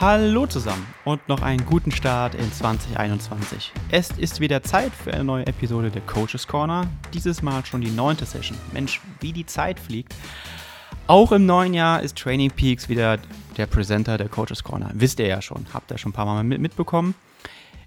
Hallo 0.00 0.44
zusammen 0.44 0.84
und 1.04 1.28
noch 1.28 1.40
einen 1.40 1.64
guten 1.64 1.92
Start 1.92 2.34
in 2.34 2.52
2021. 2.52 3.72
Es 3.92 4.10
ist 4.10 4.40
wieder 4.40 4.60
Zeit 4.64 4.90
für 4.92 5.14
eine 5.14 5.22
neue 5.22 5.46
Episode 5.46 5.88
der 5.88 6.02
Coaches 6.02 6.48
Corner. 6.48 6.88
Dieses 7.12 7.42
Mal 7.42 7.64
schon 7.64 7.80
die 7.80 7.92
neunte 7.92 8.26
Session. 8.26 8.58
Mensch, 8.72 9.00
wie 9.20 9.32
die 9.32 9.46
Zeit 9.46 9.78
fliegt. 9.78 10.12
Auch 11.06 11.30
im 11.30 11.46
neuen 11.46 11.74
Jahr 11.74 12.02
ist 12.02 12.18
Training 12.18 12.50
Peaks 12.50 12.88
wieder 12.88 13.18
der 13.56 13.66
Presenter 13.66 14.18
der 14.18 14.28
Coaches 14.28 14.64
Corner. 14.64 14.90
Wisst 14.94 15.20
ihr 15.20 15.28
ja 15.28 15.40
schon, 15.40 15.64
habt 15.72 15.92
ihr 15.92 15.98
schon 15.98 16.10
ein 16.10 16.14
paar 16.14 16.26
Mal 16.26 16.42
mit 16.42 16.60
mitbekommen. 16.60 17.14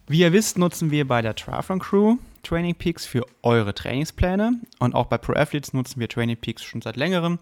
Wie 0.08 0.20
ihr 0.20 0.32
wisst, 0.32 0.58
nutzen 0.58 0.92
wir 0.92 1.06
bei 1.06 1.22
der 1.22 1.36
Triathlon 1.36 1.80
Crew 1.80 2.16
Training 2.42 2.76
Peaks 2.76 3.06
für 3.06 3.26
eure 3.44 3.74
Trainingspläne 3.74 4.62
und 4.80 4.96
auch 4.96 5.08
bei 5.08 5.18
Pro 5.18 5.34
Athletes 5.34 5.74
nutzen 5.74 6.00
wir 6.00 6.08
Training 6.08 6.38
Peaks 6.38 6.64
schon 6.64 6.82
seit 6.82 6.96
längerem 6.96 7.40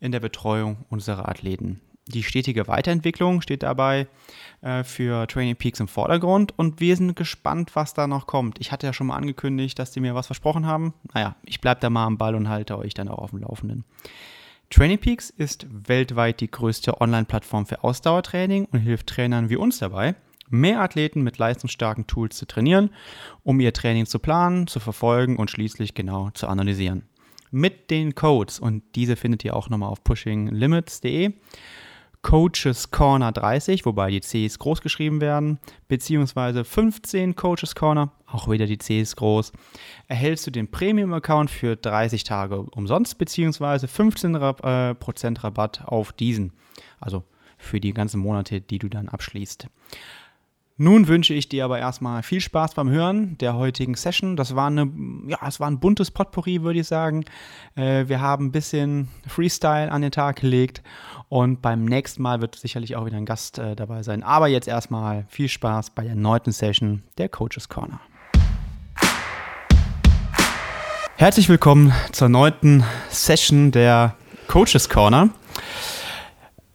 in 0.00 0.10
der 0.10 0.18
Betreuung 0.18 0.78
unserer 0.88 1.28
Athleten. 1.28 1.80
Die 2.10 2.22
stetige 2.24 2.66
Weiterentwicklung 2.66 3.40
steht 3.40 3.62
dabei 3.62 4.08
äh, 4.62 4.82
für 4.82 5.26
Training 5.28 5.56
Peaks 5.56 5.78
im 5.78 5.86
Vordergrund 5.86 6.52
und 6.58 6.80
wir 6.80 6.96
sind 6.96 7.14
gespannt, 7.14 7.70
was 7.74 7.94
da 7.94 8.06
noch 8.06 8.26
kommt. 8.26 8.58
Ich 8.60 8.72
hatte 8.72 8.86
ja 8.86 8.92
schon 8.92 9.06
mal 9.08 9.16
angekündigt, 9.16 9.78
dass 9.78 9.92
die 9.92 10.00
mir 10.00 10.14
was 10.14 10.26
versprochen 10.26 10.66
haben. 10.66 10.92
Naja, 11.14 11.36
ich 11.44 11.60
bleibe 11.60 11.80
da 11.80 11.88
mal 11.88 12.06
am 12.06 12.18
Ball 12.18 12.34
und 12.34 12.48
halte 12.48 12.76
euch 12.78 12.94
dann 12.94 13.08
auch 13.08 13.18
auf 13.18 13.30
dem 13.30 13.40
Laufenden. 13.40 13.84
Training 14.70 14.98
Peaks 14.98 15.30
ist 15.30 15.66
weltweit 15.70 16.40
die 16.40 16.50
größte 16.50 17.00
Online-Plattform 17.00 17.66
für 17.66 17.84
Ausdauertraining 17.84 18.66
und 18.66 18.80
hilft 18.80 19.08
Trainern 19.08 19.50
wie 19.50 19.56
uns 19.56 19.78
dabei, 19.78 20.14
mehr 20.48 20.80
Athleten 20.80 21.22
mit 21.22 21.38
leistungsstarken 21.38 22.06
Tools 22.06 22.36
zu 22.36 22.46
trainieren, 22.46 22.90
um 23.44 23.60
ihr 23.60 23.72
Training 23.72 24.06
zu 24.06 24.18
planen, 24.18 24.66
zu 24.66 24.80
verfolgen 24.80 25.36
und 25.36 25.50
schließlich 25.50 25.94
genau 25.94 26.30
zu 26.30 26.48
analysieren. 26.48 27.02
Mit 27.52 27.90
den 27.90 28.14
Codes, 28.14 28.60
und 28.60 28.82
diese 28.94 29.16
findet 29.16 29.44
ihr 29.44 29.56
auch 29.56 29.68
nochmal 29.70 29.90
auf 29.90 30.04
pushinglimits.de, 30.04 31.32
Coaches 32.22 32.90
Corner 32.90 33.32
30, 33.32 33.86
wobei 33.86 34.10
die 34.10 34.20
Cs 34.20 34.58
groß 34.58 34.82
geschrieben 34.82 35.20
werden, 35.20 35.58
beziehungsweise 35.88 36.64
15 36.64 37.34
Coaches 37.34 37.74
Corner, 37.74 38.12
auch 38.26 38.48
wieder 38.48 38.66
die 38.66 38.78
Cs 38.78 39.16
groß, 39.16 39.52
erhältst 40.06 40.46
du 40.46 40.50
den 40.50 40.70
Premium-Account 40.70 41.50
für 41.50 41.76
30 41.76 42.24
Tage 42.24 42.60
umsonst, 42.60 43.16
beziehungsweise 43.16 43.86
15% 43.86 45.36
äh, 45.36 45.40
Rabatt 45.40 45.82
auf 45.86 46.12
diesen. 46.12 46.52
Also 47.00 47.24
für 47.56 47.80
die 47.80 47.92
ganzen 47.92 48.20
Monate, 48.20 48.60
die 48.60 48.78
du 48.78 48.88
dann 48.88 49.08
abschließt. 49.08 49.68
Nun 50.82 51.08
wünsche 51.08 51.34
ich 51.34 51.46
dir 51.46 51.66
aber 51.66 51.78
erstmal 51.78 52.22
viel 52.22 52.40
Spaß 52.40 52.72
beim 52.72 52.88
Hören 52.88 53.36
der 53.36 53.54
heutigen 53.54 53.96
Session. 53.96 54.34
Das 54.34 54.56
war 54.56 54.68
eine, 54.68 54.90
ja, 55.26 55.36
es 55.46 55.60
war 55.60 55.70
ein 55.70 55.78
buntes 55.78 56.10
Potpourri, 56.10 56.62
würde 56.62 56.80
ich 56.80 56.86
sagen. 56.86 57.26
Äh, 57.76 58.08
wir 58.08 58.22
haben 58.22 58.46
ein 58.46 58.50
bisschen 58.50 59.08
Freestyle 59.26 59.92
an 59.92 60.00
den 60.00 60.10
Tag 60.10 60.36
gelegt 60.36 60.82
und 61.28 61.60
beim 61.60 61.84
nächsten 61.84 62.22
Mal 62.22 62.40
wird 62.40 62.56
sicherlich 62.56 62.96
auch 62.96 63.04
wieder 63.04 63.18
ein 63.18 63.26
Gast 63.26 63.58
äh, 63.58 63.76
dabei 63.76 64.02
sein. 64.02 64.22
Aber 64.22 64.48
jetzt 64.48 64.68
erstmal 64.68 65.26
viel 65.28 65.48
Spaß 65.48 65.90
bei 65.90 66.02
der 66.02 66.14
neunten 66.14 66.50
Session 66.50 67.02
der 67.18 67.28
Coaches 67.28 67.68
Corner. 67.68 68.00
Herzlich 71.16 71.50
willkommen 71.50 71.92
zur 72.12 72.30
neunten 72.30 72.84
Session 73.10 73.70
der 73.70 74.16
Coaches 74.48 74.88
Corner. 74.88 75.28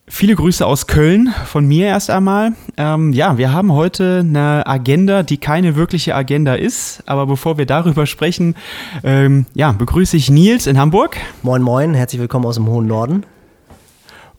Viele 0.08 0.36
Grüße 0.36 0.64
aus 0.64 0.86
Köln 0.86 1.34
von 1.46 1.66
mir 1.66 1.88
erst 1.88 2.12
einmal. 2.12 2.52
Ähm, 2.78 3.12
ja, 3.12 3.40
wir 3.40 3.52
haben 3.52 3.74
heute 3.74 4.20
eine 4.20 4.68
Agenda, 4.68 5.24
die 5.24 5.38
keine 5.38 5.76
wirkliche 5.76 6.14
Agenda 6.14 6.54
ist. 6.54 7.02
Aber 7.08 7.26
bevor 7.26 7.58
wir 7.58 7.66
darüber 7.66 8.06
sprechen, 8.06 8.56
ähm, 9.04 9.48
ja, 9.56 9.72
begrüße 9.72 10.16
ich 10.16 10.30
Nils 10.30 10.68
in 10.68 10.78
Hamburg. 10.78 11.18
Moin, 11.42 11.64
moin, 11.64 11.96
herzlich 11.96 12.22
willkommen 12.22 12.46
aus 12.46 12.54
dem 12.54 12.68
hohen 12.68 12.86
Norden. 12.86 13.26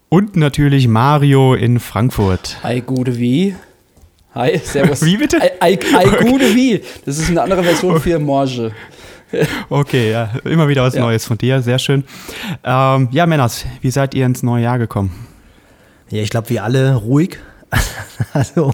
Und 0.08 0.36
natürlich 0.36 0.86
Mario 0.86 1.54
in 1.54 1.80
Frankfurt. 1.80 2.58
Hi, 2.62 2.80
gute 2.80 3.18
wie? 3.18 3.56
Hi, 4.36 4.58
servus. 4.62 5.02
Wie 5.04 5.16
bitte? 5.16 5.40
Hi, 5.60 5.76
hi, 5.76 6.30
gute 6.30 6.54
wie. 6.54 6.80
Das 7.04 7.18
ist 7.18 7.30
eine 7.30 7.42
andere 7.42 7.64
Version 7.64 8.00
für 8.00 8.18
Morge. 8.20 8.70
Okay, 9.68 10.12
ja, 10.12 10.30
immer 10.44 10.68
wieder 10.68 10.84
was 10.84 10.94
ja. 10.94 11.00
Neues 11.00 11.24
von 11.24 11.36
dir, 11.36 11.60
sehr 11.60 11.80
schön. 11.80 12.04
Ähm, 12.62 13.08
ja, 13.10 13.26
Männers, 13.26 13.64
wie 13.80 13.90
seid 13.90 14.14
ihr 14.14 14.24
ins 14.26 14.44
neue 14.44 14.62
Jahr 14.62 14.78
gekommen? 14.78 15.10
Ja, 16.10 16.22
ich 16.22 16.30
glaube, 16.30 16.50
wir 16.50 16.64
alle 16.64 16.94
ruhig. 16.94 17.38
also 18.32 18.72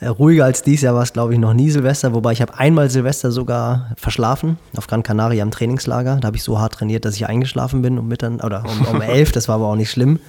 äh, 0.00 0.06
ruhiger 0.06 0.44
als 0.44 0.62
dies 0.62 0.82
Jahr 0.82 0.94
war 0.94 1.02
es, 1.02 1.12
glaube 1.12 1.32
ich, 1.32 1.38
noch 1.38 1.52
nie 1.52 1.70
Silvester. 1.70 2.14
Wobei 2.14 2.32
ich 2.32 2.40
habe 2.40 2.56
einmal 2.58 2.88
Silvester 2.90 3.32
sogar 3.32 3.90
verschlafen 3.96 4.58
auf 4.76 4.86
Gran 4.86 5.02
Canaria 5.02 5.42
im 5.42 5.50
Trainingslager. 5.50 6.16
Da 6.20 6.26
habe 6.26 6.36
ich 6.36 6.42
so 6.42 6.58
hart 6.58 6.74
trainiert, 6.74 7.04
dass 7.04 7.16
ich 7.16 7.26
eingeschlafen 7.26 7.82
bin 7.82 7.98
um 7.98 8.08
Mittag 8.08 8.44
oder 8.44 8.64
um, 8.64 8.86
um 8.86 9.02
elf. 9.02 9.32
Das 9.32 9.48
war 9.48 9.56
aber 9.56 9.66
auch 9.66 9.76
nicht 9.76 9.90
schlimm. 9.90 10.20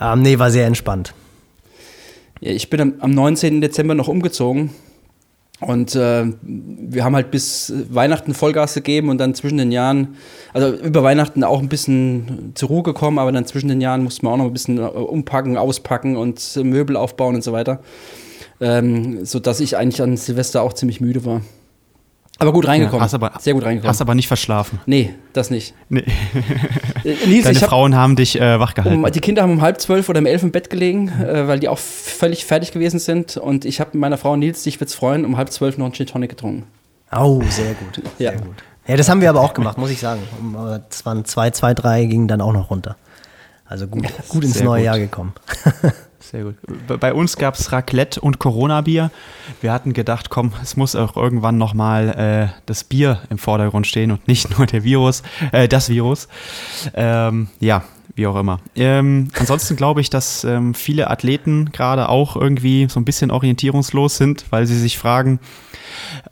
Ähm, 0.00 0.22
nee, 0.22 0.38
war 0.38 0.50
sehr 0.50 0.66
entspannt. 0.66 1.12
Ja, 2.40 2.52
ich 2.52 2.70
bin 2.70 2.80
am, 2.80 2.94
am 3.00 3.10
19. 3.10 3.60
Dezember 3.60 3.94
noch 3.94 4.08
umgezogen 4.08 4.70
und 5.60 5.96
äh, 5.96 6.24
wir 6.42 7.04
haben 7.04 7.16
halt 7.16 7.32
bis 7.32 7.72
Weihnachten 7.90 8.32
Vollgas 8.32 8.74
gegeben 8.74 9.08
und 9.08 9.18
dann 9.18 9.34
zwischen 9.34 9.58
den 9.58 9.72
Jahren, 9.72 10.16
also 10.52 10.72
über 10.72 11.02
Weihnachten 11.02 11.42
auch 11.42 11.58
ein 11.58 11.68
bisschen 11.68 12.52
zur 12.54 12.68
Ruhe 12.68 12.82
gekommen, 12.84 13.18
aber 13.18 13.32
dann 13.32 13.44
zwischen 13.44 13.68
den 13.68 13.80
Jahren 13.80 14.04
mussten 14.04 14.26
wir 14.26 14.30
auch 14.30 14.36
noch 14.36 14.44
ein 14.44 14.52
bisschen 14.52 14.78
äh, 14.78 14.82
umpacken, 14.82 15.56
auspacken 15.56 16.16
und 16.16 16.56
Möbel 16.62 16.96
aufbauen 16.96 17.34
und 17.34 17.42
so 17.42 17.52
weiter. 17.52 17.80
Ähm, 18.60 19.24
sodass 19.24 19.60
ich 19.60 19.76
eigentlich 19.76 20.02
an 20.02 20.16
Silvester 20.16 20.62
auch 20.62 20.72
ziemlich 20.72 21.00
müde 21.00 21.24
war. 21.24 21.42
Aber 22.40 22.52
gut 22.52 22.68
reingekommen. 22.68 23.00
Ja, 23.00 23.04
hast 23.04 23.14
aber, 23.14 23.32
Sehr 23.40 23.52
gut 23.52 23.64
reingekommen. 23.64 23.90
Hast 23.90 24.00
aber 24.00 24.14
nicht 24.14 24.28
verschlafen. 24.28 24.78
Nee, 24.86 25.14
das 25.32 25.50
nicht. 25.50 25.74
Nee. 25.88 26.04
Äh, 27.04 27.26
Nils, 27.26 27.44
Deine 27.44 27.60
hab, 27.60 27.68
Frauen 27.68 27.94
haben 27.96 28.16
dich 28.16 28.40
äh, 28.40 28.58
wachgehalten. 28.60 29.04
Um, 29.04 29.10
die 29.10 29.20
Kinder 29.20 29.42
haben 29.42 29.52
um 29.52 29.60
halb 29.60 29.80
zwölf 29.80 30.08
oder 30.08 30.20
um 30.20 30.26
elf 30.26 30.42
im 30.42 30.52
Bett 30.52 30.68
gelegen, 30.70 31.08
äh, 31.08 31.48
weil 31.48 31.58
die 31.58 31.68
auch 31.68 31.78
völlig 31.78 32.44
fertig 32.44 32.72
gewesen 32.72 32.98
sind. 32.98 33.36
Und 33.36 33.64
ich 33.64 33.80
habe 33.80 33.90
mit 33.92 34.00
meiner 34.00 34.18
Frau 34.18 34.36
Nils, 34.36 34.62
dich 34.62 34.78
wird's 34.80 34.94
freuen, 34.94 35.24
um 35.24 35.36
halb 35.36 35.50
zwölf 35.50 35.78
noch 35.78 35.86
einen 35.86 35.94
Gin 35.94 36.06
Tonic 36.06 36.30
getrunken. 36.30 36.64
Oh, 37.12 37.40
sehr 37.48 37.74
gut. 37.74 38.02
Sehr 38.18 38.32
ja. 38.32 38.38
gut. 38.38 38.56
Ja, 38.86 38.96
das 38.96 39.08
haben 39.08 39.20
wir 39.20 39.30
aber 39.30 39.40
auch 39.40 39.54
gemacht, 39.54 39.78
muss 39.78 39.90
ich 39.90 40.00
sagen. 40.00 40.20
Um, 40.40 40.56
es 40.90 41.04
waren 41.06 41.24
zwei, 41.24 41.50
zwei, 41.50 41.74
drei 41.74 42.04
gingen 42.04 42.28
dann 42.28 42.40
auch 42.40 42.52
noch 42.52 42.70
runter. 42.70 42.96
Also 43.66 43.86
gut, 43.86 44.06
gut 44.28 44.44
ins 44.44 44.62
neue 44.62 44.80
gut. 44.80 44.86
Jahr 44.86 44.98
gekommen. 44.98 45.32
Sehr 46.20 46.44
gut. 46.44 46.56
Bei 47.00 47.14
uns 47.14 47.36
gab 47.36 47.54
es 47.54 47.70
Raclette 47.70 48.20
und 48.20 48.38
Corona-Bier. 48.38 49.10
Wir 49.60 49.72
hatten 49.72 49.92
gedacht, 49.92 50.30
komm, 50.30 50.52
es 50.62 50.76
muss 50.76 50.96
auch 50.96 51.16
irgendwann 51.16 51.58
nochmal 51.58 52.08
äh, 52.08 52.60
das 52.66 52.84
Bier 52.84 53.22
im 53.30 53.38
Vordergrund 53.38 53.86
stehen 53.86 54.10
und 54.10 54.26
nicht 54.26 54.50
nur 54.58 54.66
der 54.66 54.84
Virus, 54.84 55.22
äh, 55.52 55.68
das 55.68 55.88
Virus. 55.88 56.28
Ähm, 56.94 57.48
ja, 57.60 57.84
wie 58.18 58.26
auch 58.26 58.36
immer. 58.36 58.60
Ähm, 58.76 59.30
ansonsten 59.38 59.76
glaube 59.76 60.00
ich, 60.00 60.10
dass 60.10 60.44
ähm, 60.44 60.74
viele 60.74 61.08
Athleten 61.08 61.70
gerade 61.72 62.08
auch 62.08 62.36
irgendwie 62.36 62.86
so 62.90 63.00
ein 63.00 63.04
bisschen 63.04 63.30
orientierungslos 63.30 64.16
sind, 64.16 64.44
weil 64.50 64.66
sie 64.66 64.78
sich 64.78 64.98
fragen, 64.98 65.40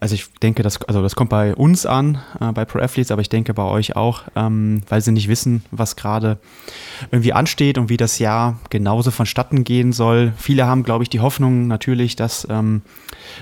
also 0.01 0.15
ich 0.15 0.27
denke, 0.43 0.63
das, 0.63 0.83
also 0.83 1.03
das 1.03 1.17
kommt 1.17 1.31
bei 1.31 1.55
uns 1.55 1.87
an, 1.87 2.19
äh, 2.41 2.53
bei 2.53 2.65
Pro 2.65 2.81
Athletes, 2.81 3.11
aber 3.11 3.23
ich 3.23 3.29
denke 3.29 3.55
bei 3.55 3.63
euch 3.63 3.97
auch, 3.97 4.23
ähm, 4.35 4.83
weil 4.89 5.01
sie 5.01 5.13
nicht 5.13 5.29
wissen, 5.29 5.65
was 5.71 5.97
gerade 5.97 6.39
irgendwie 7.11 7.33
ansteht 7.33 7.79
und 7.79 7.89
wie 7.89 7.97
das 7.97 8.19
Jahr 8.19 8.59
genauso 8.71 9.11
vonstatten 9.11 9.65
gehen 9.65 9.93
soll. 9.93 10.33
Viele 10.37 10.67
haben, 10.67 10.83
glaube 10.83 11.05
ich, 11.05 11.11
die 11.11 11.21
Hoffnung 11.21 11.67
natürlich, 11.67 12.17
dass 12.17 12.47
ähm, 12.51 12.83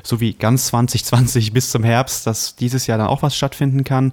so 0.03 0.21
wie 0.21 0.35
ganz 0.35 0.67
2020 0.67 1.53
bis 1.55 1.71
zum 1.71 1.85
Herbst, 1.85 2.27
dass 2.27 2.57
dieses 2.57 2.87
Jahr 2.87 2.99
dann 2.99 3.09
auch 3.09 3.23
was 3.23 3.37
stattfinden 3.37 3.85
kann 3.85 4.13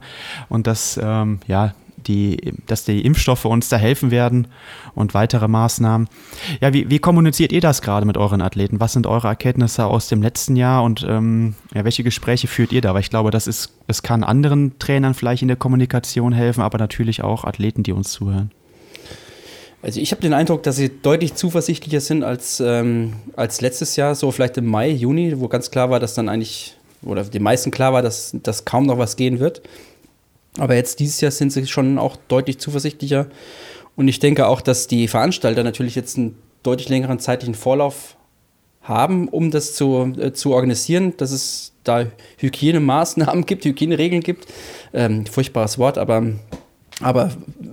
und 0.49 0.67
dass 0.67 0.99
ähm, 1.01 1.39
ja 1.47 1.73
die, 2.07 2.53
dass 2.67 2.85
die 2.85 3.01
Impfstoffe 3.01 3.45
uns 3.45 3.69
da 3.69 3.77
helfen 3.77 4.11
werden 4.11 4.47
und 4.95 5.13
weitere 5.13 5.47
Maßnahmen. 5.47 6.07
Ja, 6.59 6.73
wie, 6.73 6.89
wie 6.89 6.99
kommuniziert 6.99 7.51
ihr 7.51 7.61
das 7.61 7.81
gerade 7.81 8.05
mit 8.05 8.17
euren 8.17 8.41
Athleten? 8.41 8.79
Was 8.79 8.93
sind 8.93 9.07
eure 9.07 9.27
Erkenntnisse 9.27 9.85
aus 9.85 10.07
dem 10.07 10.21
letzten 10.21 10.55
Jahr 10.55 10.83
und 10.83 11.05
ähm, 11.07 11.55
ja, 11.73 11.83
welche 11.83 12.03
Gespräche 12.03 12.47
führt 12.47 12.71
ihr 12.71 12.81
da? 12.81 12.93
Weil 12.93 13.01
ich 13.01 13.09
glaube, 13.09 13.31
das 13.31 13.47
ist, 13.47 13.73
es 13.87 14.03
kann 14.03 14.23
anderen 14.23 14.77
Trainern 14.79 15.13
vielleicht 15.13 15.41
in 15.41 15.47
der 15.47 15.57
Kommunikation 15.57 16.33
helfen, 16.33 16.61
aber 16.61 16.77
natürlich 16.77 17.23
auch 17.23 17.43
Athleten, 17.45 17.83
die 17.83 17.91
uns 17.91 18.11
zuhören. 18.11 18.51
Also 19.83 19.99
ich 19.99 20.11
habe 20.11 20.21
den 20.21 20.33
Eindruck, 20.33 20.63
dass 20.63 20.75
sie 20.75 20.89
deutlich 20.89 21.33
zuversichtlicher 21.33 22.01
sind 22.01 22.23
als, 22.23 22.59
ähm, 22.59 23.13
als 23.35 23.61
letztes 23.61 23.95
Jahr, 23.95 24.13
so 24.13 24.31
vielleicht 24.31 24.57
im 24.57 24.67
Mai, 24.67 24.89
Juni, 24.89 25.39
wo 25.39 25.47
ganz 25.47 25.71
klar 25.71 25.89
war, 25.89 25.99
dass 25.99 26.13
dann 26.13 26.29
eigentlich, 26.29 26.75
oder 27.01 27.23
den 27.23 27.41
meisten 27.41 27.71
klar 27.71 27.91
war, 27.91 28.03
dass, 28.03 28.35
dass 28.43 28.63
kaum 28.65 28.85
noch 28.85 28.99
was 28.99 29.15
gehen 29.15 29.39
wird. 29.39 29.61
Aber 30.57 30.75
jetzt 30.75 30.99
dieses 30.99 31.21
Jahr 31.21 31.31
sind 31.31 31.51
sie 31.51 31.65
schon 31.67 31.97
auch 31.97 32.17
deutlich 32.27 32.59
zuversichtlicher. 32.59 33.27
Und 33.95 34.07
ich 34.07 34.19
denke 34.19 34.47
auch, 34.47 34.61
dass 34.61 34.87
die 34.87 35.07
Veranstalter 35.07 35.63
natürlich 35.63 35.95
jetzt 35.95 36.17
einen 36.17 36.37
deutlich 36.63 36.89
längeren 36.89 37.19
zeitlichen 37.19 37.55
Vorlauf 37.55 38.15
haben, 38.81 39.27
um 39.27 39.51
das 39.51 39.75
zu, 39.75 40.13
äh, 40.19 40.33
zu 40.33 40.53
organisieren, 40.53 41.13
dass 41.17 41.31
es 41.31 41.73
da 41.83 42.05
Hygienemaßnahmen 42.37 43.45
gibt, 43.45 43.65
Hygieneregeln 43.65 44.21
gibt. 44.21 44.47
Ähm, 44.93 45.25
furchtbares 45.25 45.77
Wort, 45.77 45.97
aber, 45.97 46.23
aber 46.99 47.31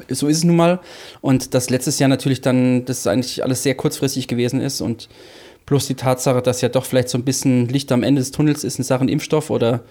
so 0.09 0.29
ist 0.29 0.39
es 0.39 0.45
nun 0.45 0.57
mal. 0.57 0.81
Und 1.21 1.55
dass 1.55 1.71
letztes 1.71 1.99
Jahr 1.99 2.09
natürlich 2.09 2.41
dann 2.41 2.85
das 2.85 3.07
eigentlich 3.07 3.43
alles 3.43 3.63
sehr 3.63 3.75
kurzfristig 3.75 4.29
gewesen 4.29 4.61
ist 4.61 4.81
und 4.81 5.09
plus 5.67 5.87
die 5.87 5.95
Tatsache, 5.95 6.41
dass 6.41 6.61
ja 6.61 6.69
doch 6.69 6.85
vielleicht 6.85 7.11
so 7.11 7.19
ein 7.19 7.25
bisschen 7.25 7.69
Licht 7.69 7.93
am 7.93 8.03
Ende 8.03 8.21
des 8.21 8.31
Tunnels 8.31 8.65
ist 8.65 8.79
in 8.79 8.85
Sachen 8.85 9.09
Impfstoff 9.09 9.51
oder 9.51 9.83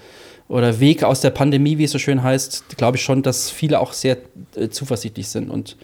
oder 0.50 0.80
Weg 0.80 1.04
aus 1.04 1.22
der 1.22 1.32
Pandemie, 1.32 1.78
wie 1.78 1.84
es 1.84 1.92
so 1.92 2.00
schön 2.00 2.24
heißt, 2.24 2.78
glaube 2.78 2.98
ich 2.98 3.04
schon, 3.04 3.22
dass 3.22 3.50
viele 3.50 3.80
auch 3.80 3.94
sehr 3.94 4.18
äh, 4.56 4.70
zuversichtlich 4.70 5.28
sind. 5.28 5.50
Und 5.50 5.76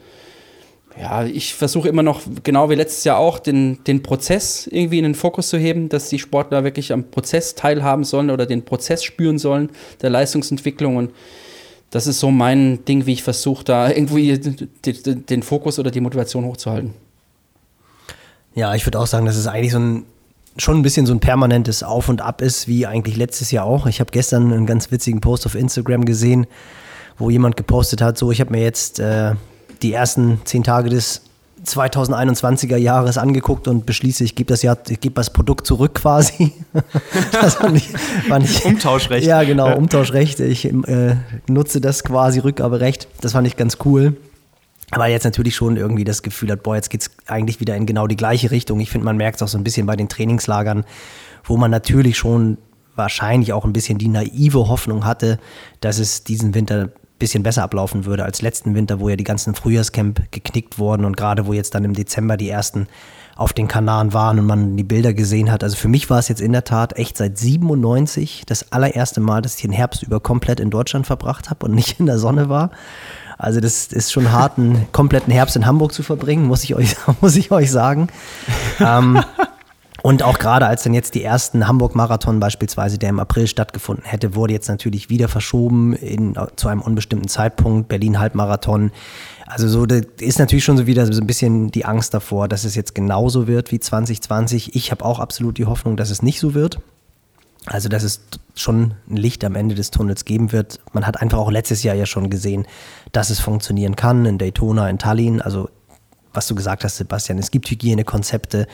Ja, 0.98 1.26
ich 1.26 1.54
versuche 1.54 1.90
immer 1.90 2.04
noch, 2.04 2.22
genau 2.44 2.70
wie 2.70 2.76
letztes 2.76 3.04
Jahr 3.04 3.18
auch, 3.18 3.40
den, 3.40 3.84
den 3.84 4.04
Prozess 4.04 4.68
irgendwie 4.68 5.00
in 5.00 5.04
den 5.04 5.16
Fokus 5.16 5.50
zu 5.50 5.58
heben, 5.58 5.90
dass 5.90 6.10
die 6.10 6.20
Sportler 6.20 6.64
wirklich 6.64 6.94
am 6.94 7.06
Prozess 7.06 7.56
teilhaben 7.56 8.04
sollen 8.04 8.30
oder 8.30 8.46
den 8.46 8.64
Prozess 8.64 9.04
spüren 9.04 9.38
sollen 9.38 9.70
der 10.02 10.12
Leistungsentwicklung. 10.12 10.96
Und 10.96 11.12
das 11.90 12.08
ist 12.08 12.20
so 12.20 12.32
mein 12.32 12.86
Ding, 12.86 13.06
wie 13.06 13.14
ich 13.14 13.24
versuche, 13.24 13.64
da 13.64 13.90
irgendwie 13.90 14.40
den 14.40 15.44
Fokus 15.44 15.78
oder 15.78 15.92
die 15.92 16.02
Motivation 16.02 16.46
hochzuhalten. 16.46 16.94
Ja, 18.56 18.76
ich 18.76 18.86
würde 18.86 19.00
auch 19.00 19.08
sagen, 19.08 19.26
dass 19.26 19.36
es 19.36 19.48
eigentlich 19.48 19.72
so 19.72 19.80
ein 19.80 20.06
schon 20.58 20.78
ein 20.78 20.82
bisschen 20.82 21.06
so 21.06 21.14
ein 21.14 21.20
permanentes 21.20 21.84
Auf 21.84 22.10
und 22.10 22.22
Ab 22.22 22.42
ist, 22.42 22.68
wie 22.68 22.86
eigentlich 22.86 23.18
letztes 23.18 23.52
Jahr 23.52 23.66
auch. 23.66 23.88
Ich 23.88 24.00
habe 24.00 24.12
gestern 24.12 24.52
einen 24.52 24.66
ganz 24.66 24.92
witzigen 24.92 25.22
Post 25.22 25.46
auf 25.46 25.56
Instagram 25.56 26.06
gesehen, 26.06 26.48
wo 27.18 27.30
jemand 27.30 27.58
gepostet 27.58 28.02
hat, 28.02 28.18
so 28.18 28.32
ich 28.32 28.40
habe 28.40 28.52
mir 28.52 28.62
jetzt 28.62 29.00
äh, 29.00 29.34
die 29.82 29.94
ersten 29.94 30.42
zehn 30.46 30.64
Tage 30.64 30.90
des 30.90 31.22
2021er 31.66 32.76
Jahres 32.76 33.18
angeguckt 33.18 33.68
und 33.68 33.86
beschließe, 33.86 34.24
ich 34.24 34.36
gebe 34.36 34.50
das 34.50 34.64
Jahr, 34.64 34.78
ich 34.90 35.00
gebe 35.00 35.16
das 35.16 35.32
Produkt 35.32 35.66
zurück 35.66 35.96
quasi. 35.96 36.52
das 37.32 37.56
fand 37.56 37.78
ich, 37.78 37.88
fand 38.28 38.46
ich, 38.46 38.66
Umtauschrecht. 38.66 39.26
Ja, 39.26 39.44
genau, 39.44 39.76
Umtauschrecht. 39.76 40.40
Ich 40.42 40.66
äh, 40.66 41.16
nutze 41.48 41.80
das 41.80 42.04
quasi 42.04 42.40
Rückgaberecht. 42.40 43.08
Das 43.22 43.32
fand 43.32 43.48
ich 43.48 43.56
ganz 43.56 43.78
cool. 43.86 44.18
Aber 44.94 45.08
jetzt 45.08 45.24
natürlich 45.24 45.56
schon 45.56 45.78
irgendwie 45.78 46.04
das 46.04 46.22
Gefühl 46.24 46.52
hat, 46.52 46.64
boah, 46.64 46.76
jetzt 46.76 46.90
geht 46.90 47.02
es 47.02 47.12
eigentlich 47.28 47.60
wieder 47.60 47.76
in 47.76 47.86
genau 47.86 48.08
die 48.08 48.16
gleiche 48.16 48.52
Richtung. 48.52 48.80
Ich 48.80 48.90
finde, 48.90 49.06
man 49.06 49.18
merkt 49.18 49.38
es 49.38 49.44
auch 49.44 49.48
so 49.48 49.58
ein 49.58 49.64
bisschen 49.64 49.86
bei 49.86 49.96
den 49.96 50.10
Trainingslagern, 50.10 50.86
wo 51.44 51.58
man 51.58 51.72
natürlich 51.72 52.18
schon 52.18 52.58
wahrscheinlich 52.96 53.54
auch 53.54 53.66
ein 53.66 53.74
bisschen 53.74 53.98
die 53.98 54.08
naive 54.08 54.68
Hoffnung 54.68 55.06
hatte, 55.06 55.40
dass 55.82 55.98
es 55.98 56.24
diesen 56.24 56.54
Winter 56.54 56.90
bisschen 57.24 57.44
besser 57.44 57.64
ablaufen 57.64 58.06
würde 58.06 58.26
als 58.26 58.42
letzten 58.42 58.76
Winter, 58.76 59.00
wo 59.00 59.08
ja 59.08 59.16
die 59.16 59.24
ganzen 59.24 59.56
Frühjahrscamp 59.56 60.32
geknickt 60.32 60.78
wurden 60.78 61.06
und 61.06 61.16
gerade 61.16 61.46
wo 61.46 61.54
jetzt 61.54 61.74
dann 61.74 61.86
im 61.86 61.94
Dezember 61.94 62.36
die 62.36 62.50
ersten 62.50 62.88
auf 63.36 63.54
den 63.54 63.68
Kanaren 63.68 64.14
waren 64.14 64.40
und 64.40 64.46
man 64.46 64.76
die 64.76 64.84
Bilder 64.84 65.14
gesehen 65.14 65.52
hat. 65.52 65.64
Also 65.64 65.76
für 65.76 65.88
mich 65.88 66.10
war 66.10 66.20
es 66.20 66.28
jetzt 66.28 66.42
in 66.42 66.52
der 66.52 66.66
Tat 66.66 66.98
echt 66.98 67.18
seit 67.18 67.38
97 67.38 68.44
das 68.46 68.72
allererste 68.72 69.22
Mal, 69.22 69.42
dass 69.42 69.56
ich 69.56 69.62
den 69.62 69.72
Herbst 69.72 70.04
über 70.04 70.20
komplett 70.20 70.60
in 70.60 70.70
Deutschland 70.70 71.08
verbracht 71.08 71.50
habe 71.50 71.66
und 71.66 71.74
nicht 71.74 72.00
in 72.00 72.06
der 72.06 72.20
Sonne 72.20 72.50
war. 72.50 72.72
Also 73.38 73.60
das 73.60 73.88
ist 73.88 74.12
schon 74.12 74.32
hart, 74.32 74.58
einen 74.58 74.88
kompletten 74.92 75.34
Herbst 75.34 75.56
in 75.56 75.66
Hamburg 75.66 75.94
zu 75.94 76.04
verbringen, 76.04 76.46
muss 76.46 76.64
ich 76.64 76.76
euch, 76.76 76.96
muss 77.22 77.36
ich 77.36 77.52
euch 77.52 77.72
sagen. 77.72 78.08
ähm, 78.80 79.24
und 80.04 80.22
auch 80.22 80.38
gerade 80.38 80.68
als 80.68 80.84
dann 80.84 80.94
jetzt 80.94 81.16
die 81.16 81.24
ersten 81.24 81.66
Hamburg-Marathon 81.66 82.42
beispielsweise, 82.42 82.98
der 82.98 83.08
im 83.08 83.22
April 83.22 83.48
stattgefunden 83.48 84.04
hätte, 84.04 84.36
wurde 84.36 84.52
jetzt 84.52 84.68
natürlich 84.68 85.10
wieder 85.10 85.30
verschoben 85.30 85.94
in, 85.94 86.38
zu 86.58 86.68
einem 86.68 86.82
unbestimmten 86.82 87.30
Zeitpunkt. 87.30 87.88
Berlin-Halbmarathon. 87.88 88.92
Also 89.46 89.70
so, 89.70 89.86
da 89.86 90.02
ist 90.20 90.40
natürlich 90.40 90.66
schon 90.66 90.76
so 90.76 90.88
wieder 90.88 91.06
so 91.06 91.22
ein 91.22 91.26
bisschen 91.26 91.72
die 91.72 91.86
Angst 91.86 92.14
davor, 92.14 92.50
dass 92.50 92.66
es 92.66 92.76
jetzt 92.76 92.96
genauso 92.96 93.48
wird 93.48 93.72
wie 93.72 93.80
2020. 93.80 94.76
Ich 94.76 94.92
habe 94.92 95.06
auch 95.06 95.20
absolut 95.20 95.58
die 95.58 95.66
Hoffnung, 95.66 95.96
dass 95.96 96.10
es 96.10 96.22
nicht 96.22 96.42
so 96.42 96.54
wird. 96.54 96.80
Also, 97.66 97.88
dass 97.88 98.04
es 98.04 98.22
schon 98.56 98.96
ein 99.10 99.16
Licht 99.16 99.44
am 99.46 99.56
Ende 99.56 99.74
des 99.76 99.90
Tunnels 99.90 100.26
geben 100.26 100.52
wird. 100.52 100.80
Man 100.92 101.08
hat 101.08 101.22
einfach 101.22 101.38
auch 101.38 101.52
letztes 101.52 101.84
Jahr 101.84 101.96
ja 101.96 102.06
schon 102.06 102.30
gesehen, 102.30 102.68
dass 103.14 103.30
es 103.30 103.40
funktionieren 103.40 103.96
kann 103.96 104.26
in 104.26 104.38
Daytona, 104.38 104.90
in 104.90 105.00
Tallinn. 105.00 105.42
Also, 105.42 105.70
was 106.34 106.48
du 106.48 106.56
gesagt 106.56 106.84
hast, 106.84 106.98
Sebastian, 106.98 107.38
es 107.38 107.52
gibt 107.52 107.70
Hygienekonzepte. 107.70 108.68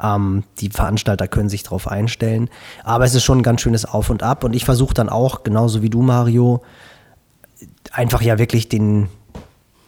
Ähm, 0.00 0.44
die 0.60 0.70
Veranstalter 0.70 1.26
können 1.26 1.48
sich 1.48 1.64
darauf 1.64 1.88
einstellen. 1.88 2.48
Aber 2.84 3.04
es 3.04 3.14
ist 3.14 3.24
schon 3.24 3.38
ein 3.38 3.42
ganz 3.42 3.60
schönes 3.60 3.84
Auf 3.84 4.10
und 4.10 4.22
Ab. 4.22 4.44
Und 4.44 4.54
ich 4.54 4.64
versuche 4.64 4.94
dann 4.94 5.08
auch, 5.08 5.42
genauso 5.42 5.82
wie 5.82 5.90
du, 5.90 6.02
Mario, 6.02 6.62
einfach 7.90 8.22
ja 8.22 8.38
wirklich 8.38 8.68
den, 8.68 9.08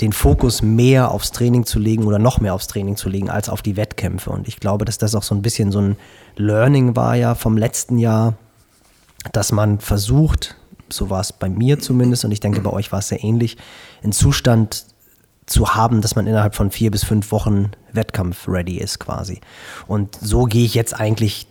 den 0.01 0.13
Fokus 0.13 0.63
mehr 0.63 1.11
aufs 1.11 1.31
Training 1.31 1.67
zu 1.67 1.79
legen 1.79 2.05
oder 2.05 2.19
noch 2.19 2.41
mehr 2.41 2.55
aufs 2.55 2.67
Training 2.67 2.97
zu 2.97 3.09
legen 3.09 3.29
als 3.29 3.49
auf 3.49 3.63
die 3.63 3.77
Wettkämpfe. 3.77 4.31
Und 4.31 4.49
ich 4.49 4.59
glaube, 4.59 4.85
dass 4.85 4.99
das 4.99 5.15
auch 5.15 5.23
so 5.23 5.35
ein 5.35 5.43
bisschen 5.43 5.73
so 5.73 5.81
ein 5.81 5.97
Learning 6.37 6.97
war 6.97 7.17
ja 7.17 7.35
vom 7.35 7.57
letzten 7.57 7.99
Jahr, 7.99 8.35
dass 9.33 9.53
man 9.53 9.81
versucht, 9.81 10.57
so 10.89 11.11
war 11.11 11.21
es 11.21 11.33
bei 11.33 11.49
mir 11.49 11.79
zumindest 11.79 12.25
und 12.25 12.33
ich 12.33 12.41
denke, 12.41 12.61
bei 12.61 12.71
euch 12.71 12.93
war 12.93 13.01
es 13.01 13.09
sehr 13.09 13.23
ähnlich, 13.23 13.59
einen 14.03 14.13
Zustand 14.13 14.87
zu 15.47 15.75
haben, 15.75 16.01
dass 16.01 16.17
man 16.17 16.27
innerhalb 16.27 16.55
von 16.55 16.71
vier 16.71 16.91
bis 16.91 17.05
fünf 17.05 17.33
Wochen 17.33 17.73
Wettkampf-ready 17.93 18.79
ist 18.79 19.01
quasi. 19.01 19.41
Und 19.87 20.17
so 20.21 20.45
gehe 20.45 20.65
ich 20.65 20.75
jetzt 20.75 20.99
eigentlich 20.99 21.47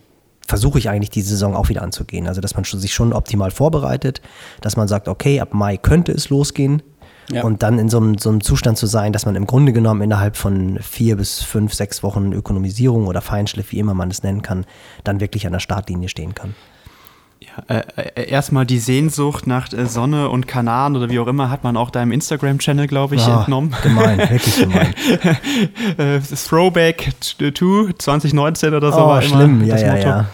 versuche 0.47 0.79
ich 0.79 0.89
eigentlich 0.89 1.11
die 1.11 1.21
Saison 1.21 1.55
auch 1.55 1.69
wieder 1.69 1.83
anzugehen. 1.83 2.27
Also, 2.27 2.41
dass 2.41 2.55
man 2.55 2.63
sich 2.63 2.91
schon 2.91 3.13
optimal 3.13 3.51
vorbereitet, 3.51 4.19
dass 4.61 4.75
man 4.75 4.87
sagt, 4.87 5.07
okay, 5.07 5.39
ab 5.39 5.53
Mai 5.53 5.77
könnte 5.77 6.11
es 6.11 6.29
losgehen. 6.29 6.81
Ja. 7.31 7.43
Und 7.43 7.61
dann 7.61 7.77
in 7.77 7.89
so 7.89 7.97
einem, 7.97 8.17
so 8.17 8.29
einem 8.29 8.41
Zustand 8.41 8.77
zu 8.77 8.87
sein, 8.87 9.13
dass 9.13 9.25
man 9.25 9.35
im 9.35 9.45
Grunde 9.45 9.71
genommen 9.71 10.01
innerhalb 10.01 10.35
von 10.35 10.79
vier 10.81 11.15
bis 11.15 11.43
fünf, 11.43 11.73
sechs 11.73 12.01
Wochen 12.01 12.31
Ökonomisierung 12.33 13.07
oder 13.07 13.21
Feinschliff, 13.21 13.71
wie 13.71 13.79
immer 13.79 13.93
man 13.93 14.09
es 14.09 14.23
nennen 14.23 14.41
kann, 14.41 14.65
dann 15.03 15.19
wirklich 15.19 15.45
an 15.45 15.53
der 15.53 15.59
Startlinie 15.59 16.09
stehen 16.09 16.33
kann. 16.33 16.55
Ja, 17.41 17.75
äh, 17.77 17.83
äh, 18.15 18.29
erstmal 18.29 18.65
die 18.65 18.79
Sehnsucht 18.79 19.47
nach 19.47 19.71
äh, 19.71 19.85
Sonne 19.85 20.29
und 20.29 20.45
Kanaren 20.45 20.97
oder 20.97 21.09
wie 21.09 21.19
auch 21.19 21.27
immer 21.27 21.49
hat 21.49 21.63
man 21.63 21.77
auch 21.77 21.89
deinem 21.89 22.11
Instagram-Channel, 22.11 22.87
glaube 22.87 23.15
ich, 23.15 23.25
oh, 23.25 23.39
entnommen. 23.39 23.73
Gemein, 23.81 24.17
wirklich 24.17 24.57
gemein. 24.57 24.93
Äh, 25.97 26.19
Throwback 26.19 27.11
to 27.53 27.89
2019 27.97 28.73
oder 28.73 28.91
so 28.91 28.99
oh, 28.99 29.07
war 29.07 29.21
schlimm, 29.21 29.63
ja, 29.65 29.77
ja, 29.77 29.97
ja. 29.97 30.25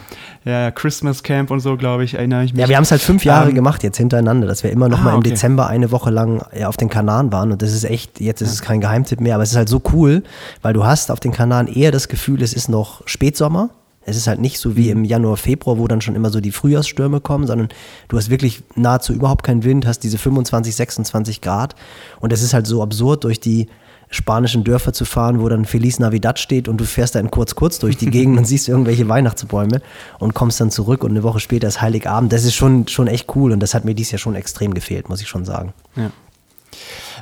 Ja, 0.46 0.70
Christmas 0.70 1.24
Camp 1.24 1.50
und 1.50 1.60
so, 1.60 1.76
glaube 1.76 2.04
ich, 2.04 2.14
erinnere 2.14 2.44
ich 2.44 2.54
mich. 2.54 2.62
Ja, 2.62 2.70
wir 2.70 2.78
haben 2.78 2.84
es 2.84 2.92
halt 2.92 3.02
fünf 3.02 3.26
Jahre 3.26 3.50
ähm, 3.50 3.56
gemacht 3.56 3.82
jetzt 3.82 3.98
hintereinander, 3.98 4.46
dass 4.46 4.64
wir 4.64 4.72
immer 4.72 4.88
noch 4.88 5.00
ah, 5.00 5.04
mal 5.04 5.14
im 5.14 5.20
okay. 5.20 5.32
Dezember 5.32 5.68
eine 5.68 5.90
Woche 5.90 6.12
lang 6.12 6.40
auf 6.64 6.78
den 6.78 6.88
Kanaren 6.88 7.32
waren. 7.32 7.52
Und 7.52 7.64
das 7.64 7.74
ist 7.74 7.84
echt, 7.84 8.22
jetzt 8.22 8.42
ist 8.42 8.54
es 8.54 8.62
kein 8.62 8.80
Geheimtipp 8.80 9.20
mehr, 9.20 9.34
aber 9.34 9.44
es 9.44 9.50
ist 9.50 9.58
halt 9.58 9.70
so 9.70 9.82
cool, 9.92 10.22
weil 10.62 10.74
du 10.74 10.86
hast 10.86 11.10
auf 11.10 11.20
den 11.20 11.32
Kanaren 11.32 11.66
eher 11.66 11.92
das 11.92 12.08
Gefühl, 12.10 12.44
es 12.44 12.54
ist 12.54 12.70
noch 12.70 13.02
Spätsommer. 13.08 13.72
Es 14.08 14.18
ist 14.18 14.28
halt 14.28 14.40
nicht 14.40 14.60
so 14.60 14.78
wie 14.78 14.86
mhm. 14.86 15.00
im 15.00 15.06
Januar, 15.06 15.36
Februar, 15.36 15.80
wo 15.80 15.88
dann 15.88 16.02
schon 16.02 16.14
immer 16.14 16.30
so 16.30 16.40
die 16.40 16.52
Frühjahrsstürme 16.52 17.22
kommen, 17.22 17.48
sondern 17.48 17.70
du 18.08 18.18
hast 18.18 18.30
wirklich 18.30 18.62
nahezu 18.76 19.14
überhaupt 19.14 19.44
keinen 19.44 19.64
Wind, 19.64 19.88
hast 19.88 20.02
diese 20.02 20.20
25, 20.20 20.76
26 20.76 21.42
Grad. 21.42 21.74
Und 22.20 22.32
es 22.32 22.44
ist 22.44 22.54
halt 22.54 22.68
so 22.68 22.84
absurd, 22.84 23.24
durch 23.24 23.40
die 23.40 23.68
spanischen 24.10 24.63
Dörfer 24.63 24.94
zu 24.94 25.06
fahren, 25.06 25.40
wo 25.42 25.50
dann 25.50 25.66
Feliz 25.66 26.00
Navidad 26.00 26.40
steht 26.40 26.68
und 26.68 26.78
du 26.78 26.86
fährst 26.86 27.16
dann 27.16 27.31
kurz, 27.31 27.56
kurz 27.56 27.80
durch 27.80 27.98
die 27.98 28.10
Gegend 28.10 28.38
und 28.38 28.46
siehst 28.46 28.68
irgendwelche 28.68 29.07
Weihnachtsbäume 29.07 29.81
und 30.19 30.34
kommst 30.34 30.60
dann 30.62 30.72
zurück 30.72 31.04
und 31.04 31.12
eine 31.12 31.24
Woche 31.24 31.40
später 31.40 31.68
ist 31.68 31.81
Heiligabend. 31.81 32.31
Das 32.31 32.44
ist 32.44 32.56
schon, 32.56 32.88
schon 32.88 33.07
echt 33.07 33.36
cool 33.36 33.52
und 33.52 33.60
das 33.60 33.74
hat 33.74 33.86
mir 33.86 33.96
dies 33.96 34.12
Jahr 34.12 34.19
schon 34.19 34.36
extrem 34.36 34.74
gefehlt, 34.74 35.10
muss 35.10 35.22
ich 35.22 35.28
schon 35.28 35.46
sagen. 35.46 35.74
Ja. 35.96 36.12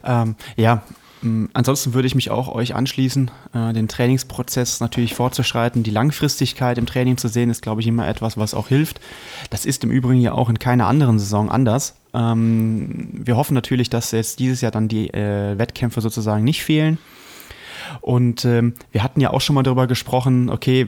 Ähm, 0.06 0.36
ja, 0.56 0.84
ansonsten 1.54 1.94
würde 1.94 2.08
ich 2.08 2.16
mich 2.16 2.32
auch 2.32 2.54
euch 2.54 2.76
anschließen, 2.76 3.32
äh, 3.54 3.74
den 3.74 3.88
Trainingsprozess 3.88 4.80
natürlich 4.80 5.16
fortzuschreiten. 5.16 5.84
Die 5.84 5.92
Langfristigkeit 5.92 6.78
im 6.78 6.86
Training 6.86 7.18
zu 7.18 7.28
sehen, 7.28 7.50
ist, 7.50 7.62
glaube 7.62 7.82
ich, 7.82 7.88
immer 7.88 8.08
etwas, 8.08 8.38
was 8.38 8.54
auch 8.54 8.68
hilft. 8.68 9.00
Das 9.50 9.66
ist 9.66 9.84
im 9.84 9.92
Übrigen 9.92 10.22
ja 10.22 10.34
auch 10.34 10.50
in 10.50 10.60
keiner 10.60 10.88
anderen 10.88 11.20
Saison 11.20 11.50
anders. 11.50 11.96
Ähm, 12.14 13.10
wir 13.14 13.36
hoffen 13.38 13.54
natürlich, 13.54 13.90
dass 13.90 14.12
jetzt 14.12 14.40
dieses 14.40 14.62
Jahr 14.62 14.72
dann 14.72 14.88
die 14.88 15.14
äh, 15.14 15.58
Wettkämpfe 15.58 16.02
sozusagen 16.02 16.44
nicht 16.44 16.64
fehlen. 16.64 16.98
Und 18.02 18.46
ähm, 18.46 18.74
wir 18.92 19.04
hatten 19.04 19.20
ja 19.20 19.32
auch 19.32 19.42
schon 19.42 19.56
mal 19.56 19.64
darüber 19.64 19.88
gesprochen, 19.88 20.50
okay, 20.50 20.88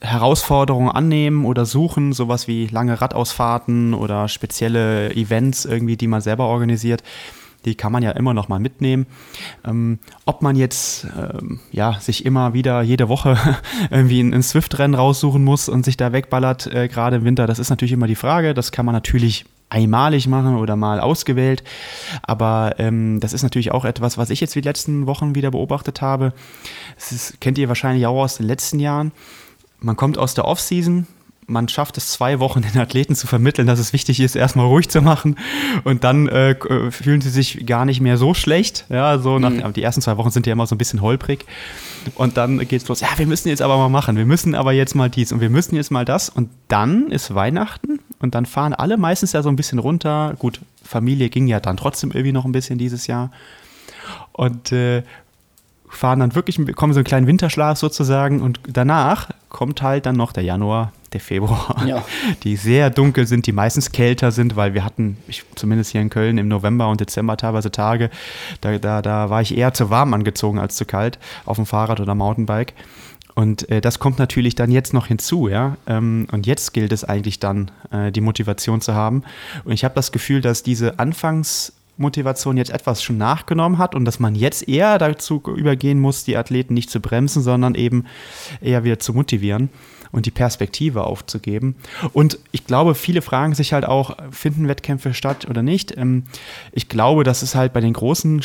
Herausforderungen 0.00 0.90
annehmen 0.90 1.44
oder 1.44 1.66
suchen, 1.66 2.12
sowas 2.12 2.48
wie 2.48 2.66
lange 2.66 3.00
Radausfahrten 3.00 3.94
oder 3.94 4.28
spezielle 4.28 5.14
Events 5.14 5.64
irgendwie, 5.64 5.96
die 5.96 6.06
man 6.06 6.20
selber 6.20 6.46
organisiert 6.46 7.02
die 7.66 7.74
kann 7.74 7.92
man 7.92 8.02
ja 8.02 8.12
immer 8.12 8.32
noch 8.32 8.48
mal 8.48 8.60
mitnehmen. 8.60 9.06
Ähm, 9.64 9.98
ob 10.24 10.40
man 10.40 10.56
jetzt 10.56 11.06
ähm, 11.18 11.60
ja, 11.72 11.98
sich 12.00 12.24
immer 12.24 12.54
wieder 12.54 12.80
jede 12.80 13.08
Woche 13.08 13.36
irgendwie 13.90 14.20
ein, 14.20 14.32
ein 14.32 14.42
Swift-Rennen 14.42 14.94
raussuchen 14.94 15.44
muss 15.44 15.68
und 15.68 15.84
sich 15.84 15.96
da 15.96 16.12
wegballert, 16.12 16.72
äh, 16.72 16.88
gerade 16.88 17.16
im 17.16 17.24
Winter, 17.24 17.46
das 17.46 17.58
ist 17.58 17.68
natürlich 17.68 17.92
immer 17.92 18.06
die 18.06 18.14
Frage. 18.14 18.54
Das 18.54 18.72
kann 18.72 18.86
man 18.86 18.94
natürlich 18.94 19.44
einmalig 19.68 20.26
machen 20.28 20.56
oder 20.56 20.76
mal 20.76 21.00
ausgewählt. 21.00 21.64
Aber 22.22 22.74
ähm, 22.78 23.20
das 23.20 23.32
ist 23.32 23.42
natürlich 23.42 23.72
auch 23.72 23.84
etwas, 23.84 24.18
was 24.18 24.30
ich 24.30 24.40
jetzt 24.40 24.54
die 24.54 24.60
letzten 24.60 25.06
Wochen 25.06 25.34
wieder 25.34 25.50
beobachtet 25.50 26.00
habe. 26.00 26.32
Das 26.96 27.12
ist, 27.12 27.40
kennt 27.40 27.58
ihr 27.58 27.68
wahrscheinlich 27.68 28.06
auch 28.06 28.22
aus 28.22 28.36
den 28.36 28.46
letzten 28.46 28.78
Jahren. 28.78 29.12
Man 29.80 29.96
kommt 29.96 30.18
aus 30.18 30.34
der 30.34 30.46
Offseason, 30.46 31.06
man 31.46 31.68
schafft 31.68 31.96
es 31.96 32.08
zwei 32.08 32.40
Wochen 32.40 32.62
den 32.62 32.78
Athleten 32.78 33.14
zu 33.14 33.26
vermitteln, 33.26 33.66
dass 33.66 33.78
es 33.78 33.92
wichtig 33.92 34.20
ist, 34.20 34.36
erstmal 34.36 34.66
ruhig 34.66 34.88
zu 34.88 35.00
machen 35.00 35.36
und 35.84 36.04
dann 36.04 36.28
äh, 36.28 36.56
fühlen 36.90 37.20
sie 37.20 37.30
sich 37.30 37.66
gar 37.66 37.84
nicht 37.84 38.00
mehr 38.00 38.16
so 38.16 38.34
schlecht. 38.34 38.84
Ja, 38.88 39.18
so 39.18 39.38
nach, 39.38 39.50
mhm. 39.50 39.72
die 39.72 39.82
ersten 39.82 40.00
zwei 40.00 40.16
Wochen 40.16 40.30
sind 40.30 40.46
ja 40.46 40.52
immer 40.52 40.66
so 40.66 40.74
ein 40.74 40.78
bisschen 40.78 41.02
holprig 41.02 41.44
und 42.14 42.36
dann 42.36 42.66
geht's 42.66 42.88
los. 42.88 43.00
Ja, 43.00 43.08
wir 43.16 43.26
müssen 43.26 43.48
jetzt 43.48 43.62
aber 43.62 43.76
mal 43.76 43.88
machen, 43.88 44.16
wir 44.16 44.26
müssen 44.26 44.54
aber 44.54 44.72
jetzt 44.72 44.94
mal 44.94 45.10
dies 45.10 45.32
und 45.32 45.40
wir 45.40 45.50
müssen 45.50 45.76
jetzt 45.76 45.90
mal 45.90 46.04
das 46.04 46.28
und 46.28 46.50
dann 46.68 47.10
ist 47.10 47.34
Weihnachten 47.34 48.00
und 48.20 48.34
dann 48.34 48.46
fahren 48.46 48.74
alle 48.74 48.96
meistens 48.96 49.32
ja 49.32 49.42
so 49.42 49.48
ein 49.48 49.56
bisschen 49.56 49.78
runter. 49.78 50.34
Gut, 50.38 50.60
Familie 50.82 51.28
ging 51.28 51.46
ja 51.46 51.60
dann 51.60 51.76
trotzdem 51.76 52.10
irgendwie 52.10 52.32
noch 52.32 52.44
ein 52.44 52.52
bisschen 52.52 52.78
dieses 52.78 53.06
Jahr 53.06 53.30
und 54.32 54.72
äh, 54.72 55.02
fahren 55.88 56.20
dann 56.20 56.34
wirklich, 56.34 56.56
bekommen 56.56 56.92
so 56.92 56.98
einen 56.98 57.04
kleinen 57.04 57.26
Winterschlaf 57.26 57.78
sozusagen 57.78 58.42
und 58.42 58.60
danach 58.68 59.30
kommt 59.48 59.82
halt 59.82 60.06
dann 60.06 60.16
noch 60.16 60.32
der 60.32 60.42
Januar, 60.42 60.92
der 61.12 61.20
Februar, 61.20 61.84
Ja. 61.86 62.04
die 62.42 62.56
sehr 62.56 62.90
dunkel 62.90 63.26
sind, 63.26 63.46
die 63.46 63.52
meistens 63.52 63.92
kälter 63.92 64.32
sind, 64.32 64.56
weil 64.56 64.74
wir 64.74 64.84
hatten, 64.84 65.16
ich, 65.28 65.44
zumindest 65.54 65.92
hier 65.92 66.00
in 66.00 66.10
Köln 66.10 66.38
im 66.38 66.48
November 66.48 66.88
und 66.88 67.00
Dezember 67.00 67.36
teilweise 67.36 67.70
Tage, 67.70 68.10
da, 68.60 68.78
da, 68.78 69.02
da 69.02 69.30
war 69.30 69.40
ich 69.40 69.56
eher 69.56 69.72
zu 69.72 69.90
warm 69.90 70.12
angezogen 70.12 70.58
als 70.58 70.76
zu 70.76 70.84
kalt 70.84 71.18
auf 71.44 71.56
dem 71.56 71.66
Fahrrad 71.66 72.00
oder 72.00 72.14
Mountainbike. 72.14 72.74
Und 73.36 73.68
äh, 73.70 73.82
das 73.82 73.98
kommt 73.98 74.18
natürlich 74.18 74.54
dann 74.54 74.70
jetzt 74.70 74.94
noch 74.94 75.06
hinzu, 75.06 75.48
ja. 75.48 75.76
Ähm, 75.86 76.26
und 76.32 76.46
jetzt 76.46 76.72
gilt 76.72 76.90
es 76.90 77.04
eigentlich 77.04 77.38
dann, 77.38 77.70
äh, 77.92 78.10
die 78.10 78.22
Motivation 78.22 78.80
zu 78.80 78.94
haben. 78.94 79.22
Und 79.64 79.72
ich 79.72 79.84
habe 79.84 79.94
das 79.94 80.10
Gefühl, 80.10 80.40
dass 80.40 80.62
diese 80.62 80.98
Anfangsmotivation 80.98 82.56
jetzt 82.56 82.70
etwas 82.70 83.02
schon 83.02 83.18
nachgenommen 83.18 83.76
hat 83.76 83.94
und 83.94 84.06
dass 84.06 84.20
man 84.20 84.34
jetzt 84.34 84.66
eher 84.66 84.96
dazu 84.98 85.42
übergehen 85.54 86.00
muss, 86.00 86.24
die 86.24 86.38
Athleten 86.38 86.72
nicht 86.72 86.90
zu 86.90 86.98
bremsen, 86.98 87.42
sondern 87.42 87.74
eben 87.74 88.06
eher 88.62 88.84
wieder 88.84 88.98
zu 88.98 89.12
motivieren 89.12 89.68
und 90.12 90.26
die 90.26 90.30
Perspektive 90.30 91.04
aufzugeben. 91.04 91.76
Und 92.12 92.38
ich 92.52 92.66
glaube, 92.66 92.94
viele 92.94 93.22
fragen 93.22 93.54
sich 93.54 93.72
halt 93.72 93.84
auch, 93.84 94.16
finden 94.30 94.68
Wettkämpfe 94.68 95.14
statt 95.14 95.46
oder 95.48 95.62
nicht? 95.62 95.96
Ähm, 95.96 96.24
ich 96.72 96.88
glaube, 96.88 97.24
dass 97.24 97.42
es 97.42 97.54
halt 97.54 97.72
bei 97.72 97.80
den 97.80 97.92
großen, 97.92 98.42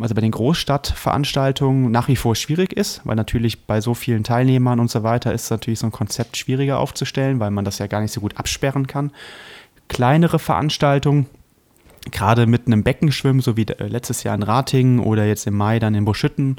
also 0.00 0.14
bei 0.14 0.20
den 0.20 0.30
Großstadtveranstaltungen 0.30 1.90
nach 1.90 2.08
wie 2.08 2.16
vor 2.16 2.36
schwierig 2.36 2.72
ist, 2.72 3.00
weil 3.04 3.16
natürlich 3.16 3.66
bei 3.66 3.80
so 3.80 3.94
vielen 3.94 4.24
Teilnehmern 4.24 4.80
und 4.80 4.90
so 4.90 5.02
weiter 5.02 5.32
ist 5.32 5.50
natürlich 5.50 5.78
so 5.78 5.86
ein 5.86 5.92
Konzept 5.92 6.36
schwieriger 6.36 6.78
aufzustellen, 6.78 7.40
weil 7.40 7.50
man 7.50 7.64
das 7.64 7.78
ja 7.78 7.86
gar 7.86 8.00
nicht 8.00 8.12
so 8.12 8.20
gut 8.20 8.36
absperren 8.36 8.86
kann. 8.86 9.12
Kleinere 9.88 10.38
Veranstaltungen, 10.38 11.26
gerade 12.10 12.46
mit 12.46 12.66
einem 12.66 12.82
Beckenschwimmen, 12.82 13.40
so 13.40 13.56
wie 13.56 13.66
äh, 13.66 13.86
letztes 13.86 14.22
Jahr 14.22 14.34
in 14.34 14.42
Ratingen 14.42 14.98
oder 14.98 15.24
jetzt 15.26 15.46
im 15.46 15.54
Mai 15.54 15.78
dann 15.78 15.94
in 15.94 16.04
Buschütten, 16.04 16.56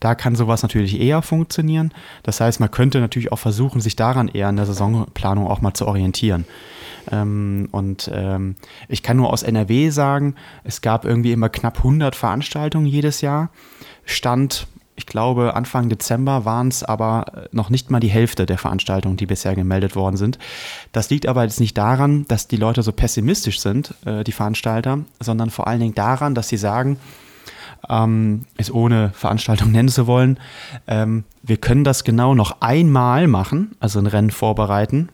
da 0.00 0.14
kann 0.14 0.36
sowas 0.36 0.62
natürlich 0.62 1.00
eher 1.00 1.22
funktionieren. 1.22 1.92
Das 2.22 2.40
heißt, 2.40 2.60
man 2.60 2.70
könnte 2.70 3.00
natürlich 3.00 3.32
auch 3.32 3.38
versuchen, 3.38 3.80
sich 3.80 3.96
daran 3.96 4.28
eher 4.28 4.48
in 4.48 4.56
der 4.56 4.66
Saisonplanung 4.66 5.48
auch 5.48 5.60
mal 5.60 5.74
zu 5.74 5.86
orientieren. 5.86 6.44
Ähm, 7.10 7.68
und 7.72 8.10
ähm, 8.12 8.56
ich 8.88 9.02
kann 9.02 9.16
nur 9.16 9.32
aus 9.32 9.42
NRW 9.42 9.90
sagen, 9.90 10.34
es 10.64 10.80
gab 10.80 11.04
irgendwie 11.04 11.32
immer 11.32 11.48
knapp 11.48 11.78
100 11.78 12.14
Veranstaltungen 12.14 12.86
jedes 12.86 13.20
Jahr. 13.20 13.50
Stand, 14.04 14.66
ich 14.94 15.06
glaube, 15.06 15.54
Anfang 15.54 15.88
Dezember 15.88 16.44
waren 16.44 16.68
es 16.68 16.82
aber 16.82 17.48
noch 17.52 17.70
nicht 17.70 17.90
mal 17.90 18.00
die 18.00 18.08
Hälfte 18.08 18.46
der 18.46 18.58
Veranstaltungen, 18.58 19.16
die 19.16 19.26
bisher 19.26 19.54
gemeldet 19.54 19.96
worden 19.96 20.16
sind. 20.16 20.38
Das 20.92 21.10
liegt 21.10 21.26
aber 21.26 21.42
jetzt 21.44 21.60
nicht 21.60 21.76
daran, 21.76 22.24
dass 22.28 22.48
die 22.48 22.56
Leute 22.56 22.82
so 22.82 22.92
pessimistisch 22.92 23.60
sind, 23.60 23.94
äh, 24.04 24.22
die 24.24 24.32
Veranstalter, 24.32 25.00
sondern 25.20 25.50
vor 25.50 25.66
allen 25.66 25.80
Dingen 25.80 25.94
daran, 25.94 26.34
dass 26.34 26.48
sie 26.48 26.56
sagen, 26.56 26.98
ähm, 27.88 28.44
es 28.56 28.72
ohne 28.72 29.10
Veranstaltung 29.10 29.72
nennen 29.72 29.88
zu 29.88 30.06
wollen, 30.06 30.38
ähm, 30.86 31.24
wir 31.42 31.56
können 31.56 31.84
das 31.84 32.04
genau 32.04 32.34
noch 32.34 32.60
einmal 32.60 33.26
machen, 33.26 33.76
also 33.80 33.98
ein 33.98 34.06
Rennen 34.06 34.30
vorbereiten. 34.30 35.08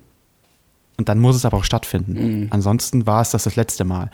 Und 0.96 1.08
dann 1.08 1.18
muss 1.18 1.34
es 1.34 1.44
aber 1.44 1.56
auch 1.56 1.64
stattfinden. 1.64 2.12
Mhm. 2.12 2.46
Ansonsten 2.50 3.04
war 3.06 3.20
es 3.20 3.30
das 3.30 3.44
das 3.44 3.56
letzte 3.56 3.84
Mal. 3.84 4.10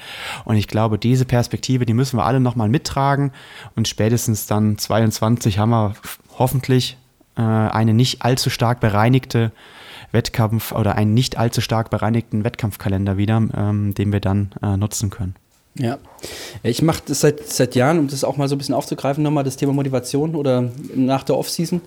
Und 0.47 0.57
ich 0.57 0.67
glaube, 0.67 0.99
diese 0.99 1.27
Perspektive, 1.27 1.85
die 1.85 1.93
müssen 1.93 2.17
wir 2.17 2.25
alle 2.25 2.41
nochmal 2.41 2.71
mittragen. 2.71 3.33
Und 3.77 3.87
spätestens 3.87 4.47
dann 4.47 4.79
22 4.79 5.59
haben 5.59 5.71
wir 5.71 5.95
hoffentlich 6.39 6.97
äh, 7.37 7.43
eine 7.43 7.93
nicht 7.93 8.23
allzu 8.23 8.49
stark 8.49 8.81
bereinigte 8.81 9.53
Wettkampf 10.13 10.73
oder 10.73 10.97
einen 10.97 11.13
nicht 11.13 11.37
allzu 11.37 11.61
stark 11.61 11.91
bereinigten 11.91 12.45
Wettkampfkalender 12.45 13.17
wieder, 13.17 13.43
ähm, 13.55 13.95
den 13.95 14.13
wir 14.13 14.21
dann 14.21 14.51
äh, 14.63 14.77
nutzen 14.77 15.11
können. 15.11 15.35
Ja, 15.81 15.99
ich 16.63 16.83
mache 16.83 17.03
das 17.07 17.21
seit, 17.21 17.49
seit 17.49 17.75
Jahren, 17.75 17.99
um 17.99 18.09
das 18.09 18.23
auch 18.23 18.37
mal 18.37 18.49
so 18.49 18.55
ein 18.55 18.59
bisschen 18.59 18.75
aufzugreifen, 18.75 19.25
nochmal 19.25 19.45
das 19.45 19.57
Thema 19.57 19.73
Motivation 19.73 20.35
oder 20.35 20.71
nach 20.95 21.23
der 21.23 21.39
Offseason. 21.39 21.81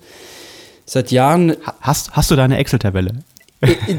Seit 0.84 1.12
Jahren. 1.12 1.56
Hast, 1.80 2.10
hast 2.12 2.30
du 2.30 2.36
da 2.36 2.44
eine 2.44 2.58
Excel-Tabelle? 2.58 3.12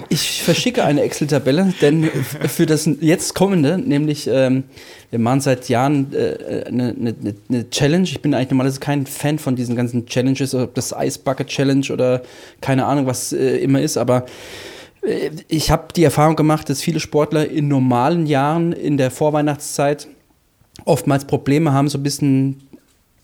Ich, 0.09 0.43
verschicke 0.43 0.83
eine 0.83 1.01
Excel-Tabelle, 1.01 1.73
denn 1.81 2.03
für 2.03 2.67
das 2.67 2.87
jetzt 2.99 3.33
kommende, 3.33 3.79
nämlich 3.79 4.27
ähm, 4.31 4.65
wir 5.09 5.17
machen 5.17 5.41
seit 5.41 5.69
Jahren 5.69 6.13
äh, 6.13 6.65
eine, 6.67 6.89
eine, 6.89 7.15
eine, 7.49 7.69
Challenge. 7.71 8.03
Ich 8.03 8.21
bin 8.21 8.35
eigentlich 8.35 8.51
normalerweise 8.51 8.79
kein 8.79 9.07
Fan 9.07 9.39
von 9.39 9.55
diesen 9.55 9.75
ganzen 9.75 10.05
Challenges, 10.05 10.53
ob 10.53 10.75
das 10.75 10.93
Ice 10.95 11.17
Bucket 11.17 11.47
Challenge 11.47 11.87
oder 11.91 12.21
keine 12.61 12.85
Ahnung, 12.85 13.07
was 13.07 13.33
äh, 13.33 13.57
immer 13.57 13.81
ist, 13.81 13.97
aber 13.97 14.25
ich 15.47 15.71
habe 15.71 15.87
die 15.95 16.03
Erfahrung 16.03 16.35
gemacht, 16.35 16.69
dass 16.69 16.81
viele 16.81 16.99
Sportler 16.99 17.49
in 17.49 17.67
normalen 17.67 18.25
Jahren 18.25 18.71
in 18.71 18.97
der 18.97 19.11
Vorweihnachtszeit 19.11 20.07
oftmals 20.83 21.25
Probleme 21.25 21.73
haben, 21.73 21.87
so 21.87 21.97
ein 21.97 22.03
bisschen 22.03 22.63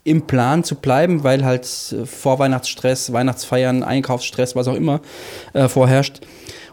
im 0.04 0.24
Plan 0.24 0.64
zu 0.64 0.76
bleiben, 0.76 1.24
weil 1.24 1.46
halt 1.46 1.66
äh, 1.66 2.06
Vorweihnachtsstress, 2.06 3.14
Weihnachtsfeiern, 3.14 3.84
Einkaufsstress, 3.84 4.56
was 4.56 4.68
auch 4.68 4.76
immer 4.76 5.02
äh, 5.54 5.68
vorherrscht. 5.68 6.22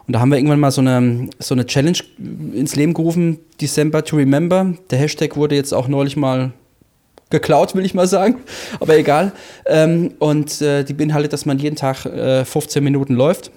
Und 0.07 0.13
da 0.13 0.19
haben 0.19 0.29
wir 0.29 0.37
irgendwann 0.37 0.59
mal 0.59 0.71
so 0.71 0.81
eine, 0.81 1.29
so 1.37 1.53
eine 1.53 1.67
Challenge 1.67 1.99
ins 2.53 2.75
Leben 2.75 2.95
gerufen, 2.95 3.39
December 3.61 4.03
to 4.03 4.15
Remember. 4.15 4.73
Der 4.89 4.97
Hashtag 4.97 5.35
wurde 5.35 5.55
jetzt 5.55 5.73
auch 5.73 5.87
neulich 5.87 6.17
mal 6.17 6.51
geklaut, 7.29 7.75
will 7.75 7.85
ich 7.85 7.93
mal 7.93 8.07
sagen, 8.07 8.37
aber 8.79 8.97
egal. 8.97 9.33
Ähm, 9.67 10.15
und 10.17 10.61
äh, 10.61 10.83
die 10.83 10.93
beinhaltet, 10.93 11.33
dass 11.33 11.45
man 11.45 11.59
jeden 11.59 11.75
Tag 11.75 12.05
äh, 12.05 12.43
15 12.43 12.83
Minuten 12.83 13.13
läuft 13.13 13.51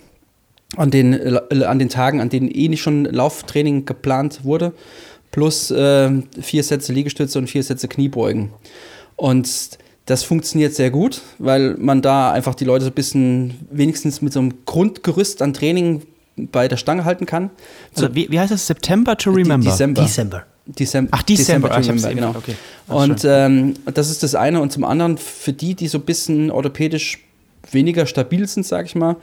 an 0.76 0.90
den, 0.90 1.12
äh, 1.12 1.64
an 1.64 1.78
den 1.78 1.88
Tagen, 1.88 2.20
an 2.20 2.28
denen 2.28 2.50
eh 2.50 2.68
nicht 2.68 2.82
schon 2.82 3.04
Lauftraining 3.04 3.84
geplant 3.84 4.44
wurde, 4.44 4.72
plus 5.30 5.70
äh, 5.70 6.10
vier 6.40 6.62
Sätze 6.62 6.92
Liegestütze 6.92 7.38
und 7.38 7.48
vier 7.48 7.62
Sätze 7.62 7.88
Kniebeugen. 7.88 8.50
Und 9.16 9.78
das 10.06 10.24
funktioniert 10.24 10.74
sehr 10.74 10.90
gut, 10.90 11.20
weil 11.38 11.76
man 11.78 12.02
da 12.02 12.32
einfach 12.32 12.54
die 12.54 12.64
Leute 12.64 12.84
so 12.84 12.90
ein 12.90 12.94
bisschen 12.94 13.54
wenigstens 13.70 14.20
mit 14.20 14.32
so 14.32 14.40
einem 14.40 14.54
Grundgerüst 14.66 15.42
an 15.42 15.52
Training 15.52 16.02
bei 16.36 16.66
der 16.66 16.76
Stange 16.76 17.04
halten 17.04 17.26
kann. 17.26 17.50
Also 17.94 18.14
wie, 18.14 18.30
wie 18.30 18.40
heißt 18.40 18.52
das? 18.52 18.66
September 18.66 19.16
to 19.16 19.30
Remember? 19.30 19.70
December. 19.70 20.02
December. 20.02 20.44
December. 20.66 21.10
Ach, 21.12 21.22
December, 21.22 21.68
December 21.68 22.02
to 22.02 22.08
Remember, 22.08 22.14
genau. 22.14 22.38
Okay. 22.38 22.54
Und 22.88 23.24
ähm, 23.24 23.74
das 23.92 24.10
ist 24.10 24.22
das 24.22 24.34
eine. 24.34 24.60
Und 24.60 24.72
zum 24.72 24.84
anderen, 24.84 25.18
für 25.18 25.52
die, 25.52 25.74
die 25.74 25.88
so 25.88 25.98
ein 25.98 26.04
bisschen 26.04 26.50
orthopädisch 26.50 27.18
weniger 27.70 28.06
stabil 28.06 28.46
sind, 28.46 28.66
sag 28.66 28.86
ich 28.86 28.94
mal, 28.94 29.16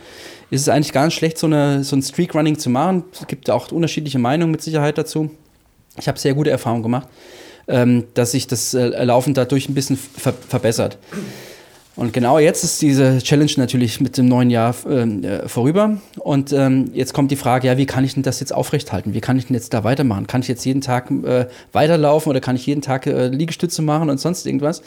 ist 0.49 0.61
es 0.61 0.69
eigentlich 0.69 0.93
gar 0.93 1.05
nicht 1.05 1.15
schlecht, 1.15 1.37
so, 1.37 1.47
eine, 1.47 1.83
so 1.83 1.95
ein 1.95 2.01
Streak-Running 2.01 2.57
zu 2.57 2.69
machen. 2.69 3.03
Es 3.11 3.27
gibt 3.27 3.49
auch 3.49 3.71
unterschiedliche 3.71 4.19
Meinungen 4.19 4.51
mit 4.51 4.61
Sicherheit 4.61 4.97
dazu. 4.97 5.31
Ich 5.97 6.07
habe 6.07 6.17
sehr 6.17 6.33
gute 6.33 6.49
Erfahrungen 6.49 6.83
gemacht, 6.83 7.07
ähm, 7.67 8.05
dass 8.13 8.31
sich 8.31 8.47
das 8.47 8.73
äh, 8.73 9.03
Laufen 9.03 9.33
dadurch 9.33 9.67
ein 9.69 9.73
bisschen 9.73 9.97
ver 9.97 10.33
verbessert. 10.33 10.97
Und 11.99 12.13
genau 12.13 12.39
jetzt 12.39 12.63
ist 12.63 12.81
diese 12.81 13.17
Challenge 13.17 13.51
natürlich 13.57 13.99
mit 13.99 14.17
dem 14.17 14.29
neuen 14.29 14.49
Jahr 14.49 14.73
ähm, 14.89 15.21
äh, 15.21 15.49
vorüber. 15.49 15.97
Und 16.17 16.53
ähm, 16.53 16.91
jetzt 16.93 17.13
kommt 17.13 17.29
die 17.29 17.35
Frage, 17.35 17.67
ja, 17.67 17.77
wie 17.77 17.85
kann 17.85 18.05
ich 18.05 18.13
denn 18.13 18.23
das 18.23 18.39
jetzt 18.39 18.53
aufrechthalten? 18.53 19.13
Wie 19.13 19.19
kann 19.19 19.37
ich 19.37 19.47
denn 19.47 19.53
jetzt 19.53 19.73
da 19.73 19.83
weitermachen? 19.83 20.25
Kann 20.25 20.39
ich 20.39 20.47
jetzt 20.47 20.63
jeden 20.63 20.79
Tag 20.79 21.11
äh, 21.11 21.47
weiterlaufen 21.73 22.29
oder 22.29 22.39
kann 22.39 22.55
ich 22.55 22.65
jeden 22.65 22.81
Tag 22.81 23.05
äh, 23.05 23.27
Liegestütze 23.27 23.81
machen 23.81 24.09
und 24.09 24.17
sonst 24.17 24.45
irgendwas? 24.45 24.81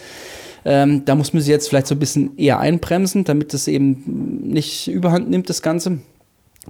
Ähm, 0.64 1.04
da 1.04 1.14
muss 1.14 1.32
man 1.32 1.42
sie 1.42 1.50
jetzt 1.50 1.68
vielleicht 1.68 1.86
so 1.86 1.94
ein 1.94 1.98
bisschen 1.98 2.36
eher 2.38 2.60
einbremsen, 2.60 3.24
damit 3.24 3.52
das 3.52 3.68
eben 3.68 4.48
nicht 4.48 4.88
überhand 4.88 5.28
nimmt, 5.28 5.48
das 5.48 5.62
Ganze. 5.62 5.98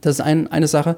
Das 0.01 0.17
ist 0.17 0.21
ein, 0.21 0.49
eine 0.49 0.69
Sache, 0.69 0.97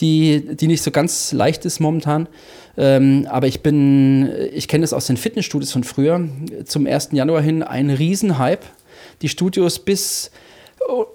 die, 0.00 0.54
die 0.54 0.68
nicht 0.68 0.82
so 0.82 0.92
ganz 0.92 1.32
leicht 1.32 1.64
ist 1.64 1.80
momentan. 1.80 2.28
Ähm, 2.76 3.26
aber 3.28 3.48
ich 3.48 3.62
bin, 3.62 4.30
ich 4.52 4.68
kenne 4.68 4.82
das 4.82 4.92
aus 4.92 5.06
den 5.06 5.16
Fitnessstudios 5.16 5.72
von 5.72 5.82
früher. 5.82 6.28
Zum 6.64 6.86
1. 6.86 7.08
Januar 7.12 7.42
hin 7.42 7.62
ein 7.62 7.90
Riesenhype. 7.90 8.64
Die 9.22 9.28
Studios 9.28 9.80
bis 9.80 10.30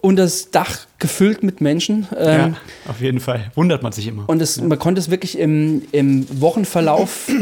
und 0.01 0.15
das 0.17 0.51
Dach 0.51 0.79
gefüllt 0.99 1.43
mit 1.43 1.61
Menschen. 1.61 2.07
Ähm, 2.17 2.27
ja, 2.27 2.53
auf 2.87 3.01
jeden 3.01 3.19
Fall. 3.19 3.51
Wundert 3.55 3.83
man 3.83 3.91
sich 3.91 4.07
immer. 4.07 4.27
Und 4.27 4.41
es, 4.41 4.59
man 4.61 4.77
konnte 4.77 4.99
es 4.99 5.09
wirklich 5.09 5.37
im, 5.37 5.83
im 5.91 6.25
Wochenverlauf 6.41 7.29
äh, 7.29 7.33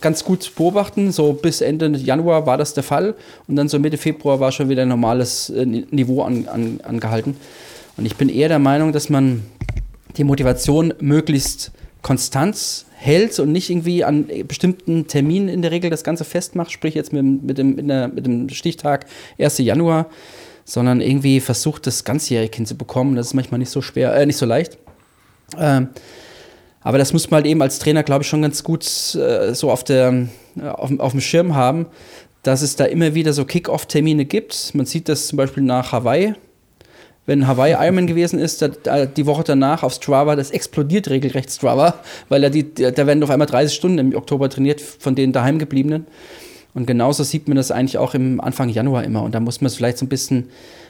ganz 0.00 0.24
gut 0.24 0.52
beobachten. 0.56 1.12
So 1.12 1.32
bis 1.32 1.60
Ende 1.60 1.88
Januar 1.96 2.46
war 2.46 2.56
das 2.56 2.74
der 2.74 2.82
Fall. 2.82 3.14
Und 3.46 3.56
dann 3.56 3.68
so 3.68 3.78
Mitte 3.78 3.98
Februar 3.98 4.40
war 4.40 4.52
schon 4.52 4.68
wieder 4.68 4.82
ein 4.82 4.88
normales 4.88 5.50
äh, 5.50 5.64
Niveau 5.66 6.22
an, 6.22 6.48
an, 6.48 6.80
angehalten. 6.82 7.36
Und 7.96 8.06
ich 8.06 8.16
bin 8.16 8.28
eher 8.28 8.48
der 8.48 8.58
Meinung, 8.58 8.92
dass 8.92 9.08
man 9.08 9.42
die 10.16 10.24
Motivation 10.24 10.94
möglichst 11.00 11.72
konstant 12.02 12.86
hält 12.94 13.38
und 13.38 13.52
nicht 13.52 13.70
irgendwie 13.70 14.04
an 14.04 14.26
bestimmten 14.46 15.06
Terminen 15.06 15.48
in 15.48 15.62
der 15.62 15.70
Regel 15.70 15.90
das 15.90 16.04
Ganze 16.04 16.24
festmacht, 16.24 16.72
sprich 16.72 16.94
jetzt 16.94 17.12
mit, 17.12 17.42
mit, 17.42 17.58
dem, 17.58 17.86
der, 17.86 18.08
mit 18.08 18.26
dem 18.26 18.48
Stichtag 18.48 19.06
1. 19.38 19.58
Januar, 19.58 20.06
sondern 20.68 21.00
irgendwie 21.00 21.40
versucht, 21.40 21.86
das 21.86 22.04
ganzjährig 22.04 22.54
hinzubekommen. 22.54 23.16
Das 23.16 23.28
ist 23.28 23.34
manchmal 23.34 23.58
nicht 23.58 23.70
so 23.70 23.80
schwer, 23.80 24.14
äh, 24.14 24.26
nicht 24.26 24.36
so 24.36 24.44
leicht. 24.44 24.76
Ähm, 25.58 25.88
aber 26.82 26.98
das 26.98 27.14
muss 27.14 27.30
man 27.30 27.38
halt 27.38 27.46
eben 27.46 27.62
als 27.62 27.78
Trainer, 27.78 28.02
glaube 28.02 28.22
ich, 28.22 28.28
schon 28.28 28.42
ganz 28.42 28.62
gut 28.62 28.84
äh, 29.14 29.54
so 29.54 29.70
auf, 29.70 29.82
der, 29.82 30.28
äh, 30.60 30.68
auf, 30.68 30.90
auf 31.00 31.12
dem 31.12 31.22
Schirm 31.22 31.54
haben, 31.54 31.86
dass 32.42 32.60
es 32.60 32.76
da 32.76 32.84
immer 32.84 33.14
wieder 33.14 33.32
so 33.32 33.46
Kick-Off-Termine 33.46 34.26
gibt. 34.26 34.74
Man 34.74 34.84
sieht 34.84 35.08
das 35.08 35.28
zum 35.28 35.38
Beispiel 35.38 35.62
nach 35.62 35.92
Hawaii. 35.92 36.34
Wenn 37.24 37.46
Hawaii 37.46 37.72
Ironman 37.72 38.06
gewesen 38.06 38.38
ist, 38.38 38.60
da, 38.60 39.06
die 39.06 39.24
Woche 39.24 39.44
danach 39.44 39.82
auf 39.82 39.94
Strava, 39.94 40.36
das 40.36 40.50
explodiert 40.50 41.08
regelrecht 41.08 41.50
Strava, 41.50 41.94
weil 42.28 42.42
da, 42.42 42.50
die, 42.50 42.74
da 42.74 43.06
werden 43.06 43.22
auf 43.22 43.30
einmal 43.30 43.48
30 43.48 43.74
Stunden 43.74 43.98
im 43.98 44.14
Oktober 44.14 44.50
trainiert 44.50 44.82
von 44.82 45.14
den 45.14 45.32
daheimgebliebenen. 45.32 46.06
Und 46.74 46.86
genauso 46.86 47.24
sieht 47.24 47.48
man 47.48 47.56
das 47.56 47.70
eigentlich 47.70 47.98
auch 47.98 48.14
im 48.14 48.40
Anfang 48.40 48.68
Januar 48.68 49.04
immer. 49.04 49.22
Und 49.22 49.34
da 49.34 49.40
muss 49.40 49.60
man 49.60 49.70
vielleicht 49.70 49.98
so 49.98 50.06
ein 50.06 50.08
bisschen 50.08 50.48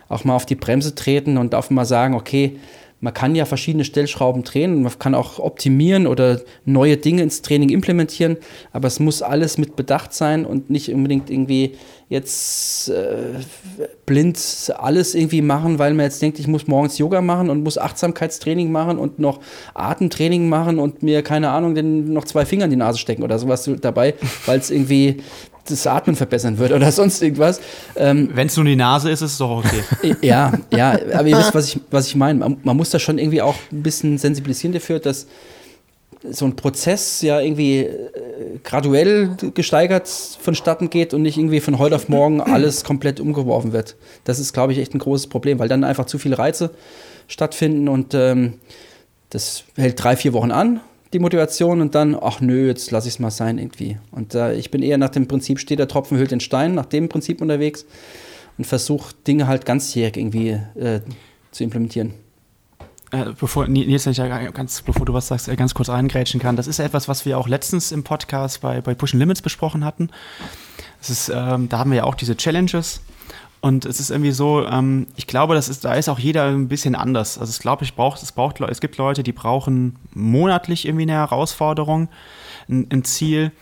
auch 0.09 0.25
mal 0.25 0.35
auf 0.35 0.47
die 0.47 0.55
Bremse 0.55 0.95
treten 0.95 1.39
und 1.39 1.55
auch 1.55 1.71
mal 1.71 1.85
sagen, 1.85 2.15
okay, 2.15 2.59
man 3.01 3.15
kann 3.15 3.37
ja 3.37 3.45
verschiedene 3.45 3.85
Stellschrauben 3.85 4.43
drehen, 4.43 4.83
man 4.83 4.99
kann 4.99 5.15
auch 5.15 5.39
optimieren 5.39 6.07
oder 6.07 6.41
neue 6.65 6.97
Dinge 6.97 7.23
ins 7.23 7.43
Training 7.43 7.69
implementieren, 7.69 8.37
aber 8.73 8.89
es 8.89 8.99
muss 8.99 9.23
alles 9.23 9.57
mit 9.57 9.77
Bedacht 9.77 10.13
sein 10.13 10.45
und 10.45 10.69
nicht 10.69 10.93
unbedingt 10.93 11.31
irgendwie 11.31 11.77
jetzt 12.09 12.89
äh, 12.89 13.35
blind 14.07 14.73
alles 14.79 15.15
irgendwie 15.15 15.43
machen, 15.43 15.79
weil 15.79 15.95
man 15.95 16.07
jetzt 16.07 16.21
denkt, 16.23 16.41
ich 16.41 16.49
muss 16.49 16.67
morgens 16.67 16.99
Yoga 16.99 17.21
machen 17.21 17.51
und 17.51 17.63
muss 17.63 17.79
Achtsamkeitstraining 17.79 18.73
machen 18.73 18.99
und 18.99 19.19
noch 19.19 19.41
Atemtraining 19.75 20.49
machen 20.49 20.79
und 20.79 21.03
mir, 21.03 21.23
keine 21.23 21.51
Ahnung, 21.51 21.75
den, 21.75 22.13
noch 22.13 22.25
zwei 22.25 22.47
Finger 22.47 22.65
in 22.65 22.71
die 22.71 22.77
Nase 22.77 22.99
stecken 22.99 23.23
oder 23.23 23.39
sowas 23.39 23.71
dabei, 23.81 24.15
weil 24.47 24.59
es 24.59 24.71
irgendwie 24.71 25.19
das 25.71 25.87
Atmen 25.87 26.17
verbessern 26.17 26.59
wird 26.59 26.73
oder 26.73 26.91
sonst 26.93 27.23
irgendwas. 27.23 27.61
Ähm, 27.97 28.31
Wenn 28.33 28.47
es 28.49 28.57
nur 28.57 28.65
die 28.65 28.77
Nase 28.77 29.11
ist, 29.11 29.23
ist 29.23 29.33
es 29.33 29.39
doch 29.39 29.65
okay. 29.65 30.17
ja, 30.23 30.53
ja, 30.73 30.99
aber 31.13 31.27
ihr 31.27 31.39
wisst, 31.39 31.55
was 31.55 31.69
ich, 31.69 31.81
was 31.91 32.07
ich 32.07 32.17
meine. 32.17 32.39
Man, 32.39 32.59
man, 32.63 32.77
muss 32.77 32.91
da 32.91 32.99
schon 32.99 33.19
irgendwie 33.19 33.43
auch 33.43 33.55
ein 33.73 33.83
bisschen 33.83 34.19
sensibilisieren 34.19 34.73
dafür, 34.73 34.99
dass 34.99 35.27
so 36.31 36.45
ein 36.45 36.57
Prozess 36.57 37.23
ja 37.23 37.41
irgendwie 37.41 37.81
äh, 37.81 38.59
graduell 38.65 39.31
gesteigert 39.55 40.09
vonstatten 40.09 40.91
geht 40.91 41.15
und 41.15 41.23
nicht 41.23 41.39
irgendwie 41.39 41.61
von 41.61 41.79
heute 41.79 41.97
auf 41.97 42.09
morgen 42.09 42.41
alles 42.41 42.85
komplett 42.85 43.21
umgeworfen 43.21 43.73
wird. 43.73 43.97
Das 44.25 44.39
ist, 44.39 44.53
glaube 44.53 44.73
ich, 44.73 44.79
echt 44.79 44.95
ein 44.95 44.99
großes 44.99 45.29
Problem, 45.29 45.59
weil 45.59 45.69
dann 45.69 45.85
einfach 45.85 46.07
zu 46.07 46.19
viele 46.19 46.39
Reize 46.39 46.71
stattfinden 47.29 47.89
und 47.89 48.15
ähm, 48.15 48.55
das 49.31 49.65
hält 49.77 50.03
drei, 50.03 50.17
vier 50.17 50.33
Wochen 50.33 50.51
an 50.51 50.81
die 51.13 51.19
Motivation 51.19 51.81
und 51.81 51.95
dann, 51.95 52.17
ach 52.21 52.41
nö, 52.41 52.67
jetzt 52.67 52.91
lasse 52.91 53.09
ich 53.09 53.15
es 53.15 53.19
mal 53.21 53.31
sein 53.31 53.59
irgendwie. 53.59 53.99
Und 54.11 54.35
äh, 54.35 54.55
ich 54.55 54.71
bin 54.71 54.83
eher 54.83 54.99
nach 54.99 55.09
dem 55.09 55.27
Prinzip, 55.27 55.59
steht 55.59 55.79
der 55.79 55.89
Tropfen 55.89 56.19
hüllt 56.19 56.31
den 56.31 56.41
Stein, 56.41 56.75
nach 56.75 56.87
dem 56.87 57.09
Prinzip 57.09 57.41
unterwegs 57.41 57.87
und 58.59 58.67
versuche 58.67 59.15
Dinge 59.27 59.47
halt 59.47 59.65
ganzjährig 59.65 60.17
irgendwie 60.17 60.59
äh, 60.75 61.01
zu 61.51 61.65
implementieren. 61.65 62.15
Äh, 63.11 63.33
bevor 63.41 63.67
Nils, 63.69 64.05
wenn 64.05 64.13
ich 64.13 64.19
ja 64.19 64.51
ganz, 64.51 64.83
bevor 64.83 65.07
du 65.07 65.15
was 65.15 65.29
sagst, 65.29 65.49
äh, 65.49 65.57
ganz 65.57 65.73
kurz 65.73 65.89
reingrätschen 65.89 66.41
kann, 66.41 66.57
das 66.57 66.67
ist 66.67 66.79
ja 66.79 66.85
etwas, 66.85 67.09
was 67.09 67.25
wir 67.25 67.39
auch 67.39 67.49
letztens 67.49 67.91
im 67.91 68.05
Podcast 68.05 68.61
bei, 68.61 68.83
bei 68.83 68.95
Push 68.95 69.15
Limits 69.15 69.41
besprochen 69.41 69.85
hatten. 69.85 70.11
Das 70.99 71.09
ist, 71.09 71.33
ähm, 71.35 71.71
da 71.71 71.79
haben 71.79 71.91
wir 71.91 71.99
ja 71.99 72.05
auch 72.05 72.17
diese 72.17 72.37
Challenges 72.37 73.01
und 73.61 73.85
es 73.85 73.99
ist 73.99 74.11
irgendwie 74.11 74.33
so, 74.33 74.65
ähm, 74.65 75.09
ich 75.17 75.27
glaube, 75.27 75.55
das 75.55 75.69
ist, 75.69 75.85
da 75.85 75.95
ist 75.95 76.09
auch 76.09 76.19
jeder 76.19 76.47
ein 76.47 76.69
bisschen 76.69 76.95
anders. 76.95 77.39
Also 77.39 77.51
ich 77.51 77.59
glaube, 77.59 77.85
ich 77.85 77.95
brauche, 77.95 78.19
es 78.23 78.33
braucht, 78.33 78.61
es 78.61 78.81
gibt 78.81 78.97
Leute, 78.97 79.23
die 79.23 79.33
brauchen 79.33 79.97
monatlich 80.15 80.87
irgendwie 80.87 81.03
eine 81.03 81.13
Herausforderung, 81.13 82.09
ein, 82.69 82.87
ein 82.91 83.05
Ziel, 83.05 83.53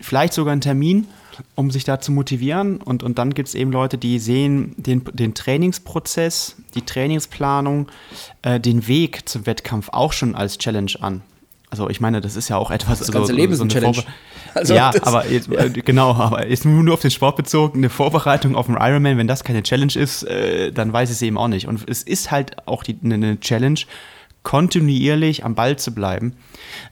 vielleicht 0.00 0.32
sogar 0.32 0.52
einen 0.52 0.60
Termin, 0.60 1.06
um 1.54 1.70
sich 1.70 1.84
da 1.84 2.00
zu 2.00 2.10
motivieren. 2.10 2.78
Und, 2.78 3.02
und 3.02 3.18
dann 3.18 3.32
gibt 3.32 3.48
es 3.48 3.54
eben 3.54 3.70
Leute, 3.70 3.96
die 3.96 4.18
sehen 4.18 4.74
den, 4.76 5.04
den 5.12 5.34
Trainingsprozess, 5.34 6.56
die 6.74 6.82
Trainingsplanung, 6.82 7.88
äh, 8.42 8.58
den 8.58 8.88
Weg 8.88 9.28
zum 9.28 9.46
Wettkampf 9.46 9.88
auch 9.92 10.12
schon 10.12 10.34
als 10.34 10.58
Challenge 10.58 10.92
an. 11.00 11.22
Also 11.70 11.88
ich 11.90 12.00
meine, 12.00 12.20
das 12.20 12.36
ist 12.36 12.48
ja 12.48 12.56
auch 12.56 12.70
etwas. 12.70 13.00
Das 13.00 13.10
ganze 13.10 13.32
so, 13.32 13.36
Leben 13.36 13.52
ist 13.52 13.58
so 13.58 13.64
ein 13.64 13.68
Challenge. 13.68 13.94
Vorbe 13.94 14.08
also 14.54 14.74
ja, 14.74 14.92
aber 15.02 15.28
jetzt, 15.28 15.48
ja. 15.48 15.64
Äh, 15.64 15.70
genau, 15.70 16.14
aber 16.14 16.46
ist 16.46 16.64
nur 16.64 16.94
auf 16.94 17.00
den 17.00 17.10
Sport 17.10 17.36
bezogen, 17.36 17.78
eine 17.78 17.90
Vorbereitung 17.90 18.54
auf 18.54 18.68
einen 18.68 18.78
Ironman, 18.78 19.18
wenn 19.18 19.26
das 19.26 19.42
keine 19.42 19.62
Challenge 19.62 19.94
ist, 19.96 20.22
äh, 20.24 20.70
dann 20.72 20.92
weiß 20.92 21.10
ich 21.10 21.16
es 21.16 21.22
eben 21.22 21.36
auch 21.36 21.48
nicht. 21.48 21.66
Und 21.66 21.88
es 21.88 22.02
ist 22.02 22.30
halt 22.30 22.68
auch 22.68 22.84
die, 22.84 22.96
eine 23.02 23.40
Challenge, 23.40 23.80
kontinuierlich 24.44 25.44
am 25.44 25.56
Ball 25.56 25.76
zu 25.76 25.92
bleiben. 25.92 26.34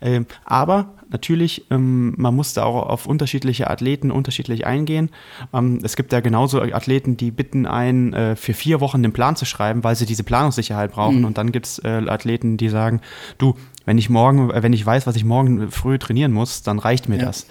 Ähm, 0.00 0.26
aber 0.44 0.94
natürlich, 1.10 1.70
ähm, 1.70 2.14
man 2.16 2.34
muss 2.34 2.54
da 2.54 2.64
auch 2.64 2.88
auf 2.88 3.06
unterschiedliche 3.06 3.70
Athleten 3.70 4.10
unterschiedlich 4.10 4.66
eingehen. 4.66 5.10
Ähm, 5.52 5.78
es 5.82 5.94
gibt 5.94 6.12
ja 6.12 6.20
genauso 6.20 6.60
Athleten, 6.62 7.16
die 7.16 7.30
bitten 7.30 7.66
einen, 7.66 8.14
äh, 8.14 8.36
für 8.36 8.54
vier 8.54 8.80
Wochen 8.80 9.02
den 9.02 9.12
Plan 9.12 9.36
zu 9.36 9.44
schreiben, 9.44 9.84
weil 9.84 9.94
sie 9.94 10.06
diese 10.06 10.24
Planungssicherheit 10.24 10.92
brauchen. 10.92 11.20
Mhm. 11.20 11.24
Und 11.26 11.38
dann 11.38 11.52
gibt 11.52 11.66
es 11.66 11.78
äh, 11.78 12.02
Athleten, 12.08 12.56
die 12.56 12.70
sagen, 12.70 13.02
du, 13.36 13.54
wenn 13.84 13.98
ich 13.98 14.10
morgen, 14.10 14.50
äh, 14.50 14.62
wenn 14.62 14.72
ich 14.72 14.84
weiß, 14.84 15.06
was 15.06 15.16
ich 15.16 15.24
morgen 15.24 15.70
früh 15.70 15.98
trainieren 15.98 16.32
muss, 16.32 16.62
dann 16.62 16.78
reicht 16.78 17.08
mir 17.08 17.18
ja. 17.18 17.26
das. 17.26 17.46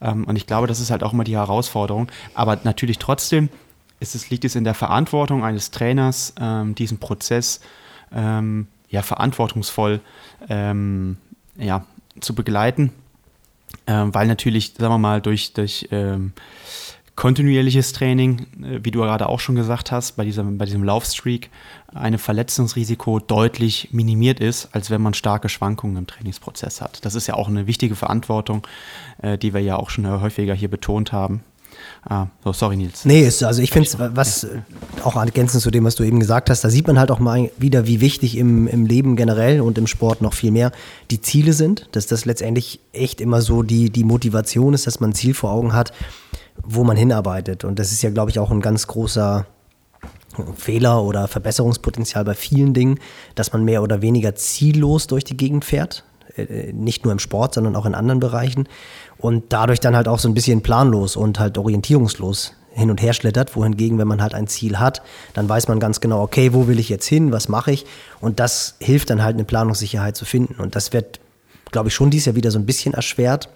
Ähm, 0.00 0.24
und 0.24 0.36
ich 0.36 0.46
glaube, 0.46 0.66
das 0.66 0.80
ist 0.80 0.90
halt 0.90 1.02
auch 1.02 1.12
immer 1.12 1.24
die 1.24 1.36
Herausforderung. 1.36 2.08
Aber 2.34 2.58
natürlich 2.64 2.98
trotzdem 2.98 3.48
ist 4.00 4.14
es, 4.14 4.30
liegt 4.30 4.44
es 4.44 4.54
in 4.54 4.64
der 4.64 4.74
Verantwortung 4.74 5.44
eines 5.44 5.70
Trainers, 5.70 6.34
ähm, 6.40 6.74
diesen 6.74 6.98
Prozess 6.98 7.60
ähm, 8.12 8.68
ja, 8.88 9.02
verantwortungsvoll 9.02 10.00
ähm, 10.48 11.16
ja, 11.56 11.84
zu 12.20 12.34
begleiten. 12.34 12.92
Ähm, 13.86 14.14
weil 14.14 14.26
natürlich, 14.26 14.74
sagen 14.78 14.94
wir 14.94 14.98
mal, 14.98 15.20
durch, 15.20 15.52
durch 15.52 15.88
ähm, 15.90 16.32
kontinuierliches 17.18 17.92
Training, 17.92 18.46
äh, 18.62 18.78
wie 18.84 18.92
du 18.92 19.00
gerade 19.00 19.28
auch 19.28 19.40
schon 19.40 19.56
gesagt 19.56 19.90
hast, 19.90 20.12
bei 20.12 20.24
diesem, 20.24 20.56
bei 20.56 20.66
diesem 20.66 20.84
Laufstreak 20.84 21.50
ein 21.92 22.16
Verletzungsrisiko 22.16 23.18
deutlich 23.18 23.88
minimiert 23.90 24.38
ist, 24.38 24.68
als 24.72 24.88
wenn 24.88 25.02
man 25.02 25.14
starke 25.14 25.48
Schwankungen 25.48 25.96
im 25.96 26.06
Trainingsprozess 26.06 26.80
hat. 26.80 27.04
Das 27.04 27.16
ist 27.16 27.26
ja 27.26 27.34
auch 27.34 27.48
eine 27.48 27.66
wichtige 27.66 27.96
Verantwortung, 27.96 28.64
äh, 29.20 29.36
die 29.36 29.52
wir 29.52 29.60
ja 29.60 29.74
auch 29.74 29.90
schon 29.90 30.08
häufiger 30.08 30.54
hier 30.54 30.70
betont 30.70 31.12
haben. 31.12 31.42
Ah, 32.08 32.28
so, 32.42 32.54
sorry, 32.54 32.76
Nils. 32.76 33.04
Nee, 33.04 33.20
ist, 33.20 33.42
also 33.42 33.60
ich 33.60 33.70
finde 33.70 33.88
es, 33.88 33.98
was 33.98 34.46
auch 35.04 35.16
ergänzend 35.16 35.62
zu 35.62 35.70
dem, 35.70 35.84
was 35.84 35.94
du 35.94 36.04
eben 36.04 36.20
gesagt 36.20 36.48
hast, 36.48 36.64
da 36.64 36.70
sieht 36.70 36.86
man 36.86 36.98
halt 36.98 37.10
auch 37.10 37.18
mal 37.18 37.50
wieder, 37.58 37.86
wie 37.86 38.00
wichtig 38.00 38.38
im, 38.38 38.66
im 38.66 38.86
Leben 38.86 39.14
generell 39.14 39.60
und 39.60 39.76
im 39.76 39.86
Sport 39.86 40.22
noch 40.22 40.32
viel 40.32 40.50
mehr 40.50 40.72
die 41.10 41.20
Ziele 41.20 41.52
sind, 41.52 41.88
dass 41.92 42.06
das 42.06 42.24
letztendlich 42.24 42.80
echt 42.92 43.20
immer 43.20 43.42
so 43.42 43.62
die, 43.62 43.90
die 43.90 44.04
Motivation 44.04 44.72
ist, 44.72 44.86
dass 44.86 45.00
man 45.00 45.10
ein 45.10 45.14
Ziel 45.14 45.34
vor 45.34 45.50
Augen 45.52 45.74
hat 45.74 45.92
wo 46.64 46.84
man 46.84 46.96
hinarbeitet. 46.96 47.64
Und 47.64 47.78
das 47.78 47.92
ist 47.92 48.02
ja, 48.02 48.10
glaube 48.10 48.30
ich, 48.30 48.38
auch 48.38 48.50
ein 48.50 48.60
ganz 48.60 48.86
großer 48.86 49.46
Fehler 50.56 51.02
oder 51.02 51.26
Verbesserungspotenzial 51.28 52.24
bei 52.24 52.34
vielen 52.34 52.74
Dingen, 52.74 53.00
dass 53.34 53.52
man 53.52 53.64
mehr 53.64 53.82
oder 53.82 54.02
weniger 54.02 54.34
ziellos 54.34 55.06
durch 55.06 55.24
die 55.24 55.36
Gegend 55.36 55.64
fährt. 55.64 56.04
Äh, 56.36 56.72
nicht 56.72 57.04
nur 57.04 57.12
im 57.12 57.18
Sport, 57.18 57.54
sondern 57.54 57.74
auch 57.74 57.86
in 57.86 57.94
anderen 57.94 58.20
Bereichen. 58.20 58.68
Und 59.18 59.52
dadurch 59.52 59.80
dann 59.80 59.96
halt 59.96 60.08
auch 60.08 60.18
so 60.18 60.28
ein 60.28 60.34
bisschen 60.34 60.62
planlos 60.62 61.16
und 61.16 61.40
halt 61.40 61.58
orientierungslos 61.58 62.54
hin 62.70 62.90
und 62.90 63.02
her 63.02 63.12
schlittert, 63.12 63.56
wohingegen, 63.56 63.98
wenn 63.98 64.06
man 64.06 64.22
halt 64.22 64.34
ein 64.34 64.46
Ziel 64.46 64.78
hat, 64.78 65.02
dann 65.34 65.48
weiß 65.48 65.66
man 65.68 65.80
ganz 65.80 66.00
genau, 66.00 66.22
okay, 66.22 66.52
wo 66.52 66.68
will 66.68 66.78
ich 66.78 66.88
jetzt 66.88 67.06
hin, 67.06 67.32
was 67.32 67.48
mache 67.48 67.72
ich? 67.72 67.86
Und 68.20 68.38
das 68.38 68.76
hilft 68.78 69.10
dann 69.10 69.22
halt 69.22 69.34
eine 69.34 69.44
Planungssicherheit 69.44 70.16
zu 70.16 70.24
finden. 70.24 70.60
Und 70.60 70.76
das 70.76 70.92
wird, 70.92 71.18
glaube 71.72 71.88
ich, 71.88 71.94
schon 71.94 72.10
dieses 72.10 72.26
Jahr 72.26 72.36
wieder 72.36 72.52
so 72.52 72.58
ein 72.58 72.66
bisschen 72.66 72.94
erschwert. 72.94 73.48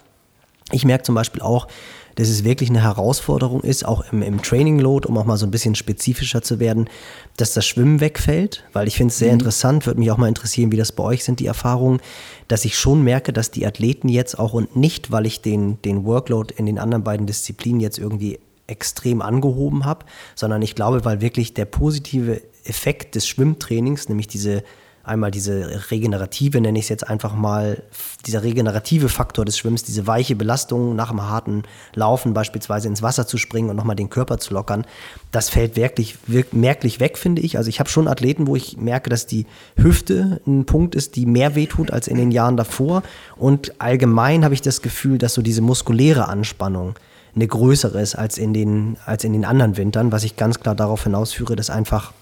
Ich 0.71 0.83
merke 0.83 1.03
zum 1.03 1.15
Beispiel 1.15 1.41
auch, 1.41 1.67
dass 2.15 2.29
es 2.29 2.43
wirklich 2.43 2.69
eine 2.69 2.81
Herausforderung 2.81 3.61
ist, 3.61 3.85
auch 3.85 4.03
im, 4.11 4.21
im 4.21 4.41
Training 4.41 4.79
Load, 4.79 5.07
um 5.07 5.17
auch 5.17 5.25
mal 5.25 5.37
so 5.37 5.45
ein 5.45 5.51
bisschen 5.51 5.75
spezifischer 5.75 6.41
zu 6.41 6.59
werden, 6.59 6.89
dass 7.37 7.53
das 7.53 7.65
Schwimmen 7.65 7.99
wegfällt, 7.99 8.63
weil 8.73 8.87
ich 8.87 8.97
finde 8.97 9.11
es 9.11 9.17
sehr 9.17 9.29
mhm. 9.29 9.39
interessant, 9.39 9.85
würde 9.85 9.99
mich 9.99 10.11
auch 10.11 10.17
mal 10.17 10.27
interessieren, 10.27 10.71
wie 10.71 10.77
das 10.77 10.91
bei 10.91 11.03
euch 11.03 11.23
sind, 11.23 11.39
die 11.39 11.47
Erfahrungen, 11.47 11.99
dass 12.47 12.65
ich 12.65 12.77
schon 12.77 13.03
merke, 13.03 13.33
dass 13.33 13.51
die 13.51 13.65
Athleten 13.65 14.09
jetzt 14.09 14.37
auch 14.37 14.53
und 14.53 14.75
nicht, 14.75 15.11
weil 15.11 15.25
ich 15.25 15.41
den, 15.41 15.81
den 15.81 16.05
Workload 16.05 16.53
in 16.57 16.65
den 16.65 16.79
anderen 16.79 17.03
beiden 17.03 17.25
Disziplinen 17.25 17.79
jetzt 17.79 17.97
irgendwie 17.97 18.39
extrem 18.67 19.21
angehoben 19.21 19.85
habe, 19.85 20.05
sondern 20.35 20.61
ich 20.61 20.75
glaube, 20.75 21.03
weil 21.05 21.21
wirklich 21.21 21.53
der 21.53 21.65
positive 21.65 22.41
Effekt 22.65 23.15
des 23.15 23.27
Schwimmtrainings, 23.27 24.07
nämlich 24.07 24.27
diese 24.27 24.63
einmal 25.03 25.31
diese 25.31 25.91
regenerative, 25.91 26.61
nenne 26.61 26.79
ich 26.79 26.85
es 26.85 26.89
jetzt 26.89 27.07
einfach 27.07 27.35
mal, 27.35 27.83
dieser 28.25 28.41
regenerative 28.41 29.09
Faktor 29.09 29.43
des 29.43 29.57
Schwimmens, 29.57 29.83
diese 29.83 30.07
weiche 30.07 30.35
Belastung 30.35 30.95
nach 30.95 31.09
einem 31.09 31.23
harten 31.23 31.63
Laufen 31.93 32.33
beispielsweise 32.33 32.87
ins 32.87 33.01
Wasser 33.01 33.27
zu 33.27 33.37
springen 33.37 33.69
und 33.69 33.75
nochmal 33.75 33.97
den 33.97 34.09
Körper 34.09 34.37
zu 34.37 34.53
lockern, 34.53 34.85
das 35.31 35.49
fällt 35.49 35.75
wirklich, 35.75 36.17
wirklich 36.27 36.53
merklich 36.53 37.01
weg, 37.01 37.17
finde 37.17 37.41
ich. 37.41 37.57
Also 37.57 37.67
ich 37.67 37.79
habe 37.79 37.89
schon 37.89 38.07
Athleten, 38.07 38.47
wo 38.47 38.55
ich 38.55 38.77
merke, 38.77 39.09
dass 39.09 39.27
die 39.27 39.45
Hüfte 39.75 40.39
ein 40.47 40.65
Punkt 40.65 40.95
ist, 40.95 41.17
die 41.17 41.25
mehr 41.25 41.55
wehtut 41.55 41.91
als 41.91 42.07
in 42.07 42.15
den 42.15 42.31
Jahren 42.31 42.55
davor. 42.55 43.03
Und 43.35 43.81
allgemein 43.81 44.45
habe 44.45 44.53
ich 44.53 44.61
das 44.61 44.81
Gefühl, 44.81 45.17
dass 45.17 45.33
so 45.33 45.41
diese 45.41 45.61
muskuläre 45.61 46.29
Anspannung 46.29 46.95
eine 47.35 47.47
größere 47.47 47.99
ist 47.99 48.15
als 48.15 48.37
in 48.37 48.53
den, 48.53 48.97
als 49.05 49.23
in 49.23 49.33
den 49.33 49.43
anderen 49.43 49.75
Wintern, 49.75 50.11
was 50.11 50.23
ich 50.23 50.37
ganz 50.37 50.59
klar 50.59 50.75
darauf 50.75 51.03
hinausführe, 51.03 51.55
dass 51.55 51.69
einfach 51.69 52.13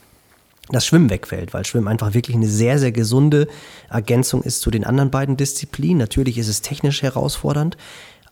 das 0.72 0.86
Schwimmen 0.86 1.10
wegfällt, 1.10 1.54
weil 1.54 1.66
Schwimmen 1.66 1.88
einfach 1.88 2.14
wirklich 2.14 2.36
eine 2.36 2.48
sehr, 2.48 2.80
sehr 2.80 2.92
gesunde 2.92 3.48
Ergänzung 3.90 4.44
ist 4.44 4.62
zu 4.62 4.72
den 4.72 4.86
anderen 4.86 5.12
beiden 5.12 5.38
Disziplinen. 5.38 5.98
Natürlich 5.98 6.38
ist 6.38 6.48
es 6.48 6.62
technisch 6.62 7.02
herausfordernd, 7.02 7.78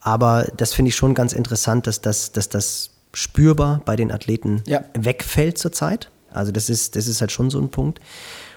aber 0.02 0.48
das 0.56 0.74
finde 0.74 0.90
ich 0.90 0.96
schon 0.96 1.14
ganz 1.14 1.34
interessant, 1.34 1.88
dass 1.88 2.02
das, 2.02 2.32
dass 2.32 2.50
das 2.50 2.92
spürbar 3.14 3.82
bei 3.86 3.96
den 3.96 4.12
Athleten 4.12 4.64
ja. 4.66 4.84
wegfällt 4.94 5.58
zurzeit. 5.58 6.10
Also 6.32 6.52
das 6.52 6.70
ist, 6.70 6.96
das 6.96 7.08
ist 7.08 7.22
halt 7.22 7.32
schon 7.32 7.50
so 7.50 7.60
ein 7.60 7.70
Punkt. 7.70 8.00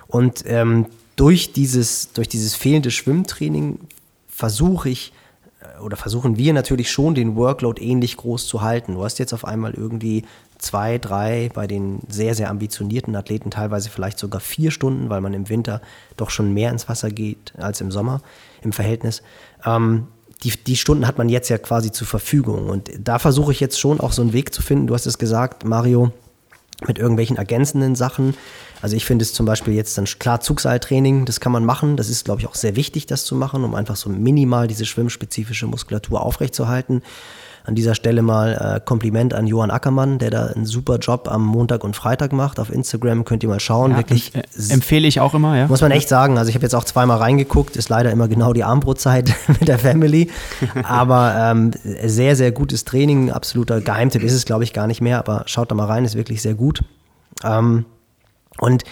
Und 0.07 0.45
ähm, 0.47 0.87
durch, 1.17 1.53
dieses, 1.53 2.13
durch 2.13 2.29
dieses 2.29 2.55
fehlende 2.55 2.91
Schwimmtraining 2.91 3.81
versuche 4.29 4.91
ich, 4.91 5.13
äh, 5.61 5.81
oder 5.81 5.97
versuchen 5.97 6.37
wir 6.37 6.53
natürlich 6.53 6.91
schon, 6.91 7.15
den 7.15 7.35
Workload 7.37 7.83
ähnlich 7.83 8.17
groß 8.17 8.47
zu 8.47 8.61
halten. 8.61 8.95
Du 8.95 9.05
hast 9.05 9.19
jetzt 9.19 9.33
auf 9.33 9.45
einmal 9.45 9.73
irgendwie 9.73 10.25
zwei, 10.63 10.99
drei, 10.99 11.51
bei 11.53 11.67
den 11.67 12.01
sehr, 12.09 12.35
sehr 12.35 12.49
ambitionierten 12.49 13.17
Athleten 13.17 13.51
teilweise 13.51 13.91
vielleicht 13.91 14.19
sogar 14.19 14.41
vier 14.41 14.71
Stunden, 14.71 15.11
weil 15.11 15.21
man 15.21 15.35
im 15.35 15.49
Winter 15.49 15.83
doch 16.17 16.31
schon 16.31 16.55
mehr 16.55 16.71
ins 16.71 16.89
Wasser 16.89 17.11
geht 17.11 17.53
als 17.59 17.81
im 17.81 17.91
Sommer 17.91 18.23
im 18.63 18.73
Verhältnis. 18.73 19.23
Ähm, 19.67 20.07
die, 20.45 20.51
die 20.51 20.77
Stunden 20.77 21.07
hat 21.07 21.19
man 21.19 21.29
jetzt 21.29 21.49
ja 21.49 21.59
quasi 21.59 21.91
zur 21.91 22.07
Verfügung. 22.07 22.69
Und 22.69 22.91
da 22.99 23.19
versuche 23.19 23.53
ich 23.53 23.61
jetzt 23.61 23.79
schon 23.79 24.01
auch 24.01 24.13
so 24.13 24.23
einen 24.23 24.33
Weg 24.33 24.55
zu 24.55 24.63
finden. 24.63 24.87
Du 24.87 24.95
hast 24.95 25.07
es 25.07 25.19
gesagt, 25.19 25.65
Mario, 25.65 26.13
mit 26.87 26.99
irgendwelchen 26.99 27.37
ergänzenden 27.37 27.95
Sachen. 27.95 28.35
Also 28.81 28.97
ich 28.97 29.05
finde 29.05 29.25
es 29.25 29.33
zum 29.33 29.47
Beispiel 29.47 29.75
jetzt 29.75 29.97
dann 29.99 30.05
klar 30.05 30.41
Zugseiltraining, 30.41 31.25
das 31.25 31.41
kann 31.41 31.53
man 31.53 31.65
machen. 31.65 31.97
Das 31.97 32.09
ist, 32.09 32.25
glaube 32.25 32.41
ich, 32.41 32.47
auch 32.47 32.55
sehr 32.55 32.77
wichtig, 32.77 33.07
das 33.07 33.25
zu 33.25 33.35
machen, 33.35 33.65
um 33.65 33.75
einfach 33.75 33.97
so 33.97 34.11
minimal 34.11 34.67
diese 34.67 34.85
schwimmspezifische 34.85 35.67
Muskulatur 35.67 36.21
aufrechtzuerhalten. 36.21 37.03
An 37.65 37.75
dieser 37.75 37.95
Stelle 37.95 38.23
mal 38.23 38.77
äh, 38.77 38.81
Kompliment 38.85 39.35
an 39.35 39.47
Johann 39.47 39.71
Ackermann, 39.71 40.19
der 40.19 40.31
da 40.31 40.47
einen 40.47 40.67
super 40.67 40.99
Job 40.99 41.29
am 41.31 41.45
Montag 41.45 41.85
und 41.85 41.95
Freitag 41.95 42.33
macht. 42.33 42.59
Auf 42.59 42.71
Instagram 42.71 43.25
könnt 43.25 43.43
ihr 43.43 43.49
mal 43.49 43.61
schauen. 43.61 43.93
Ja, 43.93 43.99
Wirklich 43.99 44.35
äh, 44.35 44.43
empfehle 44.69 45.07
ich 45.07 45.21
auch 45.21 45.35
immer, 45.35 45.57
ja. 45.57 45.69
Muss 45.69 45.81
man 45.81 45.93
echt 45.93 46.09
sagen. 46.09 46.39
Also 46.39 46.49
ich 46.49 46.57
habe 46.57 46.65
jetzt 46.65 46.75
auch 46.75 46.85
zweimal 46.85 47.19
reingeguckt, 47.19 47.77
ist 47.77 47.89
leider 47.89 48.11
immer 48.11 48.27
genau 48.27 48.53
die 48.53 48.65
Armbrotzeit 48.65 49.33
mit 49.49 49.69
der 49.69 49.79
Family. 49.79 50.31
Aber 50.83 51.35
ähm, 51.39 51.71
sehr, 51.85 52.35
sehr 52.35 52.51
gutes 52.51 52.85
Training. 52.85 53.31
Absoluter 53.31 53.81
Geheimtipp 53.81 54.23
ist 54.23 54.33
es, 54.33 54.45
glaube 54.45 54.65
ich, 54.65 54.73
gar 54.73 54.87
nicht 54.87 55.01
mehr. 55.01 55.19
Aber 55.19 55.45
schaut 55.47 55.71
da 55.71 55.75
mal 55.75 55.87
rein, 55.87 56.05
ist 56.05 56.17
wirklich 56.17 56.43
sehr 56.43 56.55
gut. 56.55 56.83
Ähm, 57.45 57.85
und 58.59 58.85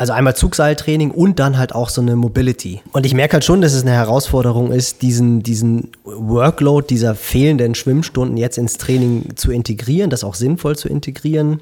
also 0.00 0.14
einmal 0.14 0.34
Zugseiltraining 0.34 1.10
und 1.10 1.38
dann 1.38 1.58
halt 1.58 1.74
auch 1.74 1.90
so 1.90 2.00
eine 2.00 2.16
Mobility. 2.16 2.80
Und 2.92 3.04
ich 3.04 3.12
merke 3.12 3.34
halt 3.34 3.44
schon, 3.44 3.60
dass 3.60 3.74
es 3.74 3.82
eine 3.82 3.90
Herausforderung 3.90 4.72
ist, 4.72 5.02
diesen, 5.02 5.42
diesen 5.42 5.88
Workload 6.04 6.86
dieser 6.88 7.14
fehlenden 7.14 7.74
Schwimmstunden 7.74 8.38
jetzt 8.38 8.56
ins 8.56 8.78
Training 8.78 9.36
zu 9.36 9.52
integrieren, 9.52 10.08
das 10.08 10.24
auch 10.24 10.36
sinnvoll 10.36 10.74
zu 10.74 10.88
integrieren. 10.88 11.60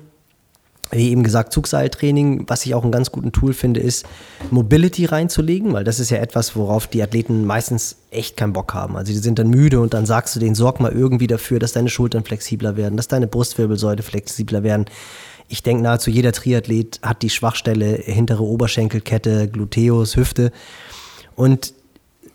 Wie 0.93 1.11
eben 1.11 1.25
gesagt, 1.25 1.53
Zugseiltraining, 1.53 2.45
was 2.47 2.65
ich 2.65 2.77
auch 2.77 2.85
einen 2.85 2.93
ganz 2.93 3.11
guten 3.11 3.33
Tool 3.33 3.53
finde, 3.55 3.81
ist 3.81 4.07
Mobility 4.53 5.07
reinzulegen, 5.07 5.73
weil 5.73 5.83
das 5.83 5.99
ist 5.99 6.11
ja 6.11 6.19
etwas, 6.19 6.55
worauf 6.55 6.87
die 6.87 7.03
Athleten 7.03 7.45
meistens 7.45 7.97
echt 8.13 8.37
keinen 8.37 8.53
Bock 8.53 8.73
haben. 8.73 8.97
Also 8.97 9.13
die 9.13 9.19
sind 9.19 9.41
dann 9.41 9.51
müde 9.51 9.81
und 9.81 9.95
dann 9.95 10.07
sagst 10.07 10.37
du 10.37 10.41
denen, 10.41 10.55
sorg 10.55 10.79
mal 10.79 10.93
irgendwie 10.93 11.27
dafür, 11.27 11.59
dass 11.59 11.73
deine 11.73 11.89
Schultern 11.89 12.23
flexibler 12.23 12.77
werden, 12.77 12.97
dass 12.97 13.09
deine 13.09 13.27
Brustwirbelsäule 13.27 14.05
flexibler 14.05 14.63
werden 14.63 14.87
ich 15.49 15.63
denke, 15.63 15.83
nahezu 15.83 16.11
jeder 16.11 16.33
Triathlet 16.33 17.01
hat 17.03 17.23
die 17.23 17.31
Schwachstelle 17.31 17.97
hintere 17.97 18.43
Oberschenkelkette, 18.43 19.49
Gluteus, 19.49 20.17
Hüfte. 20.17 20.53
Und 21.35 21.73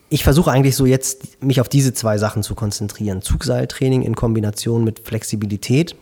ich 0.10 0.24
versuche 0.24 0.52
eigentlich 0.52 0.76
so 0.76 0.86
jetzt, 0.86 1.42
mich 1.42 1.62
auf 1.62 1.70
diese 1.70 1.94
zwei 1.94 2.18
Sachen 2.18 2.44
zu 2.44 2.56
konzentrieren. 2.56 3.22
Zugseiltraining 3.22 4.02
in 4.02 4.16
Kombination 4.16 4.84
mit 4.84 5.02
Flexibilität 5.08 5.96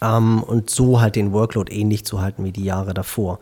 ähm, 0.00 0.42
und 0.42 0.70
so 0.70 1.00
halt 1.00 1.14
den 1.14 1.32
Workload 1.32 1.72
ähnlich 1.72 2.04
zu 2.04 2.20
halten 2.20 2.44
wie 2.44 2.52
die 2.52 2.64
Jahre 2.64 2.94
davor. 2.94 3.38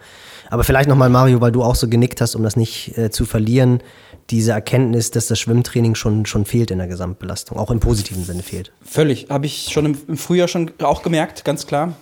Aber 0.50 0.62
vielleicht 0.62 0.88
nochmal, 0.88 1.08
Mario, 1.08 1.40
weil 1.40 1.52
du 1.52 1.62
auch 1.62 1.76
so 1.76 1.88
genickt 1.88 2.20
hast, 2.20 2.34
um 2.34 2.42
das 2.42 2.56
nicht 2.56 2.96
äh, 2.98 3.10
zu 3.10 3.24
verlieren, 3.24 3.82
diese 4.28 4.52
Erkenntnis, 4.52 5.10
dass 5.10 5.26
das 5.26 5.40
Schwimmtraining 5.40 5.94
schon, 5.94 6.26
schon 6.26 6.44
fehlt 6.44 6.70
in 6.70 6.78
der 6.78 6.88
Gesamtbelastung, 6.88 7.58
auch 7.58 7.70
im 7.70 7.80
positiven 7.80 8.24
Sinne 8.24 8.42
fehlt. 8.42 8.70
Völlig. 8.82 9.28
Habe 9.30 9.46
ich 9.46 9.70
schon 9.72 9.86
im, 9.86 9.98
im 10.06 10.16
Frühjahr 10.16 10.46
schon 10.46 10.70
auch 10.82 11.02
gemerkt, 11.02 11.44
ganz 11.44 11.66
klar 11.66 11.96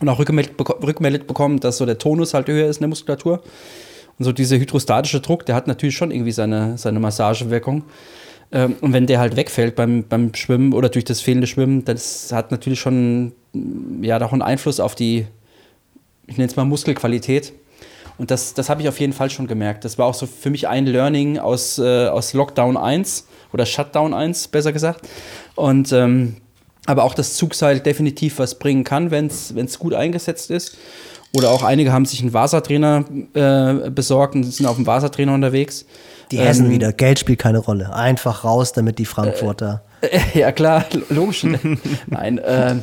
und 0.00 0.08
auch 0.08 0.18
rückgemeldet, 0.18 1.26
bekommen, 1.26 1.60
dass 1.60 1.78
so 1.78 1.86
der 1.86 1.98
Tonus 1.98 2.34
halt 2.34 2.48
höher 2.48 2.68
ist 2.68 2.76
in 2.78 2.82
der 2.82 2.88
Muskulatur. 2.88 3.42
Und 4.18 4.24
so 4.24 4.32
dieser 4.32 4.56
hydrostatische 4.58 5.20
Druck, 5.20 5.44
der 5.46 5.54
hat 5.54 5.66
natürlich 5.66 5.96
schon 5.96 6.10
irgendwie 6.10 6.32
seine, 6.32 6.78
seine 6.78 7.00
Massagewirkung. 7.00 7.84
Ähm, 8.52 8.76
und 8.80 8.92
wenn 8.92 9.06
der 9.06 9.18
halt 9.18 9.36
wegfällt 9.36 9.74
beim, 9.74 10.04
beim 10.04 10.34
Schwimmen 10.34 10.72
oder 10.72 10.88
durch 10.88 11.04
das 11.04 11.20
fehlende 11.20 11.46
Schwimmen, 11.46 11.84
das 11.84 12.32
hat 12.32 12.50
natürlich 12.50 12.80
schon 12.80 13.32
ja, 14.00 14.20
auch 14.22 14.32
einen 14.32 14.42
Einfluss 14.42 14.80
auf 14.80 14.94
die, 14.94 15.26
ich 16.26 16.36
nenne 16.36 16.48
es 16.48 16.56
mal 16.56 16.64
Muskelqualität. 16.64 17.52
Und 18.18 18.30
das, 18.30 18.54
das 18.54 18.70
habe 18.70 18.80
ich 18.80 18.88
auf 18.88 18.98
jeden 18.98 19.12
Fall 19.12 19.28
schon 19.28 19.46
gemerkt. 19.46 19.84
Das 19.84 19.98
war 19.98 20.06
auch 20.06 20.14
so 20.14 20.26
für 20.26 20.48
mich 20.48 20.68
ein 20.68 20.86
Learning 20.86 21.38
aus, 21.38 21.78
äh, 21.78 22.06
aus 22.08 22.32
Lockdown 22.32 22.76
1 22.78 23.26
oder 23.52 23.66
Shutdown 23.66 24.14
1, 24.14 24.48
besser 24.48 24.72
gesagt. 24.72 25.06
Und 25.54 25.92
ähm, 25.92 26.36
aber 26.86 27.04
auch 27.04 27.14
das 27.14 27.34
Zugseil 27.34 27.80
definitiv 27.80 28.38
was 28.38 28.58
bringen 28.58 28.84
kann, 28.84 29.10
wenn 29.10 29.26
es 29.26 29.78
gut 29.78 29.94
eingesetzt 29.94 30.50
ist. 30.50 30.76
Oder 31.36 31.50
auch 31.50 31.62
einige 31.62 31.92
haben 31.92 32.06
sich 32.06 32.20
einen 32.20 32.32
Vasa-Trainer 32.32 33.04
äh, 33.34 33.90
besorgt 33.90 34.34
und 34.34 34.44
sind 34.44 34.66
auf 34.66 34.76
dem 34.76 34.86
Vasa-Trainer 34.86 35.34
unterwegs. 35.34 35.84
Die 36.30 36.38
Hessen 36.38 36.66
ähm, 36.66 36.72
wieder, 36.72 36.92
Geld 36.92 37.18
spielt 37.18 37.38
keine 37.38 37.58
Rolle. 37.58 37.94
Einfach 37.94 38.44
raus, 38.44 38.72
damit 38.72 38.98
die 38.98 39.04
Frankfurter. 39.04 39.82
Äh, 40.00 40.16
äh, 40.16 40.20
ja, 40.40 40.52
klar, 40.52 40.84
logisch. 41.10 41.44
Nein, 42.06 42.38
äh, 42.38 42.76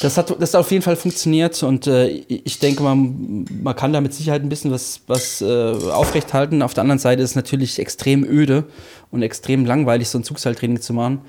das 0.00 0.18
hat, 0.18 0.34
das 0.40 0.54
hat 0.54 0.60
auf 0.60 0.70
jeden 0.72 0.82
Fall 0.82 0.96
funktioniert 0.96 1.62
und 1.62 1.86
äh, 1.86 2.08
ich 2.08 2.58
denke, 2.58 2.82
man, 2.82 3.46
man 3.62 3.76
kann 3.76 3.92
da 3.92 4.00
mit 4.00 4.12
Sicherheit 4.12 4.42
ein 4.42 4.48
bisschen 4.48 4.72
was, 4.72 5.00
was 5.06 5.40
äh, 5.40 5.44
aufrechthalten. 5.44 6.62
Auf 6.62 6.74
der 6.74 6.82
anderen 6.82 6.98
Seite 6.98 7.22
ist 7.22 7.30
es 7.30 7.36
natürlich 7.36 7.78
extrem 7.78 8.24
öde 8.24 8.64
und 9.12 9.22
extrem 9.22 9.64
langweilig, 9.64 10.08
so 10.08 10.18
ein 10.18 10.24
Zugseiltraining 10.24 10.80
zu 10.80 10.92
machen. 10.92 11.20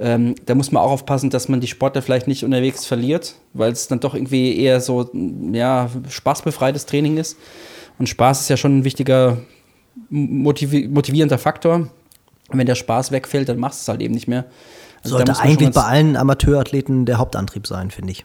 Ähm, 0.00 0.36
da 0.46 0.54
muss 0.54 0.70
man 0.70 0.82
auch 0.82 0.92
aufpassen, 0.92 1.30
dass 1.30 1.48
man 1.48 1.60
die 1.60 1.66
Sportler 1.66 2.02
vielleicht 2.02 2.28
nicht 2.28 2.44
unterwegs 2.44 2.86
verliert, 2.86 3.34
weil 3.52 3.72
es 3.72 3.88
dann 3.88 3.98
doch 3.98 4.14
irgendwie 4.14 4.56
eher 4.56 4.80
so 4.80 5.10
ja, 5.52 5.90
spaßbefreites 6.08 6.86
Training 6.86 7.16
ist. 7.16 7.36
Und 7.98 8.08
Spaß 8.08 8.42
ist 8.42 8.48
ja 8.48 8.56
schon 8.56 8.78
ein 8.78 8.84
wichtiger 8.84 9.38
motivi 10.08 10.86
motivierender 10.86 11.38
Faktor. 11.38 11.74
Und 12.48 12.58
wenn 12.58 12.66
der 12.66 12.76
Spaß 12.76 13.10
wegfällt, 13.10 13.48
dann 13.48 13.58
machst 13.58 13.80
du 13.80 13.82
es 13.82 13.88
halt 13.88 14.00
eben 14.00 14.14
nicht 14.14 14.28
mehr. 14.28 14.44
Also 15.02 15.16
Sollte 15.16 15.38
eigentlich 15.38 15.70
bei 15.70 15.82
allen 15.82 16.16
Amateurathleten 16.16 17.04
der 17.04 17.18
Hauptantrieb 17.18 17.66
sein, 17.66 17.90
finde 17.90 18.12
ich. 18.12 18.24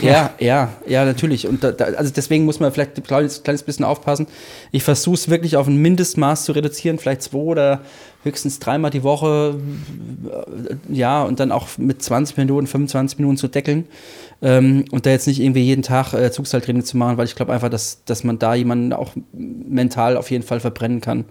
Ja, 0.00 0.30
ja, 0.38 0.70
ja, 0.86 1.04
natürlich. 1.04 1.46
Und 1.46 1.62
da, 1.62 1.70
da, 1.70 1.84
also 1.84 2.12
deswegen 2.14 2.44
muss 2.44 2.58
man 2.58 2.72
vielleicht 2.72 2.96
ein 2.96 3.04
kleines, 3.04 3.42
kleines 3.42 3.62
bisschen 3.62 3.84
aufpassen. 3.84 4.26
Ich 4.72 4.82
versuche 4.82 5.14
es 5.14 5.28
wirklich 5.28 5.56
auf 5.56 5.68
ein 5.68 5.76
Mindestmaß 5.76 6.44
zu 6.44 6.52
reduzieren, 6.52 6.98
vielleicht 6.98 7.22
zwei 7.22 7.38
oder 7.38 7.80
höchstens 8.24 8.58
dreimal 8.58 8.90
die 8.90 9.02
Woche, 9.02 9.58
äh, 10.28 10.74
ja, 10.92 11.22
und 11.22 11.40
dann 11.40 11.52
auch 11.52 11.68
mit 11.78 12.02
20 12.02 12.36
Minuten, 12.36 12.66
25 12.66 13.18
Minuten 13.18 13.36
zu 13.36 13.48
deckeln. 13.48 13.86
Ähm, 14.42 14.84
und 14.90 15.06
da 15.06 15.10
jetzt 15.10 15.26
nicht 15.26 15.40
irgendwie 15.40 15.62
jeden 15.62 15.82
Tag 15.82 16.12
äh, 16.12 16.30
Zugseiltraining 16.30 16.84
zu 16.84 16.96
machen, 16.96 17.16
weil 17.16 17.26
ich 17.26 17.36
glaube 17.36 17.52
einfach, 17.52 17.68
dass, 17.68 18.04
dass 18.04 18.24
man 18.24 18.38
da 18.38 18.54
jemanden 18.54 18.92
auch 18.92 19.12
mental 19.32 20.16
auf 20.16 20.30
jeden 20.30 20.44
Fall 20.44 20.60
verbrennen 20.60 21.00
kann. 21.00 21.24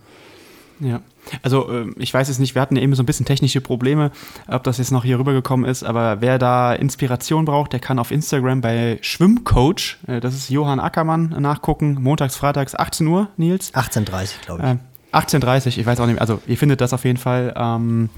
Ja. 0.80 1.02
Also 1.42 1.70
äh, 1.72 1.86
ich 1.98 2.14
weiß 2.14 2.30
es 2.30 2.40
nicht, 2.40 2.56
wir 2.56 2.62
hatten 2.62 2.76
ja 2.76 2.82
eben 2.82 2.96
so 2.96 3.04
ein 3.04 3.06
bisschen 3.06 3.26
technische 3.26 3.62
Probleme, 3.62 4.12
ob 4.48 4.64
das 4.64 4.78
jetzt 4.78 4.92
noch 4.92 5.04
hier 5.04 5.20
rübergekommen 5.20 5.70
ist, 5.70 5.84
aber 5.84 6.22
wer 6.22 6.38
da 6.38 6.74
Inspiration 6.74 7.46
braucht, 7.46 7.74
der 7.74 7.80
kann 7.80 8.00
auf 8.00 8.12
Instagram 8.12 8.62
bei 8.62 9.00
Schwimmcoach, 9.02 9.98
äh, 10.08 10.20
das 10.20 10.34
ist 10.36 10.50
Johann 10.50 10.80
Ackermann, 10.80 11.36
nachgucken, 11.40 11.98
montags, 12.02 12.36
freitags, 12.36 12.76
18 12.76 13.08
Uhr, 13.08 13.30
Nils. 13.38 13.74
18.30 13.74 14.46
glaube 14.46 14.64
ich. 14.64 14.70
Äh, 14.70 14.93
18.30 15.14 15.78
ich 15.78 15.86
weiß 15.86 16.00
auch 16.00 16.08
nicht, 16.08 16.20
also 16.20 16.42
ihr 16.48 16.58
findet 16.58 16.82
das 16.82 16.94
auf 16.94 17.06
jeden 17.06 17.18
Fall 17.18 17.54
ähm, 17.56 18.10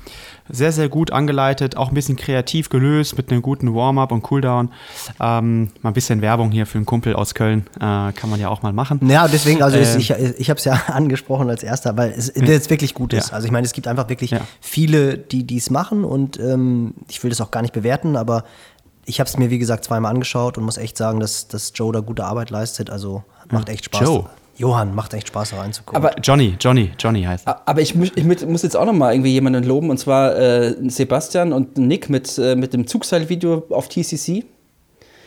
sehr, 0.50 0.72
sehr 0.72 0.90
gut 0.90 1.12
angeleitet, 1.12 1.76
auch 1.78 1.90
ein 1.90 1.96
bisschen 1.96 2.16
kreativ 2.16 2.70
gelöst 2.70 3.18
mit 3.18 3.32
einem 3.32 3.42
guten 3.42 3.74
Warm-up 3.74 4.12
und 4.12 4.22
Cooldown. 4.22 4.72
Ähm, 5.20 5.72
mal 5.82 5.90
ein 5.90 5.94
bisschen 5.94 6.22
Werbung 6.22 6.52
hier 6.52 6.66
für 6.66 6.78
einen 6.78 6.86
Kumpel 6.86 7.16
aus 7.16 7.34
Köln 7.34 7.66
äh, 7.76 8.12
kann 8.14 8.30
man 8.30 8.40
ja 8.40 8.50
auch 8.50 8.62
mal 8.62 8.74
machen. 8.74 9.00
Ja, 9.08 9.28
deswegen, 9.28 9.62
also 9.64 9.78
äh, 9.78 9.98
ich, 9.98 10.12
ich 10.12 10.50
habe 10.50 10.58
es 10.58 10.66
ja 10.66 10.74
angesprochen 10.88 11.50
als 11.50 11.64
erster, 11.64 11.98
weil 11.98 12.12
es 12.12 12.32
jetzt 12.36 12.70
wirklich 12.70 12.94
gut 12.94 13.14
ist. 13.14 13.30
Ja. 13.30 13.36
Also 13.36 13.46
ich 13.46 13.52
meine, 13.52 13.66
es 13.66 13.74
gibt 13.74 13.88
einfach 13.88 14.10
wirklich 14.10 14.32
ja. 14.32 14.42
viele, 14.62 15.18
die 15.18 15.46
dies 15.46 15.70
machen 15.70 16.04
und 16.04 16.40
ähm, 16.40 16.94
ich 17.10 17.24
will 17.24 17.30
das 17.30 17.42
auch 17.42 17.52
gar 17.52 17.62
nicht 17.62 17.74
bewerten, 17.74 18.16
aber 18.16 18.44
ich 19.06 19.20
habe 19.20 19.28
es 19.28 19.38
mir, 19.38 19.50
wie 19.50 19.60
gesagt, 19.60 19.84
zweimal 19.84 20.12
angeschaut 20.12 20.58
und 20.58 20.64
muss 20.64 20.78
echt 20.78 20.98
sagen, 20.98 21.20
dass, 21.20 21.48
dass 21.48 21.72
Joe 21.76 21.94
da 21.94 22.00
gute 22.00 22.26
Arbeit 22.26 22.50
leistet. 22.50 22.90
Also 22.90 23.24
macht 23.52 23.70
echt 23.70 23.86
Spaß. 23.86 24.02
Joe. 24.02 24.26
Johann, 24.58 24.96
macht 24.96 25.14
echt 25.14 25.28
Spaß 25.28 25.52
da 25.52 25.58
reinzugucken. 25.58 25.98
Aber 25.98 26.18
Johnny, 26.20 26.56
Johnny, 26.60 26.92
Johnny 26.98 27.24
heißt. 27.24 27.48
Aber 27.48 27.82
ich, 27.82 27.96
ich 27.96 28.24
muss 28.24 28.64
jetzt 28.64 28.78
auch 28.78 28.86
noch 28.86 28.94
mal 28.94 29.14
irgendwie 29.14 29.32
jemanden 29.32 29.64
loben 29.64 29.90
und 29.90 29.98
zwar 29.98 30.36
äh, 30.38 30.76
Sebastian 30.90 31.52
und 31.52 31.78
Nick 31.78 32.10
mit, 32.10 32.38
äh, 32.38 32.56
mit 32.56 32.74
dem 32.74 32.88
Zugseil-Video 32.88 33.64
auf 33.70 33.90
TCC. 33.90 34.46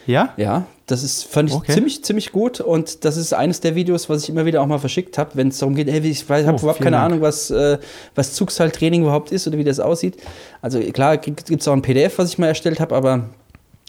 Ja? 0.06 0.32
Ja, 0.38 0.64
das 0.86 1.02
ist, 1.02 1.24
fand 1.24 1.50
ich 1.50 1.54
okay. 1.54 1.72
ziemlich, 1.74 2.02
ziemlich 2.02 2.32
gut 2.32 2.60
und 2.60 3.04
das 3.04 3.18
ist 3.18 3.34
eines 3.34 3.60
der 3.60 3.74
Videos, 3.74 4.08
was 4.08 4.22
ich 4.22 4.30
immer 4.30 4.46
wieder 4.46 4.62
auch 4.62 4.66
mal 4.66 4.78
verschickt 4.78 5.18
habe, 5.18 5.32
wenn 5.34 5.48
es 5.48 5.58
darum 5.58 5.74
geht, 5.74 5.90
hey, 5.90 6.00
ich 6.00 6.24
habe 6.30 6.54
oh, 6.54 6.56
überhaupt 6.56 6.78
keine 6.78 6.96
Dank. 6.96 7.12
Ahnung, 7.12 7.20
was, 7.20 7.50
äh, 7.50 7.76
was 8.14 8.32
Zugseiltraining 8.32 9.02
überhaupt 9.02 9.30
ist 9.30 9.46
oder 9.46 9.58
wie 9.58 9.64
das 9.64 9.80
aussieht. 9.80 10.16
Also 10.62 10.80
klar 10.80 11.18
gibt 11.18 11.50
es 11.50 11.68
auch 11.68 11.74
ein 11.74 11.82
PDF, 11.82 12.18
was 12.18 12.30
ich 12.30 12.38
mal 12.38 12.46
erstellt 12.46 12.80
habe, 12.80 12.96
aber 12.96 13.28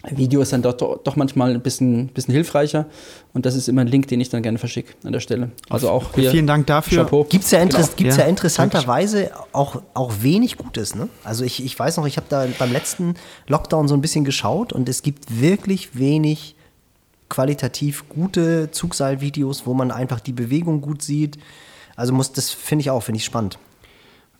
Video 0.08 0.40
ist 0.40 0.52
dann 0.52 0.62
doch, 0.62 0.76
doch 0.76 1.16
manchmal 1.16 1.52
ein 1.52 1.60
bisschen, 1.60 2.08
bisschen 2.08 2.32
hilfreicher 2.32 2.86
und 3.34 3.44
das 3.44 3.54
ist 3.54 3.68
immer 3.68 3.82
ein 3.82 3.86
Link, 3.86 4.08
den 4.08 4.20
ich 4.20 4.30
dann 4.30 4.42
gerne 4.42 4.58
verschicke 4.58 4.94
an 5.04 5.12
der 5.12 5.20
Stelle. 5.20 5.50
Also 5.68 5.90
auch 5.90 6.14
hier, 6.14 6.30
Vielen 6.30 6.46
Dank 6.46 6.66
dafür. 6.66 7.04
Gibt 7.28 7.44
es 7.44 7.50
ja, 7.50 7.62
genau. 7.62 7.78
gibt's 7.96 8.16
ja. 8.16 8.22
ja 8.22 8.28
interessanterweise 8.28 9.30
auch, 9.52 9.82
auch 9.92 10.12
wenig 10.22 10.56
Gutes. 10.56 10.94
Ne? 10.94 11.08
Also 11.22 11.44
ich, 11.44 11.62
ich 11.62 11.78
weiß 11.78 11.98
noch, 11.98 12.06
ich 12.06 12.16
habe 12.16 12.26
da 12.30 12.46
beim 12.58 12.72
letzten 12.72 13.14
Lockdown 13.46 13.88
so 13.88 13.94
ein 13.94 14.00
bisschen 14.00 14.24
geschaut 14.24 14.72
und 14.72 14.88
es 14.88 15.02
gibt 15.02 15.40
wirklich 15.40 15.98
wenig 15.98 16.56
qualitativ 17.28 18.08
gute 18.08 18.70
Zugseilvideos, 18.70 19.66
wo 19.66 19.74
man 19.74 19.90
einfach 19.90 20.20
die 20.20 20.32
Bewegung 20.32 20.80
gut 20.80 21.02
sieht. 21.02 21.38
Also 21.94 22.14
muss 22.14 22.32
das 22.32 22.50
finde 22.50 22.80
ich 22.80 22.90
auch, 22.90 23.02
finde 23.02 23.18
ich 23.18 23.24
spannend. 23.26 23.58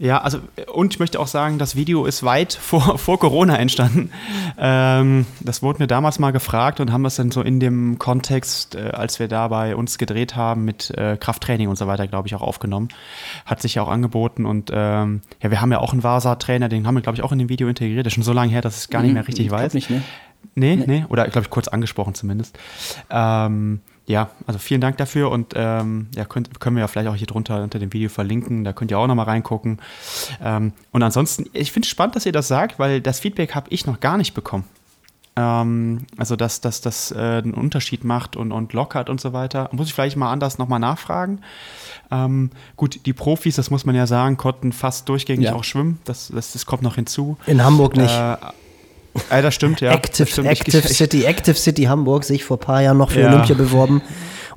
Ja, 0.02 0.22
also 0.22 0.38
und 0.72 0.94
ich 0.94 0.98
möchte 0.98 1.20
auch 1.20 1.26
sagen, 1.26 1.58
das 1.58 1.76
Video 1.76 2.06
ist 2.06 2.22
weit 2.22 2.54
vor, 2.60 2.96
vor 2.96 3.20
Corona 3.20 3.58
entstanden. 3.58 4.10
Ähm, 4.58 5.26
das 5.40 5.62
wurde 5.62 5.80
mir 5.80 5.88
damals 5.88 6.18
mal 6.18 6.30
gefragt 6.30 6.80
und 6.80 6.90
haben 6.90 7.04
es 7.04 7.16
dann 7.16 7.30
so 7.30 7.42
in 7.42 7.60
dem 7.60 7.98
Kontext, 7.98 8.76
äh, 8.76 8.92
als 8.92 9.18
wir 9.18 9.28
da 9.28 9.48
bei 9.48 9.76
uns 9.76 9.98
gedreht 9.98 10.36
haben 10.36 10.64
mit 10.64 10.90
äh, 10.96 11.18
Krafttraining 11.20 11.68
und 11.68 11.76
so 11.76 11.86
weiter, 11.86 12.08
glaube 12.08 12.28
ich, 12.28 12.34
auch 12.34 12.40
aufgenommen. 12.40 12.88
Hat 13.44 13.60
sich 13.60 13.74
ja 13.74 13.82
auch 13.82 13.88
angeboten 13.88 14.46
und 14.46 14.70
ähm, 14.72 15.20
ja, 15.42 15.50
wir 15.50 15.60
haben 15.60 15.70
ja 15.70 15.80
auch 15.80 15.92
einen 15.92 16.02
Vasa-Trainer, 16.02 16.70
den 16.70 16.86
haben 16.86 16.94
wir, 16.94 17.02
glaube 17.02 17.16
ich, 17.16 17.22
auch 17.22 17.32
in 17.32 17.38
dem 17.38 17.50
Video 17.50 17.68
integriert. 17.68 18.06
Das 18.06 18.12
ist 18.12 18.14
schon 18.14 18.24
so 18.24 18.32
lange 18.32 18.50
her, 18.50 18.62
dass 18.62 18.76
ich 18.76 18.84
es 18.84 18.88
gar 18.88 19.02
nicht 19.02 19.12
mehr 19.12 19.28
richtig 19.28 19.46
ich 19.46 19.52
weiß. 19.52 19.74
Nicht, 19.74 19.90
ne? 19.90 20.02
Nee, 20.54 20.76
nee, 20.76 20.84
nee. 20.86 21.04
oder 21.10 21.28
glaube 21.28 21.44
ich 21.44 21.50
kurz 21.50 21.68
angesprochen 21.68 22.14
zumindest. 22.14 22.58
Ähm, 23.10 23.80
ja, 24.06 24.30
also 24.46 24.58
vielen 24.58 24.80
Dank 24.80 24.96
dafür 24.96 25.30
und 25.30 25.52
ähm, 25.54 26.08
ja, 26.14 26.24
könnt, 26.24 26.58
können 26.60 26.76
wir 26.76 26.80
ja 26.80 26.88
vielleicht 26.88 27.08
auch 27.08 27.14
hier 27.14 27.26
drunter 27.26 27.62
unter 27.62 27.78
dem 27.78 27.92
Video 27.92 28.08
verlinken, 28.08 28.64
da 28.64 28.72
könnt 28.72 28.90
ihr 28.90 28.98
auch 28.98 29.06
nochmal 29.06 29.26
reingucken. 29.26 29.78
Ähm, 30.42 30.72
und 30.90 31.02
ansonsten, 31.02 31.46
ich 31.52 31.72
finde 31.72 31.86
es 31.86 31.90
spannend, 31.90 32.16
dass 32.16 32.26
ihr 32.26 32.32
das 32.32 32.48
sagt, 32.48 32.78
weil 32.78 33.00
das 33.00 33.20
Feedback 33.20 33.54
habe 33.54 33.68
ich 33.70 33.86
noch 33.86 34.00
gar 34.00 34.16
nicht 34.16 34.34
bekommen. 34.34 34.64
Ähm, 35.36 36.06
also, 36.16 36.36
dass 36.36 36.60
das 36.60 36.80
dass, 36.80 37.12
äh, 37.12 37.18
einen 37.18 37.54
Unterschied 37.54 38.04
macht 38.04 38.36
und, 38.36 38.52
und 38.52 38.72
lockert 38.72 39.08
und 39.08 39.20
so 39.20 39.32
weiter. 39.32 39.68
Muss 39.72 39.88
ich 39.88 39.94
vielleicht 39.94 40.16
mal 40.16 40.30
anders 40.30 40.58
nochmal 40.58 40.80
nachfragen. 40.80 41.40
Ähm, 42.10 42.50
gut, 42.76 43.06
die 43.06 43.12
Profis, 43.12 43.56
das 43.56 43.70
muss 43.70 43.84
man 43.84 43.94
ja 43.94 44.06
sagen, 44.06 44.36
konnten 44.36 44.72
fast 44.72 45.08
durchgängig 45.08 45.46
ja. 45.46 45.54
auch 45.54 45.64
schwimmen. 45.64 46.00
Das, 46.04 46.32
das, 46.34 46.52
das 46.52 46.66
kommt 46.66 46.82
noch 46.82 46.96
hinzu. 46.96 47.38
In 47.46 47.62
Hamburg 47.62 47.96
nicht. 47.96 48.14
Äh, 48.14 48.36
äh, 49.30 49.42
das 49.42 49.54
stimmt, 49.54 49.80
ja. 49.80 49.92
Active, 49.92 50.26
stimmt. 50.26 50.48
Active 50.48 50.78
ich, 50.78 50.96
City, 50.96 51.24
Active 51.24 51.56
City 51.56 51.84
Hamburg 51.84 52.24
sich 52.24 52.44
vor 52.44 52.56
ein 52.56 52.60
paar 52.60 52.82
Jahren 52.82 52.98
noch 52.98 53.10
für 53.10 53.20
ja. 53.20 53.32
Olympia 53.32 53.54
beworben. 53.54 54.02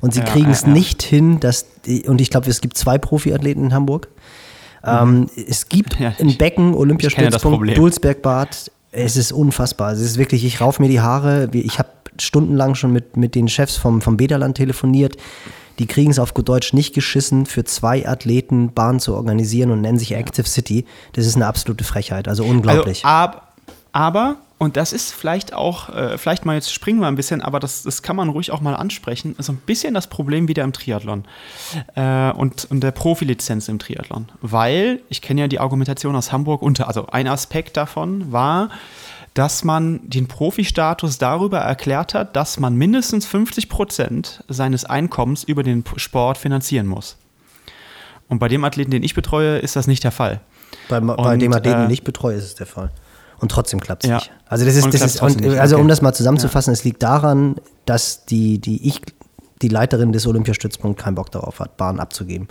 Und 0.00 0.12
sie 0.12 0.20
ja, 0.20 0.26
kriegen 0.26 0.50
es 0.50 0.62
ja, 0.62 0.68
nicht 0.68 1.02
hin, 1.02 1.40
dass, 1.40 1.66
die, 1.86 2.02
und 2.02 2.20
ich 2.20 2.30
glaube, 2.30 2.50
es 2.50 2.60
gibt 2.60 2.76
zwei 2.76 2.98
Profiathleten 2.98 3.64
in 3.64 3.74
Hamburg. 3.74 4.08
Ähm, 4.84 5.20
mhm. 5.20 5.30
es 5.48 5.68
gibt 5.68 5.96
ein 6.00 6.36
Becken, 6.36 6.74
Olympiastützpunkt, 6.74 7.76
Dulsbergbad. 7.76 8.70
Es 8.92 9.16
ist 9.16 9.32
unfassbar. 9.32 9.92
Es 9.92 10.00
ist 10.00 10.18
wirklich, 10.18 10.44
ich 10.44 10.60
rauf 10.60 10.78
mir 10.78 10.88
die 10.88 11.00
Haare. 11.00 11.48
Ich 11.52 11.78
habe 11.78 11.88
stundenlang 12.20 12.74
schon 12.74 12.92
mit, 12.92 13.16
mit 13.16 13.34
den 13.34 13.48
Chefs 13.48 13.76
vom, 13.76 14.02
vom 14.02 14.16
Bederland 14.16 14.56
telefoniert. 14.56 15.16
Die 15.78 15.86
kriegen 15.86 16.10
es 16.10 16.18
auf 16.18 16.34
gut 16.34 16.48
Deutsch 16.48 16.72
nicht 16.72 16.94
geschissen, 16.94 17.46
für 17.46 17.64
zwei 17.64 18.06
Athleten 18.06 18.72
Bahn 18.72 19.00
zu 19.00 19.14
organisieren 19.14 19.72
und 19.72 19.80
nennen 19.80 19.98
sich 19.98 20.12
Active 20.12 20.46
City. 20.46 20.84
Das 21.14 21.26
ist 21.26 21.34
eine 21.34 21.46
absolute 21.46 21.82
Frechheit, 21.82 22.28
also 22.28 22.44
unglaublich. 22.44 23.04
Also, 23.04 23.08
ab, 23.08 23.56
aber, 23.90 24.36
und 24.64 24.76
das 24.76 24.92
ist 24.92 25.12
vielleicht 25.12 25.52
auch, 25.52 25.90
äh, 25.90 26.18
vielleicht 26.18 26.44
mal 26.44 26.54
jetzt 26.54 26.72
springen 26.72 27.00
wir 27.00 27.06
ein 27.06 27.16
bisschen, 27.16 27.42
aber 27.42 27.60
das, 27.60 27.82
das 27.82 28.02
kann 28.02 28.16
man 28.16 28.30
ruhig 28.30 28.50
auch 28.50 28.60
mal 28.60 28.74
ansprechen, 28.74 29.36
so 29.38 29.52
ein 29.52 29.58
bisschen 29.58 29.94
das 29.94 30.06
Problem 30.06 30.48
wieder 30.48 30.64
im 30.64 30.72
Triathlon 30.72 31.24
äh, 31.94 32.32
und, 32.32 32.66
und 32.70 32.80
der 32.80 32.90
Profilizenz 32.90 33.68
im 33.68 33.78
Triathlon. 33.78 34.32
Weil, 34.40 35.00
ich 35.08 35.22
kenne 35.22 35.42
ja 35.42 35.48
die 35.48 35.60
Argumentation 35.60 36.16
aus 36.16 36.32
Hamburg, 36.32 36.62
unter, 36.62 36.88
also 36.88 37.06
ein 37.06 37.28
Aspekt 37.28 37.76
davon 37.76 38.32
war, 38.32 38.70
dass 39.34 39.64
man 39.64 40.00
den 40.08 40.28
Profi-Status 40.28 41.18
darüber 41.18 41.58
erklärt 41.58 42.14
hat, 42.14 42.36
dass 42.36 42.58
man 42.58 42.74
mindestens 42.76 43.26
50 43.26 43.68
Prozent 43.68 44.44
seines 44.48 44.84
Einkommens 44.84 45.44
über 45.44 45.62
den 45.62 45.84
Sport 45.96 46.38
finanzieren 46.38 46.86
muss. 46.86 47.18
Und 48.28 48.38
bei 48.38 48.48
dem 48.48 48.64
Athleten, 48.64 48.92
den 48.92 49.02
ich 49.02 49.14
betreue, 49.14 49.58
ist 49.58 49.76
das 49.76 49.86
nicht 49.86 50.04
der 50.04 50.12
Fall. 50.12 50.40
Bei, 50.88 51.00
bei 51.00 51.36
dem 51.36 51.52
Athleten, 51.52 51.80
äh, 51.80 51.82
den 51.82 51.90
ich 51.90 52.04
betreue, 52.04 52.36
ist 52.36 52.44
es 52.44 52.54
der 52.54 52.66
Fall. 52.66 52.90
Und 53.44 53.50
trotzdem 53.50 53.78
klappt 53.78 54.04
es 54.04 54.08
ja. 54.08 54.16
nicht. 54.16 54.30
Also 54.46 54.64
das 54.64 54.74
ist, 54.74 54.86
das 54.86 55.02
ist 55.02 55.20
und, 55.20 55.44
also 55.58 55.74
okay. 55.74 55.82
um 55.82 55.86
das 55.86 56.00
mal 56.00 56.14
zusammenzufassen, 56.14 56.72
ja. 56.72 56.78
es 56.78 56.82
liegt 56.82 57.02
daran, 57.02 57.56
dass 57.84 58.24
die, 58.24 58.58
die 58.58 58.88
ich, 58.88 59.02
die 59.60 59.68
Leiterin 59.68 60.12
des 60.12 60.26
Olympiastützpunkts 60.26 61.04
keinen 61.04 61.14
Bock 61.14 61.30
darauf 61.30 61.60
hat, 61.60 61.76
Bahn 61.76 62.00
abzugeben. 62.00 62.48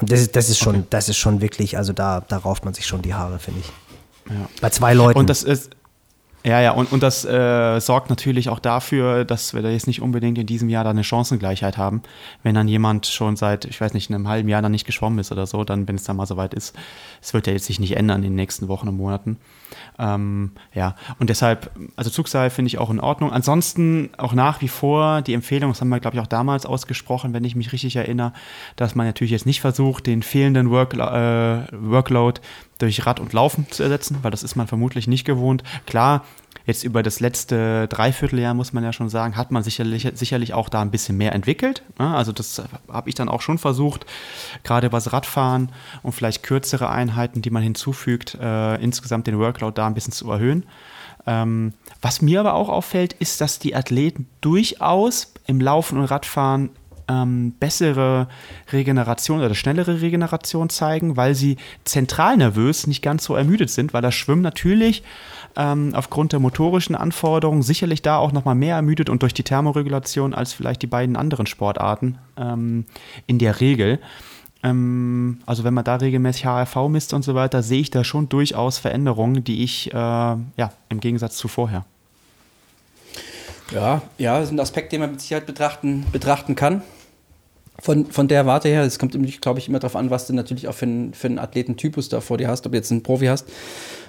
Und 0.00 0.10
das, 0.10 0.32
das 0.32 0.48
ist 0.48 0.60
schon, 0.60 0.76
okay. 0.76 0.86
das 0.88 1.10
ist 1.10 1.18
schon 1.18 1.42
wirklich, 1.42 1.76
also 1.76 1.92
da, 1.92 2.22
da 2.26 2.38
rauft 2.38 2.64
man 2.64 2.72
sich 2.72 2.86
schon 2.86 3.02
die 3.02 3.12
Haare, 3.12 3.38
finde 3.38 3.60
ich. 3.60 4.32
Ja. 4.32 4.48
Bei 4.62 4.70
zwei 4.70 4.94
Leuten. 4.94 5.18
Und 5.18 5.28
das 5.28 5.42
ist, 5.42 5.72
ja, 6.46 6.60
ja, 6.60 6.70
und, 6.70 6.92
und 6.92 7.02
das 7.02 7.24
äh, 7.24 7.80
sorgt 7.80 8.08
natürlich 8.08 8.48
auch 8.48 8.60
dafür, 8.60 9.24
dass 9.26 9.52
wir 9.52 9.60
da 9.60 9.68
jetzt 9.68 9.88
nicht 9.88 10.00
unbedingt 10.00 10.38
in 10.38 10.46
diesem 10.46 10.70
Jahr 10.70 10.84
da 10.84 10.90
eine 10.90 11.04
Chancengleichheit 11.04 11.76
haben. 11.76 12.02
Wenn 12.44 12.54
dann 12.54 12.66
jemand 12.68 13.06
schon 13.08 13.36
seit, 13.36 13.66
ich 13.66 13.78
weiß 13.78 13.92
nicht, 13.92 14.10
einem 14.10 14.26
halben 14.26 14.48
Jahr 14.48 14.62
dann 14.62 14.72
nicht 14.72 14.86
geschwommen 14.86 15.18
ist 15.18 15.32
oder 15.32 15.46
so, 15.46 15.64
dann, 15.64 15.86
wenn 15.86 15.96
es 15.96 16.04
dann 16.04 16.16
mal 16.16 16.24
soweit 16.24 16.54
ist, 16.54 16.74
es 17.20 17.34
wird 17.34 17.48
ja 17.48 17.52
jetzt 17.52 17.66
sich 17.66 17.80
nicht 17.80 17.96
ändern 17.96 18.18
in 18.18 18.30
den 18.30 18.36
nächsten 18.36 18.68
Wochen 18.68 18.86
und 18.86 18.96
Monaten. 18.96 19.38
Ähm, 19.98 20.52
ja, 20.74 20.94
und 21.18 21.30
deshalb, 21.30 21.70
also 21.96 22.10
Zugseil 22.10 22.50
finde 22.50 22.68
ich 22.68 22.78
auch 22.78 22.90
in 22.90 23.00
Ordnung. 23.00 23.32
Ansonsten 23.32 24.10
auch 24.18 24.32
nach 24.32 24.60
wie 24.60 24.68
vor 24.68 25.22
die 25.22 25.34
Empfehlung, 25.34 25.70
das 25.70 25.80
haben 25.80 25.88
wir, 25.88 26.00
glaube 26.00 26.16
ich, 26.16 26.22
auch 26.22 26.26
damals 26.26 26.66
ausgesprochen, 26.66 27.32
wenn 27.32 27.44
ich 27.44 27.56
mich 27.56 27.72
richtig 27.72 27.96
erinnere, 27.96 28.32
dass 28.76 28.94
man 28.94 29.06
natürlich 29.06 29.32
jetzt 29.32 29.46
nicht 29.46 29.60
versucht, 29.60 30.06
den 30.06 30.22
fehlenden 30.22 30.70
Work, 30.70 30.94
äh, 30.94 31.66
Workload 31.72 32.40
durch 32.78 33.06
Rad 33.06 33.20
und 33.20 33.32
Laufen 33.32 33.66
zu 33.70 33.82
ersetzen, 33.82 34.18
weil 34.22 34.30
das 34.30 34.42
ist 34.42 34.56
man 34.56 34.66
vermutlich 34.66 35.06
nicht 35.06 35.24
gewohnt. 35.24 35.62
Klar, 35.86 36.24
jetzt 36.66 36.82
über 36.84 37.02
das 37.02 37.20
letzte 37.20 37.86
Dreivierteljahr, 37.88 38.52
muss 38.52 38.72
man 38.72 38.84
ja 38.84 38.92
schon 38.92 39.08
sagen, 39.08 39.36
hat 39.36 39.52
man 39.52 39.62
sicherlich, 39.62 40.10
sicherlich 40.14 40.52
auch 40.52 40.68
da 40.68 40.82
ein 40.82 40.90
bisschen 40.90 41.16
mehr 41.16 41.32
entwickelt. 41.32 41.82
Ne? 41.98 42.14
Also 42.14 42.32
das 42.32 42.62
habe 42.88 43.08
ich 43.08 43.14
dann 43.14 43.28
auch 43.28 43.40
schon 43.40 43.58
versucht, 43.58 44.04
gerade 44.64 44.92
was 44.92 45.12
Radfahren 45.12 45.70
und 46.02 46.12
vielleicht 46.12 46.42
kürzere 46.42 46.90
Einheiten, 46.90 47.40
die 47.40 47.50
man 47.50 47.62
hinzufügt, 47.62 48.36
äh, 48.40 48.74
insgesamt 48.82 49.28
den 49.28 49.38
Workload 49.38 49.74
da 49.74 49.86
ein 49.86 49.94
bisschen 49.94 50.12
zu 50.12 50.30
erhöhen. 50.30 50.66
Ähm, 51.26 51.72
was 52.02 52.20
mir 52.20 52.40
aber 52.40 52.54
auch 52.54 52.68
auffällt, 52.68 53.12
ist, 53.14 53.40
dass 53.40 53.58
die 53.58 53.74
Athleten 53.74 54.28
durchaus 54.40 55.32
im 55.46 55.60
Laufen 55.60 55.98
und 55.98 56.04
Radfahren 56.04 56.70
ähm, 57.08 57.52
bessere 57.52 58.28
Regeneration 58.72 59.40
oder 59.40 59.54
schnellere 59.54 60.00
Regeneration 60.00 60.68
zeigen, 60.68 61.16
weil 61.16 61.34
sie 61.34 61.56
zentral 61.84 62.36
nervös 62.36 62.86
nicht 62.86 63.02
ganz 63.02 63.24
so 63.24 63.36
ermüdet 63.36 63.70
sind, 63.70 63.94
weil 63.94 64.02
das 64.02 64.14
Schwimmen 64.14 64.42
natürlich 64.42 65.02
ähm, 65.56 65.92
aufgrund 65.94 66.32
der 66.32 66.40
motorischen 66.40 66.94
Anforderungen 66.94 67.62
sicherlich 67.62 68.02
da 68.02 68.18
auch 68.18 68.32
nochmal 68.32 68.54
mehr 68.54 68.76
ermüdet 68.76 69.08
und 69.08 69.22
durch 69.22 69.34
die 69.34 69.42
Thermoregulation 69.42 70.34
als 70.34 70.52
vielleicht 70.52 70.82
die 70.82 70.86
beiden 70.86 71.16
anderen 71.16 71.46
Sportarten 71.46 72.18
ähm, 72.36 72.84
in 73.26 73.38
der 73.38 73.60
Regel. 73.60 73.98
Ähm, 74.62 75.40
also 75.46 75.64
wenn 75.64 75.74
man 75.74 75.84
da 75.84 75.96
regelmäßig 75.96 76.44
HRV 76.44 76.88
misst 76.88 77.14
und 77.14 77.22
so 77.22 77.34
weiter, 77.34 77.62
sehe 77.62 77.80
ich 77.80 77.90
da 77.90 78.04
schon 78.04 78.28
durchaus 78.28 78.78
Veränderungen, 78.78 79.44
die 79.44 79.64
ich 79.64 79.92
äh, 79.92 79.94
ja 79.94 80.72
im 80.88 81.00
Gegensatz 81.00 81.36
zu 81.36 81.48
vorher. 81.48 81.84
Ja, 83.72 84.02
ja, 84.18 84.38
das 84.38 84.48
ist 84.48 84.52
ein 84.52 84.60
Aspekt, 84.60 84.92
den 84.92 85.00
man 85.00 85.10
mit 85.10 85.20
Sicherheit 85.20 85.46
betrachten, 85.46 86.06
betrachten 86.12 86.54
kann. 86.54 86.82
Von, 87.78 88.06
von 88.06 88.26
der 88.26 88.46
Warte 88.46 88.68
her, 88.68 88.82
es 88.82 88.98
kommt, 88.98 89.12
glaube 89.40 89.58
ich, 89.58 89.68
immer 89.68 89.78
darauf 89.78 89.96
an, 89.96 90.08
was 90.08 90.26
du 90.26 90.32
natürlich 90.32 90.66
auch 90.66 90.74
für, 90.74 90.86
einen, 90.86 91.12
für 91.12 91.26
einen 91.26 91.38
Athletentypus 91.38 92.08
da 92.08 92.20
vor 92.20 92.38
dir 92.38 92.48
hast, 92.48 92.64
ob 92.64 92.72
du 92.72 92.78
jetzt 92.78 92.90
einen 92.90 93.02
Profi 93.02 93.26
hast 93.26 93.46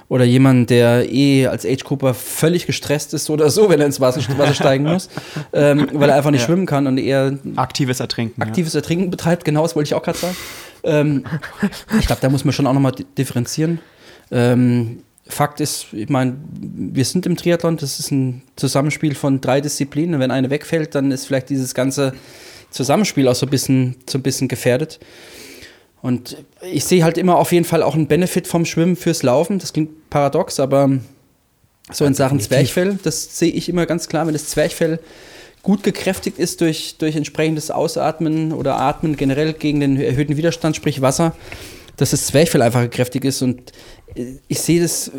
oder 0.10 0.24
jemand, 0.24 0.70
der 0.70 1.12
eh 1.12 1.48
als 1.48 1.66
Age-Grupper 1.66 2.14
völlig 2.14 2.66
gestresst 2.66 3.14
ist 3.14 3.30
oder 3.30 3.50
so, 3.50 3.70
wenn 3.70 3.80
er 3.80 3.86
ins 3.88 4.00
Wasser, 4.00 4.22
Wasser 4.38 4.54
steigen 4.54 4.86
muss, 4.86 5.10
ähm, 5.54 5.90
weil 5.94 6.10
er 6.10 6.16
einfach 6.16 6.32
nicht 6.32 6.42
ja. 6.42 6.48
schwimmen 6.48 6.66
kann 6.66 6.88
und 6.88 6.98
eher 6.98 7.38
aktives 7.58 8.00
Ertrinken. 8.00 8.42
Aktives 8.42 8.74
ja. 8.74 8.80
Ertrinken 8.80 9.10
betreibt, 9.10 9.44
genau, 9.44 9.64
das 9.64 9.76
wollte 9.76 9.88
ich 9.88 9.94
auch 9.94 10.04
gerade 10.04 10.18
sagen. 10.18 10.36
Ähm, 10.84 11.26
ich 12.00 12.08
glaube, 12.08 12.22
da 12.22 12.30
muss 12.30 12.46
man 12.46 12.54
schon 12.54 12.68
auch 12.68 12.74
nochmal 12.74 12.94
differenzieren. 13.18 13.80
Ähm, 14.32 15.00
Fakt 15.30 15.60
ist, 15.60 15.88
ich 15.92 16.08
meine, 16.08 16.38
wir 16.58 17.04
sind 17.04 17.26
im 17.26 17.36
Triathlon, 17.36 17.76
das 17.76 18.00
ist 18.00 18.12
ein 18.12 18.44
Zusammenspiel 18.56 19.14
von 19.14 19.42
drei 19.42 19.60
Disziplinen. 19.60 20.22
Wenn 20.22 20.32
eine 20.32 20.50
wegfällt, 20.50 20.96
dann 20.96 21.12
ist 21.12 21.26
vielleicht 21.26 21.50
dieses 21.50 21.74
ganze 21.74 22.14
Zusammenspiel 22.70 23.28
auch 23.28 23.36
so 23.36 23.46
ein 23.46 23.50
bisschen, 23.50 23.96
so 24.10 24.18
ein 24.18 24.22
bisschen 24.22 24.48
gefährdet. 24.48 25.00
Und 26.02 26.38
ich 26.62 26.86
sehe 26.86 27.04
halt 27.04 27.18
immer 27.18 27.38
auf 27.38 27.52
jeden 27.52 27.66
Fall 27.66 27.84
auch 27.84 27.96
einen 27.96 28.08
Benefit 28.08 28.48
vom 28.48 28.66
Schwimmen 28.66 28.96
fürs 28.96 29.24
Laufen. 29.24 29.60
Das 29.60 29.74
klingt 29.74 30.10
paradox, 30.10 30.60
aber 30.60 31.00
so 31.92 32.06
in 32.06 32.14
Sachen 32.14 32.40
Zwerchfell, 32.40 33.00
das 33.02 33.38
sehe 33.38 33.52
ich 33.52 33.70
immer 33.70 33.86
ganz 33.86 34.08
klar, 34.08 34.28
wenn 34.28 34.34
das 34.34 34.48
Zwerchfell 34.48 35.00
gut 35.64 35.84
gekräftigt 35.84 36.38
ist 36.40 36.62
durch, 36.62 36.96
durch 36.98 37.16
entsprechendes 37.16 37.72
Ausatmen 37.72 38.54
oder 38.54 38.80
Atmen 38.80 39.18
generell 39.18 39.54
gegen 39.54 39.80
den 39.80 40.00
erhöhten 40.00 40.38
Widerstand, 40.38 40.76
sprich 40.76 41.02
Wasser, 41.02 41.36
dass 41.98 42.12
das 42.12 42.28
Zwerchfell 42.28 42.62
einfach 42.62 42.90
kräftig 42.90 43.26
ist 43.26 43.42
und 43.42 43.74
ich 44.48 44.62
sehe 44.62 44.82
das, 44.82 45.12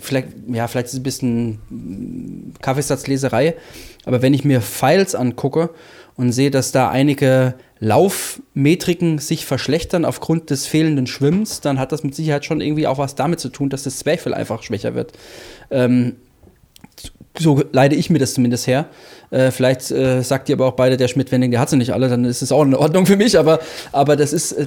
vielleicht, 0.00 0.28
ja, 0.48 0.66
vielleicht 0.68 0.86
ist 0.86 0.94
es 0.94 1.00
ein 1.00 1.02
bisschen 1.02 2.54
Kaffeesatzleserei, 2.62 3.54
aber 4.04 4.22
wenn 4.22 4.34
ich 4.34 4.44
mir 4.44 4.60
Files 4.60 5.14
angucke 5.14 5.70
und 6.16 6.32
sehe, 6.32 6.50
dass 6.50 6.72
da 6.72 6.88
einige 6.88 7.54
Laufmetriken 7.80 9.18
sich 9.18 9.46
verschlechtern 9.46 10.04
aufgrund 10.04 10.50
des 10.50 10.66
fehlenden 10.66 11.06
Schwimmens, 11.06 11.62
dann 11.62 11.78
hat 11.78 11.92
das 11.92 12.04
mit 12.04 12.14
Sicherheit 12.14 12.44
schon 12.44 12.60
irgendwie 12.60 12.86
auch 12.86 12.98
was 12.98 13.14
damit 13.14 13.40
zu 13.40 13.48
tun, 13.48 13.70
dass 13.70 13.84
das 13.84 13.98
Zwerchfell 13.98 14.34
einfach 14.34 14.62
schwächer 14.62 14.94
wird. 14.94 15.12
Ähm, 15.70 16.16
so 17.38 17.62
leide 17.72 17.94
ich 17.94 18.10
mir 18.10 18.18
das 18.18 18.34
zumindest 18.34 18.66
her. 18.66 18.86
Äh, 19.30 19.52
vielleicht 19.52 19.90
äh, 19.92 20.22
sagt 20.22 20.48
ihr 20.48 20.56
aber 20.56 20.66
auch 20.66 20.72
beide, 20.72 20.96
der 20.96 21.06
Schmidt-Wending, 21.06 21.52
der 21.52 21.60
hat 21.60 21.70
sie 21.70 21.76
nicht 21.76 21.92
alle, 21.92 22.08
dann 22.08 22.24
ist 22.24 22.42
es 22.42 22.50
auch 22.50 22.62
in 22.62 22.74
Ordnung 22.74 23.06
für 23.06 23.16
mich, 23.16 23.38
aber, 23.38 23.60
aber 23.92 24.16
das 24.16 24.32
ist, 24.32 24.52
äh, 24.52 24.66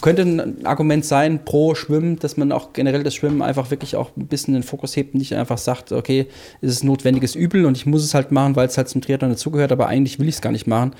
könnte 0.00 0.22
ein 0.22 0.66
Argument 0.66 1.04
sein 1.04 1.44
pro 1.44 1.76
Schwimmen, 1.76 2.18
dass 2.18 2.36
man 2.36 2.50
auch 2.50 2.72
generell 2.72 3.04
das 3.04 3.14
Schwimmen 3.14 3.42
einfach 3.42 3.70
wirklich 3.70 3.94
auch 3.94 4.10
ein 4.16 4.26
bisschen 4.26 4.54
den 4.54 4.64
Fokus 4.64 4.96
hebt 4.96 5.14
und 5.14 5.18
nicht 5.18 5.34
einfach 5.36 5.58
sagt, 5.58 5.92
okay, 5.92 6.26
es 6.60 6.72
ist 6.72 6.84
notwendiges 6.84 7.36
Übel 7.36 7.64
und 7.64 7.76
ich 7.76 7.86
muss 7.86 8.02
es 8.02 8.14
halt 8.14 8.32
machen, 8.32 8.56
weil 8.56 8.66
es 8.66 8.76
halt 8.76 8.88
zum 8.88 9.00
Triathlon 9.00 9.30
dazugehört, 9.30 9.70
aber 9.70 9.86
eigentlich 9.86 10.18
will 10.18 10.28
ich 10.28 10.36
es 10.36 10.40
gar 10.40 10.52
nicht 10.52 10.66
machen. 10.66 10.94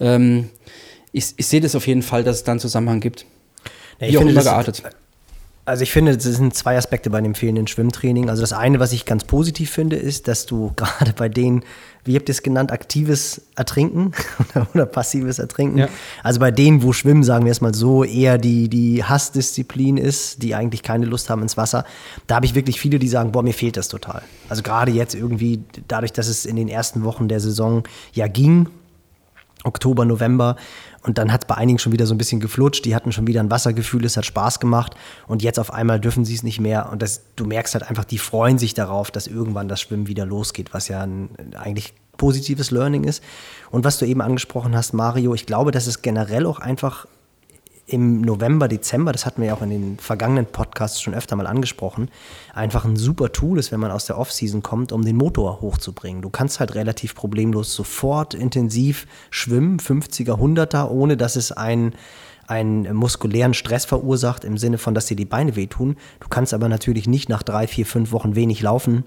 Ähm, 0.00 0.50
ich, 1.12 1.34
ich 1.36 1.46
sehe 1.46 1.60
das 1.60 1.76
auf 1.76 1.86
jeden 1.86 2.02
Fall, 2.02 2.24
dass 2.24 2.36
es 2.36 2.44
da 2.44 2.52
einen 2.52 2.60
Zusammenhang 2.60 2.98
gibt. 2.98 3.24
Ja, 4.00 4.08
ich 4.08 4.12
Wie 4.14 4.18
auch 4.18 4.22
immer 4.22 4.42
geartet. 4.42 4.82
Also 5.66 5.82
ich 5.82 5.92
finde, 5.92 6.12
es 6.12 6.22
sind 6.24 6.54
zwei 6.54 6.76
Aspekte 6.76 7.08
bei 7.08 7.22
dem 7.22 7.34
fehlenden 7.34 7.66
Schwimmtraining. 7.66 8.28
Also 8.28 8.42
das 8.42 8.52
eine, 8.52 8.80
was 8.80 8.92
ich 8.92 9.06
ganz 9.06 9.24
positiv 9.24 9.70
finde, 9.70 9.96
ist, 9.96 10.28
dass 10.28 10.44
du 10.44 10.72
gerade 10.76 11.14
bei 11.14 11.30
denen, 11.30 11.64
wie 12.04 12.16
habt 12.16 12.28
ihr 12.28 12.32
es 12.32 12.42
genannt, 12.42 12.70
aktives 12.70 13.40
Ertrinken 13.56 14.12
oder 14.74 14.84
passives 14.84 15.38
Ertrinken. 15.38 15.78
Ja. 15.78 15.88
Also 16.22 16.38
bei 16.38 16.50
denen, 16.50 16.82
wo 16.82 16.92
Schwimmen, 16.92 17.24
sagen 17.24 17.46
wir 17.46 17.52
es 17.52 17.62
mal 17.62 17.74
so, 17.74 18.04
eher 18.04 18.36
die, 18.36 18.68
die 18.68 19.04
Hassdisziplin 19.04 19.96
ist, 19.96 20.42
die 20.42 20.54
eigentlich 20.54 20.82
keine 20.82 21.06
Lust 21.06 21.30
haben 21.30 21.40
ins 21.40 21.56
Wasser. 21.56 21.86
Da 22.26 22.36
habe 22.36 22.46
ich 22.46 22.54
wirklich 22.54 22.78
viele, 22.78 22.98
die 22.98 23.08
sagen, 23.08 23.32
boah, 23.32 23.42
mir 23.42 23.54
fehlt 23.54 23.78
das 23.78 23.88
total. 23.88 24.22
Also 24.50 24.62
gerade 24.62 24.92
jetzt 24.92 25.14
irgendwie, 25.14 25.64
dadurch, 25.88 26.12
dass 26.12 26.28
es 26.28 26.44
in 26.44 26.56
den 26.56 26.68
ersten 26.68 27.04
Wochen 27.04 27.28
der 27.28 27.40
Saison 27.40 27.84
ja 28.12 28.26
ging, 28.26 28.68
Oktober, 29.64 30.04
November. 30.04 30.56
Und 31.04 31.18
dann 31.18 31.32
hat 31.32 31.44
es 31.44 31.46
bei 31.46 31.56
einigen 31.56 31.78
schon 31.78 31.92
wieder 31.92 32.06
so 32.06 32.14
ein 32.14 32.18
bisschen 32.18 32.40
geflutscht. 32.40 32.84
Die 32.84 32.94
hatten 32.94 33.12
schon 33.12 33.26
wieder 33.26 33.40
ein 33.40 33.50
Wassergefühl, 33.50 34.04
es 34.06 34.16
hat 34.16 34.24
Spaß 34.24 34.58
gemacht. 34.58 34.94
Und 35.26 35.42
jetzt 35.42 35.60
auf 35.60 35.72
einmal 35.72 36.00
dürfen 36.00 36.24
sie 36.24 36.34
es 36.34 36.42
nicht 36.42 36.60
mehr. 36.60 36.90
Und 36.90 37.02
das, 37.02 37.22
du 37.36 37.44
merkst 37.44 37.74
halt 37.74 37.88
einfach, 37.88 38.04
die 38.04 38.18
freuen 38.18 38.58
sich 38.58 38.72
darauf, 38.72 39.10
dass 39.10 39.26
irgendwann 39.26 39.68
das 39.68 39.82
Schwimmen 39.82 40.06
wieder 40.06 40.24
losgeht, 40.24 40.72
was 40.72 40.88
ja 40.88 41.02
ein 41.02 41.28
eigentlich 41.56 41.92
positives 42.16 42.70
Learning 42.70 43.04
ist. 43.04 43.22
Und 43.70 43.84
was 43.84 43.98
du 43.98 44.06
eben 44.06 44.22
angesprochen 44.22 44.74
hast, 44.74 44.94
Mario, 44.94 45.34
ich 45.34 45.44
glaube, 45.44 45.72
dass 45.72 45.86
es 45.86 46.00
generell 46.00 46.46
auch 46.46 46.58
einfach 46.58 47.06
im 47.86 48.22
November, 48.22 48.66
Dezember, 48.66 49.12
das 49.12 49.26
hatten 49.26 49.42
wir 49.42 49.48
ja 49.48 49.54
auch 49.54 49.62
in 49.62 49.70
den 49.70 49.98
vergangenen 49.98 50.46
Podcasts 50.46 51.02
schon 51.02 51.14
öfter 51.14 51.36
mal 51.36 51.46
angesprochen, 51.46 52.10
einfach 52.54 52.84
ein 52.84 52.96
super 52.96 53.30
Tool 53.30 53.58
ist, 53.58 53.72
wenn 53.72 53.80
man 53.80 53.90
aus 53.90 54.06
der 54.06 54.18
Offseason 54.18 54.62
kommt, 54.62 54.90
um 54.90 55.04
den 55.04 55.16
Motor 55.16 55.60
hochzubringen. 55.60 56.22
Du 56.22 56.30
kannst 56.30 56.60
halt 56.60 56.74
relativ 56.74 57.14
problemlos 57.14 57.74
sofort 57.74 58.32
intensiv 58.32 59.06
schwimmen, 59.30 59.78
50er, 59.78 60.38
100er, 60.40 60.88
ohne 60.88 61.18
dass 61.18 61.36
es 61.36 61.52
einen, 61.52 61.94
einen 62.46 62.94
muskulären 62.94 63.52
Stress 63.52 63.84
verursacht, 63.84 64.44
im 64.44 64.56
Sinne 64.56 64.78
von, 64.78 64.94
dass 64.94 65.06
dir 65.06 65.16
die 65.16 65.26
Beine 65.26 65.54
wehtun. 65.54 65.96
Du 66.20 66.28
kannst 66.28 66.54
aber 66.54 66.70
natürlich 66.70 67.06
nicht 67.06 67.28
nach 67.28 67.42
drei, 67.42 67.66
vier, 67.66 67.84
fünf 67.84 68.12
Wochen 68.12 68.34
wenig 68.34 68.62
laufen 68.62 69.04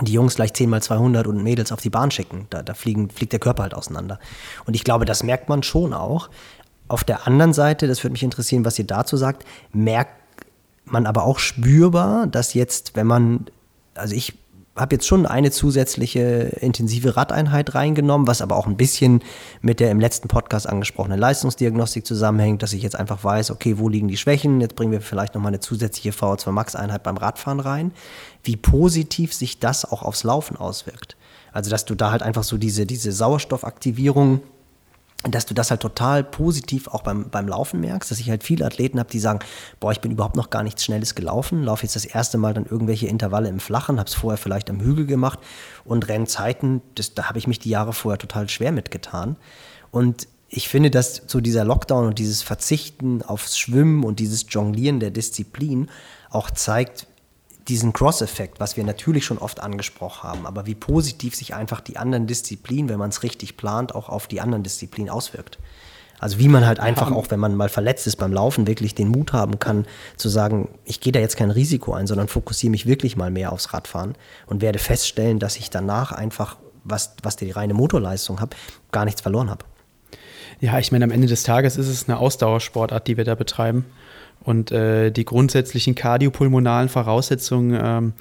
die 0.00 0.12
Jungs 0.12 0.34
gleich 0.34 0.52
10 0.52 0.68
mal 0.68 0.82
200 0.82 1.26
und 1.26 1.42
Mädels 1.42 1.70
auf 1.70 1.80
die 1.80 1.90
Bahn 1.90 2.10
schicken. 2.10 2.46
Da, 2.50 2.62
da 2.62 2.74
fliegen, 2.74 3.10
fliegt 3.10 3.32
der 3.32 3.38
Körper 3.38 3.62
halt 3.62 3.74
auseinander. 3.74 4.18
Und 4.66 4.74
ich 4.74 4.82
glaube, 4.82 5.04
das 5.04 5.22
merkt 5.22 5.48
man 5.48 5.62
schon 5.62 5.92
auch. 5.92 6.30
Auf 6.88 7.04
der 7.04 7.26
anderen 7.26 7.52
Seite, 7.52 7.86
das 7.86 8.02
würde 8.02 8.12
mich 8.12 8.22
interessieren, 8.22 8.64
was 8.64 8.78
ihr 8.78 8.86
dazu 8.86 9.16
sagt, 9.16 9.44
merkt 9.72 10.12
man 10.84 11.06
aber 11.06 11.24
auch 11.24 11.38
spürbar, 11.38 12.26
dass 12.26 12.54
jetzt, 12.54 12.94
wenn 12.94 13.06
man, 13.06 13.46
also 13.94 14.14
ich 14.14 14.34
habe 14.76 14.96
jetzt 14.96 15.06
schon 15.06 15.24
eine 15.24 15.50
zusätzliche 15.50 16.22
intensive 16.60 17.16
Radeinheit 17.16 17.74
reingenommen, 17.74 18.26
was 18.26 18.42
aber 18.42 18.56
auch 18.56 18.66
ein 18.66 18.76
bisschen 18.76 19.22
mit 19.62 19.78
der 19.78 19.90
im 19.90 20.00
letzten 20.00 20.26
Podcast 20.26 20.68
angesprochenen 20.68 21.18
Leistungsdiagnostik 21.18 22.04
zusammenhängt, 22.04 22.62
dass 22.62 22.72
ich 22.72 22.82
jetzt 22.82 22.96
einfach 22.96 23.22
weiß, 23.22 23.52
okay, 23.52 23.78
wo 23.78 23.88
liegen 23.88 24.08
die 24.08 24.16
Schwächen? 24.16 24.60
Jetzt 24.60 24.74
bringen 24.74 24.90
wir 24.90 25.00
vielleicht 25.00 25.34
nochmal 25.34 25.50
eine 25.50 25.60
zusätzliche 25.60 26.10
VO2 26.10 26.50
Max 26.50 26.74
Einheit 26.74 27.04
beim 27.04 27.16
Radfahren 27.16 27.60
rein. 27.60 27.92
Wie 28.42 28.56
positiv 28.56 29.32
sich 29.32 29.60
das 29.60 29.84
auch 29.84 30.02
aufs 30.02 30.24
Laufen 30.24 30.56
auswirkt. 30.56 31.16
Also, 31.52 31.70
dass 31.70 31.84
du 31.84 31.94
da 31.94 32.10
halt 32.10 32.24
einfach 32.24 32.42
so 32.42 32.58
diese, 32.58 32.84
diese 32.84 33.12
Sauerstoffaktivierung 33.12 34.40
dass 35.30 35.46
du 35.46 35.54
das 35.54 35.70
halt 35.70 35.80
total 35.80 36.22
positiv 36.22 36.88
auch 36.88 37.02
beim, 37.02 37.30
beim 37.30 37.48
Laufen 37.48 37.80
merkst, 37.80 38.10
dass 38.10 38.18
ich 38.18 38.28
halt 38.28 38.44
viele 38.44 38.66
Athleten 38.66 38.98
habe, 38.98 39.10
die 39.10 39.18
sagen, 39.18 39.38
boah, 39.80 39.92
ich 39.92 40.00
bin 40.00 40.10
überhaupt 40.10 40.36
noch 40.36 40.50
gar 40.50 40.62
nichts 40.62 40.84
Schnelles 40.84 41.14
gelaufen, 41.14 41.62
laufe 41.62 41.84
jetzt 41.84 41.96
das 41.96 42.04
erste 42.04 42.36
Mal 42.36 42.52
dann 42.52 42.66
irgendwelche 42.66 43.06
Intervalle 43.06 43.48
im 43.48 43.60
Flachen, 43.60 43.98
habe 43.98 44.08
es 44.08 44.14
vorher 44.14 44.38
vielleicht 44.38 44.68
am 44.68 44.80
Hügel 44.80 45.06
gemacht 45.06 45.38
und 45.84 46.08
Rennzeiten, 46.08 46.82
das, 46.94 47.14
da 47.14 47.28
habe 47.28 47.38
ich 47.38 47.46
mich 47.46 47.58
die 47.58 47.70
Jahre 47.70 47.92
vorher 47.92 48.18
total 48.18 48.48
schwer 48.48 48.72
mitgetan. 48.72 49.36
Und 49.90 50.28
ich 50.48 50.68
finde, 50.68 50.90
dass 50.90 51.22
so 51.26 51.40
dieser 51.40 51.64
Lockdown 51.64 52.06
und 52.06 52.18
dieses 52.18 52.42
Verzichten 52.42 53.22
aufs 53.22 53.58
Schwimmen 53.58 54.04
und 54.04 54.20
dieses 54.20 54.46
Jonglieren 54.48 55.00
der 55.00 55.10
Disziplin 55.10 55.88
auch 56.30 56.50
zeigt, 56.50 57.06
diesen 57.68 57.92
Cross-Effekt, 57.92 58.60
was 58.60 58.76
wir 58.76 58.84
natürlich 58.84 59.24
schon 59.24 59.38
oft 59.38 59.60
angesprochen 59.60 60.28
haben, 60.28 60.46
aber 60.46 60.66
wie 60.66 60.74
positiv 60.74 61.34
sich 61.34 61.54
einfach 61.54 61.80
die 61.80 61.96
anderen 61.96 62.26
Disziplinen, 62.26 62.88
wenn 62.88 62.98
man 62.98 63.10
es 63.10 63.22
richtig 63.22 63.56
plant, 63.56 63.94
auch 63.94 64.08
auf 64.08 64.26
die 64.26 64.40
anderen 64.40 64.62
Disziplinen 64.62 65.10
auswirkt. 65.10 65.58
Also 66.20 66.38
wie 66.38 66.48
man 66.48 66.66
halt 66.66 66.80
einfach 66.80 67.10
auch, 67.10 67.30
wenn 67.30 67.40
man 67.40 67.54
mal 67.54 67.68
verletzt 67.68 68.06
ist 68.06 68.16
beim 68.16 68.32
Laufen, 68.32 68.66
wirklich 68.66 68.94
den 68.94 69.08
Mut 69.08 69.32
haben 69.32 69.58
kann, 69.58 69.84
zu 70.16 70.28
sagen, 70.28 70.68
ich 70.84 71.00
gehe 71.00 71.12
da 71.12 71.20
jetzt 71.20 71.36
kein 71.36 71.50
Risiko 71.50 71.92
ein, 71.92 72.06
sondern 72.06 72.28
fokussiere 72.28 72.70
mich 72.70 72.86
wirklich 72.86 73.16
mal 73.16 73.30
mehr 73.30 73.52
aufs 73.52 73.74
Radfahren 73.74 74.14
und 74.46 74.62
werde 74.62 74.78
feststellen, 74.78 75.38
dass 75.38 75.56
ich 75.56 75.70
danach 75.70 76.12
einfach, 76.12 76.56
was, 76.84 77.16
was 77.22 77.36
die 77.36 77.50
reine 77.50 77.74
Motorleistung 77.74 78.40
habe, 78.40 78.56
gar 78.92 79.04
nichts 79.04 79.20
verloren 79.20 79.50
habe. 79.50 79.64
Ja, 80.60 80.78
ich 80.78 80.92
meine, 80.92 81.04
am 81.04 81.10
Ende 81.10 81.26
des 81.26 81.42
Tages 81.42 81.76
ist 81.76 81.88
es 81.88 82.08
eine 82.08 82.18
Ausdauersportart, 82.18 83.06
die 83.06 83.16
wir 83.16 83.24
da 83.24 83.34
betreiben. 83.34 83.84
Und 84.44 84.72
äh, 84.72 85.10
die 85.10 85.24
grundsätzlichen 85.24 85.94
kardiopulmonalen 85.94 86.88
Voraussetzungen, 86.88 87.78
ähm, 87.82 88.12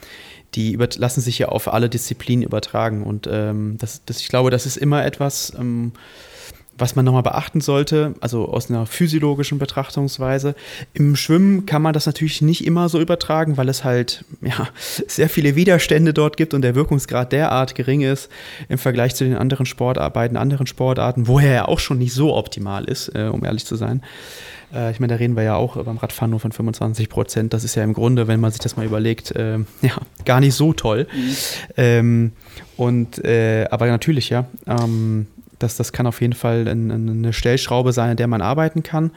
die 0.55 0.71
über, 0.71 0.87
lassen 0.95 1.21
sich 1.21 1.39
ja 1.39 1.49
auf 1.49 1.71
alle 1.71 1.89
Disziplinen 1.89 2.43
übertragen. 2.43 3.03
Und 3.03 3.27
ähm, 3.29 3.77
das, 3.79 4.03
das, 4.05 4.21
ich 4.21 4.29
glaube, 4.29 4.49
das 4.49 4.65
ist 4.65 4.77
immer 4.77 5.05
etwas, 5.05 5.53
ähm, 5.57 5.91
was 6.77 6.95
man 6.95 7.05
nochmal 7.05 7.23
beachten 7.23 7.61
sollte, 7.61 8.15
also 8.19 8.47
aus 8.47 8.69
einer 8.69 8.85
physiologischen 8.85 9.59
Betrachtungsweise. 9.59 10.55
Im 10.93 11.15
Schwimmen 11.15 11.65
kann 11.65 11.81
man 11.81 11.93
das 11.93 12.05
natürlich 12.05 12.41
nicht 12.41 12.65
immer 12.65 12.89
so 12.89 12.99
übertragen, 12.99 13.57
weil 13.57 13.69
es 13.69 13.83
halt 13.83 14.25
ja, 14.41 14.69
sehr 15.07 15.29
viele 15.29 15.55
Widerstände 15.55 16.13
dort 16.13 16.37
gibt 16.37 16.53
und 16.53 16.61
der 16.61 16.75
Wirkungsgrad 16.75 17.31
derart 17.31 17.75
gering 17.75 18.01
ist 18.01 18.29
im 18.69 18.77
Vergleich 18.77 19.15
zu 19.15 19.23
den 19.23 19.35
anderen 19.35 19.65
Sportarbeiten, 19.65 20.35
anderen 20.35 20.67
Sportarten, 20.67 21.27
wo 21.27 21.39
er 21.39 21.53
ja 21.53 21.67
auch 21.67 21.79
schon 21.79 21.99
nicht 21.99 22.13
so 22.13 22.35
optimal 22.35 22.85
ist, 22.85 23.09
äh, 23.09 23.29
um 23.31 23.45
ehrlich 23.45 23.65
zu 23.65 23.75
sein. 23.75 24.01
Äh, 24.73 24.91
ich 24.91 24.99
meine, 24.99 25.13
da 25.13 25.17
reden 25.17 25.35
wir 25.35 25.43
ja 25.43 25.55
auch 25.55 25.75
beim 25.83 25.97
Radfahren 25.97 26.31
nur 26.31 26.39
von 26.39 26.51
25 26.51 27.09
Prozent. 27.09 27.53
Das 27.53 27.63
ist 27.63 27.75
ja 27.75 27.83
im 27.83 27.93
Grunde, 27.93 28.27
wenn 28.27 28.39
man 28.39 28.51
sich 28.51 28.61
das 28.61 28.75
mal 28.75 28.85
überlegt, 28.85 29.31
äh, 29.31 29.59
ja, 29.81 29.97
gar 30.25 30.39
nicht 30.39 30.55
so 30.55 30.73
toll. 30.73 31.07
Mhm. 31.13 31.35
Ähm, 31.77 32.31
und, 32.77 33.23
äh, 33.23 33.67
aber 33.69 33.87
natürlich, 33.87 34.29
ja. 34.29 34.45
Ähm, 34.65 35.27
das, 35.63 35.77
das 35.77 35.91
kann 35.93 36.05
auf 36.05 36.21
jeden 36.21 36.33
Fall 36.33 36.67
eine 36.67 37.33
Stellschraube 37.33 37.93
sein, 37.93 38.11
an 38.11 38.17
der 38.17 38.27
man 38.27 38.41
arbeiten 38.41 38.83
kann, 38.83 39.11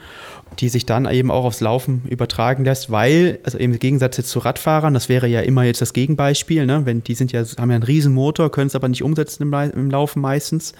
die 0.60 0.68
sich 0.68 0.86
dann 0.86 1.10
eben 1.10 1.30
auch 1.30 1.44
aufs 1.44 1.60
Laufen 1.60 2.02
übertragen 2.08 2.64
lässt, 2.64 2.90
weil, 2.90 3.40
also 3.42 3.58
im 3.58 3.78
Gegensatz 3.78 4.16
jetzt 4.16 4.30
zu 4.30 4.38
Radfahrern, 4.38 4.94
das 4.94 5.08
wäre 5.08 5.26
ja 5.26 5.40
immer 5.40 5.64
jetzt 5.64 5.80
das 5.80 5.92
Gegenbeispiel, 5.92 6.64
ne? 6.64 6.86
wenn 6.86 7.02
die 7.02 7.14
sind 7.14 7.32
ja, 7.32 7.40
haben 7.58 7.70
ja 7.70 7.76
einen 7.76 7.82
riesen 7.82 8.14
Motor, 8.14 8.50
können 8.50 8.68
es 8.68 8.74
aber 8.74 8.88
nicht 8.88 9.02
umsetzen 9.02 9.42
im, 9.42 9.52
im 9.52 9.90
Laufen 9.90 10.20
meistens, 10.20 10.72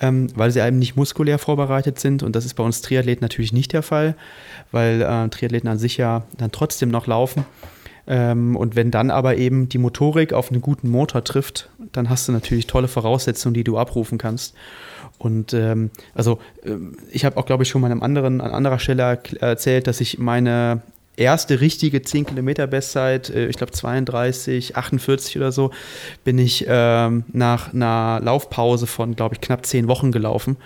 ähm, 0.00 0.28
weil 0.34 0.50
sie 0.50 0.60
eben 0.60 0.78
nicht 0.78 0.96
muskulär 0.96 1.38
vorbereitet 1.38 1.98
sind 1.98 2.22
und 2.22 2.36
das 2.36 2.44
ist 2.44 2.54
bei 2.54 2.62
uns 2.62 2.82
Triathleten 2.82 3.24
natürlich 3.24 3.52
nicht 3.52 3.72
der 3.72 3.82
Fall, 3.82 4.14
weil 4.70 5.02
äh, 5.02 5.28
Triathleten 5.28 5.68
an 5.68 5.78
sich 5.78 5.96
ja 5.96 6.24
dann 6.38 6.52
trotzdem 6.52 6.90
noch 6.90 7.06
laufen. 7.06 7.44
Ähm, 8.06 8.56
und 8.56 8.76
wenn 8.76 8.90
dann 8.90 9.10
aber 9.10 9.36
eben 9.36 9.68
die 9.68 9.78
Motorik 9.78 10.32
auf 10.32 10.50
einen 10.50 10.60
guten 10.60 10.90
Motor 10.90 11.22
trifft, 11.22 11.70
dann 11.92 12.10
hast 12.10 12.26
du 12.26 12.32
natürlich 12.32 12.66
tolle 12.66 12.88
Voraussetzungen, 12.88 13.54
die 13.54 13.64
du 13.64 13.78
abrufen 13.78 14.18
kannst. 14.18 14.54
Und 15.20 15.52
ähm, 15.52 15.90
also 16.14 16.38
ähm, 16.64 16.96
ich 17.10 17.26
habe 17.26 17.36
auch, 17.36 17.44
glaube 17.44 17.62
ich, 17.62 17.68
schon 17.68 17.82
mal 17.82 17.90
einem 17.90 18.02
anderen, 18.02 18.40
an 18.40 18.52
anderer 18.52 18.78
Stelle 18.78 19.20
erzählt, 19.38 19.86
dass 19.86 20.00
ich 20.00 20.18
meine 20.18 20.80
erste 21.20 21.60
richtige 21.60 22.00
10 22.00 22.24
Kilometer 22.24 22.66
Bestzeit, 22.66 23.28
äh, 23.28 23.48
ich 23.48 23.56
glaube 23.56 23.72
32, 23.72 24.76
48 24.76 25.36
oder 25.36 25.52
so, 25.52 25.72
bin 26.24 26.38
ich 26.38 26.64
ähm, 26.66 27.24
nach 27.32 27.74
einer 27.74 28.20
Laufpause 28.24 28.86
von, 28.86 29.14
glaube 29.14 29.34
ich, 29.34 29.42
knapp 29.42 29.66
10 29.66 29.88
Wochen 29.88 30.10
gelaufen. 30.10 30.56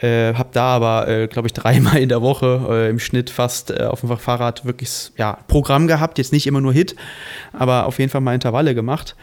Äh, 0.00 0.34
habe 0.34 0.48
da 0.52 0.64
aber, 0.74 1.06
äh, 1.06 1.28
glaube 1.28 1.46
ich, 1.46 1.52
dreimal 1.52 1.98
in 1.98 2.08
der 2.08 2.20
Woche 2.20 2.66
äh, 2.68 2.90
im 2.90 2.98
Schnitt 2.98 3.30
fast 3.30 3.70
äh, 3.70 3.84
auf 3.84 4.00
dem 4.00 4.18
Fahrrad 4.18 4.64
wirklich 4.64 5.12
ja, 5.16 5.38
Programm 5.46 5.86
gehabt. 5.86 6.18
Jetzt 6.18 6.32
nicht 6.32 6.48
immer 6.48 6.60
nur 6.60 6.72
Hit, 6.72 6.96
aber 7.52 7.86
auf 7.86 8.00
jeden 8.00 8.10
Fall 8.10 8.22
mal 8.22 8.34
Intervalle 8.34 8.74
gemacht. 8.74 9.14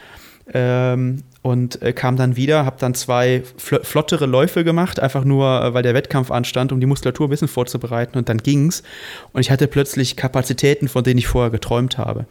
Ähm, 0.53 1.23
und 1.41 1.81
äh, 1.81 1.91
kam 1.91 2.17
dann 2.17 2.35
wieder, 2.35 2.65
habe 2.65 2.77
dann 2.79 2.93
zwei 2.93 3.43
fl 3.57 3.83
flottere 3.83 4.27
Läufe 4.27 4.63
gemacht, 4.63 4.99
einfach 4.99 5.23
nur, 5.23 5.63
äh, 5.63 5.73
weil 5.73 5.81
der 5.81 5.93
Wettkampf 5.93 6.29
anstand, 6.29 6.71
um 6.71 6.79
die 6.79 6.85
Muskulatur 6.85 7.27
ein 7.27 7.29
bisschen 7.31 7.47
vorzubereiten 7.47 8.17
und 8.17 8.29
dann 8.29 8.37
ging's. 8.37 8.83
Und 9.33 9.41
ich 9.41 9.49
hatte 9.49 9.67
plötzlich 9.67 10.15
Kapazitäten, 10.15 10.87
von 10.87 11.03
denen 11.03 11.17
ich 11.17 11.27
vorher 11.27 11.49
geträumt 11.49 11.97
habe. 11.97 12.25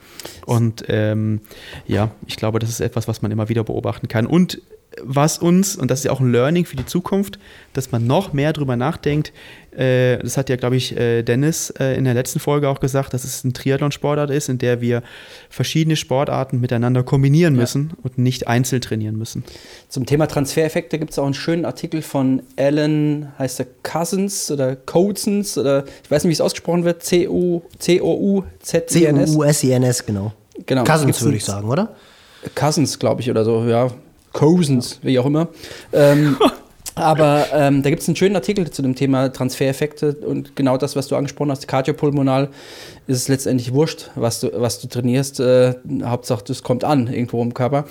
Und 0.47 0.85
ähm, 0.89 1.41
ja, 1.87 2.13
ich 2.27 2.37
glaube, 2.37 2.61
das 2.61 2.71
ist 2.71 2.81
etwas, 2.81 3.09
was 3.09 3.21
man 3.21 3.33
immer 3.33 3.49
wieder 3.49 3.65
beobachten 3.65 4.07
kann. 4.07 4.27
Und 4.27 4.63
was 5.03 5.39
uns, 5.39 5.77
und 5.77 5.91
das 5.91 6.01
ist 6.01 6.05
ja 6.05 6.13
auch 6.13 6.21
ein 6.21 6.33
Learning 6.33 6.65
für 6.65 6.77
die 6.77 6.87
Zukunft, 6.87 7.39
dass 7.73 7.93
man 7.93 8.07
noch 8.07 8.33
mehr 8.33 8.53
drüber 8.53 8.77
nachdenkt. 8.77 9.33
Äh, 9.71 10.19
das 10.19 10.37
hat 10.37 10.49
ja, 10.51 10.57
glaube 10.57 10.77
ich, 10.77 10.97
äh, 10.97 11.23
Dennis 11.23 11.71
äh, 11.79 11.97
in 11.97 12.05
der 12.05 12.15
letzten 12.15 12.41
Folge 12.41 12.69
auch 12.69 12.81
gesagt, 12.81 13.15
dass 13.15 13.23
es 13.23 13.45
ein 13.45 13.55
Triathlon-Sportart 13.55 14.31
ist, 14.31 14.49
in 14.49 14.59
der 14.59 14.81
wir 14.81 15.03
verschiedene 15.49 15.95
Sportarten 15.95 16.61
miteinander 16.61 17.05
kombinieren 17.05 17.55
müssen 17.55 17.91
ja. 17.91 17.99
und 18.03 18.19
nicht 18.19 18.49
einzeln 18.49 18.81
trainieren 18.81 19.17
müssen. 19.17 19.45
Zum 19.89 20.07
Thema 20.07 20.27
Transfereffekte 20.27 20.99
gibt 20.99 21.13
es 21.13 21.19
auch 21.21 21.25
einen 21.25 21.35
schönen 21.35 21.65
Artikel 21.65 22.03
von 22.03 22.43
Alan, 22.57 23.29
heißt 23.39 23.61
er 23.61 23.67
Cousins 23.85 24.51
oder 24.51 24.75
Cousins 24.75 25.57
oder 25.57 25.85
ich 26.03 26.11
weiß 26.11 26.25
nicht, 26.25 26.31
wie 26.31 26.35
es 26.35 26.41
ausgesprochen 26.41 26.83
wird, 26.85 27.05
C-O-U-Z-I-N-S. 27.05 28.89
C-O-U-S-I-N-S, 28.89 30.05
genau. 30.05 30.33
Genau. 30.67 30.85
Cousins 30.85 31.23
würde 31.23 31.37
ich 31.37 31.45
sagen, 31.45 31.69
oder? 31.69 31.95
Cousins, 32.55 32.99
glaube 32.99 33.21
ich, 33.21 33.31
oder 33.31 33.45
so, 33.45 33.65
ja. 33.65 33.91
Cousins, 34.33 34.99
wie 35.03 35.19
auch 35.19 35.27
immer. 35.27 35.49
Ähm, 35.93 36.37
Aber 37.01 37.47
ähm, 37.55 37.83
da 37.83 37.89
gibt 37.89 38.03
es 38.03 38.09
einen 38.09 38.17
schönen 38.17 38.37
Artikel 38.37 38.71
zu 38.71 38.83
dem 38.83 38.95
Thema 38.95 39.33
Transfereffekte 39.33 40.17
und 40.17 40.55
genau 40.55 40.77
das, 40.77 40.97
was 40.97 41.09
du 41.09 41.17
angesprochen 41.17 41.51
hast, 41.51 41.67
Kardiopulmonal, 41.67 42.51
ist 43.07 43.17
es 43.17 43.29
letztendlich 43.29 43.73
wurscht, 43.73 44.11
was 44.17 44.41
du, 44.41 44.51
was 44.55 44.81
du 44.81 44.89
trainierst. 44.89 45.41
Äh, 45.41 45.75
Hauptsache, 46.03 46.45
das 46.47 46.63
kommt 46.63 46.85
an 46.85 47.07
irgendwo 47.07 47.43
im 47.43 47.55
Körper. 47.55 47.85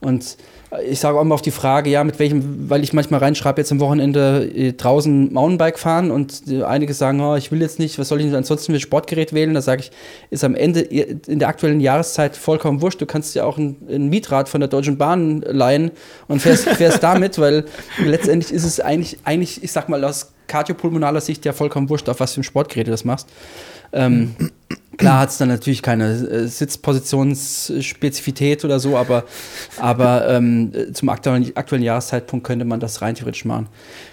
Und 0.00 0.36
ich 0.84 1.00
sage 1.00 1.16
auch 1.16 1.22
immer 1.22 1.34
auf 1.34 1.42
die 1.42 1.50
Frage, 1.50 1.88
ja, 1.88 2.04
mit 2.04 2.18
welchem, 2.18 2.68
weil 2.68 2.82
ich 2.82 2.92
manchmal 2.92 3.20
reinschreibe, 3.20 3.60
jetzt 3.60 3.72
am 3.72 3.80
Wochenende 3.80 4.44
äh, 4.54 4.72
draußen 4.72 5.32
Mountainbike 5.32 5.78
fahren 5.78 6.10
und 6.10 6.42
äh, 6.46 6.62
einige 6.62 6.92
sagen, 6.92 7.20
oh, 7.20 7.36
ich 7.36 7.50
will 7.50 7.62
jetzt 7.62 7.78
nicht, 7.78 7.98
was 7.98 8.08
soll 8.08 8.20
ich 8.20 8.34
ansonsten 8.34 8.72
für 8.72 8.80
Sportgerät 8.80 9.32
wählen? 9.32 9.54
Da 9.54 9.62
sage 9.62 9.82
ich, 9.82 9.90
ist 10.30 10.44
am 10.44 10.54
Ende 10.54 10.80
in 10.80 11.38
der 11.38 11.48
aktuellen 11.48 11.80
Jahreszeit 11.80 12.36
vollkommen 12.36 12.82
wurscht. 12.82 13.00
Du 13.00 13.06
kannst 13.06 13.34
ja 13.34 13.44
auch 13.44 13.56
ein, 13.56 13.76
ein 13.88 14.08
Mietrad 14.08 14.48
von 14.48 14.60
der 14.60 14.68
Deutschen 14.68 14.98
Bahn 14.98 15.40
leihen 15.40 15.90
und 16.26 16.40
fährst, 16.40 16.68
fährst 16.68 17.02
damit, 17.02 17.38
weil 17.38 17.64
letztendlich 17.98 18.52
ist 18.52 18.64
es 18.64 18.78
eigentlich, 18.78 19.18
eigentlich, 19.24 19.62
ich 19.62 19.72
sag 19.72 19.88
mal, 19.88 20.04
aus 20.04 20.32
kardiopulmonaler 20.48 21.22
Sicht 21.22 21.44
ja 21.46 21.52
vollkommen 21.52 21.88
wurscht, 21.88 22.08
auf 22.08 22.20
was 22.20 22.34
für 22.34 22.40
ein 22.40 22.44
Sportgerät 22.44 22.86
du 22.86 22.90
das 22.90 23.04
machst. 23.04 23.28
Ähm, 23.92 24.34
Klar 24.98 25.20
hat 25.20 25.30
es 25.30 25.38
dann 25.38 25.48
natürlich 25.48 25.80
keine 25.80 26.10
äh, 26.10 26.46
Sitzpositionsspezifität 26.48 28.64
oder 28.64 28.80
so, 28.80 28.96
aber, 28.96 29.22
aber 29.78 30.28
ähm, 30.28 30.72
zum 30.92 31.08
aktuellen, 31.08 31.56
aktuellen 31.56 31.84
Jahreszeitpunkt 31.84 32.44
könnte 32.44 32.64
man 32.64 32.80
das 32.80 33.00
rein 33.00 33.14
theoretisch 33.14 33.44
machen. 33.44 33.68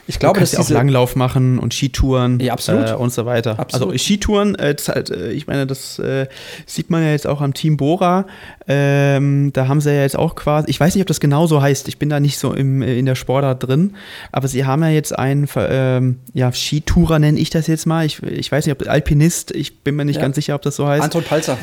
Ich 0.08 0.20
glaube, 0.20 0.40
dass 0.40 0.52
ja 0.52 0.60
auch 0.60 0.70
Langlauf 0.70 1.16
machen 1.16 1.58
und 1.58 1.74
Skitouren 1.74 2.40
ja, 2.40 2.54
absolut. 2.54 2.90
Äh, 2.90 2.94
und 2.94 3.12
so 3.12 3.26
weiter. 3.26 3.60
Absolut. 3.60 3.88
Also 3.88 3.98
Skitouren, 3.98 4.56
äh, 4.56 4.76
halt, 4.88 5.10
äh, 5.10 5.32
ich 5.32 5.48
meine, 5.48 5.66
das 5.66 5.98
äh, 6.00 6.28
sieht 6.66 6.90
man 6.90 7.04
ja 7.04 7.12
jetzt 7.12 7.26
auch 7.26 7.42
am 7.42 7.54
Team 7.54 7.78
Bora. 7.78 8.28
Ähm, 8.68 9.52
da 9.54 9.68
haben 9.68 9.82
sie 9.82 9.94
ja 9.94 10.02
jetzt 10.02 10.18
auch 10.18 10.36
quasi, 10.36 10.70
ich 10.70 10.80
weiß 10.80 10.94
nicht, 10.96 11.02
ob 11.02 11.08
das 11.08 11.20
genau 11.20 11.48
so 11.48 11.62
heißt, 11.62 11.88
ich 11.88 11.98
bin 11.98 12.10
da 12.10 12.20
nicht 12.20 12.38
so 12.38 12.54
im, 12.54 12.82
äh, 12.82 12.98
in 12.98 13.06
der 13.06 13.16
Sportart 13.16 13.68
drin, 13.68 13.96
aber 14.32 14.48
sie 14.48 14.66
haben 14.66 14.84
ja 14.84 14.90
jetzt 14.90 15.18
einen 15.18 15.48
ähm, 15.56 16.20
ja, 16.34 16.52
Skitourer, 16.52 17.20
nenne 17.20 17.40
ich 17.40 17.50
das 17.50 17.68
jetzt 17.68 17.86
mal. 17.86 18.06
Ich, 18.06 18.22
ich 18.22 18.52
weiß 18.52 18.66
nicht, 18.66 18.80
ob 18.80 18.88
Alpinist, 18.88 19.52
ich 19.52 19.84
bin 19.84 19.96
mir 19.96 20.06
nicht 20.06 20.18
ja. 20.18 20.22
ganz 20.22 20.36
sicher, 20.36 20.56
ob 20.56 20.62
das 20.62 20.76
so 20.76 20.88
heißt. 20.88 21.04
Anton 21.04 21.24
Palzer. 21.24 21.58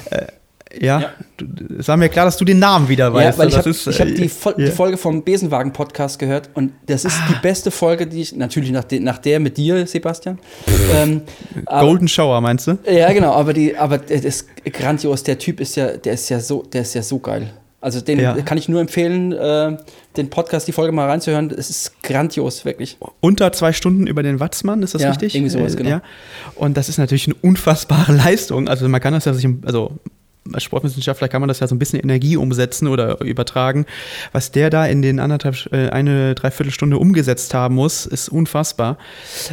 Äh, 0.73 0.85
ja, 0.85 1.01
ja. 1.01 1.11
es 1.79 1.89
war 1.89 1.97
mir 1.97 2.09
klar, 2.09 2.25
dass 2.25 2.37
du 2.37 2.45
den 2.45 2.59
Namen 2.59 2.89
wieder 2.89 3.13
weißt. 3.13 3.39
Ja, 3.39 3.43
weil 3.43 3.49
ich 3.49 3.57
habe 3.57 3.71
hab 3.71 4.15
die, 4.15 4.29
Fol 4.29 4.55
ja. 4.57 4.67
die, 4.67 4.71
Folge 4.71 4.97
vom 4.97 5.23
Besenwagen-Podcast 5.23 6.19
gehört 6.19 6.51
und 6.55 6.73
das 6.87 7.05
ist 7.05 7.19
ah. 7.21 7.29
die 7.31 7.43
beste 7.43 7.71
Folge, 7.71 8.07
die 8.07 8.23
ich, 8.23 8.35
natürlich 8.35 8.71
nach, 8.71 8.85
de, 8.85 9.01
nach 9.01 9.19
der 9.19 9.41
mit 9.41 9.57
dir, 9.57 9.87
Sebastian. 9.87 10.39
ähm, 10.95 11.23
Golden 11.67 12.05
aber, 12.05 12.09
Shower, 12.09 12.41
meinst 12.41 12.67
du? 12.67 12.79
Ja, 12.91 13.13
genau, 13.13 13.33
aber, 13.33 13.53
die, 13.53 13.77
aber 13.77 13.99
das 13.99 14.25
ist 14.25 14.49
grandios. 14.65 15.23
Der 15.23 15.39
Typ 15.39 15.61
ist 15.61 15.77
ja, 15.77 15.97
der 15.97 16.15
ist 16.15 16.29
ja 16.29 16.41
so, 16.41 16.63
der 16.63 16.83
ist 16.83 16.95
ja 16.95 17.03
so 17.03 17.19
geil. 17.19 17.51
Also 17.83 18.01
den 18.01 18.21
ja. 18.21 18.41
kann 18.43 18.57
ich 18.59 18.69
nur 18.69 18.81
empfehlen, 18.81 19.33
äh, 19.33 19.77
den 20.17 20.31
Podcast, 20.31 20.69
die 20.69 20.73
Folge 20.73 20.93
mal 20.93 21.09
reinzuhören. 21.09 21.51
Es 21.51 21.69
ist 21.69 22.01
grandios, 22.05 22.65
wirklich. 22.65 22.97
Unter 23.21 23.53
zwei 23.53 23.73
Stunden 23.73 24.07
über 24.07 24.23
den 24.23 24.39
Watzmann, 24.39 24.85
ist 24.85 24.95
das 24.95 25.03
ja, 25.03 25.09
richtig? 25.09 25.35
Irgendwie 25.35 25.51
sowas, 25.51 25.75
äh, 25.75 25.79
genau. 25.79 25.91
Ja. 25.91 26.03
Und 26.55 26.77
das 26.77 26.89
ist 26.89 26.99
natürlich 26.99 27.27
eine 27.27 27.35
unfassbare 27.43 28.13
Leistung. 28.17 28.69
Also 28.69 28.89
man 28.89 29.01
kann 29.01 29.13
das 29.13 29.25
ja 29.25 29.35
sich, 29.35 29.49
also 29.65 29.99
als 30.53 30.65
Sportwissenschaftler 30.65 31.29
kann 31.29 31.41
man 31.41 31.49
das 31.49 31.61
ja 31.61 31.69
so 31.69 31.75
ein 31.75 31.79
bisschen 31.79 32.01
Energie 32.01 32.37
umsetzen 32.37 32.89
oder 32.89 33.21
übertragen. 33.21 33.87
Was 34.33 34.51
der 34.51 34.71
da 34.71 34.87
in 34.87 35.01
den 35.01 35.21
anderthalb, 35.21 35.73
äh, 35.73 35.89
eine 35.91 36.35
Dreiviertelstunde 36.35 36.99
umgesetzt 36.99 37.55
haben 37.55 37.77
muss, 37.77 38.07
ist 38.07 38.29
unfassbar. 38.29 38.99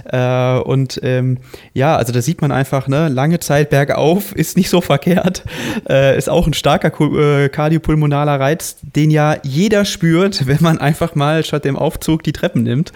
Äh, 0.06 0.58
und 0.60 1.00
ähm, 1.04 1.38
ja, 1.74 1.96
also 1.96 2.12
da 2.12 2.22
sieht 2.22 2.42
man 2.42 2.52
einfach, 2.52 2.88
ne, 2.88 3.08
lange 3.08 3.40
Zeit 3.40 3.70
bergauf 3.70 4.32
ist 4.36 4.58
nicht 4.58 4.70
so 4.70 4.82
verkehrt. 4.82 5.44
Äh, 5.88 6.18
ist 6.18 6.30
auch 6.30 6.48
ein 6.48 6.54
starker 6.54 6.92
äh, 7.00 7.50
kardiopulmonaler 7.50 8.40
Reiz, 8.40 8.78
den 8.82 9.12
ja 9.12 9.38
jeder 9.44 9.86
spürt, 9.86 10.48
wenn 10.48 10.62
man 10.62 10.80
einfach 10.80 11.14
mal 11.14 11.44
statt 11.46 11.66
dem 11.66 11.76
Aufzug 11.76 12.24
die 12.24 12.34
Treppen 12.34 12.64
nimmt. 12.64 12.94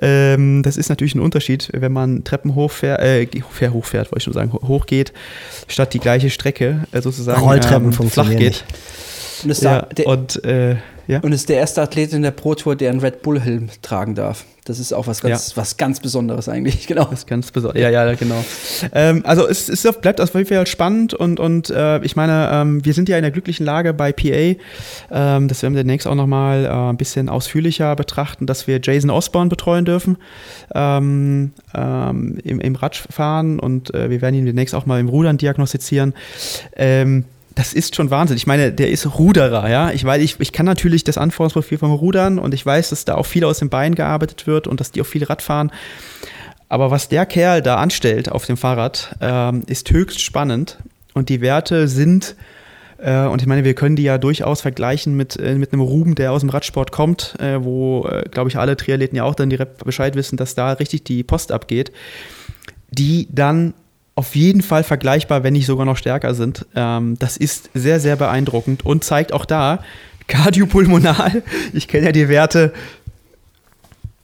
Ähm, 0.00 0.62
das 0.62 0.76
ist 0.76 0.88
natürlich 0.88 1.14
ein 1.14 1.20
Unterschied, 1.20 1.70
wenn 1.72 1.92
man 1.92 2.22
Treppen 2.22 2.54
hochfährt, 2.54 3.00
äh, 3.00 3.26
hochfährt, 3.70 4.12
wollte 4.12 4.18
ich 4.18 4.24
schon 4.24 4.32
sagen, 4.32 4.52
hochgeht, 4.52 5.12
statt 5.66 5.94
die 5.94 5.98
gleiche 5.98 6.30
Strecke 6.30 6.84
sozusagen 6.92 7.23
sozusagen 7.24 7.46
Rolltreppen 7.46 7.86
ähm, 7.86 7.92
funktionieren 7.92 8.38
geht. 8.38 8.64
Nicht. 9.44 9.58
Und 9.58 9.62
ja, 9.62 9.82
der, 9.82 10.06
und, 10.06 10.44
äh, 10.44 10.76
ja. 11.06 11.20
und 11.20 11.32
ist 11.32 11.48
der 11.48 11.58
erste 11.58 11.82
Athlet 11.82 12.12
in 12.12 12.22
der 12.22 12.30
Pro 12.30 12.54
Tour, 12.54 12.76
der 12.76 12.90
einen 12.90 13.00
Red 13.00 13.22
Bull 13.22 13.40
Helm 13.40 13.68
tragen 13.82 14.14
darf. 14.14 14.44
Das 14.64 14.78
ist 14.78 14.94
auch 14.94 15.06
was 15.06 15.20
ganz, 15.20 15.50
ja. 15.50 15.56
was 15.58 15.76
ganz 15.76 16.00
Besonderes 16.00 16.48
eigentlich, 16.48 16.86
genau. 16.86 17.04
Das 17.04 17.26
ganz 17.26 17.50
Besonderes. 17.50 17.82
Ja, 17.82 17.90
ja, 17.90 18.14
genau. 18.14 18.42
ähm, 18.92 19.22
also 19.26 19.46
es, 19.46 19.68
es 19.68 19.82
bleibt 20.00 20.20
auf 20.20 20.34
jeden 20.34 20.46
Fall 20.46 20.66
spannend 20.66 21.12
und, 21.12 21.38
und 21.38 21.68
äh, 21.68 22.02
ich 22.02 22.16
meine, 22.16 22.48
ähm, 22.50 22.84
wir 22.84 22.94
sind 22.94 23.10
ja 23.10 23.16
in 23.16 23.22
der 23.22 23.30
glücklichen 23.30 23.66
Lage 23.66 23.92
bei 23.92 24.12
PA, 24.12 24.56
ähm, 25.10 25.48
das 25.48 25.62
werden 25.62 25.74
wir 25.74 25.82
demnächst 25.82 26.06
auch 26.06 26.14
nochmal 26.14 26.64
äh, 26.64 26.68
ein 26.68 26.96
bisschen 26.96 27.28
ausführlicher 27.28 27.94
betrachten, 27.94 28.46
dass 28.46 28.66
wir 28.66 28.80
Jason 28.82 29.10
Osborne 29.10 29.50
betreuen 29.50 29.84
dürfen 29.84 30.16
ähm, 30.74 31.52
ähm, 31.74 32.38
im, 32.42 32.60
im 32.60 32.74
Radfahren 32.74 33.60
und 33.60 33.92
äh, 33.94 34.08
wir 34.08 34.22
werden 34.22 34.34
ihn 34.34 34.46
demnächst 34.46 34.74
auch 34.74 34.86
mal 34.86 34.98
im 34.98 35.08
Rudern 35.08 35.36
diagnostizieren. 35.36 36.14
Das 37.54 37.72
ist 37.72 37.94
schon 37.94 38.10
Wahnsinn. 38.10 38.36
Ich 38.36 38.46
meine, 38.46 38.72
der 38.72 38.90
ist 38.90 39.18
Ruderer, 39.18 39.68
ja. 39.70 39.92
Ich 39.92 40.04
weiß, 40.04 40.20
ich, 40.20 40.40
ich 40.40 40.52
kann 40.52 40.66
natürlich 40.66 41.04
das 41.04 41.18
Anforderungsprofil 41.18 41.78
vom 41.78 41.92
Rudern 41.92 42.38
und 42.38 42.52
ich 42.52 42.66
weiß, 42.66 42.90
dass 42.90 43.04
da 43.04 43.14
auch 43.14 43.26
viel 43.26 43.44
aus 43.44 43.60
dem 43.60 43.68
Bein 43.68 43.94
gearbeitet 43.94 44.46
wird 44.46 44.66
und 44.66 44.80
dass 44.80 44.90
die 44.90 45.00
auch 45.00 45.06
viel 45.06 45.24
Rad 45.24 45.40
fahren. 45.40 45.70
Aber 46.68 46.90
was 46.90 47.08
der 47.08 47.26
Kerl 47.26 47.62
da 47.62 47.76
anstellt 47.76 48.32
auf 48.32 48.46
dem 48.46 48.56
Fahrrad, 48.56 49.16
ähm, 49.20 49.62
ist 49.66 49.90
höchst 49.90 50.20
spannend. 50.20 50.78
Und 51.12 51.28
die 51.28 51.40
Werte 51.40 51.86
sind, 51.86 52.34
äh, 52.98 53.26
und 53.26 53.40
ich 53.40 53.46
meine, 53.46 53.62
wir 53.62 53.74
können 53.74 53.94
die 53.94 54.02
ja 54.02 54.18
durchaus 54.18 54.60
vergleichen 54.60 55.16
mit, 55.16 55.36
äh, 55.36 55.54
mit 55.54 55.72
einem 55.72 55.82
Ruben, 55.82 56.16
der 56.16 56.32
aus 56.32 56.40
dem 56.40 56.50
Radsport 56.50 56.90
kommt, 56.90 57.36
äh, 57.38 57.62
wo, 57.62 58.08
äh, 58.08 58.28
glaube 58.28 58.48
ich, 58.50 58.58
alle 58.58 58.76
Triathleten 58.76 59.16
ja 59.16 59.22
auch 59.22 59.36
dann 59.36 59.50
direkt 59.50 59.84
Bescheid 59.84 60.16
wissen, 60.16 60.36
dass 60.36 60.56
da 60.56 60.72
richtig 60.72 61.04
die 61.04 61.22
Post 61.22 61.52
abgeht, 61.52 61.92
die 62.90 63.28
dann 63.30 63.74
auf 64.14 64.36
jeden 64.36 64.62
Fall 64.62 64.84
vergleichbar, 64.84 65.42
wenn 65.42 65.54
nicht 65.54 65.66
sogar 65.66 65.86
noch 65.86 65.96
stärker 65.96 66.34
sind. 66.34 66.66
Ähm, 66.74 67.16
das 67.18 67.36
ist 67.36 67.70
sehr, 67.74 68.00
sehr 68.00 68.16
beeindruckend 68.16 68.84
und 68.84 69.04
zeigt 69.04 69.32
auch 69.32 69.44
da, 69.44 69.82
kardiopulmonal, 70.26 71.42
ich 71.72 71.86
kenne 71.86 72.06
ja 72.06 72.12
die 72.12 72.28
Werte, 72.28 72.72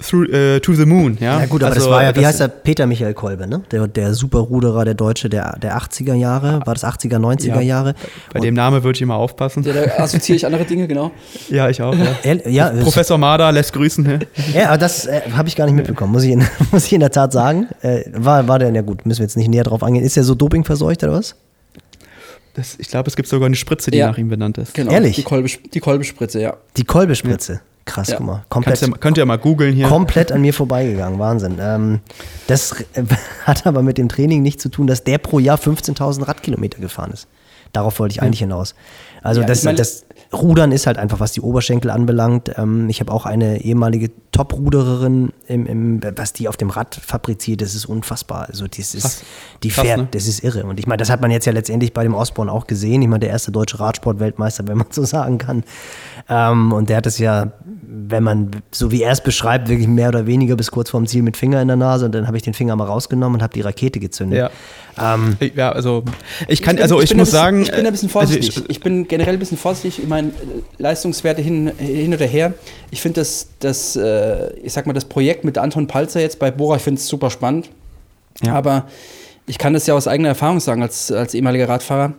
Through, 0.03 0.29
uh, 0.33 0.59
to 0.61 0.73
the 0.73 0.87
Moon, 0.87 1.19
ja. 1.21 1.41
Ja 1.41 1.47
gut, 1.47 1.63
aber 1.63 1.75
also, 1.75 1.87
das 1.87 1.91
war 1.91 2.03
ja, 2.03 2.17
wie 2.17 2.25
heißt 2.25 2.41
der, 2.41 2.49
Peter 2.49 2.87
Michael 2.87 3.13
Kolbe, 3.13 3.47
ne? 3.47 3.63
Der, 3.71 3.87
der 3.87 4.15
Superruderer, 4.15 4.87
der 4.87 4.95
Deutsche 4.95 5.29
der, 5.29 5.59
der 5.61 5.77
80er 5.77 6.15
Jahre, 6.15 6.63
war 6.65 6.75
das 6.75 6.85
80er, 6.85 7.19
90er 7.19 7.57
ja, 7.57 7.61
Jahre? 7.61 7.95
Bei 8.33 8.39
Und 8.39 8.45
dem 8.45 8.55
Namen 8.55 8.83
würde 8.83 8.97
ich 8.97 9.03
immer 9.03 9.17
aufpassen. 9.17 9.63
Ja, 9.63 9.75
da 9.75 10.03
assoziiere 10.03 10.37
ich 10.37 10.47
andere 10.47 10.65
Dinge, 10.65 10.89
genau. 10.89 11.11
ja, 11.51 11.69
ich 11.69 11.83
auch, 11.83 11.95
ja. 11.95 12.35
ja 12.49 12.69
Professor 12.83 13.19
Marder 13.19 13.53
lässt 13.53 13.75
grüßen. 13.75 14.21
Ja, 14.55 14.69
aber 14.69 14.79
das 14.79 15.07
äh, 15.07 15.21
habe 15.37 15.49
ich 15.49 15.57
gar 15.57 15.67
nicht 15.67 15.75
mitbekommen, 15.75 16.13
muss 16.13 16.25
ich 16.25 16.31
in, 16.31 16.47
muss 16.73 16.87
ich 16.87 16.93
in 16.95 17.01
der 17.01 17.11
Tat 17.11 17.33
sagen. 17.33 17.69
Äh, 17.83 18.05
war, 18.15 18.49
war 18.49 18.59
der, 18.59 18.71
ja 18.71 18.83
gut, 18.83 19.05
müssen 19.05 19.19
wir 19.19 19.25
jetzt 19.25 19.37
nicht 19.37 19.49
näher 19.49 19.65
drauf 19.65 19.83
eingehen. 19.83 20.05
Ist 20.05 20.17
der 20.17 20.25
so 20.25 20.35
dopingverseucht 20.35 21.03
oder 21.03 21.13
was? 21.13 21.37
Das, 22.55 22.77
ich 22.79 22.89
glaube, 22.89 23.09
es 23.09 23.17
gibt 23.17 23.29
sogar 23.29 23.47
eine 23.47 23.57
Spritze, 23.57 23.91
die 23.91 23.99
ja. 23.99 24.09
nach 24.09 24.19
ihm 24.19 24.29
benannt 24.29 24.59
ist. 24.59 24.75
Genau. 24.75 24.91
Ehrlich? 24.91 25.17
Die 25.17 25.23
Kolbespritze, 25.23 25.81
Kolbe 25.81 26.05
ja. 26.41 26.57
Die 26.77 26.85
Kolbespritze. 26.85 27.61
Krass, 27.91 28.09
ja. 28.09 28.17
guck 28.17 28.27
mal. 28.27 28.45
Komplett, 28.49 28.81
ja, 28.81 28.89
könnt 28.89 29.19
ihr 29.19 29.27
mal 29.27 29.37
googeln 29.37 29.75
hier. 29.75 29.89
Komplett 29.89 30.31
an 30.31 30.41
mir 30.41 30.55
vorbeigegangen, 30.55 31.19
Wahnsinn. 31.19 31.59
Ähm, 31.61 32.01
das 32.47 32.75
hat 33.45 33.67
aber 33.67 33.83
mit 33.83 33.99
dem 33.99 34.09
Training 34.09 34.43
nichts 34.43 34.63
zu 34.63 34.69
tun, 34.69 34.87
dass 34.87 35.03
der 35.03 35.19
pro 35.19 35.39
Jahr 35.39 35.59
15.000 35.59 36.29
Radkilometer 36.29 36.79
gefahren 36.79 37.11
ist. 37.11 37.27
Darauf 37.73 37.99
wollte 37.99 38.13
ich 38.13 38.23
eigentlich 38.23 38.41
hinaus. 38.41 38.75
Also 39.23 39.41
ja, 39.43 39.47
das, 39.47 39.63
das, 39.63 40.05
Rudern 40.33 40.71
ist 40.71 40.87
halt 40.87 40.97
einfach, 40.97 41.19
was 41.19 41.33
die 41.33 41.41
Oberschenkel 41.41 41.91
anbelangt. 41.91 42.53
Ähm, 42.57 42.89
ich 42.89 43.01
habe 43.01 43.13
auch 43.13 43.27
eine 43.27 43.63
ehemalige 43.63 44.11
Top-Rudererin, 44.31 45.33
im, 45.49 45.67
im, 45.67 46.01
was 46.17 46.33
die 46.33 46.49
auf 46.49 46.57
dem 46.57 46.71
Rad 46.71 46.95
fabriziert, 46.95 47.61
das 47.63 47.75
ist 47.75 47.87
unfassbar. 47.87 48.47
Also 48.49 48.67
das 48.69 48.95
ist, 48.95 49.03
Krass. 49.03 49.23
die 49.65 49.71
fährt, 49.71 49.99
ne? 49.99 50.09
das 50.13 50.29
ist 50.29 50.45
irre. 50.45 50.65
Und 50.65 50.79
ich 50.79 50.87
meine, 50.87 50.99
das 50.99 51.11
hat 51.11 51.21
man 51.21 51.33
jetzt 51.33 51.47
ja 51.47 51.53
letztendlich 51.53 51.93
bei 51.93 52.05
dem 52.05 52.15
Osborne 52.15 52.51
auch 52.51 52.69
gesehen. 52.69 53.03
Ich 53.03 53.09
meine, 53.09 53.21
der 53.21 53.31
erste 53.31 53.51
deutsche 53.51 53.81
Radsport-Weltmeister, 53.81 54.69
wenn 54.69 54.79
man 54.79 54.87
so 54.91 55.05
sagen 55.05 55.39
kann. 55.39 55.65
Ähm, 56.29 56.73
und 56.73 56.89
der 56.89 56.99
hat 56.99 57.07
es 57.07 57.19
ja, 57.19 57.53
wenn 57.63 58.23
man, 58.23 58.51
so 58.71 58.93
wie 58.93 59.03
er 59.03 59.11
es 59.11 59.21
beschreibt, 59.23 59.69
wirklich 59.69 59.89
mehr 59.89 60.11
oder 60.11 60.27
weniger 60.27 60.55
bis 60.55 60.71
kurz 60.71 60.91
vorm 60.91 61.09
Ziel 61.09 61.23
mit 61.23 61.37
Finger 61.37 61.61
in 61.61 61.67
der 61.67 61.77
Nase. 61.77 62.07
Und 62.07 62.15
dann 62.15 62.29
habe 62.29 62.37
ich 62.37 62.45
den 62.45 62.55
Finger 62.55 62.77
mal 62.77 62.87
rausgenommen 62.87 63.41
und 63.41 63.43
habe 63.43 63.53
die 63.53 63.63
Rakete 63.63 63.99
gezündet. 63.99 64.39
Ja. 64.39 64.51
Ähm, 64.99 65.37
ja, 65.55 65.73
also 65.73 66.05
ich 66.49 66.63
kann, 66.63 66.77
ich 66.77 66.77
bin, 66.77 66.83
also 66.83 67.01
ich, 67.01 67.11
ich 67.11 67.17
muss 67.17 67.29
bisschen, 67.29 67.39
sagen, 67.39 67.63
ich 67.63 67.71
bin 67.71 67.87
ein 67.87 67.93
bisschen 67.93 68.09
vorsichtig. 68.09 68.49
Also 68.51 68.63
ich, 68.63 68.71
ich, 68.71 68.81
bin 68.81 69.09
generell 69.09 69.35
ein 69.35 69.39
bisschen 69.39 69.59
vorsichtig. 69.59 70.03
Ich 70.03 70.09
meine 70.09 70.33
Leistungswerte 70.79 71.43
hin, 71.43 71.71
hin 71.79 72.15
oder 72.15 72.27
her. 72.27 72.55
Ich 72.91 73.01
finde 73.01 73.21
das, 73.21 73.49
das, 73.61 73.97
äh, 73.97 74.53
ich 74.59 74.73
sag 74.73 74.87
mal, 74.87 74.93
das 74.93 75.05
Projekt 75.05 75.45
mit 75.45 75.59
Anton 75.59 75.87
Palzer 75.87 76.21
jetzt 76.21 76.39
bei 76.39 76.51
Bora, 76.51 76.77
ich 76.77 76.83
finde 76.83 76.99
es 77.01 77.07
super 77.07 77.31
spannend. 77.31 77.71
Ja. 78.43 78.55
Aber 78.55 78.87
ich 79.47 79.59
kann 79.59 79.73
das 79.73 79.87
ja 79.87 79.95
aus 79.95 80.07
eigener 80.09 80.31
Erfahrung 80.31 80.61
sagen 80.61 80.83
als, 80.83 81.11
als 81.11 81.35
ehemaliger 81.35 81.69
Radfahrer, 81.69 82.15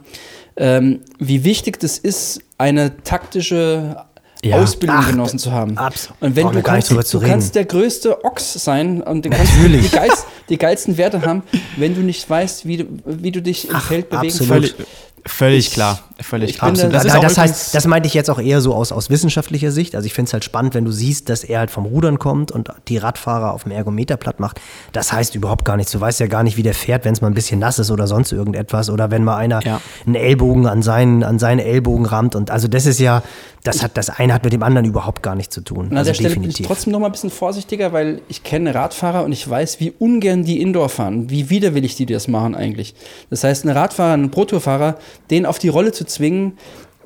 ähm, 0.58 1.00
wie 1.18 1.44
wichtig 1.44 1.80
das 1.80 1.98
ist, 1.98 2.42
eine 2.58 3.04
taktische 3.04 4.06
ja. 4.44 4.58
Ausbildung 4.62 4.98
Ach, 5.00 5.10
genossen 5.10 5.40
zu 5.40 5.52
haben. 5.52 5.78
Absolut. 5.78 6.22
Und 6.22 6.36
wenn 6.36 6.52
du 6.52 6.62
kannst, 6.62 6.92
du 6.92 7.20
kannst 7.20 7.56
der 7.56 7.66
größte 7.66 8.24
Ochs 8.26 8.54
sein 8.54 9.02
und 9.02 9.26
du 9.26 9.30
kannst 9.30 9.54
die, 9.56 9.90
geilst, 9.90 10.26
die, 10.50 10.58
geilsten 10.58 10.98
Werte 10.98 11.22
haben, 11.26 11.44
wenn 11.78 11.94
du 11.96 12.02
nicht 12.02 12.30
weißt, 12.30 12.66
wie 12.66 12.78
du, 12.78 12.86
wie 13.06 13.32
du 13.32 13.42
dich 13.42 13.70
im 13.70 13.76
Ach, 13.76 13.86
Feld 13.88 14.10
bewegen 14.10 14.34
völlig, 14.46 14.76
Völlig 15.24 15.68
Ich- 15.68 15.74
klar, 15.74 16.00
völlig 16.20 16.58
klar. 16.58 16.72
bin 16.72 16.90
Das, 16.92 17.04
da- 17.04 17.16
auch 17.18 17.22
das, 17.22 17.38
heißt, 17.38 17.76
das 17.76 17.86
meinte 17.86 18.08
ich 18.08 18.16
jetzt 18.16 18.32
auch 18.32 18.40
eher 18.40 18.60
so 18.60 18.74
aus, 18.74 18.92
aus 18.92 19.12
wissenschaftlicher 19.12 19.70
Sicht. 19.72 19.94
Also 19.94 20.08
ich 20.08 20.14
finde 20.16 20.30
es 20.30 20.34
halt 20.34 20.44
spannend, 20.44 20.74
wenn 20.74 20.84
du 20.84 20.92
siehst, 20.92 21.30
dass 21.30 21.44
er 21.44 21.60
halt 21.60 21.70
vom 21.70 21.86
Rudern 21.86 22.18
kommt 22.18 22.52
und 22.52 22.70
die 22.88 22.98
Radfahrer 22.98 23.54
auf 23.54 23.62
dem 23.62 23.72
Ergometer 23.72 24.18
platt 24.18 24.40
macht. 24.40 24.60
Das 24.94 25.14
heißt 25.14 25.36
überhaupt 25.36 25.64
gar 25.64 25.78
nichts. 25.78 25.92
Du 25.92 26.02
weißt 26.02 26.20
ja 26.22 26.26
gar 26.26 26.42
nicht, 26.42 26.58
wie 26.58 26.64
der 26.64 26.74
fährt, 26.74 27.06
wenn 27.06 27.14
es 27.14 27.22
mal 27.22 27.28
ein 27.28 27.36
bisschen 27.36 27.60
nass 27.60 27.78
ist 27.78 27.92
oder 27.92 28.08
sonst 28.08 28.32
irgendetwas. 28.32 28.90
Oder 28.90 29.12
wenn 29.12 29.24
mal 29.24 29.38
einer 29.38 29.64
Ja. 29.64 29.80
einen 30.08 30.16
Ellbogen 30.16 30.66
an 30.66 30.82
seinen, 30.82 31.24
an 31.24 31.38
seinen 31.38 31.60
Ellbogen 31.60 32.08
rammt. 32.08 32.36
Und 32.36 32.50
also 32.50 32.68
das 32.68 32.88
ist 32.88 33.00
ja, 33.00 33.22
das 33.64 33.84
hat 33.84 33.96
das 33.98 34.10
eine 34.10 34.34
hat 34.34 34.44
mit 34.44 34.54
dem 34.54 34.64
anderen 34.64 34.86
überhaupt 34.86 35.22
gar 35.24 35.36
nichts 35.36 35.54
zu 35.54 35.62
tun. 35.62 35.88
An 35.92 35.98
also 35.98 36.10
der 36.10 36.14
Stelle 36.16 36.36
bin 36.36 36.50
ich 36.50 36.56
trotzdem 36.62 36.92
noch 36.94 37.00
mal 37.00 37.08
ein 37.08 37.12
bisschen 37.12 37.30
vorsichtiger, 37.30 37.94
weil 37.94 38.22
ich 38.28 38.44
kenne 38.44 38.74
Radfahrer 38.74 39.24
und 39.24 39.32
ich 39.32 39.48
weiß, 39.50 39.80
wie 39.80 39.92
ungern 40.00 40.44
die 40.44 40.62
Indoor 40.62 40.90
fahren, 40.90 41.30
wie 41.30 41.50
widerwillig 41.50 41.96
die 41.96 42.06
das 42.06 42.28
machen 42.28 42.56
eigentlich. 42.56 42.96
Das 43.30 43.44
heißt, 43.44 43.66
ein 43.66 43.70
Radfahrer, 43.70 44.14
ein 44.14 44.32
Pro-Tour-Fahrer, 44.32 44.98
den 45.30 45.46
auf 45.46 45.60
die 45.60 45.70
Rolle 45.70 45.92
zu 45.92 46.06
zwingen, 46.06 46.58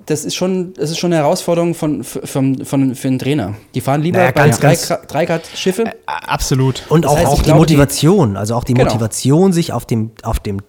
das 0.05 0.23
ist 0.23 0.35
schon, 0.35 0.73
das 0.73 0.91
ist 0.91 0.99
schon 0.99 1.11
eine 1.11 1.23
Herausforderung 1.23 1.73
von, 1.73 2.03
von, 2.03 2.63
von, 2.63 2.93
für 2.93 3.07
einen 3.07 3.17
Trainer. 3.17 3.55
Die 3.73 3.81
fahren 3.81 4.03
lieber 4.03 4.19
Naja, 4.19 4.31
bei 4.35 4.43
ganz, 4.49 4.59
drei, 4.59 4.73
Gra- 4.75 5.05
drei 5.07 5.25
Grad 5.25 5.47
Schiffe. 5.55 5.85
Absolut. 6.05 6.83
Und 6.89 7.05
Das 7.05 7.11
auch, 7.11 7.17
heißt, 7.17 7.27
auch 7.27 7.33
ich 7.33 7.39
die 7.39 7.45
glaube, 7.45 7.65
die- 7.65 7.73
Motivation, 7.75 8.37
also 8.37 8.53
auch 8.55 8.63
die 8.63 8.75
Genau. 8.75 8.85
Motivation, 8.85 9.51
sich 9.51 9.73
auf 9.73 9.85
dem, 9.87 10.11
auf 10.21 10.39
dem 10.39 10.61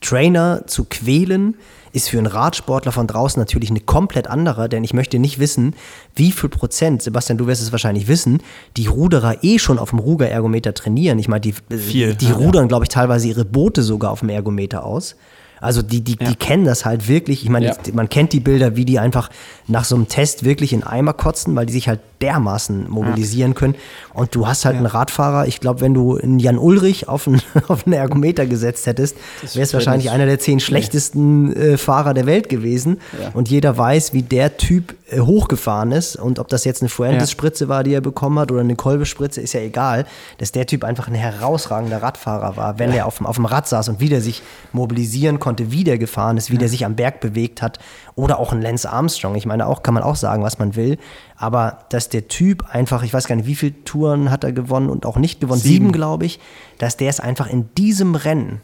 Trainer 0.00 0.62
zu 0.66 0.84
quälen, 0.84 1.56
ist 1.92 2.10
für 2.10 2.18
einen 2.18 2.26
Radsportler 2.26 2.92
von 2.92 3.06
draußen 3.06 3.40
natürlich 3.40 3.70
eine 3.70 3.80
komplett 3.80 4.28
andere, 4.28 4.68
denn 4.68 4.84
ich 4.84 4.94
möchte 4.94 5.18
nicht 5.18 5.38
wissen, 5.38 5.74
wie 6.14 6.32
viel 6.32 6.48
Prozent, 6.48 7.02
Sebastian, 7.02 7.38
du 7.38 7.46
wirst 7.46 7.62
es 7.62 7.72
wahrscheinlich 7.72 8.08
wissen, 8.08 8.42
die 8.76 8.86
Ruderer 8.86 9.42
eh 9.42 9.58
schon 9.58 9.78
auf 9.78 9.90
dem 9.90 9.98
Ruger-Ergometer 9.98 10.74
trainieren. 10.74 11.18
Ich 11.18 11.28
meine, 11.28 11.40
die, 11.40 11.54
Viel, 11.76 12.14
die 12.14 12.28
ja. 12.28 12.34
rudern, 12.34 12.68
glaube 12.68 12.84
ich, 12.84 12.88
teilweise 12.88 13.28
ihre 13.28 13.44
Boote 13.44 13.82
sogar 13.82 14.10
auf 14.10 14.20
dem 14.20 14.28
Ergometer 14.28 14.84
aus. 14.84 15.16
Also 15.60 15.82
die, 15.82 16.00
die, 16.02 16.16
Ja. 16.20 16.28
die 16.30 16.36
kennen 16.36 16.64
das 16.64 16.84
halt 16.84 17.08
wirklich. 17.08 17.42
Ich 17.42 17.48
meine, 17.50 17.66
Ja. 17.66 17.74
man 17.92 18.08
kennt 18.08 18.32
die 18.32 18.40
Bilder, 18.40 18.76
wie 18.76 18.84
die 18.84 18.98
einfach 18.98 19.30
nach 19.66 19.84
so 19.84 19.94
einem 19.96 20.08
Test 20.08 20.44
wirklich 20.44 20.72
in 20.72 20.82
Eimer 20.82 21.12
kotzen, 21.12 21.54
weil 21.56 21.66
die 21.66 21.72
sich 21.72 21.88
halt 21.88 22.00
dermaßen 22.22 22.88
mobilisieren 22.90 23.54
können. 23.54 23.74
Und 24.12 24.34
du 24.34 24.48
hast 24.48 24.64
halt 24.64 24.76
einen 24.76 24.86
Radfahrer, 24.86 25.46
ich 25.46 25.60
glaube, 25.60 25.80
wenn 25.82 25.94
du 25.94 26.16
einen 26.16 26.40
Jan 26.40 26.58
Ulrich 26.58 27.08
auf 27.08 27.28
einen, 27.28 27.40
auf 27.68 27.86
einen 27.86 27.92
Ergometer 27.92 28.46
gesetzt 28.46 28.86
hättest, 28.86 29.16
wäre 29.54 29.62
es 29.62 29.72
wahrscheinlich 29.74 30.10
einer 30.10 30.26
der 30.26 30.38
zehn 30.40 30.58
schlechtesten 30.58 31.54
äh, 31.54 31.76
Fahrer 31.78 32.14
der 32.14 32.26
Welt 32.26 32.48
gewesen. 32.48 32.98
Und 33.34 33.48
jeder 33.48 33.76
weiß, 33.76 34.12
wie 34.14 34.22
der 34.22 34.56
Typ 34.56 34.96
äh, 35.10 35.20
hochgefahren 35.20 35.92
ist. 35.92 36.16
Und 36.16 36.38
ob 36.38 36.48
das 36.48 36.64
jetzt 36.64 36.82
eine 36.82 36.88
Fuentes-Spritze 36.88 37.68
war, 37.68 37.84
die 37.84 37.92
er 37.94 38.00
bekommen 38.00 38.38
hat, 38.38 38.50
oder 38.50 38.60
eine 38.62 38.74
Kolbe-Spritze, 38.76 39.40
ist 39.40 39.52
ja 39.52 39.60
egal. 39.60 40.04
Dass 40.38 40.50
der 40.52 40.66
Typ 40.66 40.82
einfach 40.84 41.06
ein 41.08 41.14
herausragender 41.14 42.02
Radfahrer 42.02 42.56
war, 42.56 42.78
wenn 42.78 42.90
er 42.92 43.06
auf 43.06 43.18
dem, 43.18 43.26
auf 43.26 43.36
dem 43.36 43.44
Rad 43.44 43.68
saß 43.68 43.88
und 43.90 44.00
wie 44.00 44.08
der 44.08 44.20
sich 44.22 44.42
mobilisieren 44.72 45.38
konnte, 45.38 45.47
wie 45.58 45.84
der 45.84 45.98
gefahren 45.98 46.36
ist, 46.36 46.50
wie 46.50 46.58
der 46.58 46.68
sich 46.68 46.84
am 46.84 46.96
Berg 46.96 47.20
bewegt 47.20 47.62
hat. 47.62 47.78
Oder 48.14 48.38
auch 48.38 48.52
ein 48.52 48.60
Lance 48.60 48.90
Armstrong. 48.90 49.34
Ich 49.34 49.46
meine, 49.46 49.66
auch 49.66 49.82
kann 49.82 49.94
man 49.94 50.02
auch 50.02 50.16
sagen, 50.16 50.42
was 50.42 50.58
man 50.58 50.76
will. 50.76 50.98
Aber 51.36 51.78
dass 51.88 52.08
der 52.08 52.28
Typ 52.28 52.64
einfach, 52.74 53.02
ich 53.02 53.14
weiß 53.14 53.26
gar 53.26 53.36
nicht, 53.36 53.46
wie 53.46 53.54
viele 53.54 53.84
Touren 53.84 54.30
hat 54.30 54.44
er 54.44 54.52
gewonnen 54.52 54.90
und 54.90 55.06
auch 55.06 55.16
nicht 55.16 55.40
gewonnen, 55.40 55.60
sieben, 55.60 55.86
Sieben. 55.86 55.92
glaube 55.92 56.26
ich, 56.26 56.40
dass 56.78 56.96
der 56.96 57.08
es 57.08 57.20
einfach 57.20 57.46
in 57.46 57.68
diesem 57.76 58.14
Rennen 58.14 58.60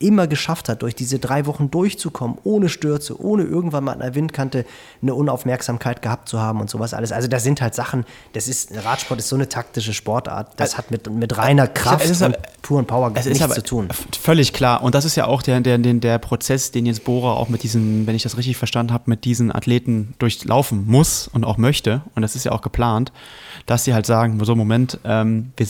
immer 0.00 0.26
geschafft 0.26 0.68
hat, 0.68 0.82
durch 0.82 0.94
diese 0.94 1.18
drei 1.18 1.46
Wochen 1.46 1.70
durchzukommen, 1.70 2.38
ohne 2.42 2.70
Stürze, 2.70 3.20
ohne 3.20 3.44
irgendwann 3.44 3.84
mal 3.84 3.92
an 3.92 3.98
der 4.00 4.14
Windkante 4.14 4.64
eine 5.02 5.14
Unaufmerksamkeit 5.14 6.00
gehabt 6.00 6.28
zu 6.28 6.40
haben 6.40 6.60
und 6.60 6.70
sowas 6.70 6.94
alles. 6.94 7.12
Also 7.12 7.28
das 7.28 7.44
sind 7.44 7.60
halt 7.60 7.74
Sachen, 7.74 8.06
das 8.32 8.48
ist, 8.48 8.72
Radsport 8.84 9.20
ist 9.20 9.28
so 9.28 9.36
eine 9.36 9.48
taktische 9.48 9.92
Sportart, 9.92 10.58
das 10.58 10.78
hat 10.78 10.90
mit, 10.90 11.08
mit 11.12 11.36
reiner 11.36 11.68
Kraft 11.68 12.06
es 12.06 12.12
ist 12.12 12.22
und 12.22 12.36
puren 12.62 12.86
Power 12.86 13.10
Es 13.14 13.24
nichts 13.26 13.38
ist 13.40 13.42
aber 13.44 13.54
zu 13.54 13.62
tun. 13.62 13.88
völlig 14.20 14.52
klar. 14.52 14.82
Und 14.82 14.94
das 14.94 15.04
ist 15.04 15.16
ja 15.16 15.26
auch 15.26 15.42
der, 15.42 15.60
der, 15.60 15.78
der, 15.78 15.94
der 15.94 16.18
Prozess, 16.18 16.70
den 16.70 16.86
jetzt 16.86 17.04
Bohrer 17.04 17.36
auch 17.36 17.48
mit 17.48 17.62
diesen, 17.62 18.06
wenn 18.06 18.14
ich 18.14 18.22
das 18.22 18.36
richtig 18.36 18.56
verstanden 18.56 18.92
habe, 18.92 19.04
mit 19.06 19.24
diesen 19.24 19.54
Athleten 19.54 20.14
durchlaufen 20.18 20.86
muss 20.86 21.28
und 21.32 21.44
auch 21.44 21.56
möchte. 21.58 22.02
Und 22.14 22.22
das 22.22 22.36
ist 22.36 22.44
ja 22.44 22.52
auch 22.52 22.62
geplant, 22.62 23.12
dass 23.66 23.84
sie 23.84 23.94
halt 23.94 24.06
sagen, 24.06 24.42
so 24.44 24.54
Moment, 24.56 24.98
ähm, 25.04 25.52
wir, 25.56 25.66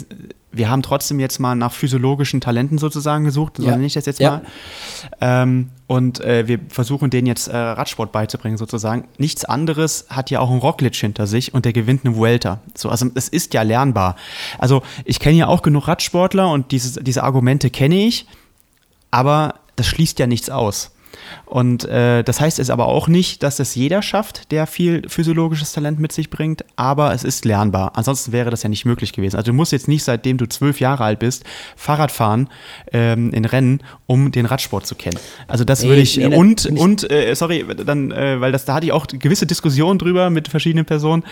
wir 0.53 0.68
haben 0.70 0.82
trotzdem 0.82 1.20
jetzt 1.20 1.38
mal 1.38 1.55
nach 1.55 1.72
physiologischen 1.72 2.41
Talenten 2.41 2.78
sozusagen 2.78 3.24
gesucht, 3.24 3.59
so 3.59 3.64
Ja. 3.64 3.72
nenne 3.72 3.86
ich 3.86 3.95
das 3.95 4.07
jetzt 4.07 4.20
Ja. 4.20 4.30
mal. 4.30 4.43
Ähm, 5.20 5.70
und 5.91 6.20
äh, 6.20 6.47
wir 6.47 6.61
versuchen 6.68 7.11
denen 7.11 7.26
jetzt 7.26 7.49
äh, 7.49 7.57
Radsport 7.57 8.12
beizubringen 8.12 8.57
sozusagen. 8.57 9.09
Nichts 9.18 9.45
anderes 9.45 10.07
hat 10.09 10.30
ja 10.30 10.38
auch 10.38 10.49
ein 10.49 10.59
Roglic 10.59 10.95
hinter 10.95 11.26
sich 11.26 11.53
und 11.53 11.64
der 11.64 11.72
gewinnt 11.72 12.05
eine 12.05 12.14
Vuelta. 12.14 12.61
So, 12.76 12.91
also 12.91 13.11
es 13.16 13.28
ist 13.28 13.55
ja 13.55 13.62
lernbar. 13.62 14.14
Also 14.61 14.82
ich 15.05 15.18
kenne 15.18 15.38
ja 15.38 15.49
auch 15.49 15.62
genug 15.62 15.88
Radsportler 15.88 16.49
und 16.49 16.70
dieses, 16.70 16.95
diese 16.95 17.24
Argumente 17.24 17.70
kenne 17.70 18.07
ich, 18.07 18.26
aber 19.11 19.57
das 19.74 19.88
schließt 19.88 20.20
ja 20.20 20.28
nichts 20.28 20.49
aus. 20.49 20.93
Und 21.47 21.85
äh, 21.85 22.23
das 22.23 22.41
heißt 22.41 22.59
es 22.59 22.71
aber 22.71 22.87
auch 22.87 23.09
nicht, 23.09 23.43
dass 23.43 23.59
es 23.59 23.75
jeder 23.75 24.03
schafft, 24.03 24.51
der 24.53 24.67
viel 24.67 25.09
physiologisches 25.09 25.73
Talent 25.73 25.99
mit 25.99 26.13
sich 26.13 26.31
bringt, 26.31 26.65
aber 26.77 27.13
es 27.13 27.25
ist 27.25 27.45
lernbar. 27.45 27.93
Ansonsten 27.97 28.33
wäre 28.33 28.51
das 28.51 28.63
ja 28.63 28.69
nicht 28.69 28.85
möglich 28.85 29.13
gewesen. 29.13 29.37
Also 29.37 29.51
du 29.51 29.57
musst 29.57 29.73
jetzt 29.73 29.89
nicht, 29.89 30.05
seitdem 30.05 30.39
du 30.39 30.47
zwölf 30.47 30.81
Jahre 30.81 31.05
alt 31.05 31.19
bist, 31.19 31.45
Fahrrad 31.77 32.13
fahren 32.13 32.49
ähm, 32.93 33.33
in 33.33 33.45
Rennen, 33.45 33.83
um 34.07 34.33
den 34.33 34.47
Radsport 34.47 34.87
zu 34.87 34.95
kennen. 34.95 35.19
Also 35.49 35.65
das 35.65 35.83
Nee, 35.83 35.89
würde 35.89 36.03
ich, 36.03 36.17
nee, 36.17 36.29
ne, 36.29 36.37
und, 36.37 36.67
und 36.67 37.11
äh, 37.11 37.35
sorry, 37.35 37.65
dann, 37.85 38.11
äh, 38.13 38.41
weil 38.41 38.53
das, 38.53 38.65
da 38.65 38.75
hatte 38.75 38.87
ich 38.87 38.93
auch 38.93 39.07
gewisse 39.07 39.47
Diskussionen 39.47 39.99
drüber 39.99 40.31
mit 40.31 40.49
verschiedenen 40.49 40.85
Personen. 40.85 41.25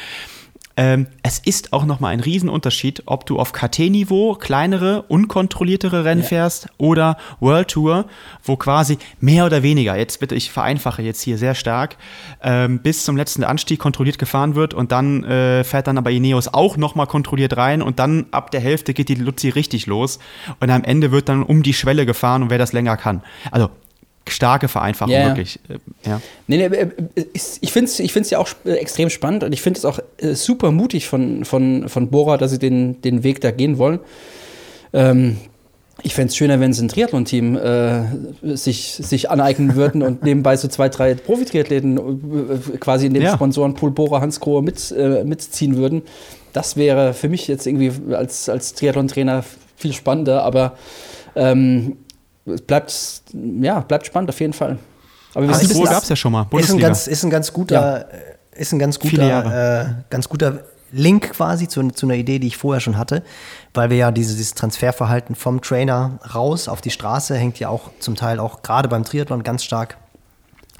Ähm, 0.79 1.09
es 1.25 1.41
ist 1.41 1.73
auch 1.73 1.85
nochmal 1.85 2.13
ein 2.13 2.21
Riesenunterschied, 2.21 3.03
ob 3.07 3.27
du 3.27 3.41
auf 3.41 3.53
KT-Niveau 3.53 4.35
kleinere, 4.35 5.03
unkontrolliertere 5.09 6.05
Rennen 6.05 6.23
fährst 6.23 6.69
oder 6.79 7.17
World 7.41 7.67
Tour, 7.67 8.05
wo 8.45 8.55
quasi 8.55 8.97
mehr 9.21 9.45
oder 9.45 9.65
weniger, 9.65 9.97
jetzt 9.97 10.21
bitte, 10.21 10.37
ich 10.37 10.53
vereinfache 10.53 11.03
jetzt 11.03 11.21
hier 11.21 11.37
sehr 11.37 11.57
stark, 11.57 11.97
ähm, 12.45 12.79
bis 12.79 13.05
zum 13.05 13.17
letzten 13.17 13.43
Anstieg 13.43 13.81
kontrolliert 13.81 14.21
gefahren 14.21 14.55
wird 14.55 14.73
und 14.73 14.93
dann 14.93 15.25
äh, 15.25 15.65
fährt 15.65 15.89
dann 15.89 15.99
aber 15.99 16.13
Ineos 16.13 16.47
auch 16.47 16.77
nochmal 16.77 17.09
kontrolliert 17.09 17.57
rein 17.57 17.83
und 17.83 17.99
dann 17.99 18.27
ab 18.31 18.53
der 18.53 18.61
Hälfte 18.61 18.95
geht 18.95 19.09
die 19.09 19.17
Luzi 19.17 19.49
richtig 19.49 19.87
los 19.87 20.21
und 20.61 20.71
am 20.71 20.85
Ende 20.85 21.11
wird 21.11 21.29
dann 21.29 21.43
um 21.43 21.65
die 21.65 21.75
Schwelle 21.75 22.07
gefahren 22.07 22.45
und 22.45 22.51
wer 22.51 22.59
das 22.59 22.73
länger 22.73 22.97
kann. 22.97 23.23
Also 23.51 23.71
starke 24.33 24.69
Vereinfachung, 24.69 25.13
Ja, 25.13 25.21
ja. 25.21 25.27
wirklich. 25.29 25.61
Äh, 25.69 26.09
ja. 26.09 26.21
Nee, 26.47 26.57
nee, 26.57 26.77
äh, 26.77 26.89
äh, 27.15 27.25
ich 27.61 27.73
finde 27.73 27.91
es 27.91 27.99
ich 28.01 28.13
find's 28.13 28.31
ja 28.31 28.39
auch 28.39 28.49
extrem 28.65 29.11
spannend 29.11 29.45
und 29.45 29.53
ich 29.53 29.63
finde 29.63 29.79
es 29.79 29.85
auch 29.85 29.99
super 30.35 30.71
mutig 30.71 31.09
von, 31.09 31.45
von, 31.45 31.89
von 31.89 32.09
Bora, 32.11 32.37
dass 32.37 32.51
sie 32.51 32.59
den, 32.59 33.01
den 33.03 33.23
Weg 33.23 33.41
da 33.41 33.51
gehen 33.51 33.79
wollen. 33.79 34.01
Ähm, 34.93 35.39
ich 36.03 36.15
fände 36.15 36.29
es 36.29 36.37
schöner, 36.37 36.61
wenn 36.61 36.73
sie 36.73 36.85
ein 36.85 36.89
Triathlon-Team 36.89 37.57
äh, 37.57 38.57
sich, 38.57 38.93
sich 39.03 39.31
aneignen 39.31 39.75
würden 39.75 40.03
und 40.03 40.23
nebenbei 40.25 40.57
so 40.57 40.69
zwei, 40.69 40.89
drei 40.89 41.15
Profi-Triathleten 41.15 41.99
äh, 41.99 42.77
quasi 42.79 43.07
in 43.07 43.15
dem 43.15 43.25
Ja. 43.25 43.35
Sponsorenpool 43.35 43.91
Bora 43.91 44.21
Hans 44.21 44.39
Grohe 44.39 44.63
mit, 44.63 44.93
äh, 44.93 45.25
mitziehen 45.25 45.77
würden. 45.77 46.03
Das 46.53 46.77
wäre 46.77 47.15
für 47.15 47.29
mich 47.29 47.49
jetzt 47.49 47.67
irgendwie 47.67 47.93
als, 48.15 48.49
als 48.49 48.75
Triathlon-Trainer 48.75 49.45
viel 49.77 49.93
spannender, 49.93 50.45
aber 50.45 50.77
ähm, 51.35 51.97
es 52.53 52.63
bleibt, 52.63 53.23
ja, 53.61 53.81
bleibt 53.81 54.07
spannend 54.07 54.31
auf 54.31 54.41
jeden 54.41 54.53
Fall. 54.53 54.79
Aber 55.35 55.47
wir 55.47 55.55
Aber 55.55 55.65
sind 55.65 55.85
gab 55.85 56.03
es 56.03 56.09
ja 56.09 56.17
schon 56.17 56.33
mal, 56.33 56.43
Ist 56.43 56.47
ein 56.47 56.51
Bundesliga. 56.51 56.87
ganz, 56.87 57.07
ist 57.07 57.23
ein 57.25 57.31
ganz 57.31 57.53
guter, 57.53 58.09
äh, 58.13 58.61
ist 58.61 58.73
ein 58.73 58.79
ganz 58.79 58.99
guter, 58.99 59.83
äh, 59.83 59.87
ganz 60.11 60.29
guter 60.29 60.65
Link 60.91 61.33
quasi 61.33 61.69
zu, 61.69 61.87
zu 61.91 62.07
einer 62.07 62.15
Idee, 62.15 62.39
die 62.39 62.47
ich 62.47 62.57
vorher 62.57 62.81
schon 62.81 62.97
hatte, 62.97 63.23
weil 63.75 63.91
wir 63.91 63.99
ja 63.99 64.11
dieses, 64.11 64.37
dieses 64.37 64.55
Transferverhalten 64.55 65.35
vom 65.35 65.61
Trainer 65.61 66.19
raus 66.35 66.69
auf 66.69 66.81
die 66.81 66.91
Straße 66.91 67.37
hängt 67.37 67.59
ja 67.59 67.69
auch 67.69 67.91
zum 68.01 68.17
Teil 68.17 68.41
auch 68.41 68.63
gerade 68.63 68.89
beim 68.89 69.05
Triathlon 69.05 69.43
ganz 69.43 69.65
stark 69.65 69.99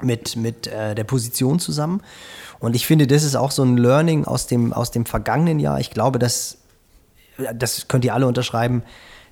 mit, 0.01 0.35
mit 0.35 0.67
äh, 0.67 0.95
der 0.95 1.03
Position 1.03 1.59
zusammen. 1.59 2.01
Und 2.59 2.75
ich 2.75 2.87
finde, 2.87 3.07
das 3.07 3.23
ist 3.23 3.35
auch 3.35 3.51
so 3.51 3.63
ein 3.63 3.77
Learning 3.77 4.25
aus 4.25 4.47
dem, 4.47 4.73
aus 4.73 4.91
dem 4.91 5.05
vergangenen 5.05 5.59
Jahr. 5.59 5.79
Ich 5.79 5.91
glaube, 5.91 6.19
dass, 6.19 6.57
das 7.53 7.87
könnt 7.87 8.03
ihr 8.03 8.13
alle 8.13 8.27
unterschreiben, 8.27 8.83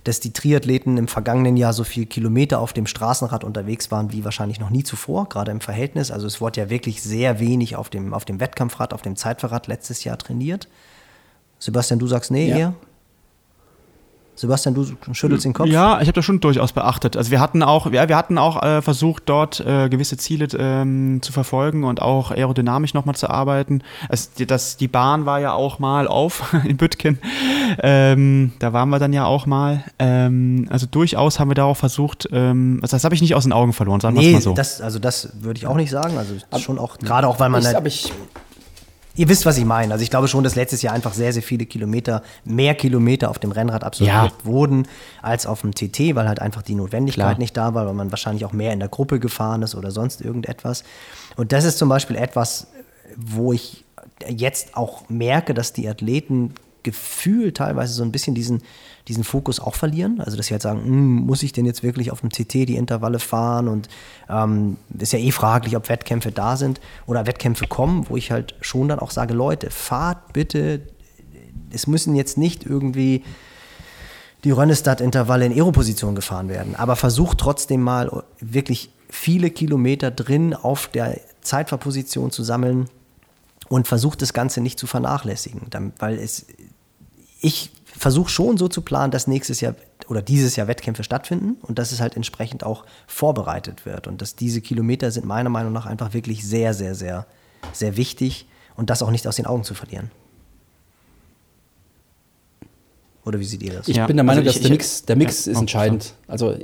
dass 0.08 0.22
die 0.22 0.32
Triathleten 0.32 0.98
im 0.98 1.10
vergangenen 1.10 1.58
Jahr 1.58 1.74
so 1.74 1.84
viel 1.84 2.06
Kilometer 2.06 2.62
auf 2.62 2.72
dem 2.72 2.88
Straßenrad 2.88 3.44
unterwegs 3.44 3.92
waren 3.92 4.14
wie 4.14 4.24
wahrscheinlich 4.24 4.60
noch 4.60 4.70
nie 4.70 4.84
zuvor, 4.84 5.28
gerade 5.28 5.52
im 5.52 5.60
Verhältnis. 5.60 6.12
Also 6.12 6.28
es 6.28 6.40
wurde 6.40 6.62
ja 6.62 6.70
wirklich 6.70 7.02
sehr 7.02 7.42
wenig 7.42 7.76
auf 7.76 7.90
dem, 7.90 8.14
auf 8.14 8.24
dem 8.24 8.40
Wettkampfrad, 8.40 8.94
auf 8.94 9.02
dem 9.02 9.18
Zeitfahrrad 9.18 9.68
letztes 9.68 10.06
Jahr 10.06 10.18
trainiert. 10.18 10.70
Sebastian, 11.60 12.00
du 12.00 12.08
sagst 12.08 12.32
nee 12.32 12.48
Ja. 12.48 12.58
eher? 12.58 12.74
Sebastian, 14.40 14.76
du 14.76 14.86
schüttelst 15.14 15.46
den 15.46 15.54
Kopf? 15.54 15.68
Ja, 15.68 15.96
ich 16.00 16.08
habe 16.08 16.14
das 16.14 16.24
schon 16.24 16.40
durchaus 16.40 16.72
beachtet. 16.72 17.18
Also 17.18 17.32
wir 17.32 17.40
hatten 17.40 17.64
auch, 17.64 17.92
ja, 17.92 18.08
wir 18.08 18.16
hatten 18.16 18.38
auch 18.38 18.62
äh, 18.62 18.84
versucht, 18.84 19.24
dort 19.26 19.60
äh, 19.62 19.90
gewisse 19.90 20.16
Ziele 20.18 20.48
ähm, 20.60 21.20
zu 21.24 21.32
verfolgen 21.34 21.84
und 21.84 22.04
auch 22.04 22.30
aerodynamisch 22.30 22.94
nochmal 22.94 23.16
zu 23.16 23.30
arbeiten. 23.32 23.82
Es, 24.10 24.34
die, 24.34 24.46
das, 24.46 24.78
die 24.78 24.88
Bahn 24.88 25.26
war 25.26 25.40
ja 25.40 25.54
auch 25.54 25.80
mal 25.80 26.08
auf 26.08 26.54
in 26.66 26.78
Bütgen. 26.78 27.18
Ähm, 27.82 28.54
da 28.60 28.74
waren 28.74 28.90
wir 28.90 29.00
dann 29.00 29.12
ja 29.12 29.26
auch 29.26 29.46
mal. 29.48 29.84
Ähm, 30.00 30.68
also 30.70 30.86
durchaus 30.90 31.40
haben 31.40 31.50
wir 31.50 31.56
da 31.56 31.64
auch 31.64 31.78
versucht, 31.78 32.30
ähm, 32.32 32.80
also 32.84 32.96
das 32.96 33.04
habe 33.04 33.16
ich 33.16 33.22
nicht 33.22 33.34
aus 33.36 33.44
den 33.44 33.54
Augen 33.54 33.74
verloren, 33.74 34.00
sagen 34.00 34.16
wir 34.16 34.22
es 34.22 34.28
Nee, 34.28 34.34
mal 34.34 34.42
so. 34.42 34.54
das, 34.54 34.82
also 34.82 35.00
das 35.00 35.30
würde 35.42 35.58
ich 35.58 35.66
auch 35.68 35.76
nicht 35.76 35.90
sagen. 35.90 36.18
Also 36.18 36.36
schon 36.60 36.78
auch, 36.80 36.98
gerade 37.00 37.28
auch, 37.28 37.40
weil 37.40 37.50
man 37.50 37.62
ich, 37.62 37.68
halt- 37.68 37.76
aber 37.78 37.88
ich, 37.88 38.14
ihr 39.18 39.28
wisst, 39.28 39.46
was 39.46 39.58
ich 39.58 39.66
meine. 39.66 39.92
Also 39.94 40.04
ich 40.04 40.10
glaube 40.10 40.28
schon, 40.30 40.44
dass 40.44 40.56
letztes 40.56 40.82
Jahr 40.82 40.94
einfach 40.94 41.14
sehr, 41.14 41.34
sehr 41.34 41.44
viele 41.44 41.66
Kilometer, 41.66 42.24
mehr 42.46 42.76
Kilometer 42.76 43.30
auf 43.30 43.40
dem 43.40 43.52
Rennrad 43.52 43.84
absolviert 43.84 44.16
Ja. 44.16 44.46
wurden 44.46 44.88
als 45.22 45.46
auf 45.46 45.62
dem 45.62 45.74
TT, 45.74 46.16
weil 46.16 46.28
halt 46.28 46.40
einfach 46.40 46.62
die 46.62 46.76
Notwendigkeit 46.76 47.26
Klar. 47.26 47.38
nicht 47.40 47.58
da 47.58 47.74
war, 47.74 47.86
weil 47.88 47.94
man 47.94 48.12
wahrscheinlich 48.12 48.46
auch 48.46 48.54
mehr 48.54 48.72
in 48.72 48.80
der 48.80 48.90
Gruppe 48.90 49.20
gefahren 49.20 49.62
ist 49.64 49.76
oder 49.76 49.92
sonst 49.92 50.22
irgendetwas. 50.22 50.84
Und 51.36 51.52
das 51.52 51.66
ist 51.66 51.78
zum 51.78 51.90
Beispiel 51.90 52.16
etwas, 52.16 52.68
wo 53.18 53.52
ich 53.54 53.84
jetzt 54.28 54.78
auch 54.78 55.10
merke, 55.10 55.54
dass 55.54 55.74
die 55.74 55.88
Athleten 55.90 56.54
gefühlt 56.84 57.58
teilweise 57.58 57.94
so 57.94 58.04
ein 58.04 58.12
bisschen 58.12 58.34
diesen, 58.36 58.62
diesen 59.08 59.24
Fokus 59.24 59.60
auch 59.60 59.76
verlieren. 59.76 60.20
Also, 60.20 60.36
dass 60.36 60.48
sie 60.48 60.54
halt 60.54 60.62
sagen, 60.62 60.84
"Hm, 60.84 61.16
muss 61.26 61.44
ich 61.44 61.54
denn 61.54 61.66
jetzt 61.66 61.84
wirklich 61.84 62.12
auf 62.12 62.22
dem 62.22 62.30
TT 62.30 62.66
die 62.66 62.76
Intervalle 62.76 63.20
fahren? 63.20 63.68
Und 63.68 63.88
ähm, 64.30 64.78
ist 64.98 65.14
ja 65.14 65.20
eh 65.20 65.32
fraglich, 65.32 65.76
ob 65.78 65.90
Wettkämpfe 65.90 66.32
da 66.32 66.58
sind 66.58 66.82
oder 67.06 67.26
Wettkämpfe 67.26 67.68
kommen, 67.68 68.06
wo 68.10 68.18
ich 68.18 68.32
halt 68.32 68.56
schon 68.62 68.88
dann 68.88 69.00
auch 69.00 69.12
sage, 69.12 69.34
Leute, 69.34 69.70
fahrt 69.70 70.34
bitte, 70.34 70.82
es 71.72 71.88
müssen 71.88 72.16
jetzt 72.16 72.38
nicht 72.38 72.66
irgendwie 72.66 73.24
die 74.44 74.52
Rönnestad-Intervalle 74.52 75.46
in 75.46 75.54
Aeroposition 75.54 76.16
gefahren 76.16 76.50
werden. 76.50 76.76
Aber 76.76 76.96
versucht 76.96 77.40
trotzdem 77.40 77.82
mal 77.82 78.24
wirklich 78.40 78.92
viele 79.10 79.50
Kilometer 79.50 80.12
drin 80.12 80.54
auf 80.54 80.88
der 80.88 81.20
Zeitfahrposition 81.42 82.32
zu 82.32 82.44
sammeln 82.44 82.88
und 83.70 83.88
versucht 83.88 84.22
das 84.22 84.34
Ganze 84.34 84.62
nicht 84.62 84.80
zu 84.80 84.88
vernachlässigen. 84.88 85.62
Weil 86.00 86.18
es, 86.18 86.46
ich 87.42 87.72
versuche 87.98 88.30
schon 88.30 88.58
so 88.58 88.68
zu 88.68 88.82
planen, 88.82 89.12
dass 89.12 89.28
nächstes 89.28 89.60
Jahr 89.62 89.76
oder 90.08 90.22
dieses 90.22 90.56
Jahr 90.56 90.68
Wettkämpfe 90.68 91.04
stattfinden 91.04 91.58
und 91.64 91.80
dass 91.80 91.92
es 91.92 92.00
halt 92.00 92.16
entsprechend 92.16 92.64
auch 92.64 92.86
vorbereitet 93.08 93.86
wird. 93.86 94.08
Und 94.08 94.22
dass 94.22 94.36
diese 94.36 94.62
Kilometer 94.62 95.12
sind 95.12 95.26
meiner 95.26 95.50
Meinung 95.50 95.74
nach 95.74 95.86
einfach 95.86 96.14
wirklich 96.14 96.46
sehr, 96.48 96.74
sehr, 96.74 96.96
sehr, 96.96 97.26
sehr 97.74 97.98
wichtig 97.98 98.48
und 98.76 98.90
das 98.90 99.02
auch 99.02 99.12
nicht 99.12 99.28
aus 99.28 99.36
den 99.36 99.46
Augen 99.48 99.64
zu 99.64 99.74
verlieren. 99.74 100.12
Oder 103.26 103.40
wie 103.40 103.44
seht 103.46 103.62
ihr 103.62 103.74
das? 103.74 103.88
Ich 103.90 103.98
Ja, 103.98 104.08
bin 104.08 104.16
der 104.16 104.24
Meinung, 104.24 104.46
also 104.46 104.52
ich- 104.52 104.56
dass 104.56 104.62
der 104.64 104.72
ich- 104.72 104.78
Mix, 104.78 105.04
der 105.06 105.16
Mix 105.18 105.46
ja, 105.46 105.52
ist 105.52 105.60
entscheidend. 105.60 106.14
Also 106.28 106.58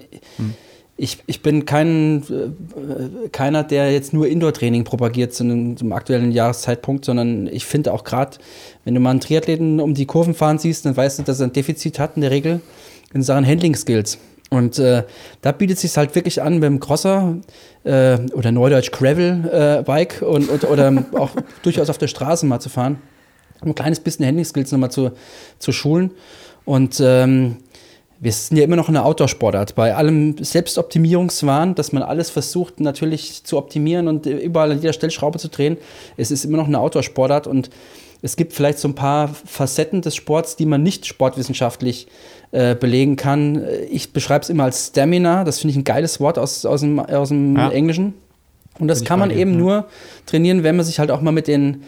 ich, 1.03 1.17
ich 1.27 1.41
bin 1.41 1.65
kein, 1.65 2.23
äh, 2.29 3.29
keiner, 3.29 3.63
der 3.63 3.91
jetzt 3.91 4.13
nur 4.13 4.27
Indoor-Training 4.27 4.85
propagiert 4.85 5.33
zu 5.33 5.43
einem, 5.43 5.75
zum 5.75 5.91
aktuellen 5.91 6.31
Jahreszeitpunkt, 6.31 7.03
sondern 7.03 7.47
ich 7.47 7.65
finde 7.65 7.91
auch 7.91 8.03
gerade, 8.03 8.37
wenn 8.85 8.93
du 8.95 9.01
mal 9.01 9.11
einen 9.11 9.19
Triathleten 9.19 9.79
um 9.79 9.93
die 9.93 10.05
Kurven 10.05 10.33
fahren 10.33 10.59
siehst, 10.59 10.85
dann 10.85 10.95
weißt 10.95 11.19
du, 11.19 11.23
dass 11.23 11.41
er 11.41 11.47
ein 11.47 11.53
Defizit 11.53 11.99
hat 11.99 12.15
in 12.15 12.21
der 12.21 12.31
Regel 12.31 12.61
in 13.13 13.21
Sachen 13.21 13.45
Handling-Skills. 13.45 14.17
Und 14.49 14.79
äh, 14.79 15.03
da 15.41 15.51
bietet 15.51 15.75
es 15.75 15.81
sich 15.81 15.97
halt 15.97 16.15
wirklich 16.15 16.41
an, 16.41 16.55
mit 16.55 16.63
dem 16.63 16.79
Crosser 16.79 17.37
äh, 17.83 18.19
oder 18.33 18.51
Neudeutsch 18.51 18.91
Gravel-Bike 18.91 20.21
und, 20.21 20.49
und, 20.49 20.63
oder 20.63 21.05
auch 21.13 21.31
durchaus 21.63 21.89
auf 21.89 21.97
der 21.97 22.07
Straße 22.07 22.45
mal 22.45 22.59
zu 22.59 22.69
fahren 22.69 22.97
um 23.61 23.69
ein 23.69 23.75
kleines 23.75 24.01
bisschen 24.01 24.25
Handling-Skills 24.25 24.73
nochmal 24.73 24.91
zu, 24.91 25.11
zu 25.57 25.71
schulen. 25.71 26.11
Und 26.65 27.01
ähm, 27.01 27.57
wir 28.23 28.31
sind 28.31 28.55
ja 28.55 28.63
immer 28.63 28.77
noch 28.77 28.87
eine 28.87 29.03
Outdoor-Sportart. 29.03 29.75
Bei 29.75 29.95
allem 29.95 30.37
Selbstoptimierungswahn, 30.41 31.75
dass 31.75 31.91
man 31.91 32.03
alles 32.03 32.29
versucht 32.29 32.79
natürlich 32.79 33.43
zu 33.43 33.57
optimieren 33.57 34.07
und 34.07 34.25
überall 34.25 34.71
an 34.71 34.79
jeder 34.79 34.93
Stellschraube 34.93 35.39
zu 35.39 35.49
drehen. 35.49 35.77
Es 36.15 36.31
ist 36.31 36.45
immer 36.45 36.55
noch 36.55 36.67
eine 36.67 36.79
Outdoor-Sportart 36.79 37.47
und 37.47 37.69
es 38.21 38.37
gibt 38.37 38.53
vielleicht 38.53 38.79
so 38.79 38.87
ein 38.87 38.95
paar 38.95 39.27
Facetten 39.27 40.01
des 40.01 40.15
Sports, 40.15 40.55
die 40.55 40.65
man 40.65 40.81
nicht 40.81 41.05
sportwissenschaftlich 41.05 42.07
äh, 42.51 42.75
belegen 42.75 43.17
kann. 43.17 43.61
Ich 43.91 44.13
beschreibe 44.13 44.43
es 44.43 44.49
immer 44.49 44.63
als 44.63 44.87
Stamina. 44.87 45.43
Das 45.43 45.59
finde 45.59 45.71
ich 45.71 45.77
ein 45.77 45.83
geiles 45.83 46.21
Wort 46.21 46.39
aus, 46.39 46.65
aus 46.65 46.79
dem, 46.79 46.99
aus 46.99 47.27
dem 47.27 47.57
Ja. 47.57 47.71
Englischen. 47.71 48.13
Und 48.79 48.87
das 48.87 49.03
kann 49.03 49.19
man 49.19 49.31
eben 49.31 49.51
ja. 49.51 49.57
nur 49.57 49.85
trainieren, 50.25 50.63
wenn 50.63 50.77
man 50.77 50.85
sich 50.85 50.97
halt 50.97 51.11
auch 51.11 51.19
mal 51.19 51.31
mit 51.31 51.47
den 51.47 51.83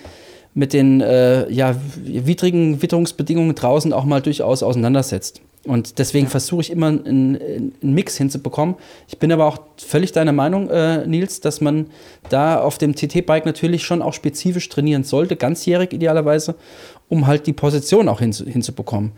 mit 0.53 0.71
den 0.71 1.01
äh, 1.01 1.51
ja, 1.51 1.75
widrigen 1.97 2.81
Witterungsbedingungen 2.81 3.55
draußen 3.55 3.91
auch 3.91 4.05
mal 4.05 4.21
durchaus 4.21 4.63
auseinandersetzt. 4.63 5.41
Und 5.65 5.97
deswegen 5.99 6.27
versuche 6.27 6.61
ich 6.61 6.71
immer 6.71 6.87
einen, 6.87 7.37
einen 7.81 7.93
Mix 7.93 8.17
hinzubekommen. 8.17 8.75
Ich 9.07 9.17
bin 9.17 9.31
aber 9.31 9.45
auch 9.45 9.59
völlig 9.77 10.11
deiner 10.11 10.31
Meinung, 10.31 10.69
äh, 10.69 11.05
Nils, 11.07 11.41
dass 11.41 11.59
man 11.59 11.87
da 12.29 12.59
auf 12.59 12.77
dem 12.77 12.95
TT-Bike 12.95 13.45
natürlich 13.45 13.83
schon 13.83 14.01
auch 14.01 14.13
spezifisch 14.13 14.69
trainieren 14.69 15.03
sollte, 15.03 15.35
ganzjährig 15.35 15.93
idealerweise, 15.93 16.55
um 17.09 17.27
halt 17.27 17.47
die 17.47 17.53
Position 17.53 18.07
auch 18.09 18.19
hinzu, 18.19 18.45
hinzubekommen. 18.45 19.13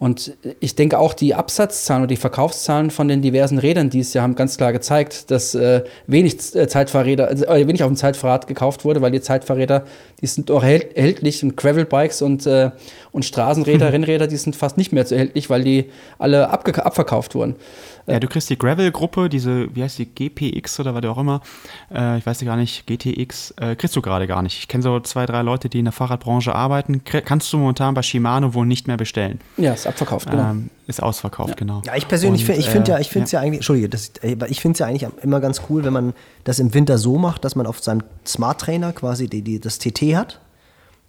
Und 0.00 0.32
ich 0.60 0.76
denke 0.76 0.98
auch, 0.98 1.12
die 1.12 1.34
Absatzzahlen 1.34 2.04
oder 2.04 2.08
die 2.08 2.16
Verkaufszahlen 2.16 2.90
von 2.90 3.06
den 3.06 3.20
diversen 3.20 3.58
Rädern 3.58 3.90
dieses 3.90 4.14
Jahr 4.14 4.22
haben 4.22 4.34
ganz 4.34 4.56
klar 4.56 4.72
gezeigt, 4.72 5.30
dass 5.30 5.54
äh, 5.54 5.84
wenig 6.06 6.54
äh, 6.54 6.66
Zeitfahrräder, 6.68 7.28
also, 7.28 7.44
äh, 7.44 7.66
wenig 7.68 7.82
auf 7.82 7.90
dem 7.90 7.96
Zeitfahrrad 7.96 8.46
gekauft 8.46 8.86
wurde, 8.86 9.02
weil 9.02 9.10
die 9.10 9.20
Zeitfahrräder, 9.20 9.84
die 10.22 10.26
sind 10.26 10.50
auch 10.50 10.62
erhält- 10.62 10.96
erhältlich 10.96 11.44
und 11.44 11.54
Gravelbikes 11.54 12.22
und, 12.22 12.46
äh, 12.46 12.70
und 13.12 13.24
Straßenräder, 13.24 13.92
Rennräder, 13.92 14.26
die 14.26 14.36
sind 14.36 14.54
fast 14.56 14.76
nicht 14.76 14.92
mehr 14.92 15.04
so 15.06 15.14
erhältlich, 15.14 15.50
weil 15.50 15.64
die 15.64 15.86
alle 16.18 16.50
abge 16.50 16.84
abverkauft 16.84 17.34
wurden. 17.34 17.56
Ja, 18.06 18.18
du 18.18 18.26
kriegst 18.28 18.50
die 18.50 18.58
Gravel-Gruppe, 18.58 19.28
diese, 19.28 19.74
wie 19.74 19.82
heißt 19.82 19.98
die, 19.98 20.06
GPX 20.06 20.80
oder 20.80 20.94
was 20.94 21.04
auch 21.04 21.18
immer, 21.18 21.40
äh, 21.94 22.18
ich 22.18 22.26
weiß 22.26 22.44
gar 22.44 22.56
nicht, 22.56 22.86
GTX, 22.86 23.54
äh, 23.60 23.76
kriegst 23.76 23.94
du 23.94 24.02
gerade 24.02 24.26
gar 24.26 24.42
nicht. 24.42 24.58
Ich 24.58 24.68
kenne 24.68 24.82
so 24.82 24.98
zwei, 25.00 25.26
drei 25.26 25.42
Leute, 25.42 25.68
die 25.68 25.78
in 25.78 25.84
der 25.84 25.92
Fahrradbranche 25.92 26.54
arbeiten. 26.54 27.02
Krie- 27.04 27.20
Kannst 27.20 27.52
du 27.52 27.58
momentan 27.58 27.94
bei 27.94 28.02
Shimano 28.02 28.54
wohl 28.54 28.66
nicht 28.66 28.88
mehr 28.88 28.96
bestellen. 28.96 29.40
Ja, 29.56 29.72
ist 29.74 29.86
abverkauft, 29.86 30.30
genau. 30.30 30.50
Ähm, 30.50 30.70
ist 30.86 31.02
ausverkauft, 31.02 31.56
genau. 31.56 31.82
Ja, 31.84 31.94
ich 31.94 32.08
persönlich 32.08 32.42
Und, 32.42 32.46
finde 32.46 32.60
ich 32.60 32.68
äh, 32.68 32.70
find 32.70 32.88
ja, 32.88 32.98
ich 32.98 33.10
finde 33.10 33.26
es 33.26 33.32
ja. 33.32 33.40
eigentlich, 33.40 33.58
Entschuldige, 33.58 33.88
das, 33.88 34.12
äh, 34.22 34.36
ich 34.48 34.60
finde 34.60 34.72
es 34.74 34.78
ja 34.80 34.86
eigentlich 34.86 35.08
immer 35.22 35.40
ganz 35.40 35.62
cool, 35.68 35.84
wenn 35.84 35.92
man 35.92 36.14
das 36.44 36.58
im 36.58 36.74
Winter 36.74 36.98
so 36.98 37.16
macht, 37.18 37.44
dass 37.44 37.54
man 37.54 37.66
auf 37.66 37.80
seinem 37.80 38.02
Smart 38.26 38.60
Trainer 38.60 38.92
quasi 38.92 39.28
die, 39.28 39.42
die, 39.42 39.60
das 39.60 39.78
TT 39.78 40.16
hat 40.16 40.40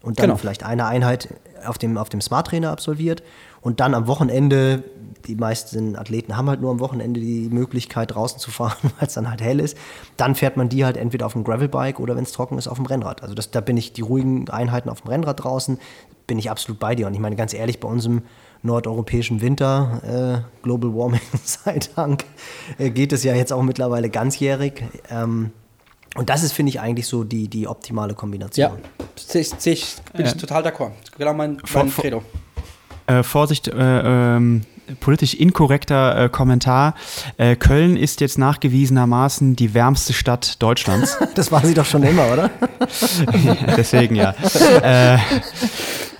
und 0.04 0.20
dann 0.20 0.28
Genau. 0.28 0.38
vielleicht 0.38 0.64
eine 0.64 0.86
Einheit 0.86 1.30
auf 1.66 1.78
dem, 1.78 1.98
auf 1.98 2.10
dem 2.10 2.22
Smart 2.22 2.48
Trainer 2.48 2.72
absolviert 2.72 3.24
und 3.62 3.80
dann 3.80 3.94
am 3.94 4.08
Wochenende, 4.08 4.84
die 5.28 5.36
meisten 5.36 5.96
Athleten 5.96 6.36
haben 6.36 6.50
halt 6.50 6.62
nur 6.62 6.72
am 6.72 6.80
Wochenende 6.80 7.20
die 7.20 7.50
Möglichkeit 7.50 8.16
draußen 8.16 8.40
zu 8.40 8.50
fahren, 8.50 8.78
weil 9.00 9.08
es 9.08 9.14
dann 9.14 9.30
halt 9.30 9.42
hell 9.42 9.60
ist, 9.60 9.78
dann 10.18 10.36
fährt 10.36 10.58
man 10.58 10.70
die 10.70 10.84
halt 10.84 10.98
entweder 10.98 11.26
auf 11.28 11.34
dem 11.34 11.44
Gravelbike 11.44 12.00
oder 12.00 12.16
wenn 12.16 12.24
es 12.24 12.32
trocken 12.32 12.58
ist 12.58 12.68
auf 12.68 12.78
dem 12.78 12.86
Rennrad. 12.88 13.22
Also 13.22 13.36
das, 13.36 13.52
da 13.52 13.62
bin 13.62 13.78
ich 13.78 13.94
die 13.94 14.02
ruhigen 14.02 14.50
Einheiten 14.50 14.90
auf 14.90 15.02
dem 15.02 15.10
Rennrad 15.10 15.44
draußen, 15.44 15.78
bin 16.26 16.40
ich 16.40 16.50
absolut 16.50 16.80
bei 16.80 16.96
dir 16.96 17.08
und 17.08 17.14
ich 17.14 17.20
meine 17.20 17.36
ganz 17.36 17.54
ehrlich, 17.54 17.80
bei 17.80 17.88
unserem 17.88 18.24
nordeuropäischen 18.64 19.42
Winter, 19.42 20.44
äh, 20.44 20.64
Global 20.64 20.94
Warming 20.94 21.22
sei 21.44 21.80
Dank, 21.96 22.26
äh, 22.78 22.90
geht 22.90 23.12
es 23.14 23.24
ja 23.24 23.34
jetzt 23.36 23.52
auch 23.54 23.64
mittlerweile 23.64 24.10
ganzjährig. 24.10 24.84
Ähm, 25.10 25.52
und 26.16 26.30
das 26.30 26.44
ist, 26.44 26.52
finde 26.54 26.70
ich, 26.72 26.80
eigentlich 26.80 27.08
so 27.08 27.24
die, 27.24 27.48
die 27.48 27.68
optimale 27.68 28.14
Kombination. 28.14 28.72
Ja, 28.72 29.06
sehe 29.16 29.42
ich, 29.42 29.52
seh 29.58 29.72
ich, 29.72 29.96
bin 30.14 30.26
ich 30.26 30.34
total 30.34 30.64
d'accord. 30.66 30.92
Genau 31.18 31.34
mein, 31.34 31.58
mein 31.74 31.90
vor- 31.90 32.02
Credo. 32.04 32.24
Äh, 33.08 33.24
Vorsicht, 33.24 33.68
äh, 33.68 34.36
ähm, 34.36 34.62
politisch 35.00 35.34
inkorrekter 35.34 36.26
äh, 36.26 36.30
Kommentar. 36.30 36.96
Äh, 37.38 37.56
Köln 37.56 37.96
ist 37.98 38.22
jetzt 38.22 38.38
nachgewiesenermaßen 38.38 39.56
die 39.56 39.74
wärmste 39.74 40.14
Stadt 40.14 40.62
Deutschlands. 40.62 41.18
Das 41.36 41.52
war 41.52 41.66
sie 41.66 41.74
doch 41.74 41.86
schon 41.86 42.04
immer, 42.04 42.32
oder? 42.32 42.50
Deswegen 43.78 44.16
ja. 44.16 44.36
äh, 44.84 45.18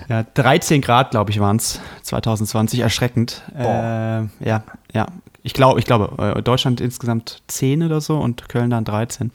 ja 0.08 0.22
13 0.34 0.80
Grad, 0.80 1.10
glaube 1.10 1.30
ich, 1.30 1.38
waren 1.40 1.56
es 1.56 1.80
2020. 2.02 2.80
Erschreckend. 2.80 3.42
Äh, 3.56 3.62
ja, 3.64 4.62
ja. 4.92 5.06
Ich 5.44 5.54
glaube, 5.54 5.80
ich 5.80 5.86
glaube, 5.86 6.34
äh, 6.36 6.40
Deutschland 6.42 6.80
insgesamt 6.80 7.42
10 7.48 7.82
oder 7.82 8.00
so 8.00 8.16
und 8.18 8.48
Köln 8.48 8.70
dann 8.70 8.84
13. 8.84 9.32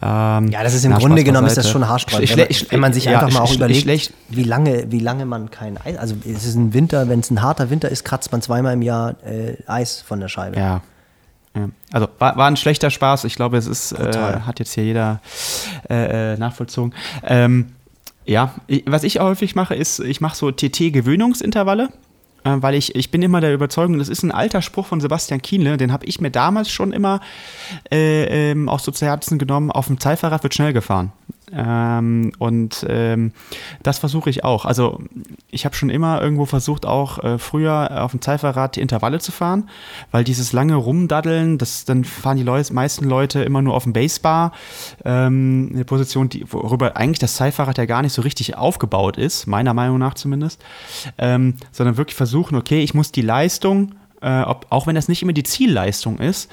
Ähm, 0.00 0.48
Ja, 0.48 0.62
das 0.62 0.72
ist 0.72 0.84
im 0.86 0.92
na, 0.92 0.98
Grunde 0.98 1.22
genommen 1.22 1.46
ist 1.46 1.56
das 1.58 1.68
schon 1.70 1.86
haarsträubend, 1.86 2.30
wenn, 2.30 2.38
man- 2.38 2.48
wenn 2.70 2.80
man 2.80 2.92
sich 2.94 3.04
ja, 3.04 3.20
einfach 3.20 3.32
mal 3.32 3.40
auch 3.44 3.54
überlegt, 3.54 4.12
wie 4.30 4.44
lange, 4.44 4.90
wie 4.90 5.00
lange 5.00 5.26
man 5.26 5.50
kein 5.50 5.76
Eis, 5.76 5.98
also 5.98 6.14
es 6.24 6.44
ist 6.46 6.54
ein 6.54 6.72
Winter, 6.72 7.08
wenn 7.10 7.20
es 7.20 7.30
ein 7.30 7.42
harter 7.42 7.68
Winter 7.68 7.90
ist, 7.90 8.04
kratzt 8.04 8.32
man 8.32 8.40
zweimal 8.40 8.72
im 8.72 8.80
Jahr 8.82 9.16
äh, 9.24 9.56
Eis 9.66 10.00
von 10.00 10.18
der 10.20 10.28
Scheibe. 10.28 10.56
Ja. 10.58 10.80
Also 11.92 12.08
war, 12.18 12.36
war 12.36 12.46
ein 12.46 12.56
schlechter 12.56 12.88
Spaß. 12.90 13.24
Ich 13.24 13.34
glaube, 13.34 13.56
es 13.56 13.66
ist, 13.66 13.92
äh, 13.92 14.12
hat 14.46 14.60
jetzt 14.60 14.72
hier 14.74 14.84
jeder 14.84 15.20
äh, 15.90 16.34
äh, 16.34 16.36
nachvollzogen. 16.38 16.94
Ähm, 17.24 17.72
ja, 18.24 18.54
ich, 18.66 18.84
was 18.86 19.02
ich 19.02 19.18
häufig 19.18 19.54
mache, 19.56 19.74
ist, 19.74 19.98
ich 19.98 20.20
mache 20.20 20.36
so 20.36 20.50
TT-Gewöhnungsintervalle. 20.52 21.88
Äh, 22.44 22.56
Weil 22.60 22.74
ich, 22.74 22.94
ich 22.94 23.10
bin 23.10 23.22
immer 23.22 23.40
der 23.40 23.54
Überzeugung, 23.54 23.98
das 23.98 24.08
ist 24.08 24.22
ein 24.22 24.32
alter 24.32 24.62
Spruch 24.62 24.86
von 24.86 25.00
Sebastian 25.00 25.42
Kienle, 25.42 25.76
den 25.76 25.92
habe 25.92 26.06
ich 26.06 26.20
mir 26.20 26.30
damals 26.30 26.70
schon 26.70 26.92
immer 26.92 27.20
äh, 27.90 28.50
ähm, 28.50 28.68
auch 28.68 28.80
so 28.80 28.92
zu 28.92 29.06
Herzen 29.06 29.38
genommen, 29.38 29.70
auf 29.70 29.86
dem 29.86 30.00
Zeitfahrrad 30.00 30.42
wird 30.42 30.54
schnell 30.54 30.72
gefahren. 30.72 31.12
Ähm, 31.52 32.32
und 32.38 32.84
ähm, 32.88 33.32
das 33.82 33.98
versuche 33.98 34.30
ich 34.30 34.44
auch. 34.44 34.64
Also 34.64 35.00
ich 35.50 35.64
habe 35.64 35.74
schon 35.74 35.90
immer 35.90 36.20
irgendwo 36.20 36.46
versucht, 36.46 36.86
auch 36.86 37.22
äh, 37.22 37.38
früher 37.38 38.02
auf 38.04 38.10
dem 38.10 38.20
Zeitfahrrad 38.20 38.76
die 38.76 38.80
Intervalle 38.80 39.18
zu 39.20 39.32
fahren, 39.32 39.68
weil 40.10 40.24
dieses 40.24 40.52
lange 40.52 40.74
Rumdaddeln, 40.74 41.58
das, 41.58 41.84
dann 41.84 42.04
fahren 42.04 42.36
die 42.36 42.42
Leute, 42.42 42.72
meisten 42.72 43.04
Leute 43.04 43.42
immer 43.42 43.62
nur 43.62 43.74
auf 43.74 43.84
dem 43.84 43.92
Basebar, 43.92 44.52
ähm, 45.04 45.70
eine 45.72 45.84
Position, 45.84 46.28
die, 46.28 46.50
worüber 46.52 46.96
eigentlich 46.96 47.18
das 47.18 47.36
Zeitfahrrad 47.36 47.78
ja 47.78 47.86
gar 47.86 48.02
nicht 48.02 48.12
so 48.12 48.22
richtig 48.22 48.56
aufgebaut 48.56 49.16
ist, 49.16 49.46
meiner 49.46 49.74
Meinung 49.74 49.98
nach 49.98 50.14
zumindest, 50.14 50.62
ähm, 51.18 51.54
sondern 51.72 51.96
wirklich 51.96 52.16
versuchen, 52.16 52.56
okay, 52.56 52.82
ich 52.82 52.94
muss 52.94 53.12
die 53.12 53.22
Leistung, 53.22 53.94
äh, 54.20 54.42
ob, 54.42 54.66
auch 54.70 54.86
wenn 54.86 54.94
das 54.94 55.08
nicht 55.08 55.22
immer 55.22 55.32
die 55.32 55.44
Zielleistung 55.44 56.18
ist, 56.18 56.50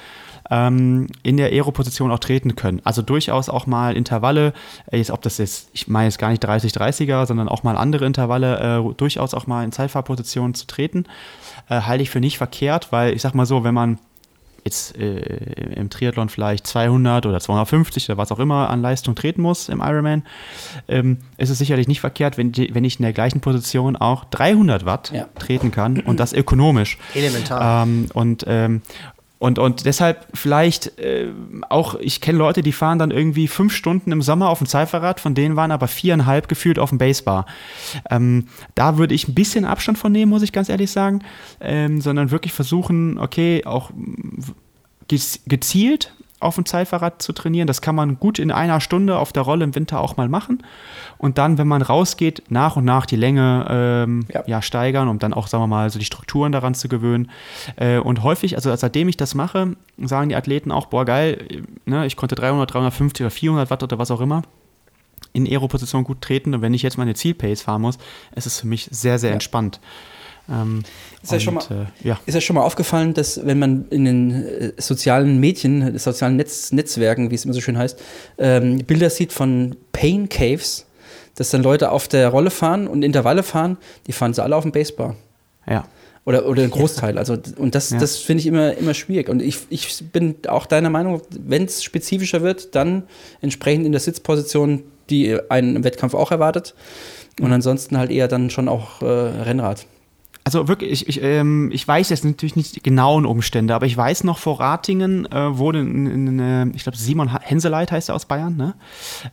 ähm, 0.50 1.08
in 1.22 1.36
der 1.36 1.48
Aero-Position 1.48 2.10
auch 2.10 2.18
treten 2.18 2.56
können. 2.56 2.80
Also 2.84 3.02
durchaus 3.02 3.48
auch 3.48 3.66
mal 3.66 3.96
Intervalle, 3.96 4.52
äh, 4.90 4.98
jetzt, 4.98 5.10
ob 5.10 5.22
das 5.22 5.38
jetzt, 5.38 5.70
ich 5.72 5.88
meine 5.88 6.06
jetzt 6.06 6.18
gar 6.18 6.30
nicht 6.30 6.46
30-30er, 6.46 7.26
sondern 7.26 7.48
auch 7.48 7.62
mal 7.62 7.76
andere 7.76 8.06
Intervalle, 8.06 8.80
äh, 8.80 8.94
durchaus 8.94 9.34
auch 9.34 9.46
mal 9.46 9.64
in 9.64 9.72
Zeitfahrpositionen 9.72 10.54
zu 10.54 10.66
treten, 10.66 11.04
äh, 11.68 11.80
halte 11.80 12.02
ich 12.02 12.10
für 12.10 12.20
nicht 12.20 12.38
verkehrt, 12.38 12.92
weil 12.92 13.14
ich 13.14 13.22
sag 13.22 13.34
mal 13.34 13.46
so, 13.46 13.64
wenn 13.64 13.74
man 13.74 13.98
jetzt 14.66 14.96
äh, 14.98 15.20
im 15.76 15.88
Triathlon 15.88 16.28
vielleicht 16.28 16.66
200 16.66 17.24
oder 17.24 17.40
250 17.40 18.10
oder 18.10 18.18
was 18.18 18.32
auch 18.32 18.40
immer 18.40 18.68
an 18.68 18.82
Leistung 18.82 19.14
treten 19.14 19.40
muss 19.40 19.68
im 19.68 19.80
Ironman, 19.80 20.24
ähm, 20.88 21.18
ist 21.38 21.50
es 21.50 21.58
sicherlich 21.58 21.88
nicht 21.88 22.00
verkehrt, 22.00 22.36
wenn, 22.36 22.52
die, 22.52 22.74
wenn 22.74 22.84
ich 22.84 22.98
in 22.98 23.04
der 23.04 23.12
gleichen 23.12 23.40
Position 23.40 23.96
auch 23.96 24.24
300 24.24 24.84
Watt 24.84 25.12
ja. 25.14 25.28
treten 25.38 25.70
kann 25.70 26.00
und 26.00 26.20
das 26.20 26.32
ökonomisch. 26.32 26.98
Elementar. 27.14 27.84
Ähm, 27.84 28.08
und, 28.12 28.44
ähm, 28.48 28.82
und, 29.38 29.58
und 29.58 29.84
deshalb 29.84 30.26
vielleicht 30.32 30.98
äh, 30.98 31.28
auch, 31.68 31.94
ich 31.96 32.22
kenne 32.22 32.38
Leute, 32.38 32.62
die 32.62 32.72
fahren 32.72 32.98
dann 32.98 33.10
irgendwie 33.10 33.48
fünf 33.48 33.74
Stunden 33.74 34.10
im 34.10 34.22
Sommer 34.22 34.48
auf 34.48 34.58
dem 34.58 34.66
Zeitfahrrad, 34.66 35.20
von 35.20 35.34
denen 35.34 35.56
waren 35.56 35.70
aber 35.70 35.88
viereinhalb 35.88 36.48
gefühlt 36.48 36.78
auf 36.78 36.88
dem 36.88 36.98
Basebar. 36.98 37.44
Ähm, 38.10 38.46
da 38.74 38.96
würde 38.96 39.14
ich 39.14 39.28
ein 39.28 39.34
bisschen 39.34 39.66
Abstand 39.66 39.98
von 39.98 40.10
nehmen, 40.10 40.30
muss 40.30 40.42
ich 40.42 40.52
ganz 40.52 40.70
ehrlich 40.70 40.90
sagen, 40.90 41.22
ähm, 41.60 42.00
sondern 42.00 42.30
wirklich 42.30 42.54
versuchen, 42.54 43.18
okay, 43.18 43.64
auch 43.66 43.90
gezielt 45.08 46.15
auf 46.38 46.54
dem 46.54 46.66
Zeitfahrrad 46.66 47.22
zu 47.22 47.32
trainieren. 47.32 47.66
Das 47.66 47.80
kann 47.80 47.94
man 47.94 48.18
gut 48.18 48.38
in 48.38 48.50
einer 48.50 48.80
Stunde 48.80 49.18
auf 49.18 49.32
der 49.32 49.42
Rolle 49.42 49.64
im 49.64 49.74
Winter 49.74 50.00
auch 50.00 50.16
mal 50.16 50.28
machen. 50.28 50.62
Und 51.18 51.38
dann, 51.38 51.56
wenn 51.56 51.66
man 51.66 51.80
rausgeht, 51.82 52.44
nach 52.50 52.76
und 52.76 52.84
nach 52.84 53.06
die 53.06 53.16
Länge 53.16 53.66
ähm, 53.68 54.26
ja. 54.32 54.42
ja. 54.46 54.62
steigern, 54.62 55.08
um 55.08 55.18
dann 55.18 55.32
auch, 55.32 55.46
sagen 55.46 55.62
wir 55.62 55.68
mal, 55.68 55.88
so 55.88 55.98
die 55.98 56.04
Strukturen 56.04 56.52
daran 56.52 56.74
zu 56.74 56.88
gewöhnen. 56.88 57.30
Äh, 57.76 57.98
und 57.98 58.22
häufig, 58.22 58.56
also 58.56 58.74
seitdem 58.76 59.08
ich 59.08 59.16
das 59.16 59.34
mache, 59.34 59.76
sagen 59.98 60.28
die 60.28 60.36
Athleten 60.36 60.70
auch, 60.72 60.86
boah, 60.86 61.04
geil, 61.04 61.46
ne, 61.86 62.06
ich 62.06 62.16
konnte 62.16 62.34
300, 62.34 62.72
350 62.72 63.24
oder 63.24 63.30
400 63.30 63.70
Watt 63.70 63.82
oder 63.82 63.98
was 63.98 64.10
auch 64.10 64.20
immer 64.20 64.42
in 65.32 65.46
Aero-Position 65.46 66.04
gut 66.04 66.20
treten. 66.22 66.54
Und 66.54 66.62
wenn 66.62 66.74
ich 66.74 66.82
jetzt 66.82 66.98
meine 66.98 67.14
Zielpace 67.14 67.62
fahren 67.62 67.82
muss, 67.82 67.98
ist 68.34 68.46
es 68.46 68.60
für 68.60 68.66
mich 68.66 68.88
sehr, 68.90 69.18
sehr 69.18 69.30
ja. 69.30 69.34
entspannt. 69.34 69.80
Ähm, 70.48 70.84
ist, 71.22 71.32
ja 71.32 71.40
schon 71.40 71.54
mal, 71.54 71.64
äh, 71.70 72.08
ja. 72.08 72.20
ist 72.24 72.34
ja 72.34 72.40
schon 72.40 72.54
mal 72.54 72.62
aufgefallen, 72.62 73.14
dass 73.14 73.44
wenn 73.44 73.58
man 73.58 73.86
in 73.90 74.04
den 74.04 74.30
äh, 74.30 74.72
sozialen 74.78 75.38
Medien, 75.38 75.98
sozialen 75.98 76.36
Netz, 76.36 76.72
Netzwerken, 76.72 77.30
wie 77.30 77.34
es 77.34 77.44
immer 77.44 77.54
so 77.54 77.60
schön 77.60 77.76
heißt, 77.76 78.00
ähm, 78.38 78.78
Bilder 78.78 79.10
sieht 79.10 79.32
von 79.32 79.76
Pain 79.92 80.28
Caves, 80.28 80.86
dass 81.34 81.50
dann 81.50 81.62
Leute 81.62 81.90
auf 81.90 82.08
der 82.08 82.28
Rolle 82.28 82.50
fahren 82.50 82.86
und 82.86 83.02
Intervalle 83.02 83.42
fahren, 83.42 83.76
die 84.06 84.12
fahren 84.12 84.34
sie 84.34 84.42
alle 84.42 84.56
auf 84.56 84.62
dem 84.62 84.72
Basebar. 84.72 85.16
Ja. 85.68 85.84
Oder, 86.24 86.46
oder 86.46 86.64
ein 86.64 86.70
Großteil. 86.70 87.18
Also, 87.18 87.36
und 87.56 87.74
das, 87.76 87.90
ja. 87.90 87.98
das 87.98 88.16
finde 88.16 88.40
ich 88.40 88.48
immer, 88.48 88.76
immer 88.76 88.94
schwierig. 88.94 89.28
Und 89.28 89.40
ich, 89.40 89.58
ich 89.68 90.04
bin 90.12 90.34
auch 90.48 90.66
deiner 90.66 90.90
Meinung, 90.90 91.22
wenn 91.30 91.64
es 91.64 91.84
spezifischer 91.84 92.42
wird, 92.42 92.74
dann 92.74 93.04
entsprechend 93.40 93.86
in 93.86 93.92
der 93.92 94.00
Sitzposition, 94.00 94.82
die 95.08 95.38
einen 95.50 95.76
im 95.76 95.84
Wettkampf 95.84 96.14
auch 96.14 96.32
erwartet. 96.32 96.74
Und 97.40 97.52
ansonsten 97.52 97.96
halt 97.96 98.10
eher 98.10 98.26
dann 98.26 98.50
schon 98.50 98.68
auch 98.68 99.02
äh, 99.02 99.06
Rennrad. 99.06 99.86
Also 100.46 100.68
wirklich, 100.68 100.92
ich, 100.92 101.08
ich, 101.08 101.22
ähm, 101.24 101.70
ich 101.72 101.88
weiß 101.88 102.08
jetzt 102.08 102.24
natürlich 102.24 102.54
nicht 102.54 102.76
die 102.76 102.80
genauen 102.80 103.26
Umstände, 103.26 103.74
aber 103.74 103.86
ich 103.86 103.96
weiß 103.96 104.22
noch, 104.22 104.38
vor 104.38 104.60
Ratingen 104.60 105.26
äh, 105.32 105.58
wurde, 105.58 105.80
in, 105.80 106.06
in, 106.06 106.38
in, 106.38 106.72
ich 106.72 106.84
glaube, 106.84 106.96
Simon 106.96 107.36
Henseleit 107.40 107.90
heißt 107.90 108.10
er 108.10 108.14
aus 108.14 108.26
Bayern, 108.26 108.56
ne? 108.56 108.74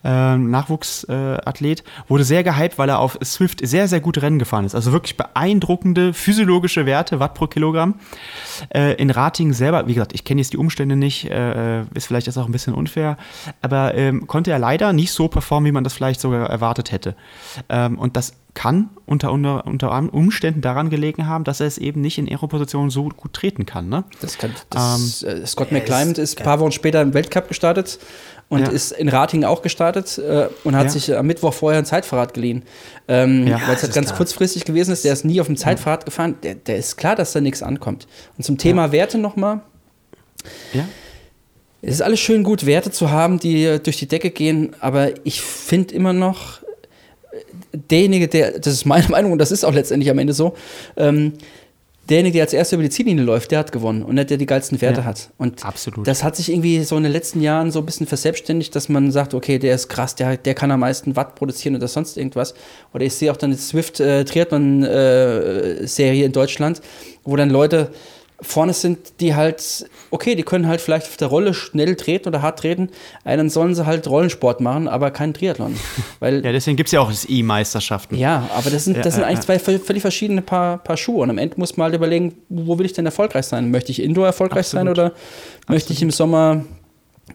äh, 0.02 0.36
Nachwuchsathlet, 0.36 1.80
äh, 1.82 1.84
wurde 2.08 2.24
sehr 2.24 2.42
gehypt, 2.42 2.78
weil 2.78 2.88
er 2.88 2.98
auf 2.98 3.16
Swift 3.22 3.64
sehr, 3.64 3.86
sehr 3.86 4.00
gut 4.00 4.20
Rennen 4.20 4.40
gefahren 4.40 4.64
ist. 4.64 4.74
Also 4.74 4.90
wirklich 4.90 5.16
beeindruckende 5.16 6.12
physiologische 6.14 6.84
Werte, 6.84 7.20
Watt 7.20 7.34
pro 7.34 7.46
Kilogramm. 7.46 7.94
Äh, 8.74 8.94
in 8.94 9.10
Ratingen 9.10 9.54
selber, 9.54 9.86
wie 9.86 9.94
gesagt, 9.94 10.14
ich 10.14 10.24
kenne 10.24 10.40
jetzt 10.40 10.52
die 10.52 10.58
Umstände 10.58 10.96
nicht, 10.96 11.30
äh, 11.30 11.82
ist 11.94 12.08
vielleicht 12.08 12.26
jetzt 12.26 12.38
auch 12.38 12.46
ein 12.46 12.52
bisschen 12.52 12.74
unfair, 12.74 13.18
aber 13.62 13.94
ähm, 13.94 14.26
konnte 14.26 14.50
er 14.50 14.58
leider 14.58 14.92
nicht 14.92 15.12
so 15.12 15.28
performen, 15.28 15.68
wie 15.68 15.72
man 15.72 15.84
das 15.84 15.92
vielleicht 15.92 16.20
sogar 16.20 16.50
erwartet 16.50 16.90
hätte. 16.90 17.14
Ähm, 17.68 18.00
und 18.00 18.16
das 18.16 18.32
kann 18.54 18.90
unter, 19.04 19.32
unter, 19.32 19.66
unter 19.66 20.14
Umständen 20.14 20.60
daran 20.60 20.88
gelegen 20.88 21.26
haben, 21.26 21.44
dass 21.44 21.60
er 21.60 21.66
es 21.66 21.76
eben 21.76 22.00
nicht 22.00 22.18
in 22.18 22.28
Aero-Position 22.28 22.88
so 22.88 23.08
gut 23.08 23.32
treten 23.32 23.66
kann. 23.66 23.88
Ne? 23.88 24.04
Das 24.20 24.38
kann 24.38 24.52
das, 24.70 25.22
ähm, 25.22 25.42
äh, 25.42 25.46
Scott 25.46 25.72
McClymont 25.72 26.18
ist 26.18 26.38
ein 26.38 26.44
paar 26.44 26.60
Wochen 26.60 26.72
später 26.72 27.02
im 27.02 27.14
Weltcup 27.14 27.48
gestartet 27.48 27.98
und 28.48 28.60
ja. 28.60 28.68
ist 28.68 28.92
in 28.92 29.08
Ratingen 29.08 29.44
auch 29.44 29.62
gestartet 29.62 30.18
äh, 30.18 30.48
und 30.62 30.76
hat 30.76 30.84
ja. 30.84 30.90
sich 30.90 31.16
am 31.16 31.26
Mittwoch 31.26 31.52
vorher 31.52 31.80
ein 31.80 31.84
Zeitfahrrad 31.84 32.32
geliehen. 32.32 32.62
Ähm, 33.08 33.46
ja, 33.46 33.60
weil 33.66 33.74
es 33.74 33.82
halt 33.82 33.92
ganz 33.92 34.08
klar. 34.08 34.18
kurzfristig 34.18 34.64
gewesen 34.64 34.92
ist, 34.92 35.04
der 35.04 35.12
ist 35.12 35.24
nie 35.24 35.40
auf 35.40 35.46
dem 35.48 35.56
Zeitfahrrad 35.56 36.04
gefahren. 36.04 36.36
Der, 36.42 36.54
der 36.54 36.76
ist 36.76 36.96
klar, 36.96 37.16
dass 37.16 37.32
da 37.32 37.40
nichts 37.40 37.62
ankommt. 37.62 38.06
Und 38.36 38.44
zum 38.44 38.56
Thema 38.56 38.92
Werte 38.92 39.18
nochmal. 39.18 39.60
Ja. 40.72 40.86
Es 41.82 41.94
ist 41.94 42.02
alles 42.02 42.20
schön 42.20 42.44
gut, 42.44 42.64
Werte 42.64 42.90
zu 42.90 43.10
haben, 43.10 43.38
die 43.38 43.78
durch 43.82 43.98
die 43.98 44.08
Decke 44.08 44.30
gehen, 44.30 44.74
aber 44.80 45.10
ich 45.26 45.42
finde 45.42 45.94
immer 45.94 46.14
noch, 46.14 46.63
derjenige, 47.72 48.28
der, 48.28 48.58
das 48.58 48.72
ist 48.72 48.84
meine 48.84 49.08
Meinung 49.08 49.32
und 49.32 49.38
das 49.38 49.52
ist 49.52 49.64
auch 49.64 49.74
letztendlich 49.74 50.10
am 50.10 50.18
Ende 50.18 50.32
so, 50.32 50.54
ähm, 50.96 51.32
derjenige, 52.08 52.34
der 52.34 52.42
als 52.44 52.52
erster 52.52 52.76
über 52.76 52.82
die 52.82 52.90
Ziellinie 52.90 53.24
läuft, 53.24 53.50
der 53.50 53.60
hat 53.60 53.72
gewonnen 53.72 54.02
und 54.02 54.14
nicht 54.14 54.30
der 54.30 54.36
die 54.36 54.46
geilsten 54.46 54.80
Werte 54.80 55.00
ja, 55.00 55.06
hat. 55.06 55.30
Und 55.38 55.64
absolut. 55.64 56.06
das 56.06 56.22
hat 56.22 56.36
sich 56.36 56.50
irgendwie 56.50 56.82
so 56.84 56.96
in 56.96 57.02
den 57.02 57.12
letzten 57.12 57.40
Jahren 57.40 57.70
so 57.70 57.78
ein 57.78 57.86
bisschen 57.86 58.06
verselbstständigt, 58.06 58.74
dass 58.74 58.88
man 58.88 59.10
sagt, 59.10 59.34
okay, 59.34 59.58
der 59.58 59.74
ist 59.74 59.88
krass, 59.88 60.14
der, 60.14 60.36
der 60.36 60.54
kann 60.54 60.70
am 60.70 60.80
meisten 60.80 61.16
Watt 61.16 61.34
produzieren 61.34 61.76
oder 61.76 61.88
sonst 61.88 62.16
irgendwas. 62.16 62.54
Oder 62.92 63.04
ich 63.04 63.14
sehe 63.14 63.32
auch 63.32 63.36
dann 63.36 63.50
die 63.50 63.56
Swift 63.56 64.00
äh, 64.00 64.24
Triathlon 64.24 64.82
äh, 64.82 65.86
Serie 65.86 66.26
in 66.26 66.32
Deutschland, 66.32 66.80
wo 67.24 67.36
dann 67.36 67.50
Leute 67.50 67.90
vorne 68.44 68.72
sind, 68.72 69.20
die 69.20 69.34
halt, 69.34 69.88
okay, 70.10 70.34
die 70.34 70.42
können 70.42 70.66
halt 70.66 70.80
vielleicht 70.80 71.06
auf 71.06 71.16
der 71.16 71.28
Rolle 71.28 71.54
schnell 71.54 71.96
treten 71.96 72.28
oder 72.28 72.42
hart 72.42 72.60
treten, 72.60 72.90
dann 73.24 73.50
sollen 73.50 73.74
sie 73.74 73.86
halt 73.86 74.06
Rollensport 74.06 74.60
machen, 74.60 74.88
aber 74.88 75.10
kein 75.10 75.34
Triathlon. 75.34 75.76
Weil, 76.20 76.44
ja, 76.44 76.52
deswegen 76.52 76.76
gibt 76.76 76.88
es 76.88 76.92
ja 76.92 77.00
auch 77.00 77.10
das 77.10 77.26
E-Meisterschaften. 77.28 78.16
Ja, 78.16 78.48
aber 78.54 78.70
das 78.70 78.84
sind, 78.84 78.98
das 78.98 79.06
ja, 79.06 79.10
sind 79.12 79.24
eigentlich 79.24 79.48
ja. 79.48 79.58
zwei 79.58 79.78
völlig 79.78 80.02
verschiedene 80.02 80.42
Paar, 80.42 80.78
Paar 80.78 80.96
Schuhe. 80.96 81.22
Und 81.22 81.30
am 81.30 81.38
Ende 81.38 81.58
muss 81.58 81.76
man 81.76 81.86
halt 81.86 81.94
überlegen, 81.94 82.34
wo 82.48 82.78
will 82.78 82.86
ich 82.86 82.92
denn 82.92 83.06
erfolgreich 83.06 83.46
sein? 83.46 83.70
Möchte 83.70 83.92
ich 83.92 84.02
Indoor 84.02 84.26
erfolgreich 84.26 84.66
Absolut. 84.66 84.86
sein 84.86 84.88
oder 84.88 85.04
Absolut. 85.06 85.68
möchte 85.68 85.92
ich 85.92 86.02
im 86.02 86.10
Sommer 86.10 86.64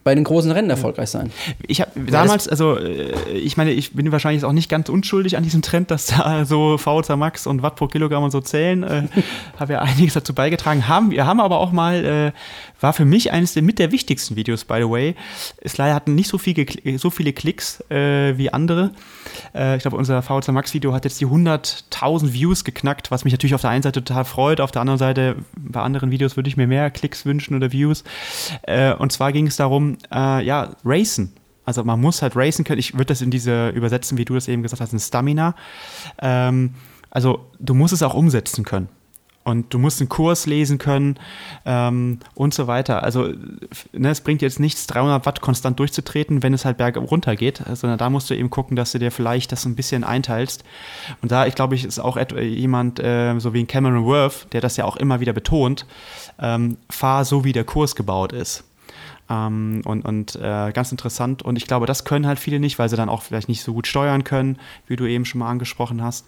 bei 0.04 0.14
den 0.14 0.24
großen 0.24 0.50
Rennen 0.50 0.70
erfolgreich 0.70 1.10
sein. 1.10 1.30
Ich 1.66 1.80
habe 1.80 1.90
damals, 2.00 2.48
also 2.48 2.76
äh, 2.78 3.12
ich 3.32 3.56
meine, 3.56 3.72
ich 3.72 3.92
bin 3.92 4.10
wahrscheinlich 4.12 4.44
auch 4.44 4.52
nicht 4.52 4.68
ganz 4.68 4.88
unschuldig 4.88 5.36
an 5.36 5.42
diesem 5.42 5.62
Trend, 5.62 5.90
dass 5.90 6.06
da 6.06 6.44
so 6.44 6.78
VZ 6.78 7.16
Max 7.16 7.46
und 7.46 7.62
Watt 7.62 7.76
pro 7.76 7.86
Kilogramm 7.86 8.24
und 8.24 8.30
so 8.30 8.40
zählen. 8.40 8.82
Äh, 8.82 9.02
habe 9.58 9.74
ja 9.74 9.80
einiges 9.80 10.14
dazu 10.14 10.34
beigetragen. 10.34 10.88
Haben, 10.88 11.10
wir 11.10 11.26
haben 11.26 11.40
aber 11.40 11.58
auch 11.58 11.72
mal 11.72 12.04
äh, 12.04 12.32
war 12.80 12.92
für 12.92 13.04
mich 13.04 13.32
eines 13.32 13.54
der 13.54 13.62
mit 13.62 13.78
der 13.78 13.92
wichtigsten 13.92 14.36
Videos, 14.36 14.64
by 14.64 14.78
the 14.78 14.88
way. 14.88 15.14
Sly 15.66 15.90
hatten 15.90 16.14
nicht 16.14 16.28
so, 16.28 16.38
viel 16.38 16.66
so 16.98 17.10
viele 17.10 17.32
Klicks 17.32 17.80
äh, 17.90 18.36
wie 18.36 18.52
andere. 18.52 18.92
Äh, 19.54 19.76
ich 19.76 19.82
glaube, 19.82 19.96
unser 19.96 20.22
VZ 20.22 20.48
Max 20.48 20.74
Video 20.74 20.92
hat 20.92 21.04
jetzt 21.04 21.20
die 21.20 21.26
100.000 21.26 22.32
Views 22.32 22.64
geknackt, 22.64 23.10
was 23.10 23.24
mich 23.24 23.32
natürlich 23.32 23.54
auf 23.54 23.60
der 23.60 23.70
einen 23.70 23.82
Seite 23.82 24.02
total 24.02 24.24
freut. 24.24 24.60
Auf 24.60 24.70
der 24.70 24.80
anderen 24.80 24.98
Seite, 24.98 25.36
bei 25.56 25.80
anderen 25.80 26.10
Videos 26.10 26.36
würde 26.36 26.48
ich 26.48 26.56
mir 26.56 26.66
mehr 26.66 26.90
Klicks 26.90 27.24
wünschen 27.26 27.54
oder 27.54 27.72
Views. 27.72 28.04
Äh, 28.62 28.94
und 28.94 29.12
zwar 29.12 29.32
ging 29.32 29.46
es 29.46 29.56
darum, 29.56 29.98
äh, 30.12 30.44
ja, 30.44 30.76
Racen. 30.84 31.32
Also 31.64 31.84
man 31.84 32.00
muss 32.00 32.22
halt 32.22 32.34
racen 32.34 32.64
können. 32.64 32.80
Ich 32.80 32.94
würde 32.94 33.06
das 33.06 33.20
in 33.20 33.30
diese 33.30 33.68
übersetzen, 33.68 34.18
wie 34.18 34.24
du 34.24 34.34
das 34.34 34.48
eben 34.48 34.62
gesagt 34.62 34.80
hast, 34.80 34.92
ein 34.92 34.98
Stamina. 34.98 35.54
Ähm, 36.20 36.74
also 37.10 37.46
du 37.58 37.74
musst 37.74 37.92
es 37.92 38.02
auch 38.02 38.14
umsetzen 38.14 38.64
können 38.64 38.88
und 39.50 39.72
du 39.74 39.78
musst 39.78 40.00
einen 40.00 40.08
Kurs 40.08 40.46
lesen 40.46 40.78
können 40.78 41.18
ähm, 41.66 42.20
und 42.34 42.54
so 42.54 42.66
weiter. 42.66 43.02
Also 43.02 43.28
ne, 43.92 44.10
es 44.10 44.20
bringt 44.20 44.42
jetzt 44.42 44.60
nichts, 44.60 44.86
300 44.86 45.26
Watt 45.26 45.40
konstant 45.40 45.78
durchzutreten, 45.78 46.42
wenn 46.42 46.54
es 46.54 46.64
halt 46.64 46.78
berg 46.78 46.96
runter 46.96 47.36
geht, 47.36 47.62
sondern 47.74 47.98
da 47.98 48.08
musst 48.08 48.30
du 48.30 48.34
eben 48.34 48.50
gucken, 48.50 48.76
dass 48.76 48.92
du 48.92 48.98
dir 48.98 49.10
vielleicht 49.10 49.52
das 49.52 49.64
ein 49.66 49.76
bisschen 49.76 50.04
einteilst. 50.04 50.64
Und 51.20 51.30
da, 51.30 51.46
ich 51.46 51.54
glaube, 51.54 51.74
ich 51.74 51.84
ist 51.84 51.98
auch 51.98 52.16
jemand, 52.38 53.00
äh, 53.00 53.38
so 53.38 53.52
wie 53.52 53.60
ein 53.60 53.66
Cameron 53.66 54.04
Worth, 54.04 54.46
der 54.52 54.60
das 54.60 54.76
ja 54.76 54.84
auch 54.84 54.96
immer 54.96 55.20
wieder 55.20 55.32
betont, 55.32 55.86
ähm, 56.40 56.76
fahr 56.88 57.24
so, 57.24 57.44
wie 57.44 57.52
der 57.52 57.64
Kurs 57.64 57.94
gebaut 57.94 58.32
ist. 58.32 58.64
Ähm, 59.30 59.82
und 59.84 60.04
und 60.04 60.34
äh, 60.36 60.72
ganz 60.72 60.90
interessant. 60.90 61.42
Und 61.42 61.56
ich 61.56 61.66
glaube, 61.66 61.86
das 61.86 62.04
können 62.04 62.26
halt 62.26 62.38
viele 62.38 62.58
nicht, 62.58 62.78
weil 62.78 62.88
sie 62.88 62.96
dann 62.96 63.08
auch 63.08 63.22
vielleicht 63.22 63.48
nicht 63.48 63.62
so 63.62 63.72
gut 63.72 63.86
steuern 63.86 64.24
können, 64.24 64.58
wie 64.88 64.96
du 64.96 65.06
eben 65.06 65.24
schon 65.24 65.38
mal 65.38 65.48
angesprochen 65.48 66.02
hast. 66.02 66.26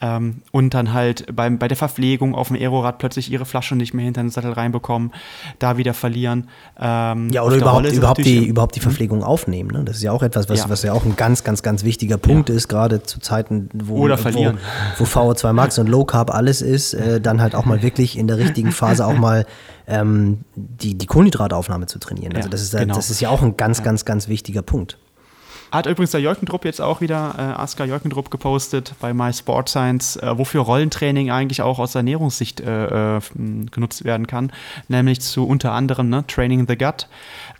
Ähm, 0.00 0.42
und 0.52 0.74
dann 0.74 0.92
halt 0.92 1.34
beim, 1.34 1.58
bei 1.58 1.68
der 1.68 1.76
Verpflegung 1.76 2.34
auf 2.34 2.48
dem 2.48 2.56
Aerorad 2.56 2.98
plötzlich 2.98 3.32
ihre 3.32 3.46
Flasche 3.46 3.74
nicht 3.74 3.94
mehr 3.94 4.04
hinter 4.04 4.20
den 4.20 4.30
Sattel 4.30 4.52
reinbekommen, 4.52 5.12
da 5.58 5.78
wieder 5.78 5.94
verlieren. 5.94 6.48
Ähm, 6.78 7.30
ja, 7.30 7.42
oder 7.42 7.56
überhaupt, 7.56 7.90
überhaupt, 7.90 8.24
die, 8.24 8.46
überhaupt 8.46 8.76
die? 8.76 8.80
Verpflegung 8.80 9.22
aufnehmen. 9.22 9.70
Ne? 9.70 9.84
Das 9.84 9.96
ist 9.96 10.02
ja 10.02 10.12
auch 10.12 10.22
etwas, 10.22 10.48
was 10.48 10.58
ja, 10.58 10.68
was 10.68 10.82
ja 10.82 10.92
auch 10.92 11.06
ein 11.06 11.16
ganz, 11.16 11.44
ganz, 11.44 11.62
ganz 11.62 11.84
wichtiger 11.84 12.18
Punkt 12.18 12.50
ja. 12.50 12.54
ist, 12.54 12.68
gerade 12.68 13.02
zu 13.02 13.20
Zeiten, 13.20 13.70
wo, 13.72 13.96
oder 13.96 14.18
verlieren. 14.18 14.58
wo, 14.98 15.04
wo 15.06 15.32
VO2 15.32 15.52
Max 15.52 15.78
und 15.78 15.88
Low 15.88 16.04
Carb 16.04 16.30
alles 16.30 16.60
ist, 16.60 16.92
äh, 16.92 17.20
dann 17.20 17.40
halt 17.40 17.54
auch 17.54 17.64
mal 17.64 17.82
wirklich 17.82 18.18
in 18.18 18.26
der 18.26 18.36
richtigen 18.36 18.72
Phase 18.72 19.06
auch 19.06 19.16
mal 19.16 19.46
ähm, 19.86 20.40
die, 20.54 20.96
die 20.96 21.06
Kohlenhydrataufnahme 21.06 21.86
zu 21.86 21.98
trainieren. 21.98 22.34
Also 22.36 22.48
das 22.48 22.62
ist, 22.62 22.76
genau. 22.76 22.94
das 22.94 23.10
ist 23.10 23.20
ja 23.20 23.30
auch 23.30 23.42
ein 23.42 23.56
ganz, 23.56 23.78
ja. 23.78 23.84
ganz, 23.84 24.04
ganz 24.04 24.28
wichtiger 24.28 24.62
Punkt. 24.62 24.98
Hat 25.72 25.86
übrigens 25.86 26.10
der 26.10 26.20
Jörgendrupp 26.20 26.66
jetzt 26.66 26.82
auch 26.82 27.00
wieder, 27.00 27.34
äh, 27.38 27.40
Asker 27.40 27.86
Jörgendrupp 27.86 28.30
gepostet 28.30 28.94
bei 29.00 29.14
My 29.14 29.32
Sport 29.32 29.70
Science, 29.70 30.16
äh, 30.16 30.36
wofür 30.36 30.60
Rollentraining 30.60 31.30
eigentlich 31.30 31.62
auch 31.62 31.78
aus 31.78 31.94
Ernährungssicht 31.94 32.60
äh, 32.60 33.16
äh, 33.16 33.20
genutzt 33.70 34.04
werden 34.04 34.26
kann. 34.26 34.52
Nämlich 34.88 35.22
zu 35.22 35.46
unter 35.46 35.72
anderem 35.72 36.10
ne, 36.10 36.26
Training 36.26 36.66
the 36.68 36.76
Gut. 36.76 37.08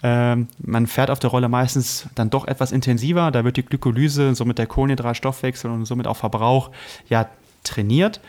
Ähm, 0.02 0.48
man 0.58 0.86
fährt 0.86 1.10
auf 1.10 1.20
der 1.20 1.30
Rolle 1.30 1.48
meistens 1.48 2.06
dann 2.14 2.28
doch 2.28 2.46
etwas 2.46 2.70
intensiver. 2.70 3.30
Da 3.30 3.44
wird 3.44 3.56
die 3.56 3.64
Glykolyse, 3.64 4.34
somit 4.34 4.58
der 4.58 4.66
Kohlenhydratstoffwechsel 4.66 5.70
und 5.70 5.86
somit 5.86 6.06
auch 6.06 6.18
Verbrauch 6.18 6.70
ja 7.08 7.28
trainiert 7.64 8.20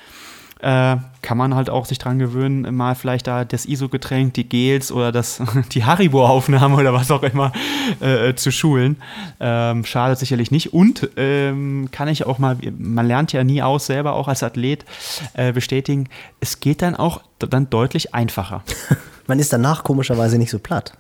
äh, 0.60 0.98
kann 1.22 1.38
man 1.38 1.56
halt 1.56 1.70
auch 1.70 1.86
sich 1.86 1.98
dran 1.98 2.20
gewöhnen, 2.20 2.76
mal 2.76 2.96
vielleicht 2.96 3.28
da 3.28 3.46
das 3.46 3.66
ISO-Getränk, 3.66 4.34
die 4.34 4.48
Gels 4.48 4.92
oder 4.92 5.12
das, 5.12 5.42
die 5.72 5.84
Haribo-Aufnahme 5.84 6.76
oder 6.76 6.94
was 6.94 7.12
auch 7.12 7.24
immer 7.24 7.52
äh, 8.00 8.34
zu 8.36 8.52
schulen. 8.52 8.98
Ähm, 9.40 9.86
schadet 9.86 10.20
sicherlich 10.20 10.52
nicht. 10.52 10.74
Und 10.74 11.10
ähm, 11.18 11.90
kann 11.92 12.08
ich 12.08 12.26
auch 12.26 12.40
mal, 12.40 12.58
man 12.78 13.08
lernt 13.08 13.34
ja 13.34 13.44
nie 13.44 13.62
aus, 13.62 13.86
selber 13.86 14.14
auch 14.14 14.28
als 14.28 14.44
Athlet 14.44 14.86
äh, 15.34 15.52
bestätigen, 15.52 16.10
es 16.40 16.60
geht 16.60 16.82
dann 16.82 16.96
auch 16.96 17.22
dann 17.40 17.70
deutlich 17.70 18.14
einfacher. 18.14 18.64
man 19.28 19.40
ist 19.40 19.54
danach 19.54 19.84
komischerweise 19.84 20.38
nicht 20.38 20.50
so 20.50 20.60
platt. 20.60 20.94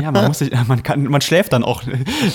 Ja, 0.00 0.10
man, 0.12 0.28
muss 0.28 0.38
sich, 0.38 0.50
man, 0.66 0.82
kann, 0.82 1.04
man 1.04 1.20
schläft 1.20 1.52
dann 1.52 1.62
auch 1.62 1.82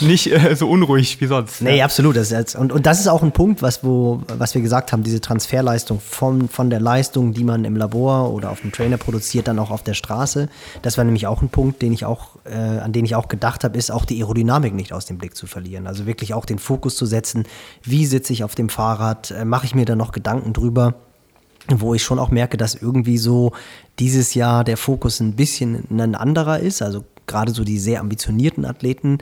nicht 0.02 0.32
äh, 0.32 0.56
so 0.56 0.70
unruhig 0.70 1.20
wie 1.20 1.26
sonst. 1.26 1.62
Nee, 1.62 1.78
ja. 1.78 1.86
absolut. 1.86 2.16
Das 2.16 2.30
jetzt, 2.30 2.56
und, 2.56 2.72
und 2.72 2.86
das 2.86 3.00
ist 3.00 3.08
auch 3.08 3.24
ein 3.24 3.32
Punkt, 3.32 3.62
was, 3.62 3.84
wo, 3.84 4.22
was 4.28 4.54
wir 4.54 4.62
gesagt 4.62 4.92
haben, 4.92 5.04
diese 5.04 5.22
Transferleistung 5.22 6.00
von, 6.00 6.48
von 6.48 6.70
der 6.70 6.80
Leistung, 6.80 7.34
die 7.34 7.44
man 7.44 7.66
im 7.66 7.76
Labor 7.76 8.32
oder 8.32 8.52
auf 8.52 8.62
dem 8.62 8.72
Trainer 8.72 8.98
produziert, 8.98 9.48
dann 9.48 9.58
auch 9.60 9.72
auf 9.72 9.84
der 9.84 9.94
Straße. 9.94 10.50
Das 10.82 10.98
war 10.98 11.06
nämlich 11.06 11.28
auch 11.28 11.42
ein 11.42 11.50
Punkt, 11.50 11.82
den 11.82 11.94
ich 11.94 12.06
auch, 12.06 12.36
äh, 12.46 12.56
an 12.56 12.92
den 12.92 13.06
ich 13.06 13.16
auch 13.16 13.28
gedacht 13.28 13.64
habe, 13.64 13.78
ist 13.78 13.92
auch 13.92 14.06
die 14.06 14.22
Aerodynamik 14.22 14.74
nicht 14.74 14.94
aus 14.94 15.06
dem 15.06 15.18
Blick 15.18 15.36
zu 15.36 15.48
verlieren. 15.48 15.88
Also 15.88 16.06
wirklich 16.06 16.34
auch 16.34 16.46
den 16.46 16.60
Fokus 16.60 16.96
zu 16.96 17.06
setzen, 17.06 17.46
wie 17.84 18.06
sitze 18.06 18.34
ich 18.34 18.44
auf 18.44 18.56
dem 18.56 18.70
Fahrrad, 18.70 19.32
äh, 19.32 19.46
mache 19.46 19.66
ich 19.66 19.76
mir 19.76 19.86
da 19.86 19.96
noch 19.96 20.12
Gedanken 20.12 20.54
drüber 20.54 20.94
wo 21.68 21.94
ich 21.94 22.04
schon 22.04 22.20
auch 22.20 22.30
merke, 22.30 22.58
dass 22.58 22.76
irgendwie 22.76 23.18
so 23.18 23.52
dieses 24.00 24.34
Jahr 24.34 24.64
der 24.64 24.78
Fokus 24.78 25.20
ein 25.20 25.34
bisschen 25.34 25.86
ein 25.90 26.16
anderer 26.16 26.60
ist. 26.60 26.82
Also 26.82 27.04
gerade 27.28 27.52
so 27.52 27.64
die 27.64 27.80
sehr 27.80 28.00
ambitionierten 28.00 28.66
Athleten, 28.66 29.20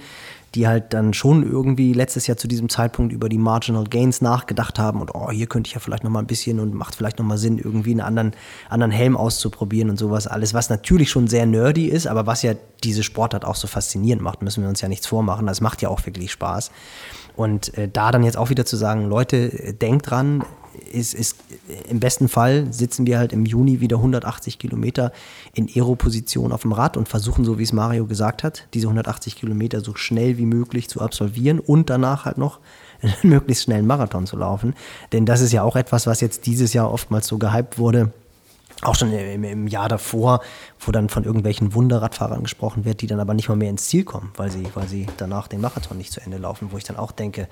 die 0.56 0.68
halt 0.68 0.94
dann 0.94 1.14
schon 1.14 1.50
irgendwie 1.50 1.94
letztes 1.94 2.28
Jahr 2.28 2.38
zu 2.38 2.48
diesem 2.48 2.70
Zeitpunkt 2.70 3.12
über 3.12 3.28
die 3.28 3.38
Marginal 3.38 3.86
Gains 3.86 4.22
nachgedacht 4.22 4.78
haben 4.78 5.02
und 5.02 5.16
oh, 5.16 5.32
hier 5.32 5.48
könnte 5.48 5.68
ich 5.68 5.74
ja 5.74 5.80
vielleicht 5.80 6.04
noch 6.04 6.12
mal 6.12 6.20
ein 6.20 6.28
bisschen 6.28 6.60
und 6.60 6.76
macht 6.76 6.96
vielleicht 6.96 7.18
noch 7.18 7.26
mal 7.26 7.38
Sinn, 7.40 7.58
irgendwie 7.58 7.92
einen 7.92 8.02
anderen, 8.02 8.34
anderen 8.70 8.92
Helm 8.92 9.18
auszuprobieren 9.18 9.90
und 9.90 9.98
sowas 9.98 10.28
alles, 10.28 10.54
was 10.54 10.70
natürlich 10.70 11.10
schon 11.10 11.28
sehr 11.28 11.46
nerdy 11.46 11.88
ist, 11.88 12.06
aber 12.06 12.28
was 12.28 12.44
ja 12.44 12.54
diese 12.84 13.04
Sportart 13.04 13.46
auch 13.46 13.56
so 13.56 13.68
faszinierend 13.68 14.22
macht, 14.22 14.44
müssen 14.44 14.62
wir 14.62 14.70
uns 14.70 14.82
ja 14.82 14.90
nichts 14.90 15.08
vormachen. 15.08 15.48
Das 15.48 15.62
macht 15.62 15.82
ja 15.82 15.90
auch 15.90 16.06
wirklich 16.06 16.32
Spaß. 16.32 16.70
Und 17.36 17.76
äh, 17.78 17.90
da 17.92 18.12
dann 18.12 18.24
jetzt 18.24 18.38
auch 18.38 18.50
wieder 18.50 18.66
zu 18.66 18.76
sagen, 18.76 19.10
Leute, 19.10 19.74
denkt 19.74 20.10
dran, 20.12 20.44
ist, 20.92 21.14
ist, 21.14 21.38
im 21.90 22.00
besten 22.00 22.28
Fall 22.28 22.72
sitzen 22.72 23.06
wir 23.06 23.18
halt 23.18 23.34
im 23.34 23.46
Juni 23.46 23.80
wieder 23.80 23.98
180 23.98 24.60
Kilometer 24.60 25.12
in 25.54 25.68
Aero-Position 25.68 26.52
auf 26.52 26.62
dem 26.62 26.72
Rad 26.72 26.98
und 26.98 27.08
versuchen, 27.08 27.46
so 27.46 27.60
wie 27.60 27.64
es 27.64 27.74
Mario 27.74 28.06
gesagt 28.06 28.44
hat, 28.44 28.68
diese 28.74 28.88
180 28.88 29.36
Kilometer 29.36 29.82
so 29.82 29.96
schnell 29.96 30.38
wie 30.38 30.46
möglich 30.46 30.90
zu 30.90 31.02
absolvieren 31.02 31.60
und 31.60 31.90
danach 31.90 32.26
halt 32.26 32.38
noch 32.38 32.60
einen 33.02 33.14
möglichst 33.24 33.64
schnellen 33.64 33.88
Marathon 33.88 34.26
zu 34.26 34.38
laufen. 34.38 34.76
Denn 35.12 35.26
das 35.26 35.42
ist 35.42 35.52
ja 35.52 35.64
auch 35.64 35.76
etwas, 35.76 36.08
was 36.08 36.22
jetzt 36.22 36.46
dieses 36.46 36.74
Jahr 36.74 36.92
oftmals 36.92 37.28
so 37.28 37.38
gehypt 37.38 37.78
wurde. 37.78 38.12
Auch 38.82 38.96
schon 38.96 39.14
im, 39.14 39.44
im 39.44 39.68
Jahr 39.68 39.88
davor, 39.88 40.42
wo 40.80 40.92
dann 40.92 41.08
von 41.08 41.24
irgendwelchen 41.24 41.74
Wunderradfahrern 41.74 42.44
gesprochen 42.44 42.84
wird, 42.86 43.02
die 43.02 43.08
dann 43.08 43.20
aber 43.20 43.34
nicht 43.34 43.48
mal 43.48 43.56
mehr 43.56 43.70
ins 43.70 43.88
Ziel 43.88 44.04
kommen, 44.04 44.32
weil 44.36 44.52
sie, 44.52 44.66
weil 44.74 44.88
sie 44.88 45.08
danach 45.18 45.48
den 45.48 45.62
Marathon 45.62 45.98
nicht 45.98 46.12
zu 46.12 46.20
Ende 46.20 46.38
laufen, 46.38 46.70
wo 46.72 46.78
ich 46.78 46.84
dann 46.84 46.98
auch 46.98 47.12
denke, 47.12 47.48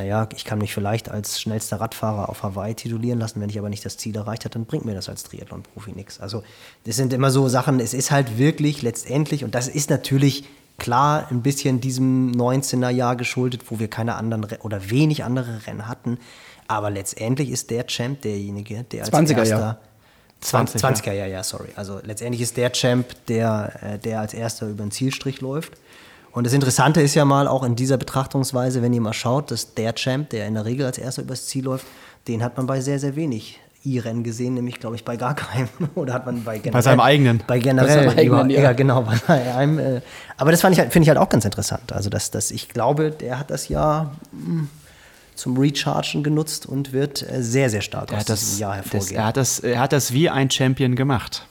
naja, 0.00 0.26
ich 0.34 0.46
kann 0.46 0.58
mich 0.58 0.72
vielleicht 0.72 1.10
als 1.10 1.40
schnellster 1.40 1.78
Radfahrer 1.78 2.30
auf 2.30 2.42
Hawaii 2.42 2.74
titulieren 2.74 3.18
lassen, 3.18 3.40
wenn 3.40 3.50
ich 3.50 3.58
aber 3.58 3.68
nicht 3.68 3.84
das 3.84 3.98
Ziel 3.98 4.16
erreicht 4.16 4.44
habe, 4.44 4.54
dann 4.54 4.64
bringt 4.64 4.86
mir 4.86 4.94
das 4.94 5.10
als 5.10 5.24
Triathlon-Profi 5.24 5.92
nichts. 5.92 6.20
Also 6.20 6.42
das 6.84 6.96
sind 6.96 7.12
immer 7.12 7.30
so 7.30 7.48
Sachen, 7.48 7.80
es 7.80 7.92
ist 7.92 8.10
halt 8.10 8.38
wirklich 8.38 8.80
letztendlich, 8.80 9.44
und 9.44 9.54
das 9.54 9.68
ist 9.68 9.90
natürlich 9.90 10.44
klar 10.78 11.26
ein 11.30 11.42
bisschen 11.42 11.82
diesem 11.82 12.32
19er 12.32 12.88
Jahr 12.88 13.14
geschuldet, 13.14 13.70
wo 13.70 13.78
wir 13.78 13.88
keine 13.88 14.14
anderen 14.14 14.46
oder 14.62 14.90
wenig 14.90 15.22
andere 15.22 15.66
Rennen 15.66 15.86
hatten, 15.86 16.18
aber 16.66 16.90
letztendlich 16.90 17.50
ist 17.50 17.68
der 17.70 17.86
Champ 17.86 18.22
derjenige, 18.22 18.84
der 18.84 19.04
als 19.04 19.12
20er 19.12 19.36
erster... 19.36 19.58
Jahr. 19.58 19.78
20, 20.40 20.82
20er, 20.82 21.12
ja, 21.12 21.26
ja, 21.26 21.42
sorry. 21.42 21.68
Also 21.76 22.00
letztendlich 22.02 22.40
ist 22.40 22.56
der 22.56 22.72
Champ, 22.72 23.14
der, 23.26 23.72
äh, 23.82 23.98
der 23.98 24.20
als 24.20 24.32
erster 24.32 24.68
über 24.68 24.82
den 24.84 24.90
Zielstrich 24.90 25.42
läuft. 25.42 25.74
Und 26.32 26.44
das 26.44 26.52
Interessante 26.52 27.00
ist 27.00 27.14
ja 27.14 27.24
mal 27.24 27.48
auch 27.48 27.64
in 27.64 27.74
dieser 27.74 27.96
Betrachtungsweise, 27.96 28.82
wenn 28.82 28.92
ihr 28.92 29.00
mal 29.00 29.12
schaut, 29.12 29.50
dass 29.50 29.74
der 29.74 29.94
Champ, 29.94 30.30
der 30.30 30.46
in 30.46 30.54
der 30.54 30.64
Regel 30.64 30.86
als 30.86 30.98
erster 30.98 31.22
übers 31.22 31.46
Ziel 31.46 31.64
läuft, 31.64 31.86
den 32.28 32.42
hat 32.44 32.56
man 32.56 32.66
bei 32.66 32.80
sehr, 32.80 32.98
sehr 32.98 33.16
wenig 33.16 33.60
I-Rennen 33.84 34.22
gesehen, 34.22 34.54
nämlich 34.54 34.78
glaube 34.78 34.96
ich 34.96 35.04
bei 35.04 35.16
gar 35.16 35.34
keinem. 35.34 35.68
Oder 35.94 36.12
hat 36.12 36.26
man 36.26 36.44
bei 36.44 36.58
generell. 36.58 36.72
Bei 36.72 36.82
seinem 36.82 37.00
eigenen. 37.00 37.42
Bei 37.46 37.58
generell. 37.58 38.06
Bei 38.06 38.18
eigenen, 38.18 38.50
ja. 38.50 38.60
ja. 38.60 38.72
genau. 38.72 39.06
Bei 39.26 39.54
einem, 39.54 39.78
äh, 39.78 40.00
aber 40.36 40.50
das 40.50 40.60
fand 40.60 40.74
ich, 40.74 40.80
halt, 40.80 40.92
finde 40.92 41.04
ich 41.04 41.08
halt 41.08 41.18
auch 41.18 41.30
ganz 41.30 41.44
interessant. 41.44 41.92
Also, 41.92 42.10
dass, 42.10 42.30
dass 42.30 42.50
ich 42.50 42.68
glaube, 42.68 43.10
der 43.10 43.38
hat 43.38 43.50
das 43.50 43.68
Jahr 43.68 44.16
mh, 44.32 44.46
hm, 44.46 44.68
zum 45.34 45.56
Rechargen 45.56 46.22
genutzt 46.22 46.66
und 46.66 46.92
wird 46.92 47.22
äh, 47.22 47.42
sehr, 47.42 47.70
sehr 47.70 47.80
stark 47.80 48.08
der 48.08 48.18
aus 48.18 48.26
das, 48.26 48.40
diesem 48.40 48.60
Jahr 48.60 48.76
hervorgehen. 48.76 49.00
Das, 49.00 49.10
er, 49.10 49.24
hat 49.24 49.36
das, 49.36 49.60
er 49.60 49.80
hat 49.80 49.92
das 49.92 50.12
wie 50.12 50.28
ein 50.28 50.50
Champion 50.50 50.94
gemacht. 50.94 51.46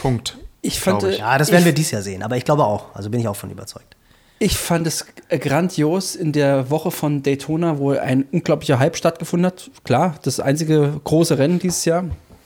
Punkt. 0.00 0.38
Ich 0.66 0.80
fand, 0.80 1.02
ich. 1.04 1.18
Ja, 1.18 1.38
das 1.38 1.50
werden 1.52 1.64
wir 1.64 1.72
dieses 1.72 1.92
Jahr 1.92 2.02
sehen, 2.02 2.22
aber 2.22 2.36
ich 2.36 2.44
glaube 2.44 2.64
auch. 2.64 2.94
Also 2.94 3.10
bin 3.10 3.20
ich 3.20 3.28
auch 3.28 3.36
von 3.36 3.50
überzeugt. 3.50 3.96
Ich 4.38 4.56
fand 4.56 4.86
es 4.86 5.06
grandios 5.30 6.14
in 6.14 6.32
der 6.32 6.68
Woche 6.68 6.90
von 6.90 7.22
Daytona, 7.22 7.78
wo 7.78 7.92
ein 7.92 8.26
unglaublicher 8.32 8.78
Hype 8.78 8.96
stattgefunden 8.96 9.46
hat. 9.46 9.70
Klar, 9.84 10.16
das 10.22 10.40
einzige 10.40 11.00
große 11.04 11.38
Rennen 11.38 11.58
dieses 11.58 11.84
Jahr. 11.86 12.04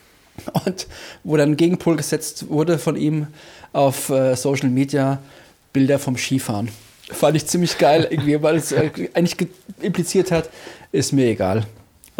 Und 0.64 0.86
wo 1.24 1.36
dann 1.36 1.56
Gegenpol 1.56 1.96
gesetzt 1.96 2.48
wurde 2.48 2.78
von 2.78 2.96
ihm 2.96 3.26
auf 3.72 4.08
äh, 4.10 4.36
Social 4.36 4.70
Media 4.70 5.18
Bilder 5.72 5.98
vom 5.98 6.16
Skifahren. 6.16 6.70
Fand 7.10 7.36
ich 7.36 7.46
ziemlich 7.46 7.76
geil, 7.76 8.06
irgendwie, 8.08 8.40
weil 8.40 8.56
es 8.56 8.72
äh, 8.72 8.90
eigentlich 9.14 9.48
impliziert 9.80 10.30
hat, 10.30 10.48
ist 10.92 11.12
mir 11.12 11.26
egal. 11.26 11.66